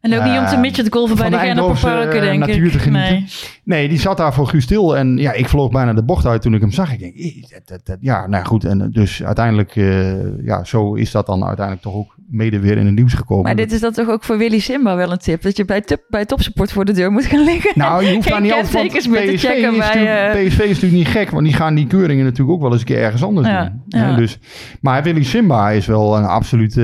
En 0.03 0.13
ook 0.17 0.23
niet 0.23 0.37
om 0.39 0.45
te 0.45 0.53
Eh, 0.55 0.59
midget 0.59 0.87
golven 0.89 1.15
bij 1.15 1.23
van 1.29 1.31
de 1.33 1.37
de 1.37 1.43
Genneper 1.43 1.67
Eindhovense, 1.69 1.85
Parken, 1.97 2.21
eh, 2.21 2.47
denk 2.47 2.75
ik. 2.85 2.91
Nee. 2.91 3.25
Nee, 3.63 3.89
die 3.89 3.99
zat 3.99 4.17
daar 4.17 4.33
voor 4.33 4.47
Guus 4.47 4.65
Til. 4.65 4.97
En 4.97 5.17
ja, 5.17 5.31
ik 5.31 5.49
vloog 5.49 5.71
bijna 5.71 5.93
de 5.93 6.03
bocht 6.03 6.25
uit 6.25 6.41
toen 6.41 6.53
ik 6.53 6.61
hem 6.61 6.71
zag. 6.71 6.93
Ik 6.93 6.99
denk, 6.99 7.13
"Ih, 7.15 7.41
dat, 7.49 7.61
dat, 7.65 7.85
dat- 7.85 7.97
ja, 8.01 8.27
nou 8.27 8.45
goed. 8.45 8.65
En 8.65 8.89
dus 8.91 9.23
uiteindelijk, 9.23 9.75
eh, 9.75 10.45
ja, 10.45 10.63
zo 10.63 10.93
is 10.93 11.11
dat 11.11 11.25
dan 11.25 11.43
uiteindelijk 11.45 11.85
toch 11.85 11.95
ook 11.95 12.15
mede 12.29 12.59
weer 12.59 12.77
in 12.77 12.85
het 12.85 12.95
nieuws 12.95 13.13
gekomen. 13.13 13.43
Maar 13.43 13.55
dit 13.55 13.71
is 13.71 13.79
dan 13.79 13.91
toch 13.91 14.09
ook 14.09 14.23
voor 14.23 14.37
Willy 14.37 14.59
Simba 14.59 14.95
wel 14.95 15.11
een 15.11 15.17
tip. 15.17 15.41
Dat 15.41 15.57
je 15.57 15.65
bij, 15.65 15.81
tup, 15.81 16.01
bij 16.09 16.25
topsupport 16.25 16.71
voor 16.71 16.85
de 16.85 16.93
deur 16.93 17.11
moet 17.11 17.25
gaan 17.25 17.43
liggen. 17.43 17.71
Nou, 17.75 18.05
je 18.05 18.13
hoeft 18.13 18.27
daar 18.29 18.41
niet 18.41 18.51
altijd... 18.53 19.07
meer 19.07 19.25
te 19.27 19.33
PSV 19.33 19.47
checken 19.47 19.71
is 19.73 19.77
bij... 19.77 20.31
eh, 20.31 20.47
PSV 20.47 20.59
is 20.59 20.67
natuurlijk 20.67 20.93
niet 20.93 21.07
gek, 21.07 21.29
want 21.29 21.43
die 21.45 21.53
gaan 21.53 21.75
die 21.75 21.87
keuringen 21.87 22.23
natuurlijk 22.23 22.55
ook 22.55 22.61
wel 22.61 22.71
eens 22.71 22.79
een 22.79 22.85
keer 22.87 22.97
ergens 23.01 23.23
anders 23.23 23.47
Ja, 23.47 23.63
doen. 23.63 23.81
ja. 24.01 24.15
Dus, 24.15 24.39
maar 24.81 25.03
Willy 25.03 25.23
Simba 25.23 25.69
is 25.69 25.85
wel 25.85 26.17
een 26.17 26.25
absolute 26.25 26.81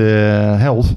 held. 0.58 0.96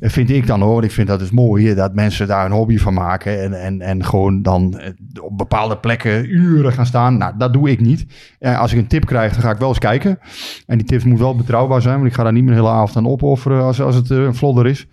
Eh, 0.00 0.10
Vind 0.10 0.30
ik 0.30 0.46
dan 0.46 0.60
hoor. 0.60 0.84
Ik 0.84 0.90
vind 0.90 1.08
dat 1.08 1.18
dus 1.18 1.30
mooi 1.30 1.74
dat 1.74 1.94
mensen 1.94 2.26
daar 2.26 2.44
een 2.46 2.52
hobby 2.52 2.78
van 2.78 2.94
maken. 2.94 3.42
En, 3.42 3.60
en, 3.62 3.80
en 3.80 4.04
gewoon 4.04 4.42
dan 4.42 4.78
eh, 4.78 4.90
op 5.22 5.38
bepaalde 5.38 5.78
plekken 5.78 6.30
uren 6.34 6.72
gaan 6.72 6.86
staan. 6.86 7.16
Nou, 7.18 7.34
dat 7.38 7.52
doe 7.52 7.70
ik 7.70 7.80
niet. 7.80 8.06
Eh, 8.38 8.60
als 8.60 8.72
ik 8.72 8.78
een 8.78 8.86
tip 8.86 9.06
krijg, 9.06 9.32
dan 9.32 9.42
ga 9.42 9.50
ik 9.50 9.58
wel 9.58 9.68
eens 9.68 9.78
kijken. 9.78 10.18
En 10.66 10.78
die 10.78 10.86
tips 10.86 11.04
moet 11.04 11.18
wel 11.18 11.36
betrouwbaar 11.36 11.82
zijn. 11.82 11.94
Want 11.96 12.06
ik 12.06 12.14
ga 12.14 12.22
daar 12.22 12.32
niet 12.32 12.44
mijn 12.44 12.56
hele 12.56 12.68
avond 12.68 12.96
aan 12.96 13.06
opofferen 13.12 13.62
als, 13.62 13.80
als 13.80 13.94
het 13.94 14.10
een 14.10 14.34
vlodder 14.34 14.66
is. 14.66 14.86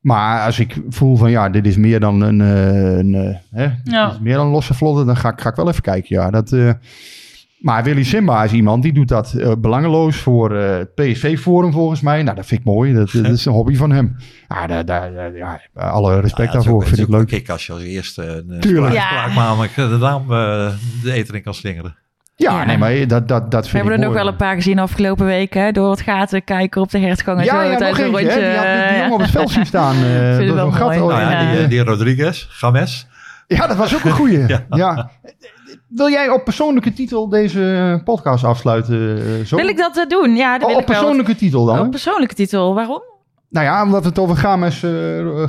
Maar 0.00 0.44
als 0.44 0.58
ik 0.58 0.82
voel 0.88 1.16
van 1.16 1.30
ja, 1.30 1.48
dit 1.48 1.66
is 1.66 1.76
meer 1.76 2.00
dan 2.00 2.20
een, 2.20 2.38
een, 2.40 3.38
hè, 3.50 3.68
Ja. 3.84 4.04
dit 4.06 4.14
is 4.14 4.20
meer 4.20 4.34
dan 4.36 4.46
een 4.46 4.52
losse 4.52 4.74
vlodder, 4.74 5.06
dan 5.06 5.16
ga 5.16 5.30
ik, 5.32 5.40
ga 5.40 5.48
ik 5.48 5.56
wel 5.56 5.68
even 5.68 5.82
kijken. 5.82 6.16
Ja, 6.16 6.30
dat, 6.30 6.50
maar 7.60 7.82
Willy 7.84 8.02
Simba 8.04 8.44
is 8.44 8.52
iemand 8.52 8.82
die 8.82 8.92
doet 8.92 9.08
dat 9.08 9.32
eh, 9.32 9.52
belangeloos 9.58 10.16
voor 10.16 10.56
eh, 10.56 10.76
het 10.76 10.94
PSV-forum 10.94 11.72
volgens 11.72 12.00
mij. 12.00 12.22
Nou, 12.22 12.36
dat 12.36 12.46
vind 12.46 12.60
ik 12.60 12.66
mooi. 12.66 12.92
Dat, 12.94 13.10
dat 13.12 13.26
is 13.38 13.44
een 13.44 13.52
hobby 13.52 13.76
van 13.76 13.90
hem. 13.92 14.16
Ja, 14.48 14.66
daar, 14.66 14.84
daar, 14.84 15.12
daar- 15.12 15.36
ja 15.36 15.60
alle 15.74 16.20
respect 16.20 16.36
Ja, 16.36 16.44
het 16.44 16.48
is 16.48 16.52
daarvoor. 16.52 16.74
ook- 16.74 16.82
vind 16.82 16.96
het 16.98 17.08
ik 17.08 17.14
is 17.14 17.18
leuk. 17.20 17.26
kick 17.26 17.48
als 17.50 17.66
je 17.66 17.72
als 17.72 17.82
eerste 17.82 18.44
een 18.48 18.60
Tuurlijk. 18.60 18.94
spraak, 18.94 19.30
Ja. 19.76 19.88
de 19.88 19.96
naam 20.00 20.22
eh, 20.22 20.68
de 21.02 21.12
eten 21.12 21.34
in 21.34 21.42
kan 21.42 21.54
slingeren. 21.54 21.96
Ja, 22.36 22.52
Ja. 22.60 22.64
nee, 22.64 22.78
maar 22.78 23.06
dat, 23.06 23.28
dat, 23.28 23.50
dat 23.50 23.64
We 23.64 23.70
vind 23.70 23.72
hebben 23.72 23.92
ik 23.92 23.98
er 23.98 24.04
nog 24.04 24.14
wel 24.14 24.26
een 24.26 24.36
paar 24.36 24.54
gezien 24.54 24.78
afgelopen 24.78 25.26
weken. 25.26 25.72
Door 25.74 25.88
wat 25.88 26.00
gaten 26.00 26.44
kijken 26.44 26.80
op 26.80 26.90
de 26.90 26.98
hertgang 26.98 27.38
en 27.38 27.44
Ja, 27.44 27.50
zo. 27.64 27.70
ja, 27.70 27.78
nog 27.78 27.88
een 27.88 27.94
hè. 27.96 28.02
rondje. 28.10 28.26
Die 28.26 28.56
had 28.56 28.88
die 28.88 28.98
jongen 28.98 29.12
op 29.12 29.20
het 29.20 29.30
veld 29.30 29.50
zien 29.50 29.66
staan. 29.66 29.94
eh, 30.04 30.10
het 30.36 30.52
wel 30.52 30.56
zo'n 30.64 30.74
gat. 30.74 31.00
Oh, 31.00 31.06
Nou 31.08 31.56
die, 31.56 31.68
die 31.68 31.84
Rodriguez, 31.84 32.46
Games. 32.50 33.06
Ja, 33.46 33.66
dat 33.66 33.76
was 33.76 33.94
ook 33.94 34.04
een 34.04 34.10
goeie. 34.10 34.46
Ja. 34.70 35.10
Wil 35.90 36.08
jij 36.10 36.28
op 36.30 36.44
persoonlijke 36.44 36.92
titel 36.92 37.28
deze 37.28 38.00
podcast 38.04 38.44
afsluiten? 38.44 39.18
eh, 39.38 39.44
Zo? 39.44 39.56
Wil 39.56 39.68
ik 39.68 39.76
dat 39.76 39.96
eh, 39.98 40.06
doen? 40.06 40.34
Ja, 40.36 40.52
dat 40.58 40.62
Oh, 40.62 40.68
wil 40.68 40.76
op 40.76 40.82
ik 40.82 40.88
wel. 40.88 40.96
persoonlijke 40.98 41.34
titel 41.36 41.64
dan? 41.64 41.78
Op 41.80 41.90
persoonlijke 41.90 42.34
titel. 42.34 42.74
Waarom? 42.74 43.02
Nou 43.48 43.66
ja, 43.66 43.84
omdat 43.84 44.02
we 44.02 44.08
het 44.08 44.18
over 44.18 44.36
Games, 44.36 44.78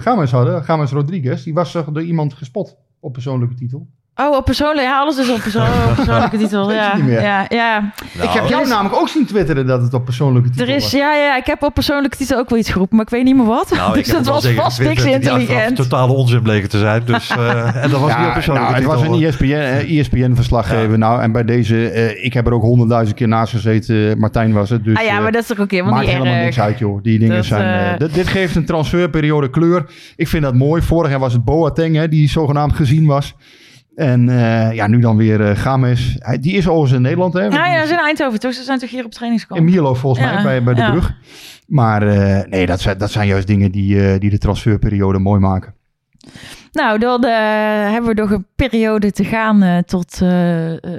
Games 0.04 0.32
hadden. 0.32 0.64
Games 0.64 0.92
Rodriguez. 0.92 1.44
Die 1.44 1.54
was 1.54 1.72
door 1.74 2.02
iemand 2.04 2.34
gespot 2.34 2.78
op 3.00 3.14
persoonlijke 3.14 3.56
titel. 3.56 3.88
Oh, 4.16 4.36
op 4.36 4.45
persoonlijke... 4.45 4.82
Ja, 4.89 4.99
alles 4.99 5.18
is 5.18 5.30
op, 5.30 5.39
perso 5.41 5.59
op 5.59 5.95
persoonlijke 6.03 6.38
titel. 6.38 6.72
Ja, 6.72 6.95
ja, 7.07 7.45
ja. 7.49 7.93
ik 8.22 8.30
heb 8.30 8.47
jou 8.47 8.62
is- 8.62 8.70
namelijk 8.70 8.95
ook 8.95 9.07
zien 9.09 9.26
twitteren 9.26 9.66
dat 9.68 9.82
het 9.82 9.93
op 9.93 10.05
persoonlijke 10.05 10.49
titel 10.49 10.68
Er 10.68 10.76
is, 10.76 10.82
was. 10.84 10.91
ja, 10.91 11.16
ja, 11.16 11.38
ik 11.38 11.45
heb 11.45 11.64
op 11.64 11.74
persoonlijke 11.74 12.18
titel 12.18 12.38
ook 12.38 12.49
wel 12.49 12.59
iets 12.59 12.70
geroepen, 12.70 12.95
maar 12.95 13.05
ik 13.05 13.12
weet 13.12 13.24
niet 13.24 13.36
meer 13.36 13.45
wat. 13.45 13.72
Nou, 13.76 13.93
dus 13.97 14.07
dat 14.07 14.26
was 14.26 14.47
vast 14.47 14.80
niks 14.82 15.03
intelligent. 15.03 15.76
totale 15.76 16.14
onzin 16.14 16.41
bleken 16.41 16.70
te 16.70 16.78
zijn. 16.78 17.01
Dus, 17.05 17.30
eh, 17.30 17.76
en 17.84 17.89
dat 17.89 17.99
was 17.99 18.09
Ja, 18.09 18.18
niet 18.20 18.28
op 18.28 18.34
persoonlijke 18.34 18.70
nou, 18.72 18.84
het 18.91 18.99
was 19.09 19.18
een 19.18 19.24
ESPN, 19.24 19.88
ESPN-verslaggever. 19.99 20.97
Nou, 20.97 21.22
en 21.22 21.32
bij 21.32 21.43
deze, 21.45 21.89
eh, 21.89 22.26
ik 22.26 22.34
heb 22.34 22.47
er 22.47 22.53
ook 22.53 22.62
honderdduizend 22.62 23.18
keer 23.18 23.28
naast 23.28 23.51
gezeten. 23.53 24.20
Martijn 24.20 24.53
was 24.53 24.70
het. 24.70 24.84
Dus, 24.84 24.97
ah 24.97 25.03
ja, 25.03 25.16
eh, 25.16 25.22
maar 25.22 25.32
dat 25.32 25.41
is 25.41 25.47
toch 25.47 25.59
ook 25.59 25.72
helemaal 25.72 25.91
Maakt 25.93 26.05
niet 26.05 26.14
helemaal 26.16 26.34
erg. 26.36 26.43
niks 26.45 26.59
uit, 26.59 26.80
joh. 26.80 27.03
Die 27.03 27.20
dingen 27.20 27.36
Dat, 27.36 27.45
zijn... 27.45 27.97
dit, 27.99 28.14
dit 28.14 28.28
geeft 28.28 28.55
een 28.55 28.66
transferperiode 28.66 29.49
kleur. 29.49 29.86
Ik 30.16 30.28
vind 30.28 30.43
dat 30.43 30.53
mooi. 30.55 30.82
Vorig 30.82 31.09
jaar 31.12 31.20
was 31.20 31.34
het 31.34 31.43
Boateng, 31.45 31.95
hè, 31.95 32.07
die 32.07 32.30
zogenaamd 32.30 32.74
gezien 32.76 33.05
was. 33.05 33.36
En 33.96 34.30
eh, 34.30 34.74
ja, 34.74 34.88
nu 34.88 35.00
dan 35.00 35.18
weer 35.18 35.42
eh 35.50 35.58
Games. 35.58 36.16
Hij- 36.20 36.39
Die 36.39 36.54
is 36.54 36.68
overigens 36.68 36.92
in 36.94 37.02
Nederland, 37.02 37.34
hè? 37.34 37.42
Ja, 37.44 37.68
ja, 37.68 37.82
ze 37.82 37.88
zijn 37.88 38.00
in 38.00 38.06
Eindhoven 38.06 38.39
toch? 38.39 38.54
Ze 38.54 38.64
zijn 38.64 38.80
toch 38.80 38.89
hier 38.89 39.06
op 39.06 39.12
trainingskamp? 39.12 39.60
In 39.60 39.66
Mierlo 39.66 39.94
volgens 39.94 40.26
Ja, 40.26 40.34
mij, 40.34 40.44
bij, 40.44 40.64
bij 40.64 40.74
de 40.74 40.82
ja. 40.82 40.92
brug. 40.92 41.14
Maar 41.68 42.08
eh, 42.08 42.48
nee, 42.50 42.66
dat 42.66 42.82
zijn, 42.82 42.98
dat 42.98 43.12
zijn 43.12 43.28
juist 43.28 43.48
dingen 43.48 43.72
die, 43.72 44.08
eh, 44.12 44.20
die 44.20 44.30
de 44.30 44.38
transferperiode 44.38 45.20
mooi 45.20 45.39
maken. 45.39 45.74
Nou, 46.72 47.00
dan 47.00 47.24
eh, 47.24 47.32
hebben 47.92 48.16
we 48.16 48.22
nog 48.22 48.32
een 48.32 48.46
periode 48.56 49.12
te 49.12 49.24
gaan 49.24 49.64
eh, 49.64 49.78
tot 49.78 50.22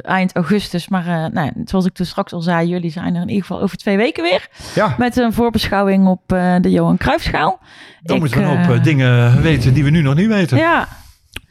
eind 0.03 0.35
augustus. 0.35 0.89
Maar 0.89 1.07
eh, 1.07 1.33
nou, 1.33 1.51
zoals 1.65 1.87
ik 1.87 1.93
toen 1.93 2.07
straks 2.07 2.33
al 2.33 2.41
zei, 2.41 2.69
jullie 2.69 2.91
zijn 2.91 3.15
er 3.15 3.23
in 3.23 3.29
ieder 3.29 3.43
geval 3.47 3.63
over 3.63 3.77
twee 3.77 3.97
weken 3.97 4.23
weer. 4.23 4.49
Ja. 4.75 4.95
Met 4.99 5.17
een 5.17 5.33
voorbeschouwing 5.33 6.07
op 6.07 6.33
eh, 6.33 6.55
de 6.61 6.71
Johan 6.71 6.97
Cruijffschaal. 6.97 7.59
Dan 8.03 8.15
Ik, 8.17 8.23
moeten 8.23 8.41
we 8.41 8.47
een 8.47 8.65
hoop 8.65 8.85
dingen 8.85 9.43
weten 9.43 9.75
die 9.75 9.85
we 9.85 9.91
nu 9.91 10.01
nog 10.03 10.15
niet 10.15 10.27
weten. 10.29 10.59
Ja, 10.59 10.89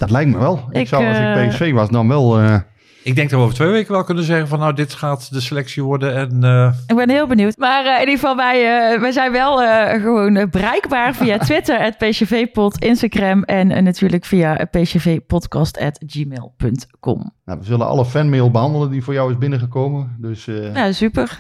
Dat 0.02 0.12
lijkt 0.12 0.32
me 0.32 0.38
wel. 0.38 0.68
Ik, 0.72 0.82
Ik, 0.82 0.88
zou, 0.88 1.06
als 1.08 1.18
eh, 1.18 1.44
ik 1.44 1.50
PSV 1.50 1.72
was, 1.74 1.90
dan 1.90 2.08
wel... 2.08 2.40
eh, 2.40 2.56
Ik 3.04 3.16
denk 3.16 3.30
dat 3.30 3.40
we 3.40 3.46
over 3.46 3.56
twee 3.58 3.70
weken 3.70 3.92
wel 3.92 4.04
kunnen 4.04 4.24
zeggen 4.24 4.48
van 4.48 4.60
nou, 4.60 4.74
dit 4.74 4.94
gaat 4.94 5.34
de 5.34 5.42
selectie 5.42 5.84
worden. 5.84 6.16
En 6.16 6.44
eh, 6.44 6.72
ik 6.88 6.96
ben 6.96 7.10
heel 7.10 7.28
benieuwd. 7.28 7.58
Maar 7.58 7.86
eh, 7.86 7.94
in 7.94 8.00
ieder 8.00 8.14
geval, 8.14 8.36
wij, 8.36 8.92
eh, 8.94 9.00
wij 9.02 9.12
zijn 9.12 9.32
wel 9.32 9.64
eh, 9.64 10.02
gewoon 10.02 10.36
eh, 10.36 10.48
bereikbaar 10.48 11.16
via 11.16 11.38
Twitter, 11.48 11.82
het 11.82 11.98
PCV-pod, 11.98 12.84
Instagram 12.84 13.44
en 13.44 13.72
eh, 13.72 13.82
natuurlijk 13.84 14.26
via 14.26 14.68
pcvpodcast.gmail.com. 14.72 17.34
nou, 17.46 17.60
we 17.60 17.66
zullen 17.66 17.88
alle 17.88 18.06
fanmail 18.06 18.52
behandelen 18.52 18.90
die 18.92 19.04
voor 19.04 19.14
jou 19.14 19.32
is 19.32 19.38
binnengekomen. 19.38 20.16
Dus 20.20 20.48
eh, 20.48 20.76
Ja, 20.76 20.92
super. 20.92 21.40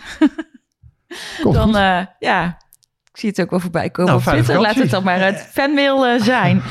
komt 1.43 1.55
dan, 1.55 1.66
goed. 1.68 1.76
eh, 1.76 1.99
ja, 2.20 2.57
ik 3.12 3.18
zie 3.20 3.30
het 3.30 3.41
ook 3.41 3.49
wel 3.49 3.59
voorbij 3.59 3.89
komen 3.89 4.12
Nou, 4.14 4.26
op 4.28 4.34
Twitter. 4.34 4.62
Laat 4.62 4.76
het 4.76 4.89
dan 4.89 5.03
maar 5.03 5.20
het 5.20 5.49
fanmail 5.53 6.05
eh, 6.07 6.22
zijn. 6.22 6.62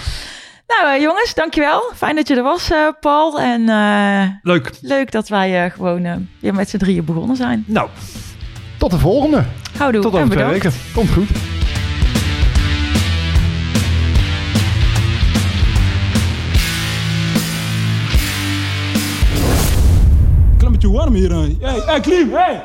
Nou, 0.78 0.94
eh, 0.94 1.02
jongens, 1.02 1.34
dankjewel. 1.34 1.82
Fijn 1.96 2.16
dat 2.16 2.28
je 2.28 2.34
er 2.36 2.42
was, 2.42 2.70
eh, 2.70 2.86
Paul. 3.00 3.40
En 3.40 3.68
eh, 3.68 4.22
leuk. 4.42 4.70
leuk 4.80 5.10
dat 5.12 5.28
wij 5.28 5.64
eh, 5.64 5.72
gewoon 5.72 6.04
eh, 6.04 6.14
weer 6.40 6.54
met 6.54 6.68
z'n 6.70 6.76
drieën 6.76 7.04
begonnen 7.04 7.36
zijn. 7.36 7.64
Nou, 7.66 7.88
Tot 8.78 8.90
de 8.90 8.98
volgende. 8.98 9.44
Houdoe 9.78 10.02
tot 10.02 10.14
over 10.14 10.30
twee 10.30 10.44
weken. 10.44 10.72
Komt 10.94 11.10
goed. 11.10 11.28
Beetje 20.70 20.96
warm 20.96 21.14
hier. 21.14 21.30
Hey, 21.32 21.56
hey 21.86 22.00
Klim, 22.00 22.32
hey! 22.32 22.60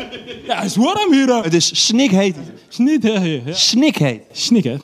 Ja, 0.48 0.56
het 0.56 0.66
is 0.66 0.76
warm 0.76 1.14
hier. 1.14 1.44
Het 1.44 1.54
is 1.54 1.86
snikheet. 1.86 2.36
Snikheet. 2.68 3.42
Snikheet. 3.58 4.22
Snikheet. 4.32 4.82